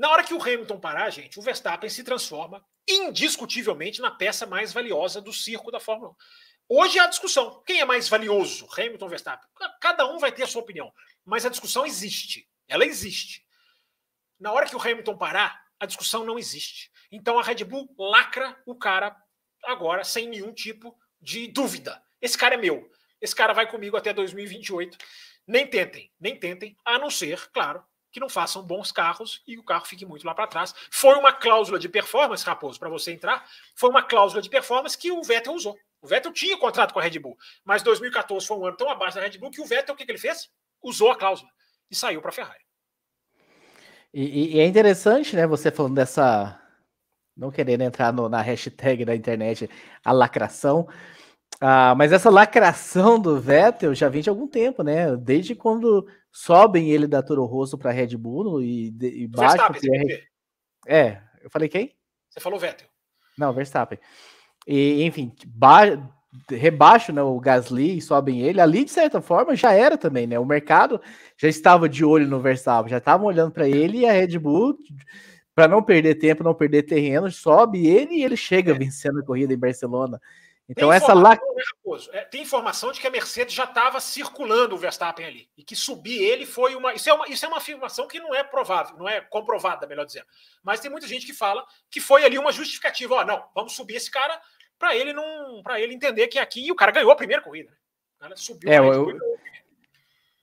Na 0.03 0.11
hora 0.11 0.25
que 0.25 0.35
o 0.35 0.43
Hamilton 0.43 0.81
parar, 0.81 1.11
gente, 1.11 1.39
o 1.39 1.43
Verstappen 1.43 1.89
se 1.89 2.03
transforma 2.03 2.61
indiscutivelmente 2.89 4.01
na 4.01 4.11
peça 4.11 4.45
mais 4.45 4.73
valiosa 4.73 5.21
do 5.21 5.33
circo 5.33 5.71
da 5.71 5.79
Fórmula 5.79 6.11
1. 6.11 6.15
Hoje 6.71 6.99
é 6.99 7.03
a 7.03 7.07
discussão. 7.07 7.63
Quem 7.65 7.79
é 7.79 7.85
mais 7.85 8.09
valioso? 8.09 8.67
Hamilton 8.77 9.05
ou 9.05 9.09
Verstappen? 9.09 9.49
Cada 9.81 10.05
um 10.13 10.19
vai 10.19 10.33
ter 10.33 10.43
a 10.43 10.47
sua 10.49 10.61
opinião. 10.61 10.93
Mas 11.25 11.47
a 11.47 11.49
discussão 11.49 11.87
existe. 11.87 12.51
Ela 12.67 12.85
existe. 12.85 13.47
Na 14.41 14.51
hora 14.51 14.69
que 14.69 14.75
o 14.75 14.81
Hamilton 14.81 15.17
parar, 15.17 15.63
a 15.79 15.87
discussão 15.87 16.25
não 16.25 16.37
existe. 16.37 16.91
Então 17.09 17.39
a 17.39 17.43
Red 17.45 17.63
Bull 17.63 17.89
lacra 17.97 18.61
o 18.67 18.75
cara 18.75 19.17
agora 19.63 20.03
sem 20.03 20.29
nenhum 20.29 20.53
tipo 20.53 20.99
de 21.21 21.47
dúvida. 21.47 22.03
Esse 22.21 22.37
cara 22.37 22.57
é 22.57 22.59
meu. 22.59 22.91
Esse 23.21 23.37
cara 23.37 23.53
vai 23.53 23.71
comigo 23.71 23.97
até 23.97 24.13
2028. 24.13 24.99
Nem 25.47 25.65
tentem, 25.65 26.13
nem 26.19 26.37
tentem, 26.37 26.77
a 26.85 26.99
não 26.99 27.09
ser, 27.09 27.49
claro, 27.53 27.85
que 28.13 28.21
não 28.21 28.29
façam 28.29 28.63
bons 28.63 28.93
carros 28.93 29.43
e 29.47 29.59
o 29.59 29.65
carro 29.65 29.87
fique 29.87 30.05
muito 30.05 30.27
lá 30.27 30.35
para 30.35 30.47
trás. 30.47 30.75
Foi 30.91 31.15
uma 31.15 31.33
cláusula 31.33 31.79
de 31.79 31.89
performance, 31.89 32.45
Raposo, 32.45 32.79
para 32.79 32.91
você 32.91 33.13
entrar, 33.13 33.45
foi 33.75 33.89
uma 33.89 34.03
cláusula 34.03 34.43
de 34.43 34.51
performance 34.51 34.97
que 34.97 35.11
o 35.11 35.23
Vettel 35.23 35.55
usou. 35.55 35.77
O 36.01 36.07
Vettel 36.07 36.33
tinha 36.33 36.59
contrato 36.59 36.93
com 36.93 37.01
a 37.01 37.03
Red 37.03 37.19
Bull, 37.19 37.37
mas 37.65 37.83
2014 37.83 38.47
foi 38.47 38.57
um 38.59 38.67
ano 38.67 38.77
tão 38.77 38.91
abaixo 38.91 39.17
da 39.17 39.23
Red 39.23 39.39
Bull 39.39 39.51
que 39.51 39.61
o 39.61 39.67
Vettel, 39.67 39.95
o 39.95 39.97
que, 39.97 40.05
que 40.05 40.13
ele 40.13 40.19
fez? 40.19 40.51
Usou 40.83 41.11
a 41.11 41.17
cláusula 41.17 41.51
e 41.91 41.97
saiu 41.97 42.21
para 42.21 42.31
a 42.31 42.35
Ferrari. 42.35 42.61
E, 44.13 44.57
e, 44.57 44.61
é 44.61 44.67
interessante, 44.67 45.35
né, 45.35 45.47
você 45.47 45.71
falando 45.71 45.95
dessa. 45.95 46.59
Não 47.35 47.51
querendo 47.51 47.81
entrar 47.81 48.13
no, 48.13 48.29
na 48.29 48.43
hashtag 48.43 49.07
da 49.07 49.17
internet, 49.17 49.71
a 50.05 50.13
lacração, 50.13 50.87
ah, 51.65 51.95
mas 51.95 52.13
essa 52.13 52.29
lacração 52.29 53.21
do 53.21 53.41
Vettel 53.41 53.95
já 53.95 54.09
vem 54.09 54.21
de 54.21 54.29
algum 54.29 54.49
tempo, 54.49 54.83
né? 54.83 55.17
Desde 55.17 55.55
quando 55.55 56.07
sobem 56.33 56.91
ele 56.91 57.07
da 57.07 57.23
Toro 57.23 57.45
Rosso 57.45 57.77
para 57.77 57.91
Red 57.91 58.17
Bull 58.17 58.63
e, 58.63 58.89
e 59.01 59.29
baixam. 59.29 59.71
É, 60.87 61.01
é, 61.01 61.23
eu 61.43 61.51
falei 61.51 61.69
quem? 61.69 61.95
Você 62.31 62.41
falou 62.41 62.59
Vettel. 62.59 62.89
Não, 63.37 63.53
Verstappen. 63.53 63.99
E, 64.67 65.05
enfim, 65.05 65.33
ba... 65.47 65.83
rebaixo 66.51 67.13
né, 67.13 67.23
o 67.23 67.39
Gasly 67.39 67.99
e 67.99 68.01
sobem 68.01 68.41
ele. 68.41 68.61
Ali, 68.61 68.85
de 68.85 68.91
certa 68.91 69.21
forma, 69.21 69.55
já 69.55 69.73
era 69.73 69.99
também, 69.99 70.27
né? 70.27 70.39
O 70.39 70.47
mercado 70.47 71.01
já 71.37 71.49
estava 71.49 71.89
de 71.89 72.05
olho 72.05 72.27
no 72.27 72.41
Verstappen, 72.41 72.91
já 72.91 72.99
estavam 72.99 73.27
olhando 73.27 73.53
para 73.53 73.69
ele 73.69 73.99
e 73.99 74.07
a 74.07 74.13
Red 74.13 74.39
Bull, 74.39 74.79
para 75.55 75.69
não 75.69 75.83
perder 75.83 76.15
tempo, 76.15 76.43
não 76.43 76.55
perder 76.55 76.85
terreno, 76.85 77.31
sobe 77.31 77.87
ele 77.87 78.17
e 78.17 78.25
ele 78.25 78.37
chega 78.37 78.73
é. 78.73 78.79
vencendo 78.79 79.21
a 79.21 79.25
corrida 79.25 79.53
em 79.53 79.59
Barcelona. 79.59 80.19
Então 80.73 80.89
tem 80.89 80.97
essa 80.97 81.13
lá. 81.13 81.31
Né, 81.31 81.39
é, 82.13 82.25
tem 82.25 82.43
informação 82.43 82.91
de 82.93 83.01
que 83.01 83.07
a 83.07 83.11
Mercedes 83.11 83.55
já 83.55 83.65
estava 83.65 84.01
circulando 84.01 84.75
o 84.75 84.79
Verstappen 84.79 85.25
ali. 85.25 85.49
E 85.57 85.63
que 85.63 85.77
subir 85.77 86.23
ele 86.23 86.47
foi 86.47 86.75
uma. 86.75 86.95
Isso 86.95 87.09
é 87.09 87.13
uma, 87.13 87.29
isso 87.29 87.45
é 87.45 87.49
uma 87.49 87.59
afirmação 87.59 88.09
que 88.09 88.19
não 88.19 88.35
é 88.35 88.43
provável, 88.43 88.97
não 88.97 89.09
é 89.09 89.21
comprovada, 89.21 89.87
melhor 89.87 90.07
dizendo. 90.07 90.27
Mas 90.63 90.81
tem 90.81 90.91
muita 90.91 91.07
gente 91.07 91.27
que 91.27 91.35
fala 91.35 91.65
que 91.91 92.01
foi 92.01 92.25
ali 92.25 92.39
uma 92.39 92.51
justificativa. 92.51 93.17
Ó, 93.17 93.25
não, 93.25 93.45
vamos 93.55 93.75
subir 93.75 93.97
esse 93.97 94.11
cara 94.11 94.41
para 94.79 94.97
ele 94.97 95.13
não. 95.13 95.63
para 95.63 95.81
ele 95.81 95.95
entender 95.95 96.27
que 96.29 96.39
aqui. 96.39 96.67
E 96.67 96.73
o 96.73 96.77
cara 96.77 96.91
ganhou 96.91 97.13
a 97.13 97.17
primeira 97.17 97.43
corrida. 97.43 97.71
Né? 98.21 98.31
Subiu. 98.35 98.73
É, 98.73 98.79
eu, 98.79 99.19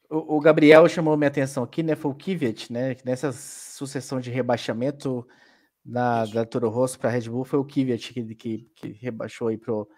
o, 0.10 0.38
o, 0.38 0.40
Gabriel 0.40 0.88
chamou 0.88 1.18
minha 1.18 1.28
atenção 1.28 1.64
aqui, 1.64 1.82
né? 1.82 1.96
Foi 1.96 2.12
o 2.12 2.16
Kvyat, 2.16 2.72
né? 2.72 2.96
Nessa 3.04 3.32
sucessão 3.32 4.20
de 4.20 4.30
rebaixamento 4.30 5.28
na, 5.84 6.26
da 6.26 6.46
Toro 6.46 6.70
Rosso 6.70 7.00
para 7.00 7.10
Red 7.10 7.30
Bull, 7.30 7.44
foi 7.44 7.58
o 7.58 7.66
Kvyat 7.66 8.14
que, 8.14 8.36
que, 8.36 8.58
que 8.76 8.88
rebaixou 8.94 9.48
aí 9.48 9.58
pro 9.58 9.90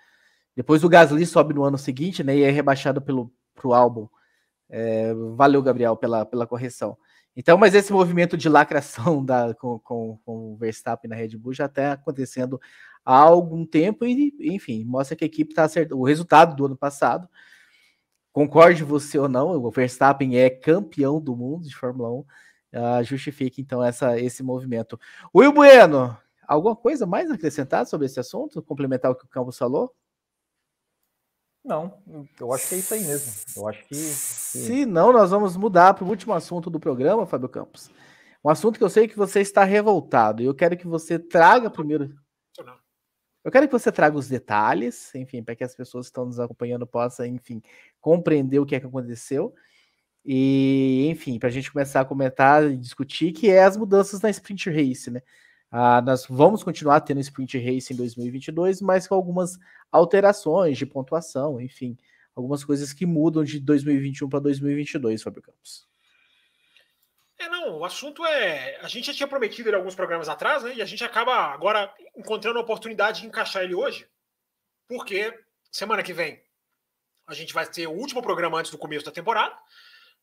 depois 0.56 0.84
o 0.84 0.90
Gasly 0.90 1.26
sobe 1.26 1.54
no 1.54 1.64
ano 1.64 1.78
seguinte, 1.78 2.24
né? 2.24 2.36
E 2.38 2.44
é 2.44 2.50
rebaixado 2.50 3.02
pelo 3.02 3.32
pro 3.56 3.74
álbum. 3.74 4.08
É, 4.70 5.14
valeu, 5.36 5.62
Gabriel, 5.62 5.96
pela, 5.98 6.26
pela 6.26 6.48
correção. 6.48 6.98
Então, 7.36 7.58
mas 7.58 7.74
esse 7.74 7.94
movimento 7.94 8.36
de 8.36 8.50
lacração 8.50 9.24
da, 9.24 9.54
com, 9.54 9.80
com, 9.80 10.20
com 10.26 10.54
o 10.54 10.58
Verstappen 10.58 11.10
na 11.10 11.16
Red 11.16 11.38
Bull 11.38 11.54
já 11.54 11.66
está 11.66 11.94
acontecendo 11.94 12.60
há 13.06 13.16
algum 13.16 13.66
tempo 13.66 14.06
e, 14.06 14.34
enfim, 14.42 14.84
mostra 14.86 15.16
que 15.16 15.24
a 15.24 15.28
equipe 15.28 15.52
está 15.52 15.64
acertando. 15.64 16.00
O 16.02 16.06
resultado 16.06 16.56
do 16.56 16.66
ano 16.66 16.78
passado, 16.78 17.28
concorde 18.32 18.84
você 18.84 19.18
ou 19.18 19.30
não, 19.30 19.50
o 19.52 19.72
Verstappen 19.72 20.38
é 20.38 20.50
campeão 20.50 21.20
do 21.22 21.36
mundo 21.36 21.68
de 21.68 21.76
Fórmula 21.76 22.12
1, 22.12 22.20
uh, 22.20 22.26
ah, 22.74 23.04
justifica 23.04 23.62
então 23.62 23.84
essa, 23.84 24.20
esse 24.20 24.44
movimento. 24.44 25.00
Will 25.36 25.54
Bueno, 25.54 26.18
alguma 26.48 26.76
coisa 26.76 27.06
mais 27.06 27.32
acrescentar 27.32 27.86
sobre 27.86 28.06
esse 28.08 28.20
assunto? 28.20 28.62
Complementar 28.62 29.12
o 29.12 29.16
que 29.16 29.26
o 29.26 29.30
Campos 29.30 29.58
falou? 29.58 29.94
Não, 31.64 31.94
eu 32.40 32.52
acho 32.54 32.70
que 32.70 32.76
é 32.76 32.78
isso 32.80 32.94
aí 32.94 33.04
mesmo. 33.04 33.32
Eu 33.56 33.68
acho 33.68 33.82
que. 33.84 33.90
que... 33.90 33.96
Se 33.96 34.86
não, 34.86 35.14
nós 35.14 35.30
vamos 35.30 35.56
mudar 35.56 35.94
para 35.94 36.04
o 36.04 36.10
último 36.10 36.34
assunto 36.34 36.70
do 36.70 36.80
programa, 36.80 37.26
Fábio 37.26 37.48
Campos. 37.48 37.90
Um 38.44 38.50
assunto 38.50 38.80
que 38.80 38.84
eu 38.84 38.90
sei 38.90 39.08
que 39.08 39.16
você 39.16 39.42
está 39.42 39.64
revoltado. 39.64 40.42
E 40.42 40.46
eu 40.46 40.56
quero 40.56 40.76
que 40.76 40.88
você 40.88 41.20
traga 41.20 41.70
primeiro. 41.70 42.16
Eu 43.44 43.52
quero 43.52 43.68
que 43.68 43.72
você 43.72 43.92
traga 43.92 44.18
os 44.18 44.28
detalhes, 44.28 45.14
enfim, 45.16 45.44
para 45.44 45.56
que 45.56 45.64
as 45.64 45.76
pessoas 45.76 46.06
que 46.06 46.10
estão 46.12 46.26
nos 46.26 46.40
acompanhando 46.40 46.86
possam, 46.86 47.26
enfim, 47.26 47.62
compreender 48.00 48.60
o 48.60 48.66
que 48.66 48.76
é 48.76 48.80
que 48.80 48.86
aconteceu. 48.86 49.54
E, 50.24 51.08
enfim, 51.10 51.40
para 51.40 51.50
a 51.50 51.52
gente 51.52 51.72
começar 51.72 52.02
a 52.02 52.06
comentar 52.06 52.64
e 52.70 52.78
discutir, 52.78 53.32
que 53.32 53.50
é 53.50 53.64
as 53.64 53.76
mudanças 53.76 54.22
na 54.22 54.30
Sprint 54.30 54.70
Race, 54.70 55.10
né? 55.10 55.22
Ah, 55.72 56.02
nós 56.02 56.26
vamos 56.28 56.64
continuar 56.64 57.00
tendo 57.00 57.22
Sprint 57.22 57.58
Race 57.58 57.94
em 57.94 57.96
2022, 57.96 58.82
mas 58.82 59.08
com 59.08 59.16
algumas 59.16 59.58
alterações 59.90 60.78
de 60.78 60.86
pontuação, 60.86 61.62
enfim, 61.62 61.98
algumas 62.36 62.64
coisas 62.64 62.92
que 62.92 63.06
mudam 63.06 63.44
de 63.44 63.60
2021 63.60 64.28
para 64.28 64.42
2022, 64.42 65.24
Fábio 65.24 65.42
Campos. 65.42 65.88
É, 67.40 67.48
não, 67.48 67.80
o 67.80 67.86
assunto 67.86 68.26
é. 68.26 68.78
A 68.82 68.88
gente 68.88 69.08
já 69.08 69.14
tinha 69.14 69.28
prometido 69.28 69.70
ele 69.70 69.78
alguns 69.78 69.96
programas 69.96 70.28
atrás, 70.28 70.62
né? 70.62 70.76
E 70.76 70.82
a 70.82 70.86
gente 70.86 71.04
acaba 71.04 71.34
agora 71.34 71.92
encontrando 72.16 72.60
a 72.60 72.62
oportunidade 72.62 73.22
de 73.22 73.28
encaixar 73.28 73.64
ele 73.64 73.74
hoje, 73.74 74.08
porque 74.88 75.34
semana 75.72 76.04
que 76.04 76.14
vem 76.14 76.44
a 77.26 77.34
gente 77.34 77.54
vai 77.54 77.66
ter 77.66 77.88
o 77.88 77.92
último 77.92 78.22
programa 78.22 78.60
antes 78.60 78.72
do 78.72 78.78
começo 78.78 79.06
da 79.06 79.12
temporada, 79.12 79.58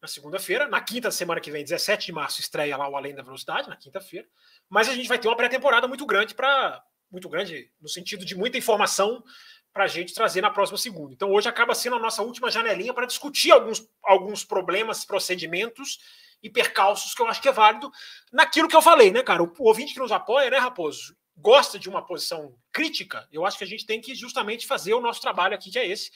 na 0.01 0.09
segunda-feira. 0.09 0.69
Na 0.69 0.81
quinta 0.81 1.11
semana 1.11 1.41
que 1.41 1.51
vem, 1.51 1.65
17 1.65 2.07
de 2.07 2.13
março, 2.13 2.41
estreia 2.41 2.77
lá 2.77 2.89
o 2.89 2.97
Além 2.97 3.15
da 3.15 3.23
Velocidade, 3.23 3.69
na 3.69 3.77
quinta-feira. 3.77 4.27
Mas 4.69 4.89
a 4.89 4.95
gente 4.95 5.09
vai 5.09 5.19
ter 5.19 5.29
uma 5.29 5.37
pré-temporada 5.37 5.87
muito 5.89 6.07
grande 6.07 6.35
para. 6.35 6.83
Muito 7.11 7.27
grande, 7.27 7.73
no 7.81 7.89
sentido 7.89 8.23
de 8.23 8.37
muita 8.37 8.59
informação 8.59 9.25
para 9.73 9.85
a 9.85 9.87
gente 9.87 10.13
trazer 10.13 10.43
na 10.43 10.51
próxima 10.51 10.77
segunda. 10.77 11.15
Então, 11.15 11.31
hoje 11.31 11.49
acaba 11.49 11.75
sendo 11.75 11.97
a 11.97 11.99
nossa 11.99 12.23
última 12.23 12.51
janelinha 12.51 12.93
para 12.93 13.07
discutir 13.07 13.51
alguns, 13.51 13.89
alguns 14.03 14.45
problemas, 14.45 15.07
procedimentos 15.07 15.99
e 16.43 16.51
percalços 16.51 17.15
que 17.15 17.23
eu 17.23 17.27
acho 17.27 17.41
que 17.41 17.49
é 17.49 17.53
válido 17.53 17.91
naquilo 18.31 18.69
que 18.69 18.77
eu 18.77 18.83
falei, 18.83 19.11
né, 19.11 19.23
cara? 19.23 19.43
O, 19.43 19.47
o 19.59 19.69
ouvinte 19.69 19.95
que 19.95 20.01
nos 20.01 20.13
apoia, 20.13 20.51
né, 20.51 20.59
Raposo, 20.59 21.17
gosta 21.37 21.79
de 21.79 21.89
uma 21.89 22.05
posição 22.05 22.55
crítica, 22.73 23.27
eu 23.33 23.47
acho 23.47 23.57
que 23.57 23.65
a 23.65 23.67
gente 23.67 23.87
tem 23.87 24.01
que 24.01 24.15
justamente 24.15 24.67
fazer 24.67 24.93
o 24.93 25.01
nosso 25.01 25.21
trabalho 25.21 25.55
aqui, 25.55 25.71
que 25.71 25.79
é 25.79 25.87
esse, 25.87 26.11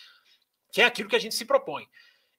que 0.73 0.83
é 0.83 0.85
aquilo 0.85 1.09
que 1.09 1.17
a 1.17 1.21
gente 1.21 1.35
se 1.35 1.45
propõe. 1.45 1.87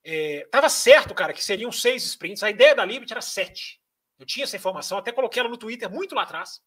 É, 0.04 0.48
tava 0.52 0.70
certo, 0.70 1.14
cara, 1.14 1.34
que 1.34 1.44
seriam 1.44 1.72
seis 1.72 2.04
sprints. 2.04 2.44
A 2.44 2.50
ideia 2.50 2.76
da 2.76 2.84
Liberty 2.86 3.14
era 3.14 3.22
sete. 3.22 3.82
Eu 4.20 4.26
tinha 4.26 4.44
essa 4.44 4.56
informação, 4.56 4.98
até 4.98 5.12
coloquei 5.12 5.40
ela 5.40 5.50
no 5.50 5.58
Twitter 5.58 5.90
muito 5.90 6.14
lá 6.14 6.24
atrás. 6.24 6.62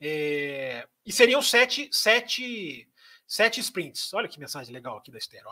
É, 0.00 0.86
e 1.04 1.12
seriam 1.12 1.42
sete, 1.42 1.88
sete, 1.92 2.88
sete 3.26 3.60
sprints. 3.60 4.12
Olha 4.14 4.28
que 4.28 4.38
mensagem 4.38 4.72
legal 4.72 4.96
aqui 4.96 5.10
da 5.10 5.18
Esther. 5.18 5.44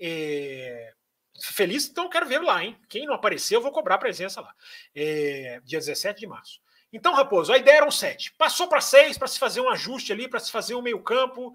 É, 0.00 0.94
feliz, 1.42 1.88
então 1.88 2.08
quero 2.08 2.26
ver 2.26 2.40
lá, 2.40 2.64
hein? 2.64 2.78
Quem 2.88 3.06
não 3.06 3.14
apareceu, 3.14 3.58
eu 3.58 3.62
vou 3.62 3.72
cobrar 3.72 3.98
presença 3.98 4.40
lá. 4.40 4.54
É, 4.94 5.60
dia 5.64 5.78
17 5.78 6.20
de 6.20 6.26
março. 6.26 6.60
Então, 6.92 7.14
Raposo, 7.14 7.52
a 7.52 7.58
ideia 7.58 7.78
eram 7.78 7.90
sete. 7.90 8.32
Passou 8.36 8.68
para 8.68 8.80
seis 8.80 9.16
para 9.16 9.28
se 9.28 9.38
fazer 9.38 9.60
um 9.60 9.68
ajuste 9.68 10.12
ali, 10.12 10.28
para 10.28 10.40
se 10.40 10.50
fazer 10.50 10.74
um 10.74 10.82
meio-campo, 10.82 11.54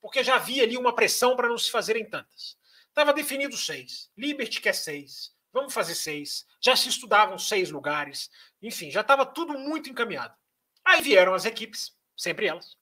porque 0.00 0.22
já 0.22 0.36
havia 0.36 0.62
ali 0.62 0.76
uma 0.76 0.94
pressão 0.94 1.34
para 1.34 1.48
não 1.48 1.58
se 1.58 1.70
fazerem 1.70 2.08
tantas. 2.08 2.56
Estava 2.96 3.12
definido 3.12 3.54
seis. 3.58 4.10
Liberty 4.16 4.58
quer 4.58 4.74
seis. 4.74 5.30
Vamos 5.52 5.74
fazer 5.74 5.94
seis. 5.94 6.46
Já 6.62 6.74
se 6.74 6.88
estudavam 6.88 7.38
seis 7.38 7.70
lugares. 7.70 8.30
Enfim, 8.62 8.90
já 8.90 9.02
estava 9.02 9.26
tudo 9.26 9.52
muito 9.58 9.90
encaminhado. 9.90 10.34
Aí 10.82 11.02
vieram 11.02 11.34
as 11.34 11.44
equipes, 11.44 11.94
sempre 12.16 12.46
elas, 12.46 12.74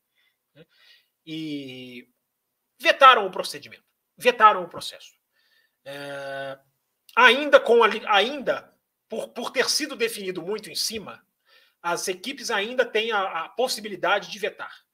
né, 0.54 0.64
e 1.26 2.08
vetaram 2.78 3.26
o 3.26 3.30
procedimento, 3.30 3.82
vetaram 4.16 4.62
o 4.62 4.68
processo. 4.68 5.12
É, 5.84 6.60
ainda 7.16 7.58
com 7.58 7.82
a, 7.82 7.88
ainda 8.06 8.72
por, 9.08 9.30
por 9.30 9.50
ter 9.50 9.68
sido 9.68 9.96
definido 9.96 10.40
muito 10.40 10.70
em 10.70 10.76
cima, 10.76 11.26
as 11.82 12.06
equipes 12.06 12.52
ainda 12.52 12.86
têm 12.86 13.10
a, 13.10 13.46
a 13.46 13.48
possibilidade 13.48 14.30
de 14.30 14.38
vetar. 14.38 14.84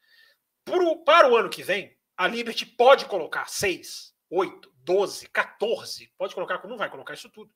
Por, 0.64 1.04
para 1.04 1.28
o 1.28 1.36
ano 1.36 1.50
que 1.50 1.62
vem, 1.62 1.94
a 2.16 2.26
Liberty 2.26 2.64
pode 2.64 3.04
colocar 3.04 3.50
seis, 3.50 4.14
oito, 4.30 4.69
12, 4.84 5.28
14, 5.28 6.12
pode 6.16 6.34
colocar, 6.34 6.66
não 6.66 6.76
vai 6.76 6.90
colocar 6.90 7.14
isso 7.14 7.28
tudo, 7.30 7.52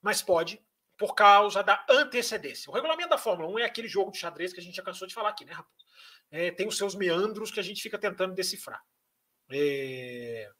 mas 0.00 0.22
pode, 0.22 0.62
por 0.96 1.14
causa 1.14 1.62
da 1.62 1.84
antecedência. 1.88 2.70
O 2.70 2.74
regulamento 2.74 3.10
da 3.10 3.18
Fórmula 3.18 3.48
1 3.50 3.58
é 3.60 3.64
aquele 3.64 3.88
jogo 3.88 4.10
de 4.10 4.18
xadrez 4.18 4.52
que 4.52 4.60
a 4.60 4.62
gente 4.62 4.76
já 4.76 4.82
cansou 4.82 5.06
de 5.06 5.14
falar 5.14 5.30
aqui, 5.30 5.44
né, 5.44 5.52
rapaz? 5.52 5.84
É, 6.30 6.50
tem 6.50 6.66
os 6.66 6.76
seus 6.76 6.94
meandros 6.94 7.50
que 7.50 7.60
a 7.60 7.62
gente 7.62 7.82
fica 7.82 7.98
tentando 7.98 8.34
decifrar. 8.34 8.82
É... 9.50 10.50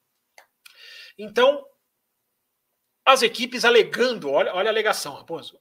Então, 1.19 1.66
as 3.05 3.23
equipes 3.23 3.65
alegando, 3.65 4.31
olha, 4.31 4.55
olha 4.55 4.69
a 4.69 4.73
alegação, 4.73 5.15
Raposo, 5.15 5.61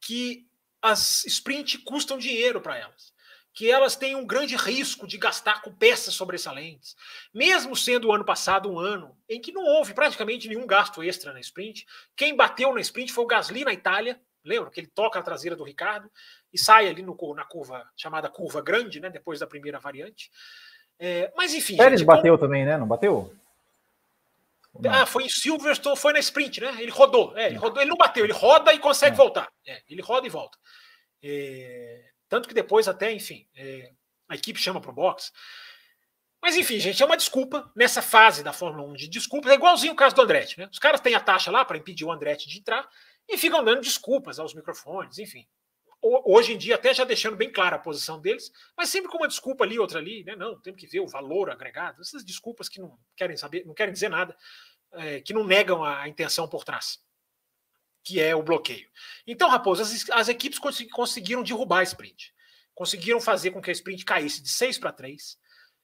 que 0.00 0.46
as 0.82 1.24
sprint 1.24 1.78
custam 1.78 2.18
dinheiro 2.18 2.60
para 2.60 2.76
elas 2.76 3.13
que 3.54 3.70
elas 3.70 3.94
têm 3.94 4.16
um 4.16 4.26
grande 4.26 4.56
risco 4.56 5.06
de 5.06 5.16
gastar 5.16 5.62
com 5.62 5.72
peças 5.72 6.12
sobressalentes, 6.12 6.96
mesmo 7.32 7.76
sendo 7.76 8.08
o 8.08 8.12
ano 8.12 8.24
passado 8.24 8.68
um 8.68 8.80
ano 8.80 9.16
em 9.28 9.40
que 9.40 9.52
não 9.52 9.64
houve 9.64 9.94
praticamente 9.94 10.48
nenhum 10.48 10.66
gasto 10.66 11.02
extra 11.04 11.32
na 11.32 11.38
sprint. 11.38 11.86
Quem 12.16 12.34
bateu 12.34 12.74
na 12.74 12.80
sprint 12.80 13.12
foi 13.12 13.22
o 13.22 13.28
Gasly 13.28 13.64
na 13.64 13.72
Itália, 13.72 14.20
lembra 14.44 14.70
que 14.72 14.80
ele 14.80 14.88
toca 14.88 15.20
a 15.20 15.22
traseira 15.22 15.54
do 15.54 15.62
Ricardo 15.62 16.10
e 16.52 16.58
sai 16.58 16.88
ali 16.88 17.00
no, 17.00 17.16
na 17.34 17.44
curva 17.44 17.88
chamada 17.96 18.28
curva 18.28 18.60
grande, 18.60 18.98
né, 18.98 19.08
depois 19.08 19.38
da 19.38 19.46
primeira 19.46 19.78
variante. 19.78 20.32
É, 20.98 21.32
mas 21.36 21.54
enfim. 21.54 21.76
Pérez 21.76 22.00
gente, 22.00 22.06
bateu 22.06 22.36
como... 22.36 22.48
também, 22.48 22.64
né? 22.64 22.76
Não 22.76 22.88
bateu? 22.88 23.32
Não. 24.80 24.90
Ah, 24.90 25.06
foi 25.06 25.24
em 25.24 25.28
Silverstone, 25.28 25.96
foi 25.96 26.12
na 26.12 26.18
sprint, 26.18 26.60
né? 26.60 26.74
Ele 26.80 26.90
rodou, 26.90 27.36
é, 27.38 27.46
ele 27.46 27.56
rodou, 27.56 27.80
ele 27.80 27.90
não 27.90 27.96
bateu, 27.96 28.24
ele 28.24 28.32
roda 28.32 28.74
e 28.74 28.80
consegue 28.80 29.14
é. 29.14 29.16
voltar. 29.16 29.48
É, 29.64 29.80
ele 29.88 30.02
roda 30.02 30.26
e 30.26 30.30
volta. 30.30 30.58
É, 31.22 32.13
tanto 32.34 32.48
que 32.48 32.54
depois, 32.54 32.88
até, 32.88 33.12
enfim, 33.12 33.46
é, 33.54 33.92
a 34.28 34.34
equipe 34.34 34.58
chama 34.58 34.80
para 34.80 34.90
o 34.90 34.94
box. 34.94 35.32
Mas, 36.42 36.56
enfim, 36.56 36.80
gente, 36.80 37.00
é 37.00 37.06
uma 37.06 37.16
desculpa 37.16 37.70
nessa 37.76 38.02
fase 38.02 38.42
da 38.42 38.52
Fórmula 38.52 38.88
1 38.88 38.94
de 38.94 39.08
desculpas. 39.08 39.52
É 39.52 39.54
igualzinho 39.54 39.92
o 39.92 39.96
caso 39.96 40.16
do 40.16 40.22
Andretti, 40.22 40.58
né? 40.58 40.68
Os 40.68 40.80
caras 40.80 41.00
têm 41.00 41.14
a 41.14 41.20
taxa 41.20 41.52
lá 41.52 41.64
para 41.64 41.76
impedir 41.78 42.04
o 42.04 42.10
Andretti 42.10 42.48
de 42.48 42.58
entrar 42.58 42.88
e 43.28 43.38
ficam 43.38 43.62
dando 43.62 43.82
desculpas 43.82 44.40
aos 44.40 44.52
microfones, 44.52 45.20
enfim. 45.20 45.46
Hoje 46.02 46.54
em 46.54 46.58
dia, 46.58 46.74
até 46.74 46.92
já 46.92 47.04
deixando 47.04 47.36
bem 47.36 47.52
clara 47.52 47.76
a 47.76 47.78
posição 47.78 48.20
deles, 48.20 48.50
mas 48.76 48.88
sempre 48.88 49.08
com 49.08 49.18
uma 49.18 49.28
desculpa 49.28 49.62
ali, 49.62 49.78
outra 49.78 50.00
ali, 50.00 50.24
né? 50.24 50.34
Não, 50.34 50.60
tem 50.60 50.74
que 50.74 50.88
ver 50.88 50.98
o 50.98 51.06
valor 51.06 51.50
agregado. 51.50 52.00
Essas 52.00 52.24
desculpas 52.24 52.68
que 52.68 52.80
não 52.80 52.98
querem 53.16 53.36
saber, 53.36 53.64
não 53.64 53.74
querem 53.74 53.92
dizer 53.92 54.08
nada, 54.08 54.36
é, 54.94 55.20
que 55.20 55.32
não 55.32 55.44
negam 55.44 55.84
a 55.84 56.08
intenção 56.08 56.48
por 56.48 56.64
trás 56.64 56.98
que 58.04 58.20
é 58.20 58.36
o 58.36 58.42
bloqueio. 58.42 58.88
Então, 59.26 59.48
Raposo, 59.48 59.82
as, 59.82 60.10
as 60.10 60.28
equipes 60.28 60.60
conseguiram 60.92 61.42
derrubar 61.42 61.80
a 61.80 61.84
sprint. 61.84 62.34
Conseguiram 62.74 63.20
fazer 63.20 63.50
com 63.50 63.62
que 63.62 63.70
a 63.70 63.72
sprint 63.72 64.04
caísse 64.04 64.42
de 64.42 64.50
6 64.50 64.78
para 64.78 64.92
3. 64.92 65.38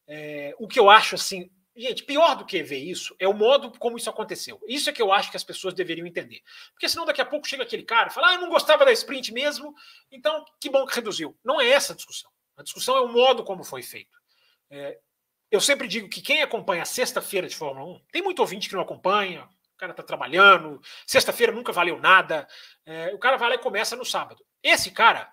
É, 0.07 0.55
o 0.59 0.69
que 0.69 0.79
eu 0.79 0.91
acho 0.91 1.15
assim. 1.15 1.51
Gente, 1.75 2.03
pior 2.03 2.35
do 2.35 2.45
que 2.45 2.63
ver 2.63 2.79
isso 2.79 3.15
é 3.19 3.27
o 3.27 3.33
modo 3.33 3.73
como 3.79 3.97
isso 3.97 4.11
aconteceu. 4.11 4.61
Isso 4.69 4.91
é 4.91 4.93
que 4.93 5.01
eu 5.01 5.13
acho 5.13 5.31
que 5.31 5.37
as 5.37 5.45
pessoas 5.45 5.73
deveriam 5.73 6.07
entender. 6.07 6.43
Porque 6.73 6.89
senão 6.89 7.07
daqui 7.07 7.23
a 7.23 7.27
pouco 7.27 7.49
chega 7.49 7.63
aquele 7.63 7.85
cara 7.85 8.09
e 8.09 8.13
fala: 8.13 8.29
ah, 8.29 8.35
eu 8.35 8.41
não 8.41 8.51
gostava 8.51 8.85
da 8.85 8.93
sprint 8.93 9.33
mesmo, 9.33 9.73
então 10.11 10.45
que 10.61 10.69
bom 10.69 10.85
que 10.85 10.95
reduziu. 10.95 11.39
Não 11.43 11.61
é 11.61 11.69
essa 11.69 11.93
a 11.93 11.97
discussão. 11.97 12.31
A 12.57 12.63
discussão 12.63 12.97
é 12.97 13.01
o 13.01 13.09
modo 13.09 13.45
como 13.45 13.65
foi 13.65 13.83
feito. 13.83 14.19
É, 14.69 14.99
eu 15.51 15.61
sempre 15.61 15.89
digo 15.89 16.09
que 16.09 16.21
quem 16.21 16.43
acompanha 16.43 16.83
a 16.83 16.87
sexta-feira 16.87 17.49
de 17.49 17.57
Fórmula 17.57 17.97
1, 17.97 18.01
tem 18.13 18.23
muito 18.23 18.41
ouvinte 18.41 18.69
que 18.69 18.75
não 18.75 18.83
acompanha, 18.83 19.49
cara 19.81 19.95
tá 19.95 20.03
trabalhando, 20.03 20.81
sexta-feira 21.07 21.53
nunca 21.53 21.73
valeu 21.73 21.99
nada. 21.99 22.47
É, 22.85 23.13
o 23.15 23.19
cara 23.19 23.37
vai 23.37 23.49
lá 23.49 23.55
e 23.55 23.59
começa 23.59 23.97
no 23.97 24.05
sábado. 24.05 24.45
Esse 24.63 24.91
cara, 24.91 25.33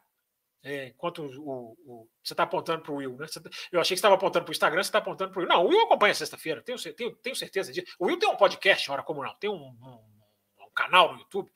é, 0.64 0.88
enquanto 0.88 1.24
o, 1.24 1.78
o, 1.86 2.10
você 2.24 2.34
está 2.34 2.44
apontando 2.44 2.82
para 2.82 2.92
o 2.92 2.96
Will, 2.96 3.18
né? 3.18 3.28
Tá, 3.28 3.42
eu 3.72 3.80
achei 3.80 3.96
que 3.96 4.00
estava 4.00 4.16
apontando 4.16 4.46
para 4.46 4.52
o 4.52 4.56
Instagram, 4.56 4.82
você 4.82 4.90
está 4.90 5.00
apontando 5.00 5.32
para 5.32 5.40
o 5.40 5.44
Will. 5.44 5.50
Não, 5.50 5.66
o 5.66 5.68
Will 5.68 5.82
acompanha 5.82 6.14
sexta-feira, 6.14 6.62
tenho, 6.62 6.78
tenho, 6.94 7.16
tenho 7.18 7.36
certeza 7.36 7.72
disso. 7.72 7.88
O 8.00 8.08
Will 8.08 8.18
tem 8.18 8.30
um 8.30 8.36
podcast, 8.36 8.90
hora 8.90 9.04
como 9.04 9.24
não, 9.24 9.36
tem 9.36 9.50
um, 9.50 9.54
um, 9.54 10.66
um 10.66 10.72
canal 10.74 11.14
no 11.14 11.20
YouTube. 11.20 11.52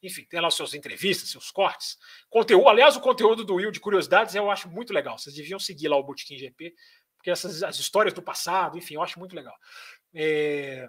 Enfim, 0.00 0.24
tem 0.24 0.40
lá 0.40 0.48
seus 0.50 0.74
entrevistas, 0.74 1.28
seus 1.28 1.50
cortes. 1.50 1.98
Conteúdo, 2.30 2.68
aliás, 2.68 2.96
o 2.96 3.00
conteúdo 3.00 3.44
do 3.44 3.56
Will 3.56 3.72
de 3.72 3.80
curiosidades 3.80 4.34
eu 4.34 4.48
acho 4.48 4.68
muito 4.68 4.92
legal. 4.92 5.18
Vocês 5.18 5.34
deviam 5.34 5.58
seguir 5.58 5.88
lá 5.88 5.96
o 5.96 6.04
Botequim 6.04 6.38
GP, 6.38 6.72
porque 7.16 7.30
essas 7.30 7.64
as 7.64 7.78
histórias 7.78 8.14
do 8.14 8.22
passado, 8.22 8.78
enfim, 8.78 8.94
eu 8.94 9.02
acho 9.02 9.18
muito 9.18 9.34
legal. 9.34 9.56
É, 10.14 10.88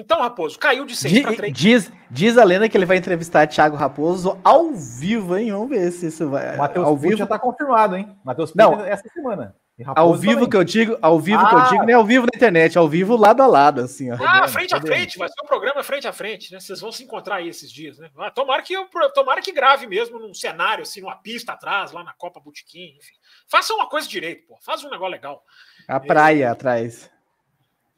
então, 0.00 0.20
Raposo, 0.20 0.58
caiu 0.58 0.86
de 0.86 0.96
6 0.96 1.20
para 1.20 1.36
3. 1.36 1.52
Diz, 1.52 1.92
diz 2.10 2.38
a 2.38 2.44
lenda 2.44 2.68
que 2.68 2.76
ele 2.76 2.86
vai 2.86 2.96
entrevistar 2.96 3.46
Thiago 3.46 3.76
Raposo 3.76 4.38
ao 4.42 4.72
vivo, 4.72 5.36
hein? 5.36 5.52
Vamos 5.52 5.68
ver 5.68 5.90
se 5.92 6.06
isso 6.06 6.28
vai. 6.30 6.56
Matheus 6.56 6.86
ao 6.86 6.96
vivo 6.96 7.18
já 7.18 7.26
tá 7.26 7.38
confirmado, 7.38 7.96
hein? 7.96 8.16
Matheus 8.24 8.54
Não, 8.54 8.80
essa 8.80 9.06
semana. 9.10 9.54
Ao 9.96 10.14
vivo 10.14 10.34
também. 10.34 10.50
que 10.50 10.56
eu 10.56 10.64
digo, 10.64 10.98
ao 11.00 11.18
vivo 11.18 11.42
ah. 11.42 11.48
que 11.48 11.54
eu 11.54 11.68
digo, 11.70 11.82
não 11.82 11.90
é 11.90 11.92
ao 11.94 12.04
vivo 12.04 12.26
na 12.26 12.36
internet, 12.36 12.76
é 12.76 12.78
ao 12.78 12.88
vivo 12.88 13.16
lado 13.16 13.42
a 13.42 13.46
lado, 13.46 13.80
assim, 13.80 14.10
ó. 14.10 14.16
Ah, 14.20 14.46
frente 14.46 14.74
a 14.74 14.80
frente, 14.80 15.18
vai 15.18 15.28
ser 15.28 15.42
um 15.42 15.46
programa 15.46 15.82
frente 15.82 16.06
a 16.06 16.12
frente, 16.12 16.52
né? 16.52 16.60
Vocês 16.60 16.80
vão 16.80 16.92
se 16.92 17.02
encontrar 17.02 17.36
aí 17.36 17.48
esses 17.48 17.72
dias, 17.72 17.98
né? 17.98 18.10
Ah, 18.18 18.30
tomara 18.30 18.62
que 18.62 18.74
eu, 18.74 18.86
tomara 19.14 19.40
que 19.40 19.52
grave 19.52 19.86
mesmo 19.86 20.18
num 20.18 20.34
cenário, 20.34 20.82
assim, 20.82 21.00
numa 21.00 21.16
pista 21.16 21.52
atrás, 21.52 21.92
lá 21.92 22.04
na 22.04 22.12
Copa 22.12 22.40
Botequim, 22.40 22.94
enfim. 22.98 23.14
Faça 23.48 23.72
uma 23.72 23.88
coisa 23.88 24.06
direito, 24.06 24.46
pô. 24.46 24.58
Faz 24.60 24.84
um 24.84 24.90
negócio 24.90 25.12
legal. 25.12 25.42
A 25.88 25.98
praia 25.98 26.44
é... 26.44 26.48
atrás. 26.48 27.10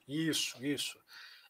Isso, 0.09 0.65
isso. 0.65 1.02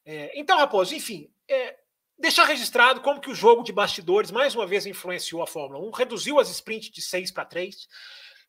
É, 0.04 0.38
então, 0.38 0.58
Raposo, 0.58 0.94
enfim, 0.94 1.30
é, 1.48 1.76
deixar 2.18 2.44
registrado 2.44 3.00
como 3.00 3.20
que 3.20 3.30
o 3.30 3.34
jogo 3.34 3.62
de 3.62 3.72
bastidores 3.72 4.30
mais 4.30 4.54
uma 4.54 4.66
vez 4.66 4.86
influenciou 4.86 5.42
a 5.42 5.46
Fórmula 5.46 5.84
1, 5.88 5.90
reduziu 5.90 6.38
as 6.38 6.50
sprints 6.50 6.90
de 6.90 7.02
6 7.02 7.30
para 7.30 7.44
3. 7.44 7.88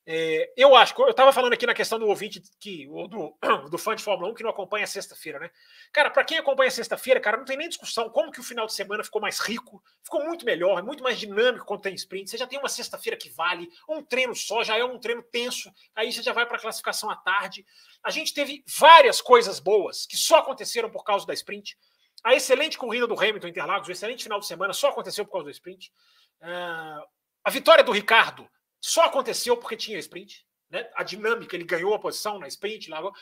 É, 0.05 0.51
eu 0.57 0.75
acho, 0.75 0.93
eu 1.01 1.11
estava 1.11 1.31
falando 1.31 1.53
aqui 1.53 1.65
na 1.65 1.73
questão 1.73 1.97
do 1.97 2.07
ouvinte 2.07 2.41
que, 2.59 2.89
ou 2.89 3.07
do, 3.07 3.37
do 3.71 3.77
fã 3.77 3.95
de 3.95 4.03
Fórmula 4.03 4.29
1 4.31 4.33
que 4.33 4.43
não 4.43 4.49
acompanha 4.49 4.85
sexta-feira, 4.85 5.39
né? 5.39 5.49
Cara, 5.93 6.09
para 6.09 6.25
quem 6.25 6.37
acompanha 6.37 6.69
sexta-feira, 6.69 7.21
cara, 7.21 7.37
não 7.37 7.45
tem 7.45 7.55
nem 7.55 7.69
discussão 7.69 8.09
como 8.09 8.29
que 8.29 8.39
o 8.41 8.43
final 8.43 8.65
de 8.65 8.73
semana 8.73 9.01
ficou 9.01 9.21
mais 9.21 9.39
rico, 9.39 9.81
ficou 10.03 10.25
muito 10.25 10.45
melhor, 10.45 10.79
é 10.79 10.81
muito 10.81 11.01
mais 11.01 11.17
dinâmico 11.17 11.65
quando 11.65 11.83
tem 11.83 11.93
sprint. 11.93 12.29
Você 12.29 12.37
já 12.37 12.45
tem 12.45 12.59
uma 12.59 12.67
sexta-feira 12.67 13.15
que 13.15 13.29
vale, 13.29 13.69
um 13.87 14.03
treino 14.03 14.35
só 14.35 14.61
já 14.61 14.77
é 14.77 14.83
um 14.83 14.99
treino 14.99 15.23
tenso, 15.23 15.71
aí 15.95 16.11
você 16.11 16.21
já 16.21 16.33
vai 16.33 16.45
para 16.45 16.59
classificação 16.59 17.09
à 17.09 17.15
tarde. 17.15 17.65
A 18.03 18.11
gente 18.11 18.33
teve 18.33 18.61
várias 18.77 19.21
coisas 19.21 19.61
boas 19.61 20.05
que 20.05 20.17
só 20.17 20.39
aconteceram 20.39 20.89
por 20.89 21.05
causa 21.05 21.25
da 21.25 21.33
sprint. 21.33 21.77
A 22.25 22.35
excelente 22.35 22.77
corrida 22.77 23.07
do 23.07 23.17
Hamilton 23.17 23.47
Interlagos, 23.47 23.87
o 23.87 23.91
excelente 23.91 24.23
final 24.23 24.39
de 24.39 24.47
semana 24.47 24.73
só 24.73 24.89
aconteceu 24.89 25.23
por 25.25 25.31
causa 25.31 25.45
do 25.45 25.51
sprint. 25.51 25.93
Uh, 26.41 27.07
a 27.43 27.49
vitória 27.49 27.83
do 27.83 27.91
Ricardo 27.93 28.49
só 28.85 29.05
aconteceu 29.05 29.55
porque 29.55 29.77
tinha 29.77 29.97
sprint. 29.97 30.45
Né? 30.69 30.89
A 30.93 31.03
dinâmica, 31.03 31.55
ele 31.55 31.63
ganhou 31.63 31.93
a 31.93 31.99
posição 31.99 32.37
na 32.37 32.49
sprint. 32.49 32.89
Lá, 32.89 33.01
uh, 33.07 33.13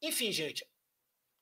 enfim, 0.00 0.30
gente, 0.30 0.64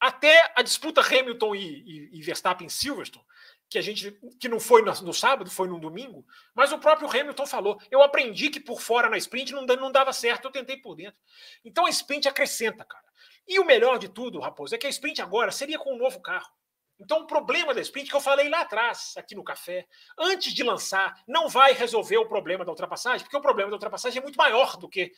até 0.01 0.51
a 0.57 0.63
disputa 0.63 1.03
Hamilton 1.03 1.55
e, 1.55 1.61
e, 1.61 2.19
e, 2.19 2.23
Verstappen 2.23 2.67
em 2.67 2.71
Silverstone, 2.71 3.27
que 3.69 3.77
a 3.77 3.83
gente 3.83 4.19
que 4.41 4.49
não 4.49 4.59
foi 4.59 4.81
no, 4.81 4.91
no, 5.03 5.13
sábado, 5.13 5.51
foi 5.51 5.69
no 5.69 5.79
domingo, 5.79 6.25
mas 6.55 6.73
o 6.73 6.79
próprio 6.79 7.11
Hamilton 7.11 7.47
falou: 7.47 7.79
eu 7.91 8.01
aprendi 8.03 8.49
que 8.49 8.59
por 8.59 8.81
fora 8.81 9.11
na 9.11 9.19
sprint 9.19 9.53
não, 9.53 9.67
não 9.67 9.93
dava 9.93 10.13
certo, 10.15 10.47
eu 10.47 10.51
tentei 10.51 10.79
por 10.79 10.95
dentro. 10.95 11.21
Então 11.63 11.85
a 11.85 11.91
sprint 11.91 12.27
acrescenta, 12.27 12.87
cara. 12.87 13.05
E 13.47 13.61
o 13.61 13.67
melhor 13.67 13.99
de 13.99 14.09
tudo, 14.09 14.41
Raposo, 14.41 14.75
é 14.75 14.79
que 14.79 14.87
a 14.87 14.91
sprint 14.91 15.21
agora 15.21 15.53
seria 15.53 15.79
com 15.79 15.95
um 15.95 15.99
novo 15.99 16.21
carro. 16.21 16.51
Então, 17.01 17.21
o 17.21 17.27
problema 17.27 17.73
da 17.73 17.81
sprint, 17.81 18.11
que 18.11 18.17
eu 18.17 18.21
falei 18.21 18.49
lá 18.49 18.63
atrás, 18.63 19.15
aqui 19.17 19.35
no 19.35 19.45
café, 19.45 19.87
antes 20.19 20.53
de 20.53 20.65
lançar, 20.65 21.23
não 21.29 21.49
vai 21.49 21.73
resolver 21.73 22.19
o 22.19 22.27
problema 22.27 22.65
da 22.65 22.73
ultrapassagem, 22.73 23.25
porque 23.25 23.37
o 23.37 23.41
problema 23.41 23.71
da 23.71 23.77
ultrapassagem 23.77 24.19
é 24.19 24.23
muito 24.23 24.37
maior 24.37 24.77
do 24.77 24.89
que 24.89 25.13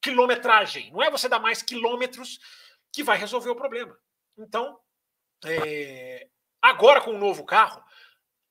quilometragem. 0.00 0.90
Não 0.90 1.02
é 1.02 1.10
você 1.10 1.28
dar 1.28 1.38
mais 1.38 1.62
quilômetros 1.62 2.40
que 2.92 3.02
vai 3.04 3.16
resolver 3.16 3.50
o 3.50 3.56
problema. 3.56 3.96
Então, 4.36 4.78
é, 5.44 6.26
agora 6.60 7.00
com 7.00 7.12
o 7.12 7.14
um 7.14 7.18
novo 7.18 7.44
carro, 7.44 7.82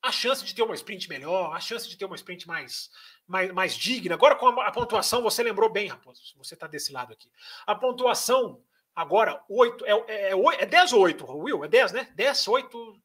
a 0.02 0.10
chance 0.10 0.42
de 0.42 0.54
ter 0.54 0.62
uma 0.62 0.74
sprint 0.74 1.08
melhor, 1.08 1.54
a 1.54 1.60
chance 1.60 1.86
de 1.86 1.96
ter 1.96 2.06
uma 2.06 2.16
sprint 2.16 2.46
mais, 2.46 2.90
mais, 3.26 3.52
mais 3.52 3.76
digna. 3.76 4.14
Agora 4.14 4.34
com 4.34 4.48
a, 4.48 4.66
a 4.66 4.72
pontuação, 4.72 5.22
você 5.22 5.42
lembrou 5.42 5.68
bem, 5.68 5.88
Raposo, 5.88 6.22
você 6.36 6.54
está 6.54 6.66
desse 6.66 6.92
lado 6.92 7.12
aqui. 7.12 7.30
A 7.66 7.74
pontuação 7.74 8.62
Agora, 8.94 9.40
8, 9.48 9.86
é, 9.86 9.90
é, 10.08 10.32
é, 10.32 10.62
é 10.62 10.66
10 10.66 10.92
ou 10.92 11.02
8, 11.02 11.36
Will? 11.38 11.64
É 11.64 11.68
10, 11.68 11.92
né? 11.92 12.08
10, 12.14 12.48
8, 12.48 13.00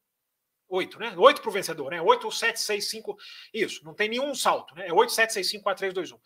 8, 0.68 1.00
né? 1.00 1.14
8 1.18 1.42
para 1.42 1.50
o 1.50 1.54
vencedor, 1.54 1.92
né? 1.92 2.02
8, 2.02 2.32
7, 2.32 2.60
6, 2.60 2.90
5. 2.90 3.18
Isso, 3.54 3.86
não 3.86 3.94
tem 3.94 4.10
nenhum 4.10 4.34
salto, 4.34 4.76
né? 4.76 4.88
É 4.88 4.94
8, 4.94 5.12
7, 5.12 5.34
6, 5.34 5.50
5, 5.50 5.64
4, 5.64 5.80
3, 5.80 5.94
2, 5.94 6.12
1. 6.12 6.18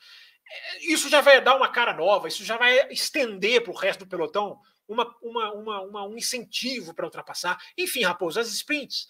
Isso 0.90 1.10
já 1.10 1.22
vai 1.22 1.40
dar 1.42 1.56
uma 1.56 1.70
cara 1.70 1.94
nova, 1.94 2.28
isso 2.28 2.44
já 2.44 2.58
vai 2.58 2.88
estender 2.90 3.62
para 3.62 3.72
o 3.72 3.76
resto 3.76 4.06
do 4.06 4.10
pelotão 4.10 4.60
uma, 4.88 5.08
uma, 5.22 5.54
uma, 5.54 5.82
uma 5.82 6.08
um 6.08 6.18
incentivo 6.18 6.94
para 6.96 7.06
ultrapassar. 7.06 7.58
Enfim, 7.78 8.04
Raposo, 8.04 8.40
as 8.40 8.48
sprints. 8.48 9.08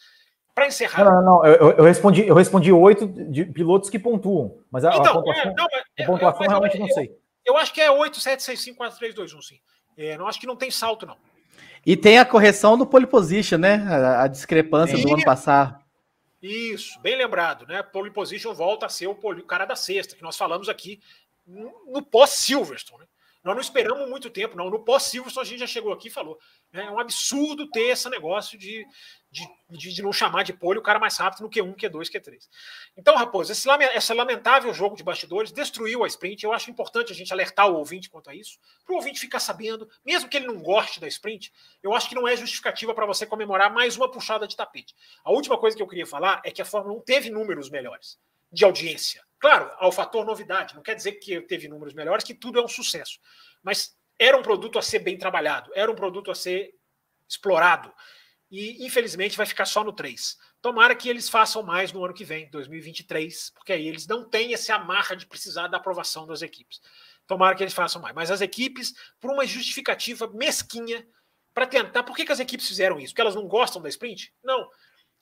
Para 0.53 0.67
encerrar. 0.67 1.05
Não, 1.05 1.13
não, 1.13 1.23
não. 1.23 1.45
Eu, 1.45 1.71
eu, 1.71 1.84
respondi, 1.85 2.27
eu 2.27 2.35
respondi 2.35 2.71
oito 2.71 3.07
de 3.07 3.45
pilotos 3.45 3.89
que 3.89 3.97
pontuam, 3.97 4.61
mas 4.69 4.84
a, 4.84 4.89
então, 4.89 5.03
a 5.05 5.13
pontuação, 5.13 5.51
é, 5.51 5.55
não, 5.55 5.65
a 5.65 6.05
pontuação 6.05 6.43
eu, 6.43 6.49
realmente 6.49 6.76
eu, 6.76 6.81
não 6.81 6.88
sei. 6.89 7.17
Eu 7.45 7.55
acho 7.55 7.73
que 7.73 7.80
é 7.80 7.89
8, 7.89 8.19
7, 8.19 8.43
6, 8.43 8.61
5, 8.61 8.77
4, 8.77 8.99
3, 8.99 9.15
2, 9.15 9.34
1, 9.34 9.41
sim. 9.41 9.59
É, 9.97 10.17
não 10.17 10.27
acho 10.27 10.39
que 10.39 10.47
não 10.47 10.55
tem 10.55 10.71
salto, 10.71 11.05
não. 11.05 11.17
E 11.85 11.95
tem 11.95 12.19
a 12.19 12.25
correção 12.25 12.77
do 12.77 12.85
pole 12.85 13.07
position, 13.07 13.57
né? 13.57 13.75
A, 13.87 14.23
a 14.23 14.27
discrepância 14.27 14.95
e... 14.95 15.01
do 15.01 15.13
ano 15.13 15.23
passado. 15.23 15.79
Isso, 16.41 16.99
bem 17.01 17.17
lembrado, 17.17 17.67
né? 17.67 17.83
Pole 17.83 18.11
position 18.11 18.53
volta 18.53 18.85
a 18.85 18.89
ser 18.89 19.07
o, 19.07 19.15
pole, 19.15 19.41
o 19.41 19.45
cara 19.45 19.65
da 19.65 19.75
sexta, 19.75 20.15
que 20.15 20.23
nós 20.23 20.37
falamos 20.37 20.69
aqui 20.69 21.01
no 21.45 22.01
pós-Silverstone. 22.01 23.01
Né? 23.01 23.07
Nós 23.49 23.55
não 23.55 23.61
esperamos 23.61 24.07
muito 24.07 24.30
tempo, 24.30 24.55
não. 24.55 24.69
No 24.69 24.84
pós-Silverstone 24.84 25.43
a 25.43 25.49
gente 25.49 25.59
já 25.61 25.65
chegou 25.65 25.91
aqui 25.91 26.07
e 26.07 26.11
falou. 26.11 26.38
É 26.71 26.88
um 26.91 26.99
absurdo 26.99 27.67
ter 27.71 27.89
esse 27.89 28.07
negócio 28.07 28.59
de, 28.59 28.85
de, 29.31 29.43
de, 29.71 29.91
de, 29.91 30.03
não 30.03 30.13
chamar 30.13 30.43
de 30.43 30.53
pole 30.53 30.77
o 30.77 30.84
cara 30.84 30.99
mais 30.99 31.17
rápido 31.17 31.41
no 31.41 31.49
Q1, 31.49 31.76
Q2, 31.76 32.11
Q3. 32.11 32.38
Então, 32.95 33.15
Raposo, 33.15 33.51
esse, 33.51 33.67
esse 33.67 34.13
lamentável 34.13 34.71
jogo 34.71 34.95
de 34.95 35.03
bastidores 35.03 35.51
destruiu 35.51 36.03
a 36.03 36.07
sprint. 36.07 36.43
Eu 36.43 36.53
acho 36.53 36.69
importante 36.69 37.11
a 37.11 37.15
gente 37.15 37.34
alertar 37.34 37.67
o 37.67 37.77
ouvinte 37.77 38.07
quanto 38.07 38.30
a 38.30 38.35
isso, 38.35 38.59
para 38.85 38.93
o 38.93 38.97
ouvinte 38.97 39.19
ficar 39.19 39.39
sabendo, 39.39 39.89
mesmo 40.05 40.30
que 40.30 40.38
ele 40.38 40.45
não 40.45 40.61
goste 40.61 40.99
da 40.99 41.07
sprint, 41.07 41.51
eu 41.81 41.91
acho 41.95 42.07
que 42.07 42.13
não 42.13 42.27
é 42.27 42.38
justificativa 42.38 42.93
para 42.93 43.07
você 43.07 43.26
comemorar 43.26 43.73
mais 43.73 43.97
uma 43.97 44.11
puxada 44.11 44.47
de 44.47 44.55
tapete. 44.55 44.95
A 45.23 45.31
última 45.31 45.57
coisa 45.57 45.76
que 45.76 45.81
eu 45.81 45.88
queria 45.88 46.05
falar 46.05 46.39
é 46.45 46.51
que 46.51 46.61
a 46.61 46.65
Fórmula 46.65 46.99
1 46.99 47.01
teve 47.01 47.31
números 47.31 47.67
melhores 47.67 48.19
de 48.51 48.63
audiência. 48.63 49.27
Claro, 49.39 49.71
ao 49.77 49.91
fator 49.91 50.25
novidade, 50.25 50.75
não 50.75 50.83
quer 50.83 50.95
dizer 50.95 51.13
que 51.13 51.39
teve 51.41 51.67
números 51.69 51.93
melhores, 51.93 52.25
que 52.25 52.33
tudo 52.33 52.59
é 52.59 52.63
um 52.63 52.67
sucesso. 52.67 53.19
Mas 53.63 53.97
era 54.19 54.37
um 54.37 54.43
produto 54.43 54.77
a 54.77 54.81
ser 54.81 54.99
bem 54.99 55.17
trabalhado, 55.17 55.71
era 55.73 55.89
um 55.89 55.95
produto 55.95 56.29
a 56.29 56.35
ser 56.35 56.75
explorado. 57.27 57.93
E, 58.51 58.85
infelizmente, 58.85 59.37
vai 59.37 59.45
ficar 59.45 59.65
só 59.65 59.83
no 59.83 59.93
3. 59.93 60.37
Tomara 60.61 60.95
que 60.95 61.07
eles 61.07 61.29
façam 61.29 61.63
mais 61.63 61.93
no 61.93 62.03
ano 62.03 62.13
que 62.13 62.25
vem, 62.25 62.49
2023, 62.49 63.51
porque 63.51 63.71
aí 63.71 63.87
eles 63.87 64.05
não 64.07 64.27
têm 64.27 64.53
essa 64.53 64.75
amarra 64.75 65.15
de 65.15 65.25
precisar 65.25 65.67
da 65.67 65.77
aprovação 65.77 66.27
das 66.27 66.41
equipes. 66.41 66.81
Tomara 67.25 67.55
que 67.55 67.63
eles 67.63 67.73
façam 67.73 68.01
mais. 68.01 68.13
Mas 68.13 68.31
as 68.31 68.41
equipes, 68.41 68.93
por 69.21 69.31
uma 69.31 69.45
justificativa 69.45 70.27
mesquinha, 70.27 71.07
para 71.53 71.67
tentar. 71.67 72.03
Por 72.03 72.15
que, 72.15 72.25
que 72.25 72.31
as 72.31 72.39
equipes 72.39 72.67
fizeram 72.67 72.99
isso? 72.99 73.13
Porque 73.13 73.21
elas 73.21 73.35
não 73.35 73.47
gostam 73.47 73.81
da 73.81 73.87
sprint? 73.87 74.33
Não 74.43 74.67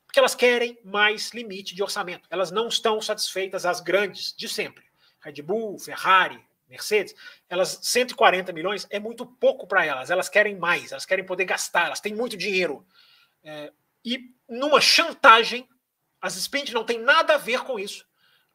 porque 0.07 0.19
elas 0.19 0.33
querem 0.33 0.79
mais 0.83 1.31
limite 1.31 1.75
de 1.75 1.83
orçamento. 1.83 2.27
Elas 2.31 2.49
não 2.49 2.69
estão 2.69 2.99
satisfeitas 3.01 3.65
as 3.65 3.81
grandes 3.81 4.33
de 4.35 4.47
sempre. 4.49 4.85
Red 5.19 5.41
Bull, 5.43 5.77
Ferrari, 5.77 6.43
Mercedes, 6.67 7.13
elas 7.49 7.79
140 7.81 8.51
milhões 8.51 8.87
é 8.89 8.99
muito 8.99 9.25
pouco 9.25 9.67
para 9.67 9.85
elas. 9.85 10.09
Elas 10.09 10.29
querem 10.29 10.55
mais, 10.55 10.91
elas 10.91 11.05
querem 11.05 11.25
poder 11.25 11.45
gastar, 11.45 11.87
elas 11.87 11.99
têm 11.99 12.15
muito 12.15 12.35
dinheiro. 12.35 12.85
É, 13.43 13.71
e 14.03 14.33
numa 14.49 14.81
chantagem, 14.81 15.67
as 16.21 16.35
sprints 16.35 16.73
não 16.73 16.83
tem 16.83 16.99
nada 16.99 17.35
a 17.35 17.37
ver 17.37 17.63
com 17.63 17.77
isso. 17.77 18.05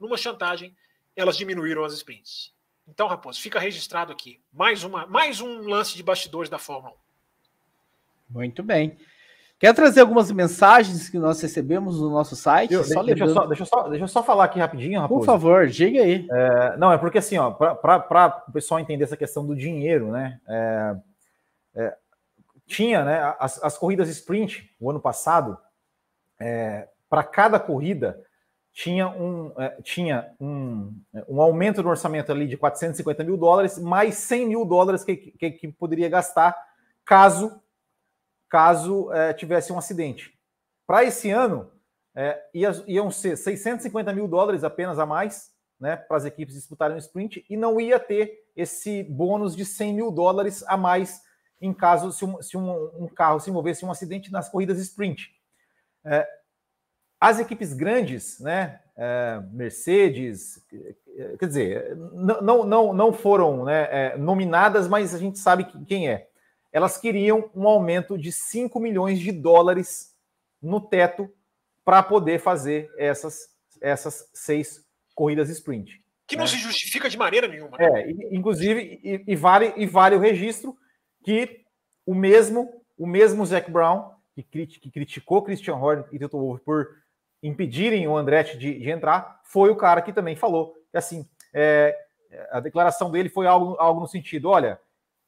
Numa 0.00 0.16
chantagem, 0.16 0.76
elas 1.14 1.36
diminuíram 1.36 1.84
as 1.84 1.92
sprints. 1.92 2.52
Então, 2.88 3.06
Raposo, 3.06 3.40
fica 3.40 3.60
registrado 3.60 4.12
aqui. 4.12 4.42
Mais, 4.52 4.82
uma, 4.82 5.06
mais 5.06 5.40
um 5.40 5.60
lance 5.60 5.94
de 5.94 6.02
bastidores 6.02 6.50
da 6.50 6.58
Fórmula 6.58 6.94
1. 6.94 8.32
Muito 8.38 8.62
bem. 8.62 8.98
Quer 9.62 9.72
trazer 9.74 10.00
algumas 10.00 10.28
mensagens 10.32 11.08
que 11.08 11.16
nós 11.20 11.40
recebemos 11.40 12.00
no 12.00 12.10
nosso 12.10 12.34
site? 12.34 12.74
Eu, 12.74 12.82
só 12.82 13.00
deixa, 13.00 13.22
eu 13.22 13.28
só, 13.28 13.46
deixa, 13.46 13.62
eu 13.62 13.66
só, 13.66 13.88
deixa 13.88 14.04
eu 14.06 14.08
só 14.08 14.20
falar 14.20 14.42
aqui 14.42 14.58
rapidinho, 14.58 15.00
Raposo. 15.00 15.20
Por 15.20 15.24
favor, 15.24 15.68
diga 15.68 16.02
aí. 16.02 16.26
É, 16.28 16.76
não, 16.76 16.90
é 16.90 16.98
porque 16.98 17.18
assim, 17.18 17.38
ó, 17.38 17.52
para 17.52 18.44
o 18.48 18.52
pessoal 18.52 18.80
entender 18.80 19.04
essa 19.04 19.16
questão 19.16 19.46
do 19.46 19.54
dinheiro, 19.54 20.10
né? 20.10 20.40
É, 20.48 20.96
é, 21.76 21.96
tinha, 22.66 23.04
né? 23.04 23.36
As, 23.38 23.62
as, 23.62 23.78
corridas 23.78 24.08
sprint, 24.08 24.68
o 24.80 24.90
ano 24.90 24.98
passado, 24.98 25.56
é, 26.40 26.88
para 27.08 27.22
cada 27.22 27.60
corrida, 27.60 28.20
tinha 28.72 29.08
um, 29.10 29.52
é, 29.56 29.80
tinha 29.80 30.34
um, 30.40 30.92
um 31.28 31.40
aumento 31.40 31.84
no 31.84 31.90
orçamento 31.90 32.32
ali 32.32 32.48
de 32.48 32.56
450 32.56 33.22
mil 33.22 33.36
dólares, 33.36 33.78
mais 33.78 34.16
100 34.16 34.48
mil 34.48 34.64
dólares 34.64 35.04
que, 35.04 35.14
que, 35.14 35.52
que 35.52 35.68
poderia 35.68 36.08
gastar 36.08 36.52
caso 37.04 37.61
caso 38.52 39.10
é, 39.14 39.32
tivesse 39.32 39.72
um 39.72 39.78
acidente. 39.78 40.38
Para 40.86 41.02
esse 41.04 41.30
ano, 41.30 41.72
é, 42.14 42.38
iam 42.86 43.10
ser 43.10 43.34
650 43.34 44.12
mil 44.12 44.28
dólares 44.28 44.62
apenas 44.62 44.98
a 44.98 45.06
mais, 45.06 45.50
né, 45.80 45.96
para 45.96 46.18
as 46.18 46.26
equipes 46.26 46.54
disputarem 46.54 46.94
o 46.94 46.98
sprint, 46.98 47.46
e 47.48 47.56
não 47.56 47.80
ia 47.80 47.98
ter 47.98 48.44
esse 48.54 49.04
bônus 49.04 49.56
de 49.56 49.64
100 49.64 49.94
mil 49.94 50.10
dólares 50.10 50.62
a 50.66 50.76
mais 50.76 51.22
em 51.62 51.72
caso 51.72 52.12
se 52.12 52.26
um, 52.26 52.42
se 52.42 52.56
um, 52.58 53.04
um 53.04 53.08
carro 53.08 53.40
se 53.40 53.48
envolvesse 53.48 53.84
em 53.84 53.88
um 53.88 53.90
acidente 53.90 54.30
nas 54.30 54.50
corridas 54.50 54.78
sprint. 54.78 55.30
É, 56.04 56.28
as 57.18 57.38
equipes 57.38 57.72
grandes, 57.72 58.38
né, 58.38 58.80
é, 58.94 59.40
Mercedes, 59.50 60.62
quer 61.38 61.46
dizer, 61.46 61.96
não, 61.96 62.64
não, 62.66 62.92
não 62.92 63.12
foram 63.14 63.64
né, 63.64 63.88
é, 63.90 64.18
nominadas, 64.18 64.88
mas 64.88 65.14
a 65.14 65.18
gente 65.18 65.38
sabe 65.38 65.64
quem 65.86 66.10
é 66.10 66.28
elas 66.72 66.96
queriam 66.96 67.50
um 67.54 67.68
aumento 67.68 68.16
de 68.16 68.32
5 68.32 68.80
milhões 68.80 69.20
de 69.20 69.30
dólares 69.30 70.16
no 70.60 70.80
teto 70.80 71.30
para 71.84 72.02
poder 72.02 72.40
fazer 72.40 72.90
essas, 72.96 73.48
essas 73.80 74.30
seis 74.32 74.84
corridas 75.14 75.50
sprint. 75.50 76.02
Que 76.26 76.36
não 76.36 76.44
né? 76.44 76.50
se 76.50 76.56
justifica 76.56 77.10
de 77.10 77.18
maneira 77.18 77.46
nenhuma. 77.46 77.76
Né? 77.76 77.84
É, 77.84 78.10
inclusive, 78.34 79.00
e, 79.02 79.24
e, 79.26 79.36
vale, 79.36 79.72
e 79.76 79.86
vale 79.86 80.16
o 80.16 80.20
registro 80.20 80.76
que 81.24 81.60
o 82.06 82.14
mesmo, 82.14 82.82
o 82.96 83.06
mesmo 83.06 83.44
Zac 83.44 83.70
Brown, 83.70 84.10
que, 84.34 84.66
que 84.66 84.90
criticou 84.90 85.42
Christian 85.42 85.76
Horner 85.76 86.06
e 86.10 86.18
Toto 86.18 86.38
Wolff 86.38 86.64
por 86.64 86.88
impedirem 87.42 88.06
o 88.06 88.16
Andretti 88.16 88.56
de, 88.56 88.78
de, 88.78 88.90
entrar, 88.90 89.40
foi 89.44 89.68
o 89.68 89.76
cara 89.76 90.00
que 90.00 90.12
também 90.12 90.36
falou 90.36 90.74
que 90.90 90.96
assim, 90.96 91.28
é, 91.52 91.96
a 92.50 92.60
declaração 92.60 93.10
dele 93.10 93.28
foi 93.28 93.46
algo, 93.46 93.76
algo 93.78 94.00
no 94.00 94.06
sentido: 94.06 94.48
olha, 94.48 94.80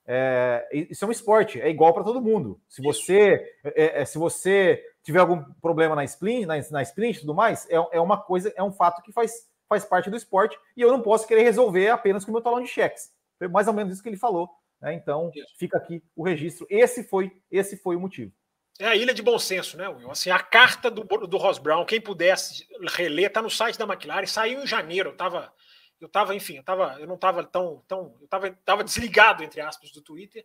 é, 0.07 0.69
isso 0.73 1.05
é 1.05 1.09
um 1.09 1.13
esporte, 1.13 1.61
é 1.61 1.69
igual 1.71 1.95
para 1.95 2.05
todo 2.05 2.21
mundo. 2.21 2.61
Se 2.69 2.83
você, 2.83 3.55
é, 3.65 4.03
é, 4.03 4.05
se 4.05 4.19
você 4.19 4.83
tiver 5.03 5.21
algum 5.21 5.43
problema 5.61 5.95
na 5.95 6.05
sprint, 6.05 6.47
na, 6.47 6.55
na 6.71 6.83
e 6.83 7.15
tudo 7.15 7.35
mais, 7.35 7.69
é, 7.71 7.77
é 7.93 8.01
uma 8.01 8.21
coisa, 8.21 8.53
é 8.57 8.63
um 8.63 8.73
fato 8.73 9.03
que 9.03 9.13
faz, 9.13 9.49
faz 9.69 9.85
parte 9.85 10.11
do 10.11 10.17
esporte 10.17 10.59
e 10.77 10.83
eu 10.83 10.91
não 10.91 11.01
posso 11.01 11.27
querer 11.27 11.43
resolver 11.43 11.89
apenas 11.89 12.25
com 12.25 12.31
o 12.31 12.35
meu 12.35 12.43
talão 12.43 12.63
de 12.63 12.69
cheques. 12.69 13.13
Foi 13.39 13.49
mais 13.49 13.67
ou 13.67 13.75
menos 13.75 13.95
isso 13.95 14.03
que 14.03 14.09
ele 14.09 14.17
falou. 14.17 14.49
Né? 14.81 14.95
Então, 14.95 15.31
fica 15.59 15.79
aqui 15.79 16.03
o 16.15 16.23
registro. 16.23 16.67
Esse 16.69 17.05
foi, 17.05 17.33
esse 17.51 17.77
foi 17.77 17.97
o 17.97 18.01
motivo. 18.01 18.33
É 18.79 18.87
a 18.87 18.97
ilha 18.97 19.15
de 19.15 19.23
bom 19.23 19.39
senso, 19.39 19.77
né, 19.77 19.89
Will? 19.89 20.11
Assim, 20.11 20.31
a 20.31 20.39
carta 20.41 20.91
do, 20.91 21.05
do 21.05 21.37
Ross 21.37 21.59
Brown, 21.59 21.85
quem 21.85 22.01
pudesse 22.01 22.67
reler, 22.89 23.27
está 23.27 23.41
no 23.41 23.49
site 23.49 23.79
da 23.79 23.85
McLaren, 23.85 24.27
saiu 24.27 24.63
em 24.63 24.67
janeiro, 24.67 25.11
eu 25.11 25.13
estava 25.13 25.53
eu 26.01 26.07
estava, 26.07 26.35
enfim, 26.35 26.57
eu, 26.57 26.65
tava, 26.65 26.97
eu 27.01 27.07
não 27.07 27.15
estava 27.15 27.43
tão, 27.45 27.83
tão, 27.87 28.17
eu 28.21 28.25
estava 28.25 28.51
tava 28.65 28.85
desligado 28.85 29.43
entre 29.43 29.61
aspas 29.61 29.91
do 29.91 30.03
Twitter, 30.03 30.45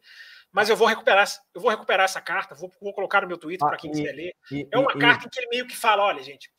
mas 0.52 0.70
eu 0.70 0.76
vou 0.76 0.88
recuperar, 0.88 1.28
eu 1.54 1.62
vou 1.62 1.70
recuperar 1.70 2.06
essa 2.06 2.22
carta, 2.22 2.56
vou, 2.56 2.72
vou 2.82 2.94
colocar 2.94 3.22
no 3.22 3.28
meu 3.28 3.38
Twitter 3.38 3.66
ah, 3.66 3.70
para 3.70 3.78
quem 3.78 3.92
e, 3.92 3.94
quiser 3.94 4.14
ler. 4.14 4.36
E, 4.52 4.68
é 4.72 4.78
uma 4.78 4.94
e, 4.94 5.00
carta 5.00 5.30
que 5.30 5.40
ele 5.40 5.50
meio 5.50 5.68
que 5.68 5.76
fala, 5.76 6.04
olha, 6.04 6.24
gente, 6.24 6.52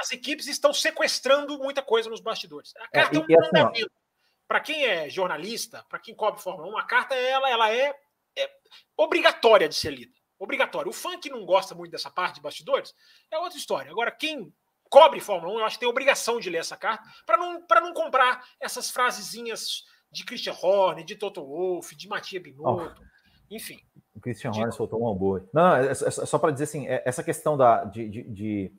as 0.00 0.10
equipes 0.10 0.46
estão 0.46 0.72
sequestrando 0.72 1.58
muita 1.58 1.82
coisa 1.82 2.10
nos 2.10 2.20
bastidores. 2.20 2.74
A 2.76 2.84
é, 2.84 2.88
carta 3.02 3.16
é, 3.16 3.18
é 3.18 3.22
um 3.22 3.26
mandamento. 3.28 3.78
Assim, 3.78 4.00
para 4.48 4.60
quem 4.60 4.84
é 4.84 5.08
jornalista, 5.08 5.84
para 5.88 6.00
quem 6.00 6.14
cobre 6.14 6.42
Fórmula 6.42 6.68
1, 6.74 6.78
a 6.78 6.82
carta 6.84 7.14
ela, 7.14 7.48
ela 7.48 7.72
é, 7.72 7.94
é 8.36 8.50
obrigatória 8.96 9.68
de 9.68 9.76
ser 9.76 9.92
lida. 9.92 10.12
Obrigatória. 10.40 10.88
O 10.88 10.92
fã 10.92 11.20
que 11.20 11.30
não 11.30 11.44
gosta 11.44 11.74
muito 11.74 11.92
dessa 11.92 12.10
parte 12.10 12.36
de 12.36 12.40
bastidores 12.40 12.94
é 13.30 13.38
outra 13.38 13.58
história. 13.58 13.90
Agora, 13.90 14.10
quem 14.10 14.52
cobre 14.90 15.20
Fórmula 15.20 15.54
1, 15.54 15.58
eu 15.60 15.64
acho 15.64 15.76
que 15.76 15.80
tem 15.80 15.88
obrigação 15.88 16.40
de 16.40 16.50
ler 16.50 16.58
essa 16.58 16.76
carta 16.76 17.08
para 17.24 17.38
não, 17.38 17.64
não 17.82 17.94
comprar 17.94 18.44
essas 18.60 18.90
frasezinhas 18.90 19.84
de 20.10 20.24
Christian 20.24 20.54
Horner, 20.60 21.04
de 21.04 21.14
Toto 21.14 21.42
Wolff, 21.42 21.94
de 21.94 22.08
Matia 22.08 22.40
Binotto, 22.40 23.00
oh, 23.00 23.54
enfim. 23.54 23.78
O 24.14 24.20
Christian 24.20 24.50
Horner 24.50 24.72
soltou 24.72 25.00
uma 25.00 25.14
boa. 25.14 25.48
Não, 25.54 25.76
é, 25.76 25.86
é, 25.86 25.90
é 25.90 25.94
só 25.94 26.38
para 26.38 26.50
dizer 26.50 26.64
assim, 26.64 26.88
é, 26.88 27.02
essa 27.06 27.22
questão 27.22 27.56
da, 27.56 27.84
de, 27.84 28.08
de, 28.08 28.22
de 28.24 28.72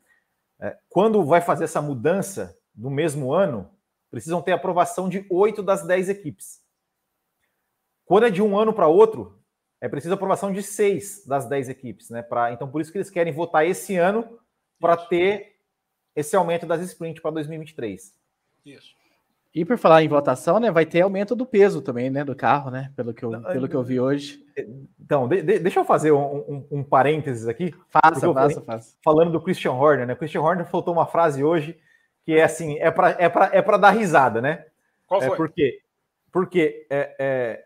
é, 0.60 0.78
quando 0.90 1.26
vai 1.26 1.40
fazer 1.40 1.64
essa 1.64 1.82
mudança 1.82 2.56
no 2.76 2.92
mesmo 2.92 3.34
ano, 3.34 3.72
precisam 4.10 4.42
ter 4.42 4.52
aprovação 4.52 5.08
de 5.08 5.26
oito 5.30 5.64
das 5.64 5.88
dez 5.88 6.10
equipes. 6.10 6.62
Quando 8.06 8.26
é 8.26 8.30
de 8.30 8.42
um 8.42 8.60
ano 8.60 8.74
para 8.74 8.88
outro, 8.88 9.42
é 9.80 9.88
preciso 9.88 10.14
aprovação 10.14 10.52
de 10.52 10.62
seis 10.62 11.26
das 11.26 11.48
dez 11.48 11.70
equipes, 11.70 12.10
né? 12.10 12.22
Pra, 12.22 12.52
então, 12.52 12.70
por 12.70 12.82
isso 12.82 12.92
que 12.92 12.98
eles 12.98 13.10
querem 13.10 13.34
votar 13.34 13.66
esse 13.66 13.96
ano 13.96 14.38
para 14.80 14.98
ter 14.98 15.51
esse 16.16 16.36
aumento 16.36 16.66
das 16.66 16.82
sprints 16.82 17.22
para 17.22 17.32
2023. 17.32 18.14
Isso. 18.66 19.02
E 19.54 19.66
por 19.66 19.78
falar 19.78 20.02
em 20.02 20.08
votação, 20.08 20.60
né, 20.60 20.72
vai 20.72 20.86
ter 20.86 21.02
aumento 21.02 21.36
do 21.36 21.46
peso 21.46 21.82
também, 21.82 22.10
né, 22.10 22.24
do 22.24 22.34
carro, 22.34 22.72
né, 22.72 22.92
pelo 22.96 23.14
que 23.14 23.24
eu, 23.24 23.42
pelo 23.42 23.68
que 23.68 23.76
eu 23.76 23.84
vi 23.84 24.00
hoje. 24.00 24.46
Então, 24.98 25.28
de, 25.28 25.42
de, 25.42 25.60
deixa 25.60 25.82
eu 25.82 25.84
fazer 25.84 26.14
um, 26.14 26.38
um, 26.38 26.68
um 26.72 26.84
parênteses 26.84 27.50
aqui. 27.50 27.76
Faça, 27.90 28.34
faça, 28.34 28.62
faça. 28.62 28.96
Falando 29.04 29.34
do 29.34 29.42
Christian 29.42 29.74
Horner, 29.74 30.08
né, 30.08 30.14
o 30.14 30.18
Christian 30.18 30.42
Horner 30.42 30.66
faltou 30.66 30.94
uma 30.94 31.06
frase 31.06 31.44
hoje 31.44 31.78
que 32.24 32.34
é 32.34 32.44
assim, 32.44 32.78
é 32.80 32.92
para 32.92 33.12
é 33.20 33.58
é 33.58 33.78
dar 33.78 33.90
risada, 33.92 34.42
né? 34.42 34.66
Qual 35.08 35.22
é 35.22 35.26
foi? 35.26 35.34
É 35.34 35.38
porque, 35.38 35.82
porque 36.32 36.88
é, 36.90 37.16
é 37.20 37.66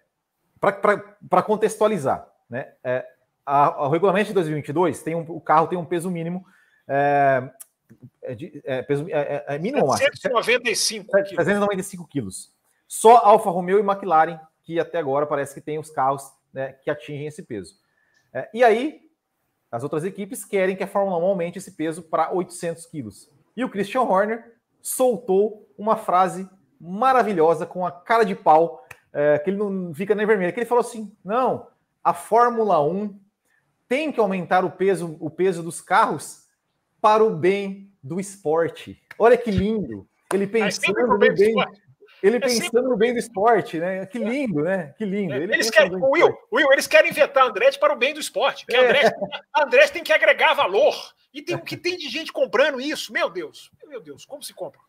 para 1.30 1.44
contextualizar, 1.44 2.28
né, 2.50 2.74
é, 2.84 3.06
a, 3.46 3.86
o 3.86 3.90
regulamento 3.90 4.30
de 4.30 4.34
2022 4.34 5.04
tem 5.04 5.14
um, 5.14 5.26
o 5.28 5.40
carro 5.40 5.68
tem 5.68 5.78
um 5.78 5.86
peso 5.86 6.10
mínimo 6.10 6.46
é, 6.88 7.48
é, 8.22 8.36
de, 8.36 8.62
é, 8.66 8.82
peso, 8.82 9.06
é, 9.10 9.46
é, 9.48 9.56
é 9.56 9.60
mínimo, 9.60 9.96
395 9.96 11.06
quilos. 11.12 11.30
395 11.30 12.08
quilos. 12.08 12.54
Só 12.88 13.18
Alfa 13.18 13.50
Romeo 13.50 13.80
e 13.80 13.82
McLaren, 13.82 14.40
que 14.64 14.80
até 14.80 14.98
agora 14.98 15.26
parece 15.26 15.54
que 15.54 15.62
tem 15.62 15.80
os 15.80 15.90
carros 15.90 16.32
né, 16.54 16.74
que 16.74 16.90
atingem 16.90 17.28
esse 17.28 17.44
peso. 17.44 17.76
É, 18.34 18.50
e 18.54 18.64
aí, 18.64 19.02
as 19.72 19.84
outras 19.84 20.04
equipes 20.04 20.46
querem 20.46 20.76
que 20.76 20.84
a 20.84 20.88
Fórmula 20.88 21.18
1 21.18 21.26
aumente 21.26 21.58
esse 21.58 21.72
peso 21.72 22.04
para 22.04 22.32
800 22.34 22.86
quilos. 22.86 23.30
E 23.56 23.64
o 23.64 23.70
Christian 23.70 24.02
Horner 24.02 24.56
soltou 24.82 25.68
uma 25.78 25.96
frase 25.96 26.50
maravilhosa 26.80 27.66
com 27.66 27.86
a 27.86 27.92
cara 27.92 28.24
de 28.24 28.36
pau 28.36 28.86
é, 29.14 29.40
que 29.40 29.50
ele 29.50 29.58
não 29.58 29.94
fica 29.94 30.14
nem 30.14 30.26
vermelho. 30.26 30.54
Que 30.54 30.60
ele 30.60 30.66
falou 30.66 30.82
assim: 30.82 31.16
não, 31.24 31.68
a 32.04 32.14
Fórmula 32.14 32.82
1 32.84 33.18
tem 33.88 34.12
que 34.12 34.20
aumentar 34.20 34.66
o 34.66 34.72
peso, 34.72 35.16
o 35.20 35.30
peso 35.30 35.64
dos 35.64 35.80
carros 35.80 36.45
para 37.06 37.24
o 37.24 37.30
bem 37.30 37.92
do 38.02 38.20
esporte. 38.20 39.00
Olha 39.20 39.38
que 39.38 39.52
lindo. 39.52 40.10
Ele 40.34 40.48
pensando 40.48 41.06
no 41.06 41.20
bem, 41.20 41.54
ele 42.24 42.38
é 42.38 42.40
pensando 42.40 42.90
no 42.90 42.98
bem 42.98 43.14
do 43.14 43.20
esporte, 43.20 43.78
né? 43.78 44.08
Que 44.08 44.18
lindo, 44.18 44.64
né? 44.64 44.96
Que 44.98 45.06
lindo. 45.06 45.36
Ele 45.36 45.54
eles 45.54 45.70
querem, 45.70 45.92
Will, 45.94 46.36
Will, 46.52 46.68
eles 46.74 46.88
querem 46.88 47.12
inventar 47.12 47.46
Andretti 47.46 47.78
para 47.78 47.94
o 47.94 47.96
bem 47.96 48.12
do 48.12 48.20
esporte. 48.20 48.66
Que 48.66 48.76
é. 48.76 48.84
Andretti, 48.84 49.16
Andretti 49.56 49.94
tem 49.94 50.04
que 50.04 50.12
agregar 50.12 50.56
valor. 50.56 50.96
E 51.32 51.44
tem 51.44 51.56
o 51.56 51.62
que 51.62 51.78
tem 51.78 51.96
de 51.96 52.10
gente 52.10 52.34
comprando 52.34 52.82
isso. 52.82 53.14
Meu 53.14 53.30
Deus, 53.30 53.70
meu 53.88 54.02
Deus, 54.02 54.26
como 54.26 54.42
se 54.42 54.56
compra? 54.56 54.82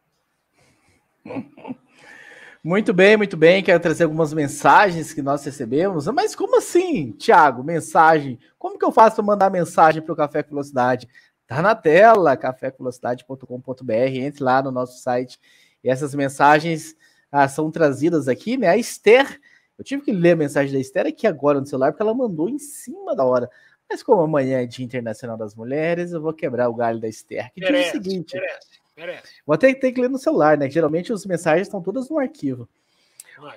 Muito 2.65 2.95
bem, 2.95 3.19
muito 3.19 3.37
bem. 3.37 3.63
Quero 3.63 3.79
trazer 3.79 4.05
algumas 4.05 4.33
mensagens 4.33 5.13
que 5.13 5.21
nós 5.21 5.45
recebemos. 5.45 6.07
Mas 6.07 6.35
como 6.35 6.57
assim, 6.57 7.13
Thiago? 7.13 7.63
Mensagem? 7.63 8.39
Como 8.59 8.79
que 8.79 8.87
eu 8.87 8.91
faço 8.91 9.17
para 9.17 9.25
mandar 9.25 9.51
mensagem 9.51 10.01
para 10.01 10.15
o 10.15 10.17
Café 10.17 10.43
com 10.43 10.49
Velocidade? 10.49 11.07
Tá 11.47 11.63
na 11.63 11.75
tela, 11.75 12.37
cafévelocidade.com.br. 12.37 13.93
Entre 13.93 14.43
lá 14.43 14.63
no 14.63 14.71
nosso 14.71 15.01
site. 15.01 15.39
E 15.83 15.89
essas 15.89 16.15
mensagens 16.15 16.97
ah, 17.31 17.49
são 17.49 17.71
trazidas 17.71 18.29
aqui, 18.29 18.57
né? 18.57 18.69
A 18.69 18.77
Esther, 18.77 19.41
eu 19.79 19.85
tive 19.85 20.03
que 20.03 20.13
ler 20.13 20.33
a 20.33 20.37
mensagem 20.37 20.73
da 20.73 20.81
Esther 20.81 21.07
aqui 21.07 21.27
agora 21.27 21.61
no 21.61 21.67
celular, 21.67 21.93
porque 21.93 22.03
ela 22.03 22.15
mandou 22.15 22.49
em 22.49 22.59
cima 22.59 23.15
da 23.15 23.25
hora. 23.25 23.49
Mas 23.89 24.03
como 24.03 24.23
amanhã 24.23 24.61
é 24.61 24.67
Dia 24.67 24.85
Internacional 24.85 25.37
das 25.37 25.55
Mulheres, 25.55 26.13
eu 26.13 26.21
vou 26.21 26.33
quebrar 26.33 26.69
o 26.69 26.75
galho 26.75 26.99
da 26.99 27.07
Esther. 27.07 27.53
Que 27.53 27.61
merece, 27.61 27.83
diz 27.83 27.89
o 27.89 27.93
seguinte. 27.93 28.35
Merece. 28.35 28.81
Merece. 28.97 29.33
Vou 29.47 29.55
até 29.55 29.73
ter 29.75 29.93
que 29.93 30.01
ler 30.01 30.11
no 30.11 30.19
celular, 30.19 30.59
né? 30.59 30.69
Geralmente 30.69 31.13
as 31.13 31.25
mensagens 31.27 31.69
estão 31.69 31.83
todas 31.83 32.09
no 32.09 32.19
arquivo. 32.19 32.69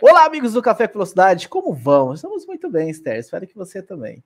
Olá, 0.01 0.25
amigos 0.25 0.53
do 0.53 0.61
Café 0.61 0.87
com 0.87 0.93
Velocidade, 0.93 1.47
como 1.47 1.73
vão? 1.73 2.13
Estamos 2.13 2.45
muito 2.45 2.69
bem, 2.69 2.89
Esther. 2.89 3.17
Espero 3.17 3.47
que 3.47 3.55
você 3.55 3.81
também. 3.81 4.21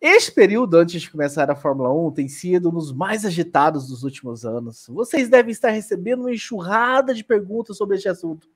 Este 0.00 0.32
período 0.32 0.78
antes 0.78 1.02
de 1.02 1.10
começar 1.10 1.50
a 1.50 1.54
Fórmula 1.54 1.92
1 1.92 2.12
tem 2.12 2.26
sido 2.26 2.70
um 2.70 2.72
dos 2.72 2.90
mais 2.90 3.26
agitados 3.26 3.86
dos 3.86 4.02
últimos 4.02 4.46
anos. 4.46 4.86
Vocês 4.88 5.28
devem 5.28 5.52
estar 5.52 5.68
recebendo 5.68 6.20
uma 6.20 6.32
enxurrada 6.32 7.12
de 7.12 7.22
perguntas 7.22 7.76
sobre 7.76 7.96
este 7.96 8.08
assunto. 8.08 8.48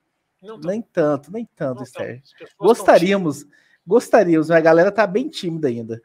Não 0.42 0.58
nem 0.58 0.80
tanto, 0.80 1.30
nem 1.30 1.46
tanto, 1.54 1.76
não 1.76 1.82
Esther. 1.82 2.22
Gostaríamos, 2.58 3.46
gostaríamos, 3.86 4.48
mas 4.48 4.56
a 4.56 4.60
galera 4.60 4.90
tá 4.90 5.06
bem 5.06 5.28
tímida 5.28 5.68
ainda. 5.68 6.00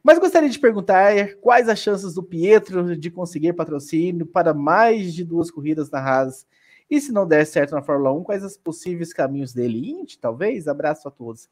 Mas 0.00 0.18
gostaria 0.20 0.48
de 0.48 0.58
perguntar 0.58 1.34
quais 1.40 1.68
as 1.68 1.80
chances 1.80 2.14
do 2.14 2.22
Pietro 2.22 2.96
de 2.96 3.10
conseguir 3.10 3.52
patrocínio 3.54 4.26
para 4.26 4.54
mais 4.54 5.12
de 5.12 5.24
duas 5.24 5.50
corridas 5.50 5.90
na 5.90 5.98
Haas. 5.98 6.46
E 6.88 7.00
se 7.00 7.10
não 7.10 7.26
der 7.26 7.46
certo 7.46 7.72
na 7.72 7.82
Fórmula 7.82 8.12
1, 8.12 8.22
quais 8.22 8.44
os 8.44 8.56
possíveis 8.56 9.12
caminhos 9.12 9.52
dele? 9.52 9.90
Indy, 9.90 10.18
talvez? 10.18 10.68
Abraço 10.68 11.08
a 11.08 11.10
todos. 11.10 11.48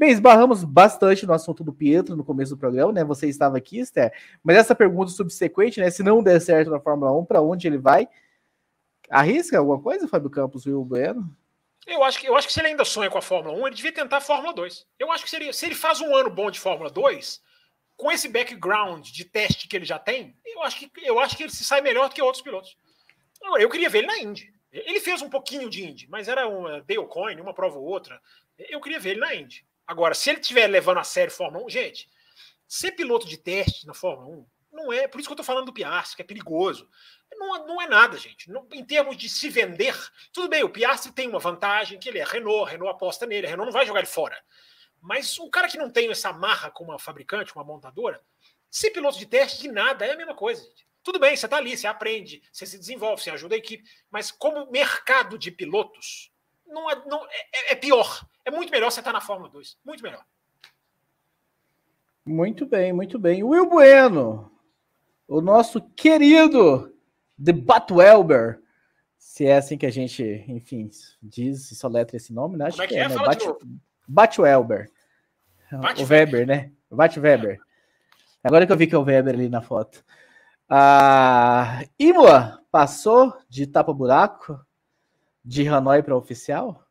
Bem, 0.00 0.08
esbarramos 0.08 0.64
bastante 0.64 1.26
no 1.26 1.34
assunto 1.34 1.62
do 1.62 1.74
Pietro 1.74 2.16
no 2.16 2.24
começo 2.24 2.54
do 2.54 2.58
programa, 2.58 2.90
né? 2.90 3.04
Você 3.04 3.28
estava 3.28 3.58
aqui, 3.58 3.80
Esther. 3.80 4.10
Mas 4.42 4.56
essa 4.56 4.74
pergunta 4.74 5.10
subsequente, 5.10 5.78
né? 5.78 5.90
Se 5.90 6.02
não 6.02 6.22
der 6.22 6.40
certo 6.40 6.70
na 6.70 6.80
Fórmula 6.80 7.12
1, 7.12 7.26
para 7.26 7.42
onde 7.42 7.66
ele 7.66 7.76
vai? 7.76 8.08
Arrisca 9.10 9.58
alguma 9.58 9.78
coisa, 9.78 10.08
Fábio 10.08 10.30
Campos, 10.30 10.64
Will 10.64 10.82
Bueno? 10.86 11.30
Eu 11.86 12.02
acho, 12.02 12.18
que, 12.18 12.26
eu 12.26 12.34
acho 12.34 12.46
que 12.46 12.54
se 12.54 12.60
ele 12.60 12.68
ainda 12.68 12.82
sonha 12.82 13.10
com 13.10 13.18
a 13.18 13.20
Fórmula 13.20 13.54
1, 13.58 13.66
ele 13.66 13.76
devia 13.76 13.92
tentar 13.92 14.16
a 14.16 14.20
Fórmula 14.22 14.54
2. 14.54 14.86
Eu 14.98 15.12
acho 15.12 15.22
que 15.22 15.28
seria, 15.28 15.52
se 15.52 15.66
ele 15.66 15.74
faz 15.74 16.00
um 16.00 16.16
ano 16.16 16.30
bom 16.30 16.50
de 16.50 16.58
Fórmula 16.58 16.88
2, 16.88 17.42
com 17.94 18.10
esse 18.10 18.26
background 18.26 19.06
de 19.06 19.26
teste 19.26 19.68
que 19.68 19.76
ele 19.76 19.84
já 19.84 19.98
tem, 19.98 20.34
eu 20.46 20.62
acho 20.62 20.78
que, 20.78 20.90
eu 21.02 21.20
acho 21.20 21.36
que 21.36 21.42
ele 21.42 21.52
se 21.52 21.62
sai 21.62 21.82
melhor 21.82 22.08
do 22.08 22.14
que 22.14 22.22
outros 22.22 22.42
pilotos. 22.42 22.74
Eu 23.58 23.68
queria 23.68 23.90
ver 23.90 23.98
ele 23.98 24.06
na 24.06 24.18
Indy. 24.18 24.50
Ele 24.72 25.00
fez 25.00 25.20
um 25.20 25.28
pouquinho 25.28 25.68
de 25.68 25.84
Indy, 25.84 26.08
mas 26.08 26.26
era 26.26 26.48
uma 26.48 26.80
Dale 26.80 27.06
Coin, 27.06 27.38
uma 27.38 27.52
prova 27.52 27.78
ou 27.78 27.84
outra. 27.84 28.18
Eu 28.56 28.80
queria 28.80 28.98
ver 28.98 29.10
ele 29.10 29.20
na 29.20 29.34
Indy. 29.34 29.68
Agora, 29.90 30.14
se 30.14 30.30
ele 30.30 30.38
estiver 30.38 30.68
levando 30.68 30.98
a 30.98 31.02
sério 31.02 31.32
Fórmula 31.32 31.64
1, 31.64 31.68
gente, 31.68 32.08
ser 32.68 32.92
piloto 32.92 33.26
de 33.26 33.36
teste 33.36 33.84
na 33.88 33.92
Fórmula 33.92 34.36
1 34.36 34.46
não 34.72 34.92
é. 34.92 35.08
Por 35.08 35.18
isso 35.18 35.28
que 35.28 35.32
eu 35.32 35.34
estou 35.34 35.44
falando 35.44 35.66
do 35.66 35.72
Piastri, 35.72 36.14
que 36.14 36.22
é 36.22 36.24
perigoso. 36.24 36.88
Não, 37.32 37.66
não 37.66 37.82
é 37.82 37.88
nada, 37.88 38.16
gente. 38.16 38.48
Não, 38.52 38.68
em 38.70 38.84
termos 38.84 39.16
de 39.16 39.28
se 39.28 39.48
vender, 39.48 39.92
tudo 40.32 40.48
bem, 40.48 40.62
o 40.62 40.70
Piastri 40.70 41.10
tem 41.10 41.26
uma 41.26 41.40
vantagem, 41.40 41.98
que 41.98 42.08
ele 42.08 42.20
é 42.20 42.24
Renault, 42.24 42.70
Renault 42.70 42.94
aposta 42.94 43.26
nele, 43.26 43.48
Renault 43.48 43.66
não 43.66 43.72
vai 43.72 43.84
jogar 43.84 43.98
ele 43.98 44.06
fora. 44.06 44.40
Mas 45.00 45.36
um 45.40 45.50
cara 45.50 45.66
que 45.66 45.76
não 45.76 45.90
tem 45.90 46.08
essa 46.08 46.32
marra 46.32 46.70
com 46.70 46.84
uma 46.84 46.96
fabricante, 46.96 47.52
uma 47.52 47.64
montadora, 47.64 48.22
ser 48.70 48.92
piloto 48.92 49.18
de 49.18 49.26
teste 49.26 49.60
de 49.60 49.72
nada 49.72 50.06
é 50.06 50.12
a 50.12 50.16
mesma 50.16 50.36
coisa. 50.36 50.62
Gente. 50.62 50.86
Tudo 51.02 51.18
bem, 51.18 51.36
você 51.36 51.46
está 51.46 51.56
ali, 51.56 51.76
você 51.76 51.88
aprende, 51.88 52.40
você 52.52 52.64
se 52.64 52.78
desenvolve, 52.78 53.24
você 53.24 53.30
ajuda 53.30 53.56
a 53.56 53.58
equipe, 53.58 53.82
mas 54.08 54.30
como 54.30 54.70
mercado 54.70 55.36
de 55.36 55.50
pilotos, 55.50 56.29
não 56.70 56.90
é, 56.90 57.02
não, 57.06 57.24
é, 57.26 57.72
é 57.72 57.74
pior. 57.74 58.24
É 58.44 58.50
muito 58.50 58.70
melhor 58.70 58.90
você 58.90 59.00
estar 59.00 59.12
na 59.12 59.20
Fórmula 59.20 59.50
2. 59.50 59.78
Muito 59.84 60.02
melhor. 60.02 60.24
Muito 62.24 62.66
bem, 62.66 62.92
muito 62.92 63.18
bem. 63.18 63.42
Will 63.42 63.68
Bueno, 63.68 64.50
o 65.26 65.40
nosso 65.40 65.80
querido 65.80 66.94
The 67.42 67.52
Batwelber, 67.52 68.60
se 69.18 69.46
é 69.46 69.56
assim 69.56 69.76
que 69.76 69.86
a 69.86 69.90
gente, 69.90 70.44
enfim, 70.48 70.90
diz, 71.22 71.68
só 71.78 71.88
letra 71.88 72.16
esse 72.16 72.32
nome, 72.32 72.56
né? 72.56 72.66
Acho 72.66 72.76
Como 72.76 72.84
é 72.84 72.86
que, 72.88 72.94
que 72.94 73.00
é, 73.00 73.04
é, 73.04 73.08
né? 73.08 73.14
Bat, 73.16 73.44
Batwelber. 74.06 74.90
o 75.72 76.04
Weber, 76.04 76.46
né? 76.46 76.72
Bat 76.90 77.18
Weber. 77.18 77.60
Agora 78.42 78.66
que 78.66 78.72
eu 78.72 78.76
vi 78.76 78.86
que 78.86 78.94
é 78.94 78.98
o 78.98 79.02
Weber 79.04 79.34
ali 79.34 79.48
na 79.48 79.60
foto. 79.60 80.04
A 80.68 81.84
Imola 81.98 82.62
passou 82.70 83.36
de 83.48 83.66
tapa-buraco 83.66 84.64
de 85.44 85.66
Hanoi 85.68 86.02
para 86.02 86.16
oficial? 86.16 86.86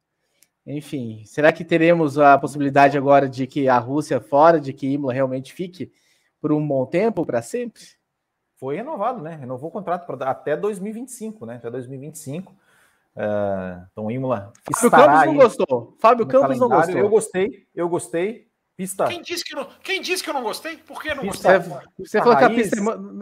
Enfim, 0.65 1.23
será 1.25 1.51
que 1.51 1.65
teremos 1.65 2.19
a 2.19 2.37
possibilidade 2.37 2.97
agora 2.97 3.27
de 3.27 3.47
que 3.47 3.67
a 3.67 3.79
Rússia 3.79 4.19
fora, 4.19 4.59
de 4.59 4.71
que 4.71 4.87
Imola 4.87 5.13
realmente 5.13 5.51
fique 5.53 5.91
por 6.39 6.51
um 6.51 6.65
bom 6.65 6.85
tempo, 6.85 7.25
para 7.25 7.41
sempre? 7.41 7.81
Foi 8.55 8.75
renovado, 8.75 9.21
né? 9.21 9.35
Renovou 9.35 9.69
o 9.69 9.71
contrato 9.71 10.05
pra, 10.05 10.29
até 10.29 10.55
2025, 10.55 11.45
né? 11.45 11.55
Até 11.55 11.71
2025. 11.71 12.51
Uh, 12.51 13.85
então, 13.91 14.11
Imola. 14.11 14.53
Fábio 14.75 14.91
Campos 14.91 15.25
não 15.25 15.35
gostou. 15.35 15.97
Fábio 15.99 16.27
Campos 16.27 16.59
não 16.59 16.69
gostou. 16.69 16.97
Eu 16.97 17.09
gostei, 17.09 17.67
eu 17.73 17.89
gostei. 17.89 18.49
Pista. 18.77 19.07
Quem 19.07 19.21
disse 19.21 19.43
que, 19.43 19.55
não, 19.55 19.67
quem 19.83 20.01
disse 20.01 20.23
que 20.23 20.29
eu 20.29 20.33
não 20.33 20.43
gostei? 20.43 20.77
Por 20.77 21.01
que 21.01 21.13
não 21.13 21.23
pista, 21.23 21.57
gostei? 21.57 21.79
Você, 21.97 22.11
você 22.11 22.19
falou 22.19 22.37
que 22.37 22.43
a 22.45 22.49
pista, 22.49 22.77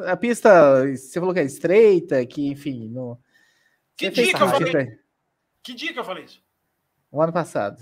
é 0.05 0.11
a 0.11 0.17
pista, 0.17 0.95
você 0.95 1.19
falou 1.19 1.33
que 1.33 1.39
é 1.39 1.43
estreita, 1.43 2.25
que 2.27 2.47
enfim. 2.47 2.89
Não... 2.89 3.17
Que 3.95 4.11
dia 4.11 4.33
que 4.35 4.43
eu 4.43 4.47
falei? 4.49 4.99
Que 5.67 5.73
dia 5.73 5.91
que 5.91 5.99
eu 5.99 6.05
falei 6.05 6.23
isso? 6.23 6.41
O 7.11 7.21
ano 7.21 7.33
passado. 7.33 7.77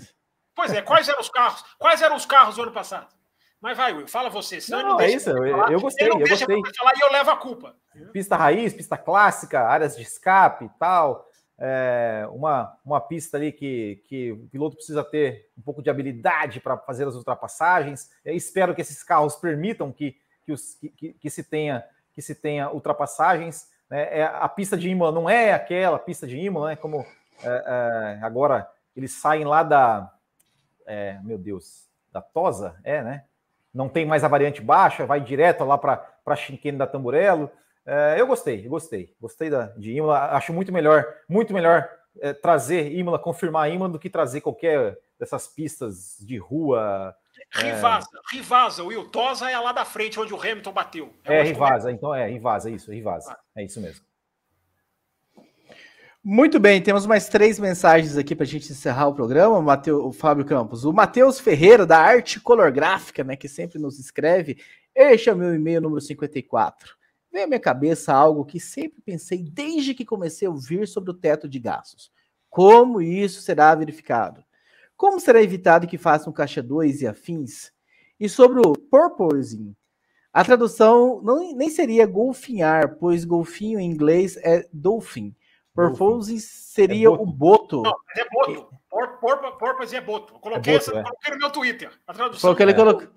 Pois 0.56 0.72
é, 0.72 0.82
quais 0.82 1.08
eram 1.08 1.20
os 1.20 1.28
carros? 1.28 1.64
Quais 1.78 2.02
eram 2.02 2.16
os 2.16 2.26
carros 2.26 2.56
do 2.56 2.62
ano 2.62 2.72
passado? 2.72 3.14
Mas 3.60 3.76
vai, 3.76 3.94
Will, 3.94 4.08
fala 4.08 4.28
você. 4.28 4.58
Não, 4.68 4.82
não, 4.82 4.88
não 4.90 5.00
é 5.00 5.10
isso, 5.10 5.30
eu, 5.30 5.46
eu, 5.46 5.80
gostei, 5.80 6.08
eu 6.08 6.18
gostei. 6.18 6.60
Falar 6.76 6.92
e 6.96 7.00
eu 7.00 7.12
levo 7.12 7.30
a 7.30 7.36
culpa. 7.36 7.76
Pista 8.12 8.36
raiz, 8.36 8.74
pista 8.74 8.98
clássica, 8.98 9.60
áreas 9.60 9.96
de 9.96 10.02
escape 10.02 10.64
e 10.64 10.68
tal 10.80 11.30
é, 11.58 12.28
uma, 12.32 12.76
uma 12.84 13.00
pista 13.00 13.36
ali 13.36 13.50
que, 13.50 14.02
que 14.04 14.32
o 14.32 14.48
piloto 14.48 14.76
precisa 14.76 15.02
ter 15.02 15.48
um 15.56 15.62
pouco 15.62 15.82
de 15.82 15.88
habilidade 15.88 16.60
para 16.60 16.76
fazer 16.76 17.06
as 17.06 17.14
ultrapassagens. 17.14 18.10
Eu 18.24 18.34
espero 18.34 18.74
que 18.74 18.80
esses 18.80 19.02
carros 19.02 19.36
permitam 19.36 19.92
que, 19.92 20.16
que, 20.44 20.52
os, 20.52 20.74
que, 20.74 21.12
que 21.14 21.30
se, 21.30 21.42
tenha, 21.42 21.84
que 22.12 22.20
se 22.20 22.34
tenha 22.34 22.70
ultrapassagens. 22.70 23.68
Né? 23.88 24.18
É, 24.18 24.24
a 24.24 24.48
pista 24.48 24.76
de 24.76 24.88
Imola 24.88 25.12
não 25.12 25.30
é 25.30 25.52
aquela 25.52 25.98
pista 25.98 26.26
de 26.26 26.36
Imola, 26.36 26.70
né? 26.70 26.76
como 26.76 27.06
é, 27.42 28.18
é, 28.18 28.24
agora 28.24 28.70
eles 28.94 29.12
saem 29.12 29.44
lá 29.44 29.62
da. 29.62 30.12
É, 30.86 31.18
meu 31.22 31.36
Deus, 31.36 31.88
da 32.12 32.20
Tosa, 32.20 32.76
é, 32.82 33.02
né? 33.02 33.24
Não 33.74 33.88
tem 33.88 34.06
mais 34.06 34.24
a 34.24 34.28
variante 34.28 34.62
baixa, 34.62 35.04
vai 35.04 35.20
direto 35.20 35.64
lá 35.64 35.76
para 35.76 36.36
Chinquene 36.36 36.78
da 36.78 36.86
Tamburello. 36.86 37.50
É, 37.84 38.16
eu 38.18 38.26
gostei, 38.26 38.64
eu 38.64 38.70
gostei. 38.70 39.14
Gostei 39.20 39.50
da, 39.50 39.66
de 39.76 39.92
Imola. 39.92 40.30
Acho 40.32 40.52
muito 40.52 40.72
melhor, 40.72 41.06
muito 41.28 41.52
melhor 41.52 41.88
é, 42.20 42.32
trazer 42.32 42.92
Imola, 42.92 43.18
confirmar 43.18 43.70
Imola, 43.70 43.90
do 43.90 43.98
que 43.98 44.08
trazer 44.08 44.40
qualquer 44.40 44.96
dessas 45.18 45.46
pistas 45.46 46.16
de 46.20 46.38
rua. 46.38 47.14
É. 47.56 47.72
Rivasa, 47.72 48.08
é... 48.14 48.36
Rivasa, 48.36 48.82
o 48.82 48.86
Will 48.86 49.08
Tosa 49.08 49.50
é 49.50 49.58
lá 49.58 49.72
da 49.72 49.84
frente 49.84 50.18
onde 50.18 50.32
o 50.32 50.40
Hamilton 50.40 50.72
bateu. 50.72 51.14
é, 51.24 51.42
Rivasa, 51.42 51.92
então 51.92 52.14
é, 52.14 52.26
Rivasa, 52.28 52.70
isso, 52.70 52.90
Rivasa. 52.90 53.36
É 53.54 53.62
isso 53.62 53.80
mesmo. 53.80 54.05
Muito 56.28 56.58
bem, 56.58 56.82
temos 56.82 57.06
mais 57.06 57.28
três 57.28 57.56
mensagens 57.56 58.16
aqui 58.16 58.34
para 58.34 58.42
a 58.42 58.48
gente 58.48 58.72
encerrar 58.72 59.06
o 59.06 59.14
programa, 59.14 59.62
Mateus, 59.62 60.02
o 60.02 60.10
Fábio 60.10 60.44
Campos. 60.44 60.84
O 60.84 60.92
Matheus 60.92 61.38
Ferreira, 61.38 61.86
da 61.86 61.98
Arte 61.98 62.40
Color 62.40 62.72
Gráfica, 62.72 63.22
né, 63.22 63.36
que 63.36 63.46
sempre 63.46 63.78
nos 63.78 64.00
escreve, 64.00 64.58
este 64.92 65.30
é 65.30 65.32
o 65.32 65.36
meu 65.36 65.54
e-mail 65.54 65.80
número 65.80 66.00
54 66.00 66.96
veio 67.30 67.44
à 67.44 67.46
minha 67.46 67.60
cabeça 67.60 68.12
algo 68.12 68.44
que 68.44 68.58
sempre 68.58 69.00
pensei 69.02 69.40
desde 69.40 69.94
que 69.94 70.04
comecei 70.04 70.48
a 70.48 70.50
ouvir 70.50 70.88
sobre 70.88 71.12
o 71.12 71.14
teto 71.14 71.48
de 71.48 71.60
gastos. 71.60 72.10
Como 72.50 73.00
isso 73.00 73.40
será 73.40 73.72
verificado? 73.76 74.42
Como 74.96 75.20
será 75.20 75.40
evitado 75.40 75.86
que 75.86 75.96
façam 75.96 76.32
caixa 76.32 76.60
2 76.60 77.02
e 77.02 77.06
afins? 77.06 77.70
E 78.18 78.28
sobre 78.28 78.66
o 78.66 78.72
purposing, 78.72 79.76
a 80.32 80.44
tradução 80.44 81.20
não, 81.22 81.54
nem 81.54 81.70
seria 81.70 82.04
golfinhar, 82.04 82.96
pois 82.96 83.24
golfinho 83.24 83.78
em 83.78 83.88
inglês 83.88 84.36
é 84.38 84.66
dolphin, 84.72 85.32
Porpoise 85.76 86.40
seria 86.40 87.06
é 87.06 87.10
o 87.10 87.24
Boto. 87.24 87.82
Não, 87.82 87.94
é 88.16 88.26
Boto. 88.28 88.68
Por, 88.88 89.08
por, 89.18 89.58
porpoise 89.58 89.94
é 89.94 90.00
Boto. 90.00 90.34
Eu 90.34 90.38
coloquei, 90.40 90.74
é 90.74 90.78
boto, 90.78 90.90
essa, 90.90 90.98
é. 90.98 91.02
coloquei 91.02 91.32
no 91.34 91.38
meu 91.38 91.50
Twitter. 91.50 91.90
A 92.06 92.14
tradução. 92.14 92.40
Foi 92.40 92.50
o 92.50 92.56
que 92.56 92.62
ele 92.62 92.74
colocou. 92.74 93.08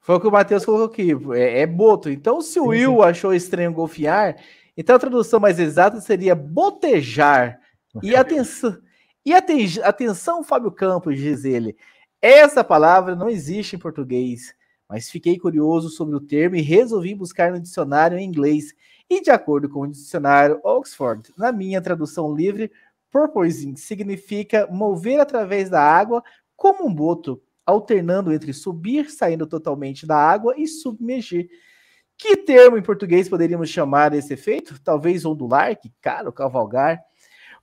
Foi 0.00 0.16
o 0.16 0.20
que 0.20 0.26
o 0.26 0.32
Matheus 0.32 0.64
colocou 0.64 0.86
aqui. 0.86 1.12
É, 1.34 1.60
é 1.60 1.66
boto. 1.66 2.10
Então, 2.10 2.40
se 2.40 2.58
o 2.58 2.68
Will 2.68 2.96
sim. 2.96 3.02
achou 3.02 3.34
estranho 3.34 3.72
golfear, 3.72 4.36
então 4.76 4.96
a 4.96 4.98
tradução 4.98 5.38
mais 5.38 5.58
exata 5.58 6.00
seria 6.00 6.34
botejar. 6.34 7.60
E 8.02 8.14
atenção, 8.14 8.78
e 9.24 9.34
aten 9.34 9.66
atenção, 9.82 10.42
Fábio 10.42 10.70
Campos, 10.70 11.18
diz 11.18 11.44
ele. 11.44 11.76
Essa 12.22 12.64
palavra 12.64 13.14
não 13.14 13.28
existe 13.28 13.76
em 13.76 13.78
português, 13.78 14.54
mas 14.88 15.10
fiquei 15.10 15.38
curioso 15.38 15.90
sobre 15.90 16.16
o 16.16 16.20
termo 16.20 16.56
e 16.56 16.62
resolvi 16.62 17.14
buscar 17.14 17.52
no 17.52 17.60
dicionário 17.60 18.18
em 18.18 18.24
inglês. 18.24 18.74
E 19.10 19.22
de 19.22 19.30
acordo 19.30 19.68
com 19.68 19.80
o 19.80 19.90
dicionário 19.90 20.60
Oxford, 20.62 21.32
na 21.36 21.50
minha 21.50 21.80
tradução 21.80 22.34
livre, 22.34 22.70
porpoising 23.10 23.76
significa 23.76 24.66
mover 24.70 25.18
através 25.18 25.70
da 25.70 25.82
água 25.82 26.22
como 26.54 26.86
um 26.86 26.94
boto, 26.94 27.40
alternando 27.64 28.32
entre 28.32 28.52
subir, 28.52 29.10
saindo 29.10 29.46
totalmente 29.46 30.06
da 30.06 30.16
água 30.16 30.54
e 30.56 30.66
submergir. 30.66 31.48
Que 32.16 32.36
termo 32.36 32.76
em 32.76 32.82
português 32.82 33.28
poderíamos 33.28 33.70
chamar 33.70 34.12
esse 34.12 34.34
efeito? 34.34 34.78
Talvez 34.82 35.24
ondular, 35.24 35.76
que 35.78 35.92
caro, 36.00 36.32
cavalgar. 36.32 37.00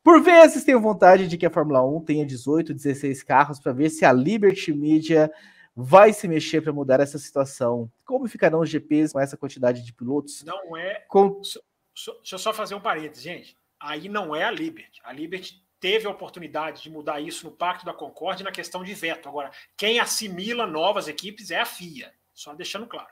Por 0.02 0.22
vezes 0.22 0.64
tenho 0.64 0.80
vontade 0.80 1.28
de 1.28 1.38
que 1.38 1.46
a 1.46 1.50
Fórmula 1.50 1.84
1 1.84 2.02
tenha 2.06 2.26
18, 2.26 2.74
16 2.74 3.24
carros 3.24 3.60
para 3.60 3.74
ver 3.74 3.90
se 3.90 4.06
a 4.06 4.14
Liberty 4.14 4.74
Media 4.74 5.30
vai 5.76 6.14
se 6.14 6.28
mexer 6.28 6.62
para 6.62 6.72
mudar 6.72 7.00
essa 7.00 7.20
situação. 7.20 7.92
Como 8.06 8.28
ficarão 8.28 8.62
os 8.62 8.70
GPs 8.70 9.12
com 9.12 9.20
essa 9.20 9.36
quantidade 9.36 9.84
de 9.84 9.92
pilotos? 9.92 10.44
Não 10.44 10.78
é. 10.78 11.04
Com... 11.10 11.42
Deixa 11.42 12.36
eu 12.36 12.40
só 12.40 12.54
fazer 12.54 12.76
um 12.76 12.82
parênteses, 12.82 13.24
gente. 13.24 13.58
Aí 13.80 14.08
não 14.08 14.36
é 14.36 14.44
a 14.44 14.52
Liberty. 14.52 15.02
A 15.04 15.12
Liberty 15.12 15.64
teve 15.80 16.08
a 16.08 16.10
oportunidade 16.10 16.82
de 16.82 16.90
mudar 16.90 17.20
isso 17.20 17.46
no 17.46 17.52
Pacto 17.52 17.86
da 17.86 17.94
Concórdia 17.94 18.44
na 18.44 18.52
questão 18.52 18.84
de 18.84 18.94
veto. 18.94 19.28
Agora, 19.28 19.52
quem 19.78 20.00
assimila 20.00 20.66
novas 20.66 21.08
equipes 21.08 21.52
é 21.52 21.60
a 21.60 21.66
FIA. 21.66 22.14
Só 22.34 22.54
deixando 22.54 22.88
claro. 22.88 23.10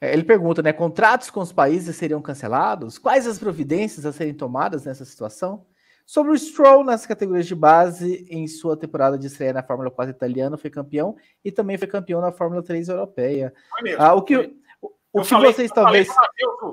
É, 0.00 0.12
ele 0.12 0.24
pergunta, 0.24 0.62
né? 0.62 0.72
Contratos 0.72 1.30
com 1.30 1.40
os 1.40 1.52
países 1.52 1.94
seriam 1.96 2.22
cancelados? 2.22 2.98
Quais 2.98 3.26
as 3.26 3.38
providências 3.38 4.06
a 4.06 4.12
serem 4.12 4.32
tomadas 4.32 4.84
nessa 4.84 5.04
situação? 5.04 5.66
Sobre 6.10 6.32
o 6.32 6.36
Stroll 6.36 6.82
nas 6.82 7.06
categorias 7.06 7.46
de 7.46 7.54
base, 7.54 8.26
em 8.28 8.44
sua 8.48 8.76
temporada 8.76 9.16
de 9.16 9.28
estreia 9.28 9.52
na 9.52 9.62
Fórmula 9.62 9.92
4 9.92 10.12
italiana, 10.12 10.58
foi 10.58 10.68
campeão 10.68 11.14
e 11.44 11.52
também 11.52 11.78
foi 11.78 11.86
campeão 11.86 12.20
na 12.20 12.32
Fórmula 12.32 12.64
3 12.64 12.88
europeia. 12.88 13.54
Foi 13.70 13.82
mesmo. 13.82 14.02
Ah, 14.02 14.12
o 14.14 14.22
que, 14.22 14.36
o, 14.36 14.90
o 15.12 15.22
que 15.22 15.28
falei, 15.28 15.52
vocês 15.52 15.70
talvez. 15.70 16.08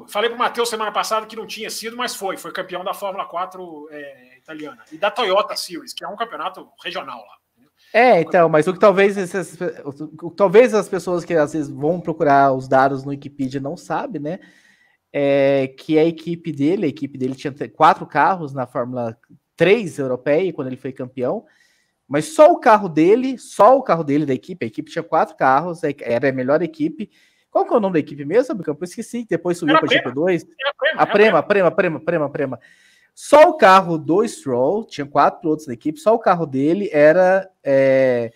Falei 0.08 0.32
para 0.32 0.36
o 0.36 0.40
Matheus 0.40 0.68
semana 0.68 0.92
passada 0.92 1.28
que 1.28 1.36
não 1.36 1.46
tinha 1.46 1.70
sido, 1.70 1.96
mas 1.96 2.16
foi. 2.16 2.36
Foi 2.36 2.52
campeão 2.52 2.84
da 2.84 2.96
Fórmula 2.96 3.28
4 3.28 3.90
é, 3.92 4.38
italiana. 4.40 4.84
E 4.92 4.98
da 4.98 5.12
Toyota 5.12 5.56
Series, 5.56 5.94
que 5.94 6.04
é 6.04 6.08
um 6.08 6.16
campeonato 6.16 6.68
regional 6.84 7.20
lá. 7.20 7.38
É, 7.94 8.20
então, 8.20 8.50
mas 8.50 8.66
o 8.66 8.74
que 8.74 8.80
talvez 8.80 9.16
esses, 9.20 9.56
o, 9.86 10.32
talvez 10.32 10.74
as 10.74 10.90
pessoas 10.90 11.24
que 11.24 11.36
às 11.36 11.54
vezes 11.54 11.70
vão 11.70 12.02
procurar 12.02 12.54
os 12.54 12.68
dados 12.68 13.04
no 13.04 13.12
Wikipedia 13.12 13.62
não 13.62 13.78
sabem, 13.78 14.20
né? 14.20 14.40
É, 15.12 15.68
que 15.78 15.98
a 15.98 16.06
equipe 16.06 16.52
dele, 16.52 16.86
a 16.86 16.90
equipe 16.90 17.18
dele 17.18 17.36
tinha 17.36 17.54
quatro 17.70 18.06
carros 18.06 18.54
na 18.54 18.66
Fórmula 18.66 19.18
3 19.56 20.00
europeia, 20.00 20.54
quando 20.54 20.68
ele 20.68 20.78
foi 20.78 20.92
campeão, 20.92 21.46
mas 22.08 22.26
só 22.26 22.52
o 22.52 22.60
carro 22.60 22.88
dele, 22.88 23.38
só 23.38 23.78
o 23.78 23.84
carro 23.84 24.04
dele 24.04 24.26
da 24.26 24.34
equipe, 24.34 24.66
a 24.66 24.68
equipe 24.68 24.92
tinha 24.92 25.04
quatro 25.04 25.36
carros, 25.36 25.82
era 26.02 26.30
a 26.30 26.32
melhor 26.32 26.62
equipe. 26.62 27.10
Qual 27.52 27.66
que 27.66 27.74
é 27.74 27.78
o 27.78 27.80
nome 27.80 27.94
da 27.94 28.00
equipe 28.00 28.24
mesmo, 28.24 28.64
Campo? 28.64 28.84
Eu 28.84 28.86
esqueci, 28.86 29.26
depois 29.30 29.58
subiu 29.58 29.80
para 29.80 29.86
a 29.86 30.02
GP2. 30.04 30.48
A 30.96 31.06
Prema, 31.06 31.40
a 31.40 31.44
Prema, 31.44 31.68
a 31.68 31.72
Prema, 31.72 32.00
Prema, 32.00 32.30
Prema. 32.30 32.60
Só 33.14 33.50
o 33.50 33.58
carro 33.58 33.98
do 33.98 34.26
Stroll, 34.28 34.86
tinha 34.86 35.06
quatro 35.06 35.42
pilotos 35.42 35.66
da 35.66 35.74
equipe, 35.74 36.00
só 36.00 36.14
o 36.14 36.20
carro 36.20 36.46
dele 36.46 36.88
era 36.94 37.50
é, 37.64 38.32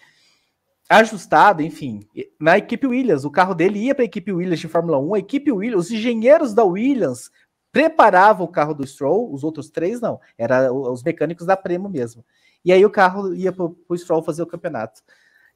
ajustado, 0.91 1.61
enfim, 1.61 2.01
na 2.39 2.57
equipe 2.57 2.85
Williams. 2.85 3.23
O 3.23 3.31
carro 3.31 3.55
dele 3.55 3.79
ia 3.79 3.95
para 3.95 4.03
a 4.03 4.05
equipe 4.05 4.31
Williams 4.31 4.59
de 4.59 4.67
Fórmula 4.67 4.99
1. 4.99 5.15
A 5.15 5.19
equipe 5.19 5.51
Williams, 5.51 5.85
os 5.85 5.91
engenheiros 5.91 6.53
da 6.53 6.63
Williams 6.63 7.31
preparavam 7.71 8.45
o 8.45 8.51
carro 8.51 8.73
do 8.73 8.85
Stroll, 8.85 9.33
os 9.33 9.43
outros 9.43 9.69
três 9.69 10.01
não, 10.01 10.19
era 10.37 10.73
os 10.73 11.01
mecânicos 11.03 11.45
da 11.45 11.55
Prema 11.55 11.87
mesmo. 11.87 12.25
E 12.65 12.71
aí 12.71 12.85
o 12.85 12.89
carro 12.89 13.33
ia 13.33 13.51
para 13.51 13.65
o 13.65 13.97
Stroll 13.97 14.21
fazer 14.21 14.43
o 14.43 14.47
campeonato. 14.47 15.01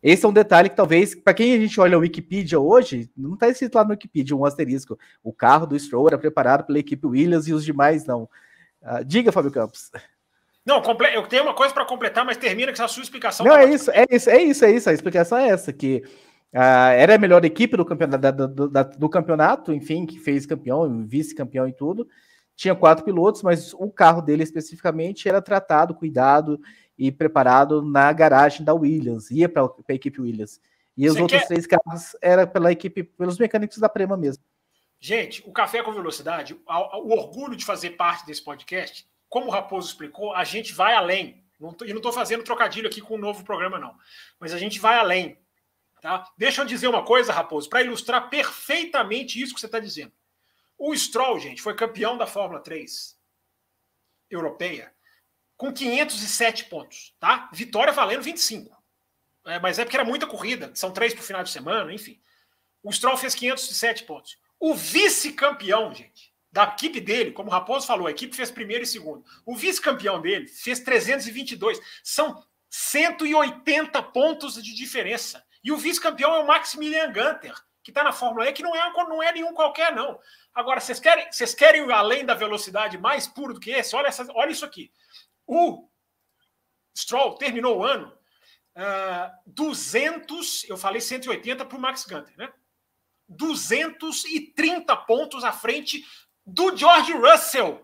Esse 0.02 0.26
é 0.26 0.30
um 0.30 0.34
detalhe 0.34 0.70
que 0.70 0.76
talvez, 0.76 1.16
para 1.16 1.34
quem 1.34 1.54
a 1.54 1.60
gente 1.60 1.80
olha 1.80 1.98
o 1.98 2.02
Wikipedia 2.02 2.60
hoje, 2.60 3.10
não 3.18 3.34
está 3.34 3.50
escrito 3.50 3.76
lá 3.76 3.84
no 3.84 3.92
Wikipedia 3.92 4.36
um 4.36 4.46
asterisco. 4.46 4.98
O 5.24 5.34
carro 5.34 5.66
do 5.66 5.78
Stroll 5.78 6.08
era 6.08 6.18
preparado 6.18 6.66
pela 6.66 6.80
equipe 6.80 7.06
Williams 7.06 7.48
e 7.48 7.54
os 7.54 7.66
demais 7.66 8.06
não. 8.06 8.30
Uh, 8.82 9.04
diga, 9.04 9.32
Fábio 9.32 9.52
Campos. 9.52 9.92
Não, 10.66 10.82
eu 11.14 11.28
tenho 11.28 11.44
uma 11.44 11.54
coisa 11.54 11.72
para 11.72 11.86
completar, 11.86 12.26
mas 12.26 12.38
termina 12.38 12.72
com 12.72 12.74
essa 12.74 12.88
sua 12.88 13.04
explicação. 13.04 13.46
Não, 13.46 13.54
tá 13.54 13.64
é 13.64 13.70
isso, 13.70 13.92
é 13.92 14.06
isso, 14.10 14.30
é 14.30 14.42
isso, 14.42 14.66
é 14.66 14.72
isso. 14.72 14.90
A 14.90 14.94
explicação 14.94 15.38
é 15.38 15.50
essa, 15.50 15.72
que 15.72 16.04
uh, 16.54 16.92
era 16.98 17.16
a 17.16 17.20
melhor 17.20 17.46
equipe 17.46 17.78
do 17.78 17.86
campeonato, 17.86 18.48
do, 18.48 18.68
do 18.68 19.10
campeonato, 19.10 19.72
enfim, 19.72 20.08
que 20.08 20.20
fez 20.20 20.48
campeão, 20.48 21.06
vice-campeão 21.06 21.68
e 21.68 21.74
tudo. 21.74 22.08
Tinha 22.56 22.74
quatro 22.74 23.06
pilotos, 23.06 23.44
mas 23.44 23.74
o 23.74 23.92
carro 23.92 24.22
dele 24.22 24.42
especificamente 24.42 25.30
era 25.30 25.40
tratado, 25.40 25.94
cuidado 25.94 26.60
e 26.98 27.12
preparado 27.12 27.84
na 27.84 28.12
garagem 28.12 28.66
da 28.66 28.74
Williams, 28.74 29.30
ia 29.30 29.48
para 29.48 29.66
a 29.66 29.94
equipe 29.94 30.20
Williams. 30.20 30.60
E 30.98 31.08
os 31.08 31.14
Você 31.14 31.22
outros 31.22 31.42
quer... 31.42 31.48
três 31.48 31.68
carros 31.68 32.16
era 32.22 32.48
pela 32.48 32.72
equipe, 32.72 33.04
pelos 33.04 33.38
mecânicos 33.38 33.78
da 33.78 33.90
Prema 33.90 34.18
mesmo. 34.18 34.44
Gente, 35.00 35.44
o 35.46 35.52
Café 35.52 35.84
com 35.84 35.92
Velocidade, 35.92 36.58
o 36.66 37.14
orgulho 37.14 37.56
de 37.56 37.66
fazer 37.66 37.92
parte 37.92 38.26
desse 38.26 38.42
podcast 38.42 39.06
como 39.30 39.48
o 39.48 39.52
Raposo 39.52 39.90
explicou, 39.90 40.34
a 40.34 40.44
gente 40.44 40.74
vai 40.74 40.94
além. 40.94 41.44
E 41.60 41.64
não 41.92 41.98
estou 41.98 42.12
fazendo 42.12 42.44
trocadilho 42.44 42.88
aqui 42.88 43.02
com 43.02 43.14
o 43.16 43.18
um 43.18 43.22
novo 43.22 43.44
programa, 43.44 43.80
não. 43.80 43.98
Mas 44.40 44.54
a 44.54 44.58
gente 44.58 44.80
vai 44.80 44.98
além. 44.98 45.38
Tá? 46.02 46.24
Deixa 46.38 46.62
eu 46.62 46.66
dizer 46.66 46.88
uma 46.88 47.04
coisa, 47.04 47.34
Raposo, 47.34 47.70
para 47.70 47.82
ilustrar 47.82 48.30
perfeitamente 48.30 49.42
isso 49.42 49.54
que 49.54 49.60
você 49.60 49.66
está 49.66 49.80
dizendo. 49.80 50.12
O 50.78 50.96
Stroll, 50.96 51.40
gente, 51.40 51.62
foi 51.62 51.74
campeão 51.74 52.18
da 52.18 52.28
Fórmula 52.28 52.60
3 52.60 53.18
europeia 54.30 54.94
com 55.58 55.74
507 55.74 56.66
pontos. 56.66 57.16
Tá? 57.20 57.50
Vitória 57.54 57.94
valendo 57.94 58.22
25. 58.22 58.76
É, 59.46 59.60
mas 59.60 59.80
é 59.80 59.86
porque 59.86 59.96
era 59.96 60.06
muita 60.06 60.28
corrida, 60.28 60.72
são 60.74 60.92
três 60.92 61.14
para 61.14 61.22
o 61.22 61.26
final 61.26 61.44
de 61.44 61.52
semana, 61.52 61.94
enfim. 61.94 62.20
O 62.84 62.92
Stroll 62.92 63.16
fez 63.16 63.36
507 63.36 64.04
pontos. 64.04 64.38
O 64.60 64.74
vice-campeão, 64.74 65.94
gente, 65.94 66.34
da 66.56 66.64
equipe 66.64 67.02
dele, 67.02 67.34
como 67.34 67.50
o 67.50 67.52
Raposo 67.52 67.86
falou, 67.86 68.08
a 68.08 68.12
equipe 68.12 68.34
fez 68.34 68.50
primeiro 68.50 68.86
e 68.86 68.88
segundo. 68.88 69.26
O 69.46 69.58
vice-campeão 69.58 70.22
dele 70.22 70.48
fez 70.48 70.80
322. 70.80 71.82
São 72.02 72.42
180 72.70 74.02
pontos 74.02 74.54
de 74.64 74.74
diferença. 74.74 75.46
E 75.62 75.70
o 75.70 75.76
vice-campeão 75.76 76.34
é 76.34 76.40
o 76.40 76.48
Maximilian 76.48 77.12
Gunter, 77.12 77.54
que 77.84 77.92
está 77.92 78.06
na 78.06 78.14
Fórmula 78.14 78.48
E, 78.48 78.54
que 78.54 78.64
não 78.64 78.74
é, 78.74 78.90
não 78.90 79.22
é 79.22 79.34
nenhum 79.34 79.54
qualquer, 79.54 79.94
não. 79.94 80.18
Agora, 80.54 80.80
vocês 80.80 80.98
querem, 80.98 81.30
vocês 81.30 81.54
querem 81.54 81.92
além 81.92 82.26
da 82.26 82.34
velocidade 82.34 82.98
mais 82.98 83.28
puro 83.28 83.54
do 83.54 83.60
que 83.60 83.72
esse? 83.72 83.94
Olha, 83.94 84.08
essa, 84.08 84.26
olha 84.34 84.52
isso 84.52 84.64
aqui. 84.64 84.90
O 85.46 85.90
Stroll 86.98 87.36
terminou 87.36 87.80
o 87.80 87.84
ano 87.84 88.08
uh, 88.08 88.82
ah, 88.82 89.40
200, 89.46 90.70
eu 90.70 90.78
falei 90.78 91.02
180 91.02 91.66
para 91.66 91.78
o 91.78 91.82
Max 91.82 92.06
Gunter, 92.06 92.34
né? 92.38 92.50
230 93.28 94.96
pontos 94.98 95.44
à 95.44 95.52
frente 95.52 96.06
do 96.46 96.76
George 96.76 97.14
Russell. 97.14 97.82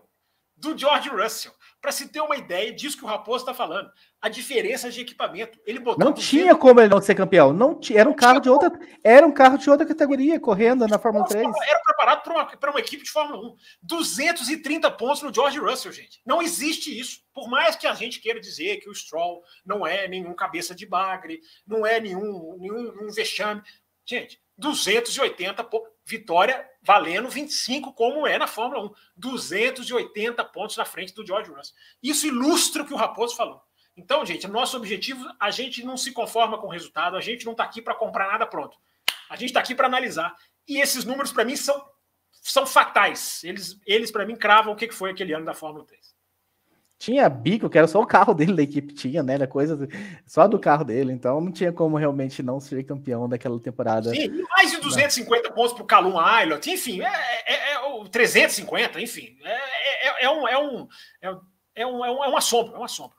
Do 0.56 0.78
George 0.78 1.08
Russell. 1.08 1.52
Para 1.80 1.90
se 1.90 2.08
ter 2.08 2.20
uma 2.20 2.36
ideia 2.36 2.72
disso 2.72 2.96
que 2.96 3.04
o 3.04 3.08
Raposo 3.08 3.38
está 3.38 3.52
falando. 3.52 3.90
A 4.20 4.28
diferença 4.28 4.88
de 4.88 5.00
equipamento. 5.00 5.58
Ele 5.66 5.80
botou 5.80 6.04
não 6.04 6.12
tinha 6.12 6.54
como 6.54 6.78
ele 6.78 6.88
não 6.88 7.02
ser 7.02 7.16
campeão. 7.16 7.52
Não 7.52 7.74
tinha, 7.74 7.98
era 7.98 8.08
um 8.08 8.14
carro 8.14 8.38
de 8.38 8.48
outra. 8.48 8.70
Era 9.02 9.26
um 9.26 9.32
carro 9.32 9.58
de 9.58 9.68
outra 9.68 9.84
categoria 9.84 10.38
correndo 10.38 10.86
na 10.86 11.00
Fórmula 11.00 11.26
3. 11.26 11.44
Era 11.44 11.80
preparado 11.80 12.22
para 12.22 12.32
uma, 12.34 12.70
uma 12.70 12.80
equipe 12.80 13.02
de 13.02 13.10
Fórmula 13.10 13.48
1. 13.48 13.56
230 13.82 14.88
pontos 14.92 15.22
no 15.22 15.34
George 15.34 15.58
Russell, 15.58 15.90
gente. 15.90 16.20
Não 16.24 16.40
existe 16.40 16.96
isso. 16.96 17.20
Por 17.34 17.50
mais 17.50 17.74
que 17.74 17.88
a 17.88 17.94
gente 17.94 18.20
queira 18.20 18.38
dizer 18.38 18.76
que 18.76 18.88
o 18.88 18.94
Stroll 18.94 19.42
não 19.66 19.84
é 19.84 20.06
nenhum 20.06 20.32
cabeça 20.34 20.76
de 20.76 20.86
bagre, 20.86 21.40
não 21.66 21.84
é 21.84 21.98
nenhum, 21.98 22.56
nenhum 22.60 23.08
um 23.08 23.10
vexame. 23.10 23.60
Gente, 24.06 24.40
280 24.62 25.64
pontos. 25.64 25.90
Vitória 26.04 26.68
valendo 26.82 27.28
25, 27.28 27.92
como 27.92 28.26
é 28.26 28.38
na 28.38 28.46
Fórmula 28.46 28.86
1. 28.86 28.94
280 29.16 30.44
pontos 30.46 30.76
na 30.76 30.84
frente 30.84 31.12
do 31.12 31.26
George 31.26 31.50
Russell. 31.50 31.74
Isso 32.02 32.26
ilustra 32.26 32.82
o 32.82 32.86
que 32.86 32.94
o 32.94 32.96
Raposo 32.96 33.36
falou. 33.36 33.60
Então, 33.96 34.24
gente, 34.24 34.48
nosso 34.48 34.76
objetivo, 34.76 35.28
a 35.38 35.50
gente 35.50 35.84
não 35.84 35.96
se 35.96 36.12
conforma 36.12 36.58
com 36.58 36.66
o 36.66 36.70
resultado, 36.70 37.16
a 37.16 37.20
gente 37.20 37.44
não 37.44 37.52
está 37.52 37.64
aqui 37.64 37.82
para 37.82 37.94
comprar 37.94 38.28
nada 38.28 38.46
pronto. 38.46 38.78
A 39.28 39.36
gente 39.36 39.50
está 39.50 39.60
aqui 39.60 39.74
para 39.74 39.86
analisar. 39.86 40.34
E 40.66 40.80
esses 40.80 41.04
números, 41.04 41.32
para 41.32 41.44
mim, 41.44 41.56
são, 41.56 41.84
são 42.30 42.66
fatais. 42.66 43.44
Eles, 43.44 43.78
eles 43.86 44.10
para 44.10 44.24
mim, 44.24 44.36
cravam 44.36 44.72
o 44.72 44.76
que 44.76 44.90
foi 44.90 45.10
aquele 45.10 45.34
ano 45.34 45.44
da 45.44 45.54
Fórmula 45.54 45.84
3. 45.84 46.11
Tinha 47.02 47.28
bico, 47.28 47.68
que 47.68 47.76
era 47.76 47.88
só 47.88 48.00
o 48.00 48.06
carro 48.06 48.32
dele 48.32 48.54
da 48.54 48.62
equipe, 48.62 48.94
tinha, 48.94 49.24
né? 49.24 49.34
Era 49.34 49.46
coisa 49.48 49.88
só 50.24 50.46
do 50.46 50.56
carro 50.56 50.84
dele, 50.84 51.12
então 51.12 51.40
não 51.40 51.50
tinha 51.50 51.72
como 51.72 51.96
realmente 51.96 52.44
não 52.44 52.60
ser 52.60 52.84
campeão 52.84 53.28
daquela 53.28 53.58
temporada. 53.58 54.10
Sim, 54.10 54.28
mais 54.50 54.70
de 54.70 54.76
250 54.80 55.48
não. 55.48 55.52
pontos 55.52 55.72
para 55.72 55.82
o 55.82 55.86
Calum 55.86 56.14
Island, 56.14 56.70
enfim, 56.70 57.02
é, 57.02 57.12
é, 57.44 57.54
é, 57.54 57.74
é 57.74 58.08
350, 58.08 59.00
enfim. 59.00 59.36
É, 59.42 59.50
é, 59.50 60.24
é, 60.26 60.30
um, 60.30 60.46
é, 60.46 60.56
um, 60.56 60.88
é 61.20 61.30
um, 61.32 61.40
é, 61.74 61.86
um, 61.86 62.04
é 62.04 62.28
uma 62.28 62.40
sombra, 62.40 62.76
é 62.76 62.78
uma 62.78 62.86
sombra. 62.86 63.16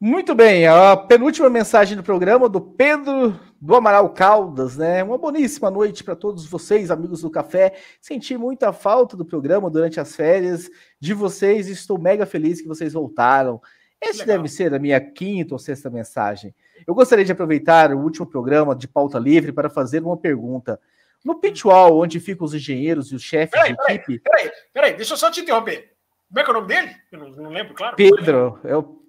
Muito 0.00 0.34
bem, 0.34 0.66
a 0.66 0.96
penúltima 0.96 1.48
mensagem 1.48 1.96
do 1.96 2.02
programa 2.02 2.48
do 2.48 2.60
Pedro 2.60 3.38
do 3.60 3.74
Amaral 3.74 4.10
Caldas, 4.10 4.76
né? 4.76 5.02
Uma 5.02 5.16
boníssima 5.16 5.70
noite 5.70 6.04
para 6.04 6.14
todos 6.14 6.44
vocês, 6.46 6.90
amigos 6.90 7.22
do 7.22 7.30
café. 7.30 7.74
Senti 8.00 8.36
muita 8.36 8.72
falta 8.72 9.16
do 9.16 9.24
programa 9.24 9.70
durante 9.70 9.98
as 9.98 10.14
férias 10.14 10.68
de 11.00 11.14
vocês 11.14 11.68
e 11.68 11.72
estou 11.72 11.98
mega 11.98 12.26
feliz 12.26 12.60
que 12.60 12.68
vocês 12.68 12.92
voltaram. 12.92 13.60
Legal. 14.04 14.26
deve 14.26 14.48
ser 14.48 14.74
a 14.74 14.78
minha 14.78 15.00
quinta 15.00 15.54
ou 15.54 15.58
sexta 15.58 15.88
mensagem. 15.88 16.54
Eu 16.86 16.94
gostaria 16.94 17.24
de 17.24 17.32
aproveitar 17.32 17.90
o 17.94 17.98
último 17.98 18.26
programa 18.26 18.76
de 18.76 18.86
pauta 18.86 19.18
livre 19.18 19.50
para 19.50 19.70
fazer 19.70 20.02
uma 20.02 20.16
pergunta. 20.16 20.78
No 21.24 21.36
pitwall, 21.36 21.98
onde 21.98 22.20
ficam 22.20 22.44
os 22.44 22.52
engenheiros 22.52 23.10
e 23.10 23.14
os 23.14 23.22
chefes 23.22 23.52
peraí, 23.52 23.70
de 23.70 23.76
peraí, 23.78 23.96
equipe. 23.96 24.18
Peraí, 24.18 24.50
peraí, 24.74 24.94
deixa 24.94 25.14
eu 25.14 25.16
só 25.16 25.30
te 25.30 25.40
interromper. 25.40 25.92
Como 26.28 26.40
é 26.40 26.42
que 26.42 26.50
é 26.50 26.52
o 26.52 26.54
nome 26.54 26.68
dele? 26.68 26.96
Eu 27.10 27.18
não, 27.18 27.30
não 27.30 27.50
lembro, 27.50 27.72
claro. 27.72 27.96
Pedro, 27.96 28.60
é 28.64 28.76
o 28.76 29.03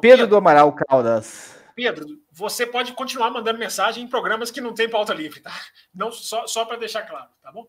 Pedro, 0.00 0.18
Pedro 0.18 0.26
do 0.26 0.36
Amaral 0.36 0.72
Caldas. 0.72 1.56
Pedro, 1.74 2.06
você 2.30 2.66
pode 2.66 2.92
continuar 2.92 3.30
mandando 3.30 3.58
mensagem 3.58 4.04
em 4.04 4.08
programas 4.08 4.50
que 4.50 4.60
não 4.60 4.72
tem 4.72 4.88
pauta 4.88 5.12
livre, 5.12 5.40
tá? 5.40 5.52
Não 5.94 6.10
só, 6.10 6.46
só 6.46 6.64
para 6.64 6.78
deixar 6.78 7.02
claro, 7.02 7.28
tá 7.42 7.52
bom? 7.52 7.66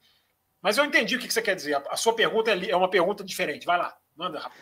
Mas 0.61 0.77
eu 0.77 0.85
entendi 0.85 1.15
o 1.15 1.19
que 1.19 1.31
você 1.31 1.41
quer 1.41 1.55
dizer. 1.55 1.81
A 1.89 1.95
sua 1.95 2.13
pergunta 2.13 2.51
é, 2.51 2.69
é 2.69 2.75
uma 2.75 2.89
pergunta 2.89 3.23
diferente. 3.23 3.65
Vai 3.65 3.77
lá, 3.77 3.95
manda 4.15 4.39
rápido. 4.39 4.61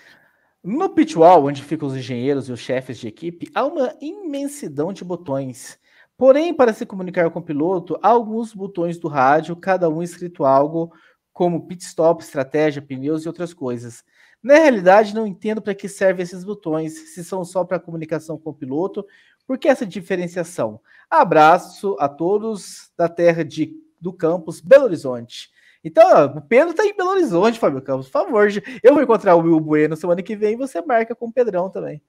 No 0.64 0.90
pitwall, 0.90 1.46
onde 1.46 1.62
ficam 1.62 1.88
os 1.88 1.96
engenheiros 1.96 2.50
e 2.50 2.52
os 2.52 2.60
chefes 2.60 2.98
de 2.98 3.08
equipe, 3.08 3.52
há 3.54 3.64
uma 3.64 3.96
imensidão 4.02 4.92
de 4.92 5.04
botões. 5.04 5.80
Porém, 6.18 6.54
para 6.54 6.74
se 6.74 6.86
comunicar 6.86 7.30
com 7.30 7.40
o 7.40 7.44
piloto, 7.44 8.00
há 8.02 8.08
alguns 8.08 8.54
botões 8.54 8.98
do 8.98 9.08
rádio, 9.08 9.56
cada 9.56 9.90
um 9.90 10.02
escrito 10.02 10.44
algo 10.44 10.92
como 11.32 11.68
pit 11.68 11.84
stop, 11.84 12.24
estratégia, 12.24 12.82
pneus 12.82 13.26
e 13.26 13.28
outras 13.28 13.54
coisas. 13.54 14.04
Na 14.46 14.56
realidade, 14.56 15.16
não 15.16 15.26
entendo 15.26 15.62
para 15.62 15.74
que 15.74 15.90
servem 15.90 16.24
esses 16.24 16.44
botões, 16.44 17.14
se 17.14 17.24
são 17.24 17.44
só 17.44 17.64
para 17.64 17.80
comunicação 17.80 18.38
com 18.38 18.52
o 18.52 18.54
piloto 18.54 19.06
por 19.48 19.58
que 19.60 19.68
essa 19.68 19.86
diferenciação? 19.86 20.82
Abraço 21.10 21.96
a 22.00 22.10
todos 22.10 22.92
da 22.98 23.08
terra 23.08 23.44
de, 23.44 23.74
do 24.02 24.12
campus 24.12 24.60
Belo 24.60 24.86
Horizonte. 24.86 25.52
Então, 25.84 26.26
o 26.38 26.42
Pedro 26.42 26.72
está 26.72 26.84
em 26.84 26.96
Belo 26.96 27.12
Horizonte, 27.12 27.60
Fábio 27.60 27.82
Campos. 27.82 28.08
Por 28.08 28.24
favor, 28.24 28.48
eu 28.82 28.94
vou 28.94 29.04
encontrar 29.04 29.36
o 29.36 29.42
Will 29.42 29.60
Bueno 29.60 29.96
semana 29.96 30.24
que 30.24 30.36
vem 30.36 30.54
e 30.54 30.58
você 30.58 30.82
marca 30.82 31.14
com 31.16 31.28
o 31.28 31.34
Pedrão 31.34 31.70
também. 31.70 32.02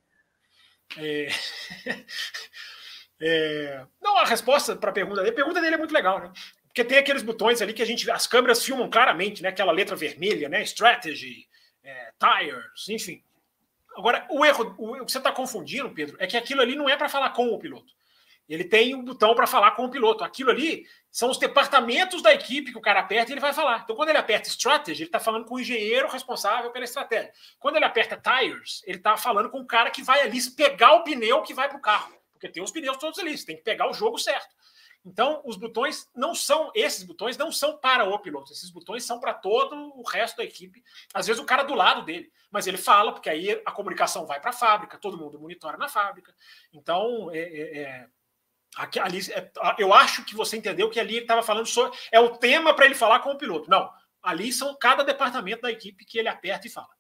É... 0.98 1.28
É... 3.18 3.82
Não, 3.98 4.18
a 4.18 4.26
resposta 4.26 4.76
para 4.76 4.90
a 4.90 4.92
pergunta 4.92 5.22
dele, 5.22 5.30
a 5.30 5.34
pergunta 5.34 5.58
dele 5.58 5.76
é 5.76 5.78
muito 5.78 5.94
legal, 5.94 6.20
né? 6.20 6.30
Porque 6.66 6.84
tem 6.84 6.98
aqueles 6.98 7.22
botões 7.22 7.62
ali 7.62 7.72
que 7.72 7.80
a 7.80 7.86
gente, 7.86 8.10
as 8.10 8.26
câmeras 8.26 8.62
filmam 8.62 8.90
claramente, 8.90 9.42
né? 9.42 9.48
Aquela 9.48 9.72
letra 9.72 9.96
vermelha, 9.96 10.50
né? 10.50 10.60
Strategy, 10.62 11.48
é, 11.86 12.12
tires, 12.18 12.88
enfim. 12.88 13.22
Agora, 13.96 14.26
o 14.30 14.44
erro, 14.44 14.74
o, 14.76 14.92
o 15.02 15.06
que 15.06 15.12
você 15.12 15.18
está 15.18 15.32
confundindo, 15.32 15.90
Pedro, 15.90 16.16
é 16.18 16.26
que 16.26 16.36
aquilo 16.36 16.60
ali 16.60 16.74
não 16.76 16.88
é 16.88 16.96
para 16.96 17.08
falar 17.08 17.30
com 17.30 17.48
o 17.48 17.58
piloto. 17.58 17.94
Ele 18.48 18.62
tem 18.62 18.94
um 18.94 19.02
botão 19.02 19.34
para 19.34 19.46
falar 19.46 19.72
com 19.72 19.84
o 19.84 19.90
piloto. 19.90 20.22
Aquilo 20.22 20.50
ali 20.50 20.86
são 21.10 21.30
os 21.30 21.38
departamentos 21.38 22.22
da 22.22 22.32
equipe 22.32 22.70
que 22.70 22.78
o 22.78 22.82
cara 22.82 23.00
aperta 23.00 23.30
e 23.30 23.34
ele 23.34 23.40
vai 23.40 23.52
falar. 23.52 23.80
Então, 23.82 23.96
quando 23.96 24.10
ele 24.10 24.18
aperta 24.18 24.48
Strategy, 24.48 25.02
ele 25.02 25.08
está 25.08 25.18
falando 25.18 25.46
com 25.46 25.56
o 25.56 25.60
engenheiro 25.60 26.08
responsável 26.08 26.70
pela 26.70 26.84
estratégia. 26.84 27.32
Quando 27.58 27.76
ele 27.76 27.84
aperta 27.84 28.16
Tires, 28.16 28.82
ele 28.86 28.98
está 28.98 29.16
falando 29.16 29.50
com 29.50 29.60
o 29.60 29.66
cara 29.66 29.90
que 29.90 30.02
vai 30.02 30.20
ali 30.20 30.38
pegar 30.52 30.92
o 30.92 31.02
pneu 31.02 31.42
que 31.42 31.54
vai 31.54 31.68
para 31.68 31.78
o 31.78 31.80
carro. 31.80 32.14
Porque 32.32 32.48
tem 32.48 32.62
os 32.62 32.70
pneus 32.70 32.98
todos 32.98 33.18
ali, 33.18 33.36
você 33.36 33.46
tem 33.46 33.56
que 33.56 33.62
pegar 33.62 33.90
o 33.90 33.94
jogo 33.94 34.18
certo. 34.18 34.54
Então, 35.06 35.40
os 35.44 35.56
botões 35.56 36.10
não 36.16 36.34
são, 36.34 36.72
esses 36.74 37.04
botões 37.04 37.36
não 37.36 37.52
são 37.52 37.78
para 37.78 38.04
o 38.04 38.18
piloto, 38.18 38.52
esses 38.52 38.70
botões 38.70 39.04
são 39.04 39.20
para 39.20 39.32
todo 39.32 39.76
o 39.96 40.02
resto 40.02 40.38
da 40.38 40.44
equipe. 40.44 40.82
Às 41.14 41.28
vezes 41.28 41.40
o 41.40 41.46
cara 41.46 41.62
do 41.62 41.74
lado 41.74 42.02
dele, 42.02 42.28
mas 42.50 42.66
ele 42.66 42.76
fala, 42.76 43.12
porque 43.12 43.30
aí 43.30 43.62
a 43.64 43.70
comunicação 43.70 44.26
vai 44.26 44.40
para 44.40 44.50
a 44.50 44.52
fábrica, 44.52 44.98
todo 44.98 45.16
mundo 45.16 45.38
monitora 45.38 45.76
na 45.76 45.88
fábrica. 45.88 46.34
Então, 46.72 47.30
é, 47.30 47.38
é, 47.38 47.78
é 47.82 48.06
aqui, 48.76 48.98
ali, 48.98 49.20
é, 49.30 49.48
eu 49.78 49.94
acho 49.94 50.24
que 50.24 50.34
você 50.34 50.56
entendeu 50.56 50.90
que 50.90 50.98
ali 50.98 51.14
ele 51.14 51.24
estava 51.24 51.40
falando 51.40 51.66
sobre. 51.66 51.96
É 52.10 52.18
o 52.18 52.36
tema 52.36 52.74
para 52.74 52.86
ele 52.86 52.96
falar 52.96 53.20
com 53.20 53.30
o 53.30 53.38
piloto. 53.38 53.70
Não, 53.70 53.88
ali 54.20 54.52
são 54.52 54.76
cada 54.76 55.04
departamento 55.04 55.62
da 55.62 55.70
equipe 55.70 56.04
que 56.04 56.18
ele 56.18 56.28
aperta 56.28 56.66
e 56.66 56.70
fala. 56.70 56.95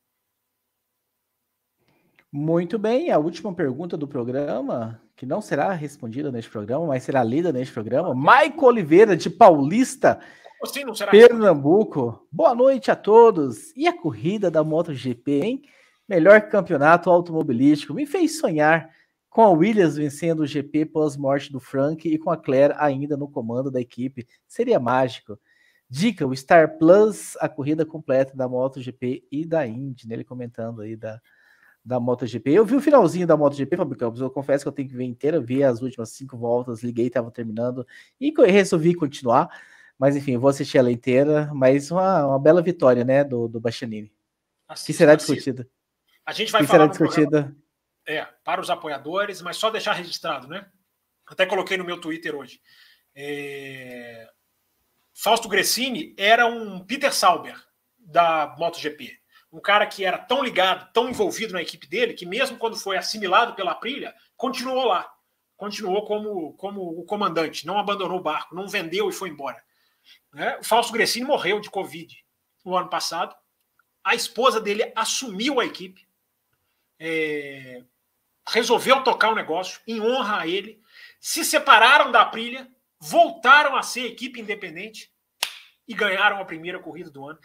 Muito 2.32 2.78
bem, 2.78 3.10
a 3.10 3.18
última 3.18 3.54
pergunta 3.54 3.96
do 3.96 4.08
programa 4.08 5.00
que 5.16 5.24
não 5.24 5.40
será 5.40 5.72
respondida 5.72 6.30
neste 6.30 6.50
programa, 6.50 6.86
mas 6.86 7.02
será 7.02 7.24
lida 7.24 7.52
neste 7.52 7.72
programa. 7.72 8.14
Maico 8.14 8.66
Oliveira, 8.66 9.16
de 9.16 9.30
Paulista, 9.30 10.20
Sim, 10.64 10.84
Pernambuco. 11.10 12.26
Boa 12.30 12.54
noite 12.54 12.90
a 12.90 12.96
todos. 12.96 13.72
E 13.76 13.86
a 13.86 13.96
corrida 13.96 14.50
da 14.50 14.64
MotoGP, 14.64 15.40
hein? 15.40 15.62
Melhor 16.08 16.42
campeonato 16.48 17.08
automobilístico. 17.08 17.94
Me 17.94 18.06
fez 18.06 18.38
sonhar 18.38 18.90
com 19.30 19.42
a 19.42 19.50
Williams 19.50 19.96
vencendo 19.96 20.40
o 20.40 20.46
GP 20.46 20.86
pós-morte 20.86 21.52
do 21.52 21.60
Frank 21.60 22.08
e 22.08 22.18
com 22.18 22.30
a 22.30 22.36
Claire 22.36 22.74
ainda 22.78 23.16
no 23.16 23.28
comando 23.28 23.70
da 23.70 23.80
equipe. 23.80 24.26
Seria 24.46 24.80
mágico. 24.80 25.38
Dica: 25.88 26.26
o 26.26 26.34
Star 26.34 26.78
Plus, 26.78 27.36
a 27.38 27.48
corrida 27.48 27.86
completa 27.86 28.36
da 28.36 28.48
MotoGP 28.48 29.24
e 29.30 29.46
da 29.46 29.66
Indy, 29.66 30.08
nele 30.08 30.24
comentando 30.24 30.80
aí 30.82 30.96
da, 30.96 31.20
da 31.86 32.00
MotoGP. 32.00 32.50
Eu 32.50 32.64
vi 32.64 32.74
o 32.74 32.80
finalzinho 32.80 33.28
da 33.28 33.36
MotoGP, 33.36 33.76
Fábio 33.76 33.96
Campos. 33.96 34.20
Eu 34.20 34.28
confesso 34.28 34.64
que 34.64 34.68
eu 34.68 34.72
tenho 34.72 34.88
que 34.88 34.96
ver 34.96 35.04
inteira, 35.04 35.40
ver 35.40 35.62
as 35.62 35.80
últimas 35.80 36.10
cinco 36.10 36.36
voltas, 36.36 36.82
liguei, 36.82 37.06
estava 37.06 37.30
terminando 37.30 37.86
e 38.20 38.34
resolvi 38.50 38.92
continuar. 38.92 39.48
Mas 39.96 40.16
enfim, 40.16 40.36
vou 40.36 40.50
assistir 40.50 40.78
ela 40.78 40.90
inteira. 40.90 41.48
Mas 41.54 41.92
uma, 41.92 42.26
uma 42.26 42.40
bela 42.40 42.60
vitória, 42.60 43.04
né, 43.04 43.22
do, 43.22 43.46
do 43.46 43.60
Bastianini. 43.60 44.12
que 44.84 44.92
será 44.92 45.14
discutida. 45.14 45.68
A 46.26 46.32
gente 46.32 46.50
vai 46.50 46.62
que 46.62 46.66
falar 46.66 46.92
será 46.92 47.06
discutida. 47.06 47.56
É, 48.04 48.26
para 48.42 48.60
os 48.60 48.68
apoiadores, 48.68 49.40
mas 49.40 49.56
só 49.56 49.70
deixar 49.70 49.92
registrado, 49.92 50.48
né? 50.48 50.66
Até 51.24 51.46
coloquei 51.46 51.76
no 51.76 51.84
meu 51.84 52.00
Twitter 52.00 52.34
hoje. 52.34 52.60
É... 53.14 54.28
Fausto 55.14 55.48
Gressini 55.48 56.14
era 56.18 56.46
um 56.46 56.84
Peter 56.84 57.12
Sauber 57.12 57.56
da 57.98 58.54
MotoGP 58.58 59.18
um 59.56 59.60
cara 59.60 59.86
que 59.86 60.04
era 60.04 60.18
tão 60.18 60.44
ligado, 60.44 60.92
tão 60.92 61.08
envolvido 61.08 61.54
na 61.54 61.62
equipe 61.62 61.86
dele, 61.86 62.12
que 62.12 62.26
mesmo 62.26 62.58
quando 62.58 62.76
foi 62.76 62.98
assimilado 62.98 63.54
pela 63.54 63.72
Aprilia, 63.72 64.14
continuou 64.36 64.84
lá. 64.84 65.10
Continuou 65.56 66.04
como, 66.04 66.52
como 66.58 66.82
o 67.00 67.06
comandante, 67.06 67.66
não 67.66 67.78
abandonou 67.78 68.18
o 68.18 68.22
barco, 68.22 68.54
não 68.54 68.68
vendeu 68.68 69.08
e 69.08 69.12
foi 69.12 69.30
embora. 69.30 69.64
Né? 70.30 70.58
O 70.58 70.64
Fausto 70.64 70.92
Gressini 70.92 71.24
morreu 71.24 71.58
de 71.58 71.70
Covid 71.70 72.14
no 72.66 72.76
ano 72.76 72.90
passado. 72.90 73.34
A 74.04 74.14
esposa 74.14 74.60
dele 74.60 74.92
assumiu 74.94 75.58
a 75.58 75.64
equipe, 75.64 76.06
é, 77.00 77.82
resolveu 78.46 79.02
tocar 79.02 79.30
o 79.30 79.34
negócio 79.34 79.80
em 79.86 80.02
honra 80.02 80.42
a 80.42 80.46
ele, 80.46 80.82
se 81.18 81.42
separaram 81.42 82.12
da 82.12 82.20
Aprilia, 82.20 82.70
voltaram 83.00 83.74
a 83.74 83.82
ser 83.82 84.04
equipe 84.04 84.38
independente 84.38 85.10
e 85.88 85.94
ganharam 85.94 86.42
a 86.42 86.44
primeira 86.44 86.78
corrida 86.78 87.10
do 87.10 87.26
ano. 87.26 87.38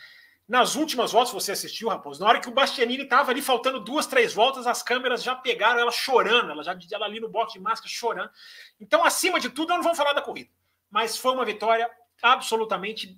Nas 0.52 0.76
últimas 0.76 1.14
voltas, 1.14 1.32
você 1.32 1.54
assistiu, 1.54 1.88
Raposo, 1.88 2.20
na 2.20 2.28
hora 2.28 2.42
que 2.42 2.50
o 2.50 2.52
Bastianini 2.52 3.04
estava 3.04 3.32
ali 3.32 3.42
faltando 3.42 3.80
duas, 3.80 4.06
três 4.06 4.34
voltas, 4.34 4.68
as 4.68 4.84
câmeras 4.84 5.24
já 5.24 5.34
pegaram 5.34 5.80
ela 5.80 5.94
chorando, 5.94 6.52
ela 6.52 6.62
já 6.62 6.78
ela 6.92 7.06
ali 7.06 7.22
no 7.22 7.30
box 7.30 7.54
de 7.54 7.60
máscara 7.62 7.88
chorando. 7.88 8.30
Então, 8.78 9.02
acima 9.02 9.40
de 9.40 9.50
tudo, 9.50 9.70
não 9.70 9.82
vamos 9.82 9.98
falar 9.98 10.12
da 10.12 10.22
corrida. 10.22 10.50
Mas 10.90 11.18
foi 11.18 11.34
uma 11.34 11.46
vitória 11.46 11.90
absolutamente 12.22 13.18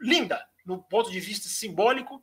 linda, 0.00 0.40
no 0.64 0.80
ponto 0.80 1.10
de 1.10 1.18
vista 1.18 1.48
simbólico, 1.48 2.22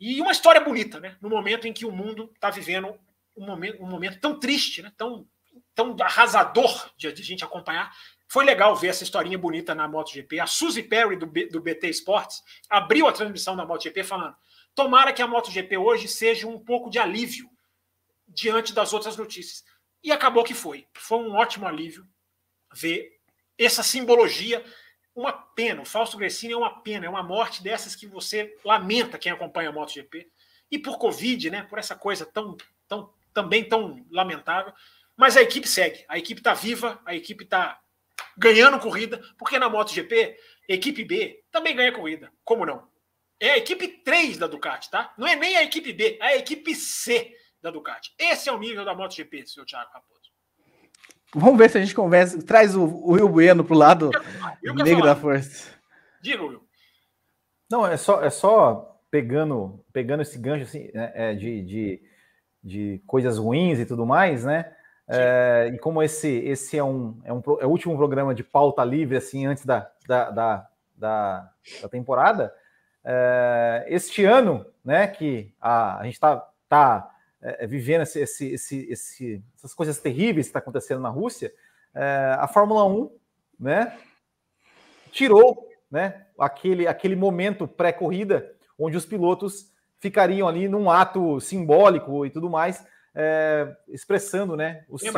e 0.00 0.22
uma 0.22 0.32
história 0.32 0.62
bonita, 0.62 0.98
né? 0.98 1.18
No 1.20 1.28
momento 1.28 1.68
em 1.68 1.72
que 1.74 1.84
o 1.84 1.92
mundo 1.92 2.30
está 2.34 2.48
vivendo 2.48 2.98
um 3.36 3.44
momento, 3.44 3.82
um 3.82 3.86
momento 3.86 4.18
tão 4.20 4.40
triste, 4.40 4.80
né? 4.80 4.90
tão, 4.96 5.28
tão 5.74 5.94
arrasador 6.00 6.90
de, 6.96 7.12
de 7.12 7.22
gente 7.22 7.44
acompanhar, 7.44 7.94
foi 8.32 8.46
legal 8.46 8.74
ver 8.74 8.88
essa 8.88 9.04
historinha 9.04 9.36
bonita 9.36 9.74
na 9.74 9.86
MotoGP. 9.86 10.40
A 10.40 10.46
Suzy 10.46 10.82
Perry, 10.82 11.16
do, 11.16 11.26
B, 11.26 11.48
do 11.48 11.60
BT 11.60 11.90
Sports, 11.90 12.42
abriu 12.70 13.06
a 13.06 13.12
transmissão 13.12 13.54
da 13.54 13.66
MotoGP 13.66 14.02
falando: 14.02 14.34
tomara 14.74 15.12
que 15.12 15.20
a 15.20 15.26
MotoGP 15.26 15.76
hoje 15.76 16.08
seja 16.08 16.48
um 16.48 16.58
pouco 16.58 16.88
de 16.88 16.98
alívio 16.98 17.50
diante 18.26 18.72
das 18.72 18.94
outras 18.94 19.18
notícias. 19.18 19.62
E 20.02 20.10
acabou 20.10 20.44
que 20.44 20.54
foi. 20.54 20.88
Foi 20.94 21.18
um 21.18 21.34
ótimo 21.34 21.66
alívio 21.68 22.08
ver 22.72 23.20
essa 23.58 23.82
simbologia. 23.82 24.64
Uma 25.14 25.34
pena. 25.34 25.82
O 25.82 25.84
Fausto 25.84 26.16
Gressini 26.16 26.54
é 26.54 26.56
uma 26.56 26.80
pena, 26.80 27.04
é 27.04 27.10
uma 27.10 27.22
morte 27.22 27.62
dessas 27.62 27.94
que 27.94 28.06
você 28.06 28.56
lamenta 28.64 29.18
quem 29.18 29.30
acompanha 29.30 29.68
a 29.68 29.72
MotoGP. 29.72 30.26
E 30.70 30.78
por 30.78 30.96
Covid, 30.96 31.50
né? 31.50 31.64
Por 31.64 31.78
essa 31.78 31.94
coisa 31.94 32.24
tão, 32.24 32.56
tão 32.88 33.12
também 33.34 33.62
tão 33.62 34.02
lamentável. 34.10 34.72
Mas 35.14 35.36
a 35.36 35.42
equipe 35.42 35.68
segue. 35.68 36.02
A 36.08 36.16
equipe 36.16 36.40
está 36.40 36.54
viva, 36.54 36.98
a 37.04 37.14
equipe 37.14 37.44
está 37.44 37.78
ganhando 38.36 38.78
corrida, 38.78 39.22
porque 39.38 39.58
na 39.58 39.68
MotoGP, 39.68 40.36
equipe 40.68 41.04
B 41.04 41.42
também 41.50 41.76
ganha 41.76 41.92
corrida. 41.92 42.32
Como 42.44 42.66
não? 42.66 42.86
É 43.40 43.52
a 43.52 43.58
equipe 43.58 43.88
3 43.88 44.38
da 44.38 44.46
Ducati, 44.46 44.90
tá? 44.90 45.12
Não 45.18 45.26
é 45.26 45.34
nem 45.34 45.56
a 45.56 45.64
equipe 45.64 45.92
B, 45.92 46.18
é 46.20 46.26
a 46.26 46.36
equipe 46.36 46.74
C 46.74 47.34
da 47.60 47.70
Ducati. 47.70 48.14
Esse 48.18 48.48
é 48.48 48.52
o 48.52 48.58
nível 48.58 48.84
da 48.84 48.94
MotoGP, 48.94 49.46
seu 49.46 49.64
Thiago 49.64 49.90
Raposo. 49.92 50.30
Vamos 51.34 51.58
ver 51.58 51.70
se 51.70 51.78
a 51.78 51.80
gente 51.80 51.94
conversa, 51.94 52.42
traz 52.44 52.76
o, 52.76 52.84
o 52.84 53.12
Will 53.12 53.28
Bueno 53.28 53.64
pro 53.64 53.74
lado 53.74 54.10
eu, 54.62 54.72
eu 54.72 54.74
negro 54.74 55.02
da 55.02 55.16
força. 55.16 55.72
Diga, 56.20 56.42
Will. 56.42 56.62
Não, 57.70 57.86
é 57.86 57.96
só, 57.96 58.22
é 58.22 58.28
só 58.28 59.00
pegando, 59.10 59.82
pegando 59.92 60.20
esse 60.22 60.38
gancho 60.38 60.64
assim, 60.64 60.90
né, 60.92 61.10
é, 61.14 61.34
de, 61.34 61.62
de, 61.62 62.02
de, 62.62 63.02
coisas 63.06 63.38
ruins 63.38 63.78
e 63.78 63.86
tudo 63.86 64.04
mais, 64.04 64.44
né? 64.44 64.70
É, 65.08 65.70
e 65.74 65.78
como 65.78 66.02
esse, 66.02 66.28
esse 66.28 66.78
é, 66.78 66.84
um, 66.84 67.20
é, 67.24 67.32
um, 67.32 67.42
é 67.60 67.66
o 67.66 67.70
último 67.70 67.96
programa 67.96 68.34
de 68.34 68.44
pauta 68.44 68.84
livre, 68.84 69.16
assim, 69.16 69.46
antes 69.46 69.64
da, 69.66 69.90
da, 70.06 70.30
da, 70.30 70.68
da, 70.96 71.50
da 71.82 71.88
temporada, 71.88 72.54
é, 73.04 73.84
este 73.88 74.24
ano, 74.24 74.64
né, 74.84 75.06
que 75.06 75.52
a, 75.60 75.98
a 75.98 76.04
gente 76.04 76.14
está 76.14 76.48
tá, 76.68 77.10
é, 77.40 77.66
vivendo 77.66 78.02
esse, 78.02 78.20
esse, 78.20 78.90
esse, 78.90 79.44
essas 79.56 79.74
coisas 79.74 79.98
terríveis 79.98 80.46
que 80.46 80.50
está 80.50 80.60
acontecendo 80.60 81.00
na 81.00 81.08
Rússia, 81.08 81.52
é, 81.94 82.36
a 82.38 82.46
Fórmula 82.46 82.84
1, 82.84 83.10
né, 83.58 83.98
tirou, 85.10 85.68
né, 85.90 86.26
aquele, 86.38 86.86
aquele 86.86 87.16
momento 87.16 87.68
pré-corrida 87.68 88.54
onde 88.78 88.96
os 88.96 89.04
pilotos 89.04 89.70
ficariam 89.98 90.48
ali 90.48 90.68
num 90.68 90.90
ato 90.90 91.40
simbólico 91.40 92.24
e 92.26 92.30
tudo 92.30 92.50
mais, 92.50 92.84
é, 93.14 93.76
expressando 93.88 94.56
né, 94.56 94.84
o, 94.88 94.98
seu, 94.98 95.12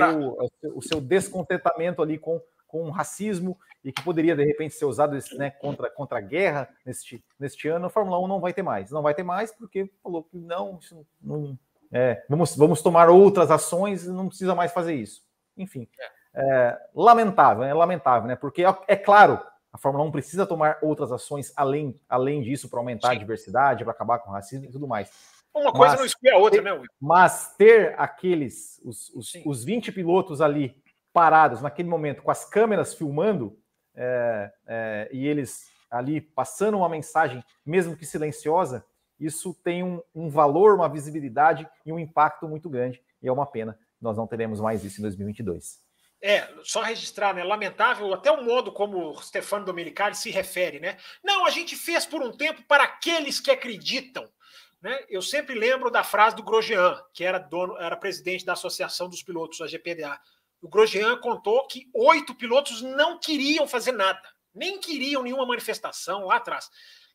o 0.75 0.83
seu 0.83 1.01
descontentamento 1.01 2.03
ali 2.03 2.19
com, 2.19 2.41
com 2.66 2.85
o 2.85 2.91
racismo 2.91 3.59
e 3.85 3.93
que 3.93 4.03
poderia, 4.03 4.35
de 4.35 4.45
repente, 4.45 4.75
ser 4.75 4.85
usado 4.85 5.16
né, 5.37 5.51
contra, 5.51 5.91
contra 5.91 6.19
a 6.19 6.23
guerra 6.23 6.69
neste, 6.85 7.25
neste 7.39 7.69
ano, 7.69 7.87
a 7.87 7.91
Fórmula 7.91 8.19
1 8.21 8.27
não 8.27 8.41
vai 8.41 8.53
ter 8.53 8.62
mais. 8.62 8.91
Não 8.91 9.03
vai 9.03 9.15
ter 9.15 9.23
mais 9.23 9.53
porque 9.53 9.91
falou 10.03 10.25
que 10.25 10.37
não, 10.37 10.79
não 11.21 11.59
é, 11.93 12.25
vamos, 12.29 12.57
vamos 12.57 12.83
tomar 12.83 13.09
outras 13.09 13.51
ações, 13.51 14.07
não 14.07 14.29
precisa 14.29 14.55
mais 14.55 14.73
fazer 14.73 14.95
isso. 14.95 15.23
Enfim, 15.57 15.87
é, 16.35 16.77
lamentável, 16.95 17.62
é 17.62 17.73
lamentável, 17.73 18.27
né? 18.27 18.35
Porque 18.35 18.65
é, 18.65 18.77
é 18.89 18.97
claro 18.97 19.41
a 19.73 19.79
Fórmula 19.79 20.05
1 20.05 20.12
precisa 20.12 20.47
tomar 20.47 20.79
outras 20.83 21.11
ações 21.11 21.53
além, 21.57 22.01
além 22.09 22.43
disso 22.43 22.69
para 22.69 22.79
aumentar 22.79 23.11
Sim. 23.11 23.16
a 23.16 23.19
diversidade, 23.19 23.83
para 23.83 23.93
acabar 23.93 24.21
com 24.21 24.31
o 24.31 24.33
racismo 24.33 24.66
e 24.66 24.71
tudo 24.71 24.87
mais. 24.87 25.11
Uma 25.55 25.72
coisa 25.72 25.93
mas, 25.93 26.01
não 26.01 26.06
exclui 26.06 26.32
a 26.32 26.36
outra, 26.36 26.60
né, 26.60 26.72
Will? 26.72 26.90
Mas 27.01 27.55
ter 27.56 27.94
aqueles, 27.97 28.81
os, 28.85 29.09
os, 29.10 29.32
os 29.44 29.64
20 29.64 29.93
pilotos 29.93 30.40
ali 30.40 30.82
parados 31.12 31.62
naquele 31.62 31.89
momento, 31.89 32.22
com 32.22 32.31
as 32.31 32.44
câmeras 32.44 32.93
filmando, 32.93 33.56
é, 33.94 34.52
é, 34.66 35.09
e 35.12 35.26
eles 35.26 35.72
ali 35.89 36.20
passando 36.20 36.76
uma 36.76 36.89
mensagem, 36.89 37.43
mesmo 37.64 37.97
que 37.97 38.05
silenciosa, 38.05 38.85
isso 39.18 39.55
tem 39.62 39.85
um, 39.85 40.02
um 40.12 40.28
valor, 40.28 40.74
uma 40.74 40.89
visibilidade 40.89 41.68
e 41.86 41.93
um 41.93 41.98
impacto 42.01 42.48
muito 42.48 42.68
grande. 42.68 43.01
E 43.22 43.28
é 43.28 43.32
uma 43.32 43.47
pena, 43.47 43.78
nós 44.01 44.16
não 44.16 44.26
teremos 44.26 44.60
mais 44.60 44.85
isso 44.85 45.01
em 45.01 45.02
2022. 45.02 45.85
É, 46.20 46.48
só 46.64 46.81
registrar, 46.81 47.35
né? 47.35 47.44
Lamentável 47.44 48.12
até 48.12 48.32
o 48.32 48.43
modo 48.43 48.72
como 48.72 49.10
o 49.10 49.22
Stefano 49.22 49.66
Domenicali 49.66 50.16
se 50.16 50.31
refere, 50.31 50.81
né? 50.81 50.97
Não, 51.22 51.47
a 51.47 51.51
gente 51.51 51.76
fez 51.76 52.06
por 52.06 52.22
um 52.22 52.32
tempo 52.32 52.62
para 52.66 52.85
aqueles 52.85 53.39
que 53.39 53.51
acreditam. 53.51 54.26
Né? 54.85 55.02
Eu 55.09 55.23
sempre 55.23 55.55
lembro 55.55 55.90
da 55.90 56.05
frase 56.05 56.36
do 56.36 56.43
Grosjean, 56.43 57.02
que 57.15 57.24
era 57.24 57.39
dono, 57.39 57.74
era 57.78 57.97
presidente 57.97 58.44
da 58.44 58.52
Associação 58.52 59.09
dos 59.09 59.23
Pilotos, 59.23 59.62
a 59.62 59.66
GPDA. 59.66 60.20
O 60.61 60.69
Grosjean 60.69 61.16
contou 61.20 61.66
que 61.66 61.89
oito 61.94 62.35
pilotos 62.35 62.82
não 62.82 63.19
queriam 63.19 63.66
fazer 63.66 63.93
nada, 63.93 64.20
nem 64.55 64.78
queriam 64.78 65.23
nenhuma 65.23 65.47
manifestação 65.47 66.27
lá 66.27 66.36
atrás. 66.36 66.69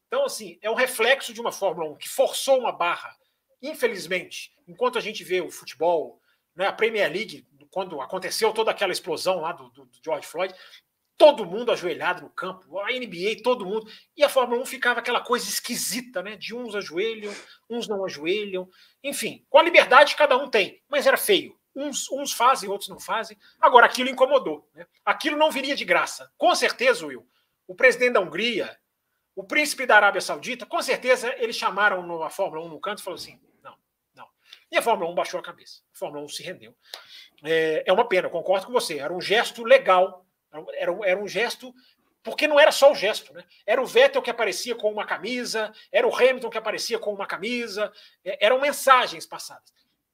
Então, 0.07 0.25
assim, 0.25 0.57
é 0.63 0.71
um 0.71 0.73
reflexo 0.73 1.31
de 1.31 1.39
uma 1.39 1.51
Fórmula 1.51 1.91
1 1.91 1.97
que 1.97 2.09
forçou 2.09 2.57
uma 2.57 2.71
barra, 2.71 3.15
infelizmente, 3.61 4.51
enquanto 4.67 4.97
a 4.97 5.01
gente 5.01 5.23
vê 5.23 5.39
o 5.39 5.51
futebol, 5.51 6.19
né, 6.55 6.65
a 6.65 6.73
Premier 6.73 7.11
League 7.11 7.47
quando 7.69 8.01
aconteceu 8.01 8.51
toda 8.51 8.71
aquela 8.71 8.91
explosão 8.91 9.41
lá 9.41 9.51
do, 9.51 9.69
do, 9.69 9.87
George 10.03 10.25
Floyd, 10.25 10.55
todo 11.19 11.45
mundo 11.45 11.69
ajoelhado 11.71 12.21
no 12.21 12.29
campo, 12.29 12.79
a 12.79 12.87
NBA, 12.93 13.43
todo 13.43 13.65
mundo, 13.65 13.85
e 14.15 14.23
a 14.23 14.29
Fórmula 14.29 14.61
1 14.61 14.65
ficava 14.65 15.01
aquela 15.01 15.19
coisa 15.19 15.49
esquisita, 15.49 16.23
né? 16.23 16.37
De 16.37 16.55
uns 16.55 16.73
ajoelham, 16.73 17.35
uns 17.69 17.89
não 17.89 18.05
ajoelham, 18.05 18.69
enfim, 19.03 19.45
com 19.49 19.57
a 19.59 19.61
liberdade 19.61 20.15
cada 20.15 20.37
um 20.37 20.49
tem, 20.49 20.81
mas 20.87 21.05
era 21.05 21.17
feio. 21.17 21.59
Uns, 21.75 22.09
uns 22.09 22.31
fazem, 22.31 22.69
outros 22.69 22.89
não 22.89 22.99
fazem. 22.99 23.37
Agora, 23.59 23.85
aquilo 23.85 24.09
incomodou. 24.09 24.67
Né? 24.73 24.87
Aquilo 25.05 25.37
não 25.37 25.51
viria 25.51 25.75
de 25.75 25.83
graça. 25.83 26.31
Com 26.37 26.55
certeza, 26.55 27.05
Will, 27.05 27.27
o 27.67 27.75
presidente 27.75 28.13
da 28.13 28.21
Hungria, 28.21 28.77
o 29.35 29.43
príncipe 29.43 29.85
da 29.85 29.97
Arábia 29.97 30.21
Saudita, 30.21 30.65
com 30.65 30.81
certeza 30.81 31.35
eles 31.37 31.55
chamaram 31.55 32.23
a 32.23 32.29
Fórmula 32.29 32.65
1 32.65 32.69
no 32.69 32.79
canto 32.79 32.99
e 32.99 33.03
falaram 33.03 33.21
assim: 33.21 33.39
não, 33.61 33.75
não. 34.15 34.27
E 34.71 34.77
a 34.77 34.81
Fórmula 34.81 35.11
1 35.11 35.15
baixou 35.15 35.39
a 35.39 35.43
cabeça. 35.43 35.81
A 35.93 35.97
Fórmula 35.97 36.23
1 36.23 36.29
se 36.29 36.43
rendeu 36.43 36.73
é, 37.43 37.83
é 37.85 37.93
uma 37.93 38.07
pena, 38.07 38.29
concordo 38.29 38.67
com 38.67 38.73
você. 38.73 38.99
Era 38.99 39.13
um 39.13 39.21
gesto 39.21 39.63
legal, 39.63 40.25
era, 40.51 40.97
era 41.03 41.19
um 41.19 41.27
gesto 41.27 41.73
porque 42.21 42.47
não 42.47 42.59
era 42.59 42.71
só 42.71 42.91
o 42.91 42.95
gesto, 42.95 43.33
né? 43.33 43.43
Era 43.65 43.81
o 43.81 43.85
Vettel 43.85 44.21
que 44.21 44.29
aparecia 44.29 44.75
com 44.75 44.91
uma 44.91 45.05
camisa, 45.05 45.73
era 45.91 46.07
o 46.07 46.13
Hamilton 46.13 46.49
que 46.49 46.57
aparecia 46.57 46.99
com 46.99 47.13
uma 47.13 47.25
camisa, 47.25 47.91
é, 48.23 48.45
eram 48.45 48.59
mensagens 48.59 49.25
passadas. 49.25 49.73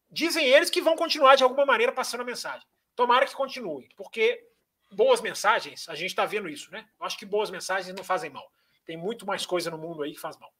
Dizem 0.09 0.45
eles 0.45 0.69
que 0.69 0.81
vão 0.81 0.95
continuar 0.95 1.35
de 1.35 1.43
alguma 1.43 1.65
maneira 1.65 1.91
passando 1.91 2.21
a 2.21 2.25
mensagem. 2.25 2.65
Tomara 2.95 3.25
que 3.25 3.35
continue, 3.35 3.89
porque 3.97 4.47
boas 4.91 5.19
mensagens, 5.19 5.89
a 5.89 5.95
gente 5.95 6.11
está 6.11 6.25
vendo 6.25 6.47
isso, 6.47 6.71
né? 6.71 6.87
Eu 6.99 7.05
acho 7.05 7.17
que 7.17 7.25
boas 7.25 7.49
mensagens 7.49 7.93
não 7.93 8.03
fazem 8.03 8.29
mal. 8.29 8.49
Tem 8.85 8.95
muito 8.95 9.25
mais 9.25 9.45
coisa 9.45 9.71
no 9.71 9.77
mundo 9.77 10.03
aí 10.03 10.13
que 10.13 10.19
faz 10.19 10.37
mal. 10.37 10.53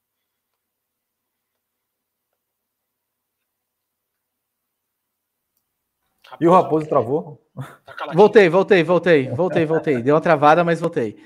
E 6.40 6.46
o 6.46 6.50
Raposo 6.50 6.88
travou? 6.88 7.45
Tá 7.56 8.12
voltei, 8.14 8.48
voltei, 8.48 8.84
voltei, 8.84 9.28
voltei, 9.30 9.64
voltei. 9.64 10.02
Deu 10.02 10.14
uma 10.14 10.20
travada, 10.20 10.62
mas 10.62 10.80
voltei. 10.80 11.16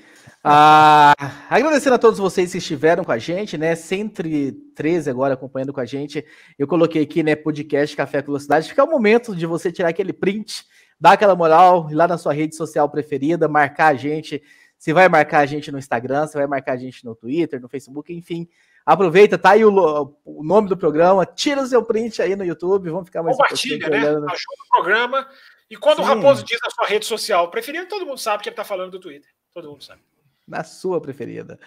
Ah, 0.43 1.13
agradecendo 1.49 1.95
a 1.95 1.99
todos 1.99 2.17
vocês 2.17 2.51
que 2.51 2.57
estiveram 2.57 3.03
com 3.03 3.11
a 3.11 3.17
gente, 3.17 3.57
né? 3.57 3.75
113 3.75 5.09
agora 5.09 5.33
acompanhando 5.33 5.73
com 5.73 5.81
a 5.81 5.85
gente. 5.85 6.25
Eu 6.57 6.67
coloquei 6.67 7.03
aqui, 7.03 7.21
né? 7.21 7.35
Podcast 7.35 7.95
Café 7.95 8.21
com 8.21 8.27
Velocidade. 8.27 8.69
Fica 8.69 8.83
o 8.83 8.89
momento 8.89 9.35
de 9.35 9.45
você 9.45 9.71
tirar 9.71 9.89
aquele 9.89 10.13
print, 10.13 10.65
dar 10.99 11.11
aquela 11.11 11.35
moral, 11.35 11.89
ir 11.91 11.95
lá 11.95 12.07
na 12.07 12.17
sua 12.17 12.33
rede 12.33 12.55
social 12.55 12.89
preferida, 12.89 13.47
marcar 13.47 13.87
a 13.87 13.95
gente. 13.95 14.41
Se 14.79 14.93
vai 14.93 15.07
marcar 15.07 15.39
a 15.39 15.45
gente 15.45 15.71
no 15.71 15.77
Instagram, 15.77 16.25
se 16.25 16.33
vai 16.35 16.47
marcar 16.47 16.73
a 16.73 16.77
gente 16.77 17.05
no 17.05 17.13
Twitter, 17.13 17.61
no 17.61 17.69
Facebook, 17.69 18.11
enfim. 18.11 18.47
Aproveita, 18.83 19.37
tá 19.37 19.51
aí 19.51 19.63
o, 19.63 20.15
o, 20.25 20.43
nome 20.43 20.67
do 20.67 20.75
programa, 20.75 21.23
tira 21.23 21.61
o 21.61 21.67
seu 21.67 21.83
print 21.83 22.19
aí 22.19 22.35
no 22.35 22.43
YouTube, 22.43 22.89
vamos 22.89 23.05
ficar 23.05 23.21
mais 23.21 23.37
Compartilha, 23.37 23.87
um 23.87 23.91
né? 23.91 23.99
Ajuda 24.07 24.25
o 24.27 24.75
programa. 24.75 25.27
E 25.71 25.77
quando 25.77 25.99
Sim. 25.99 26.03
o 26.03 26.05
Raposo 26.05 26.43
diz 26.43 26.59
na 26.61 26.69
sua 26.69 26.85
rede 26.85 27.05
social 27.05 27.49
preferida, 27.49 27.85
todo 27.85 28.05
mundo 28.05 28.17
sabe 28.17 28.43
que 28.43 28.49
ele 28.49 28.55
tá 28.57 28.65
falando 28.65 28.91
do 28.91 28.99
Twitter. 28.99 29.31
Todo 29.53 29.69
mundo 29.69 29.81
sabe. 29.81 30.01
Na 30.45 30.65
sua 30.65 30.99
preferida. 30.99 31.57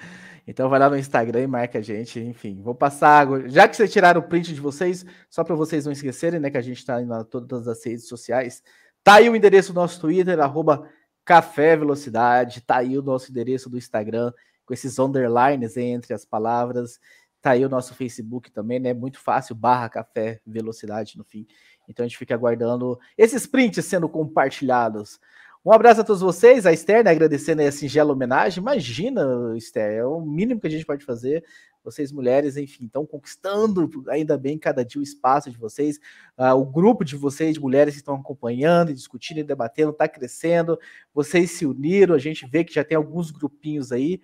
Então 0.46 0.68
vai 0.68 0.78
lá 0.78 0.90
no 0.90 0.98
Instagram 0.98 1.40
e 1.40 1.46
marca 1.46 1.78
a 1.78 1.82
gente, 1.82 2.20
enfim. 2.20 2.60
Vou 2.60 2.74
passar 2.74 3.18
água. 3.18 3.48
Já 3.48 3.66
que 3.66 3.74
vocês 3.74 3.90
tiraram 3.90 4.20
o 4.20 4.28
print 4.28 4.52
de 4.52 4.60
vocês, 4.60 5.06
só 5.30 5.42
para 5.42 5.54
vocês 5.54 5.86
não 5.86 5.92
esquecerem, 5.92 6.38
né, 6.38 6.50
que 6.50 6.58
a 6.58 6.62
gente 6.62 6.84
tá 6.84 7.00
em 7.00 7.08
todas 7.30 7.66
as 7.66 7.82
redes 7.82 8.06
sociais. 8.06 8.62
Tá 9.02 9.14
aí 9.14 9.30
o 9.30 9.34
endereço 9.34 9.72
do 9.72 9.80
nosso 9.80 9.98
Twitter, 9.98 10.38
arroba 10.38 10.86
Café 11.24 11.74
Velocidade. 11.74 12.60
Tá 12.60 12.76
aí 12.76 12.98
o 12.98 13.02
nosso 13.02 13.30
endereço 13.30 13.70
do 13.70 13.78
Instagram 13.78 14.34
com 14.66 14.74
esses 14.74 14.98
underlines 14.98 15.78
entre 15.78 16.12
as 16.12 16.26
palavras. 16.26 17.00
Tá 17.40 17.50
aí 17.50 17.64
o 17.64 17.68
nosso 17.68 17.94
Facebook 17.94 18.50
também, 18.50 18.80
né? 18.80 18.92
Muito 18.92 19.18
fácil, 19.20 19.54
barra 19.54 19.88
café 19.88 20.40
velocidade 20.46 21.18
no 21.18 21.24
fim. 21.24 21.46
Então 21.88 22.04
a 22.04 22.08
gente 22.08 22.18
fica 22.18 22.34
aguardando 22.34 22.98
esses 23.16 23.46
prints 23.46 23.84
sendo 23.84 24.08
compartilhados. 24.08 25.20
Um 25.64 25.72
abraço 25.72 26.02
a 26.02 26.04
todos 26.04 26.20
vocês, 26.20 26.66
a 26.66 26.72
Esther, 26.74 27.02
né, 27.02 27.10
agradecendo 27.10 27.62
a 27.62 27.72
singela 27.72 28.12
homenagem. 28.12 28.60
Imagina, 28.60 29.54
Esther, 29.56 29.92
é 29.92 30.04
o 30.04 30.20
mínimo 30.20 30.60
que 30.60 30.66
a 30.66 30.70
gente 30.70 30.84
pode 30.84 31.04
fazer. 31.06 31.42
Vocês, 31.82 32.12
mulheres, 32.12 32.58
enfim, 32.58 32.84
estão 32.84 33.06
conquistando 33.06 33.90
ainda 34.08 34.36
bem 34.36 34.58
cada 34.58 34.84
dia 34.84 35.00
o 35.00 35.02
espaço 35.02 35.50
de 35.50 35.56
vocês. 35.56 35.98
Uh, 36.36 36.54
o 36.54 36.66
grupo 36.66 37.02
de 37.02 37.16
vocês, 37.16 37.54
de 37.54 37.60
mulheres 37.60 37.94
que 37.94 38.00
estão 38.00 38.14
acompanhando, 38.14 38.92
discutindo 38.92 39.38
e 39.38 39.42
debatendo, 39.42 39.90
está 39.90 40.06
crescendo. 40.06 40.78
Vocês 41.14 41.52
se 41.52 41.64
uniram, 41.64 42.14
a 42.14 42.18
gente 42.18 42.46
vê 42.46 42.62
que 42.62 42.74
já 42.74 42.84
tem 42.84 42.96
alguns 42.96 43.30
grupinhos 43.30 43.90
aí. 43.90 44.20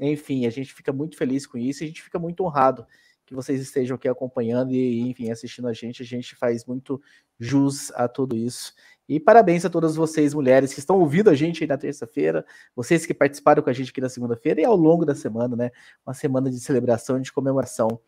Enfim, 0.00 0.46
a 0.46 0.50
gente 0.50 0.72
fica 0.72 0.92
muito 0.92 1.16
feliz 1.18 1.46
com 1.46 1.58
isso 1.58 1.82
a 1.82 1.86
gente 1.86 2.00
fica 2.00 2.18
muito 2.18 2.44
honrado 2.44 2.86
que 3.28 3.34
vocês 3.34 3.60
estejam 3.60 3.94
aqui 3.94 4.08
acompanhando 4.08 4.72
e, 4.72 5.00
enfim, 5.10 5.30
assistindo 5.30 5.68
a 5.68 5.72
gente. 5.74 6.02
A 6.02 6.06
gente 6.06 6.34
faz 6.34 6.64
muito 6.64 7.00
jus 7.38 7.92
a 7.92 8.08
tudo 8.08 8.34
isso. 8.34 8.72
E 9.06 9.20
parabéns 9.20 9.64
a 9.66 9.70
todas 9.70 9.94
vocês, 9.94 10.32
mulheres, 10.32 10.72
que 10.72 10.80
estão 10.80 10.98
ouvindo 10.98 11.28
a 11.28 11.34
gente 11.34 11.62
aí 11.62 11.68
na 11.68 11.76
terça-feira, 11.76 12.44
vocês 12.74 13.04
que 13.04 13.12
participaram 13.12 13.62
com 13.62 13.68
a 13.68 13.72
gente 13.72 13.90
aqui 13.90 14.00
na 14.00 14.08
segunda-feira 14.08 14.62
e 14.62 14.64
ao 14.64 14.74
longo 14.74 15.04
da 15.04 15.14
semana, 15.14 15.54
né? 15.54 15.70
Uma 16.06 16.14
semana 16.14 16.50
de 16.50 16.58
celebração, 16.58 17.20
de 17.20 17.30
comemoração. 17.30 18.00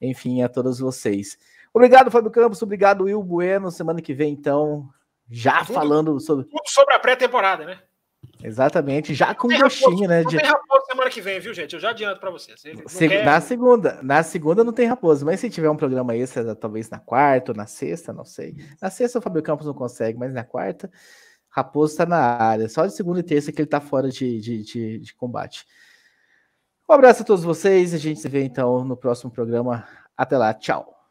Enfim, 0.00 0.42
a 0.42 0.48
todos 0.48 0.78
vocês. 0.78 1.36
Obrigado, 1.74 2.10
Fábio 2.10 2.30
Campos. 2.30 2.62
Obrigado, 2.62 3.04
Will 3.04 3.22
Bueno. 3.22 3.70
Semana 3.72 4.00
que 4.00 4.14
vem, 4.14 4.32
então, 4.32 4.88
já 5.28 5.64
tudo, 5.64 5.74
falando 5.74 6.20
sobre. 6.20 6.44
Tudo 6.44 6.68
sobre 6.68 6.94
a 6.94 7.00
pré-temporada, 7.00 7.64
né? 7.64 7.82
Exatamente, 8.42 9.14
já 9.14 9.34
com 9.34 9.48
gostinho, 9.48 10.08
né? 10.08 10.22
Não 10.22 10.30
de... 10.30 10.36
tem 10.36 10.46
raposo 10.46 10.86
semana 10.86 11.10
que 11.10 11.20
vem, 11.20 11.40
viu, 11.40 11.52
gente? 11.52 11.74
Eu 11.74 11.80
já 11.80 11.90
adianto 11.90 12.20
para 12.20 12.30
vocês. 12.30 12.60
Se... 12.86 13.08
Quer... 13.08 13.24
Na 13.24 13.40
segunda, 13.40 13.98
na 14.02 14.22
segunda 14.22 14.62
não 14.62 14.72
tem 14.72 14.86
raposo, 14.86 15.26
mas 15.26 15.40
se 15.40 15.50
tiver 15.50 15.68
um 15.68 15.76
programa 15.76 16.16
extra, 16.16 16.54
talvez 16.54 16.88
na 16.88 16.98
quarta 16.98 17.52
ou 17.52 17.56
na 17.56 17.66
sexta, 17.66 18.12
não 18.12 18.24
sei. 18.24 18.54
Na 18.80 18.90
sexta 18.90 19.18
o 19.18 19.22
Fabio 19.22 19.42
Campos 19.42 19.66
não 19.66 19.74
consegue, 19.74 20.18
mas 20.18 20.32
na 20.32 20.44
quarta, 20.44 20.90
raposo 21.48 21.92
está 21.92 22.06
na 22.06 22.18
área. 22.18 22.68
Só 22.68 22.86
de 22.86 22.94
segunda 22.94 23.20
e 23.20 23.24
terça 23.24 23.50
que 23.50 23.60
ele 23.60 23.66
está 23.66 23.80
fora 23.80 24.08
de, 24.08 24.40
de, 24.40 24.62
de, 24.62 24.98
de 25.00 25.14
combate. 25.14 25.66
Um 26.88 26.94
abraço 26.94 27.22
a 27.22 27.24
todos 27.24 27.44
vocês. 27.44 27.92
A 27.92 27.98
gente 27.98 28.20
se 28.20 28.28
vê 28.28 28.44
então 28.44 28.84
no 28.84 28.96
próximo 28.96 29.30
programa. 29.30 29.86
Até 30.16 30.38
lá. 30.38 30.54
Tchau. 30.54 30.97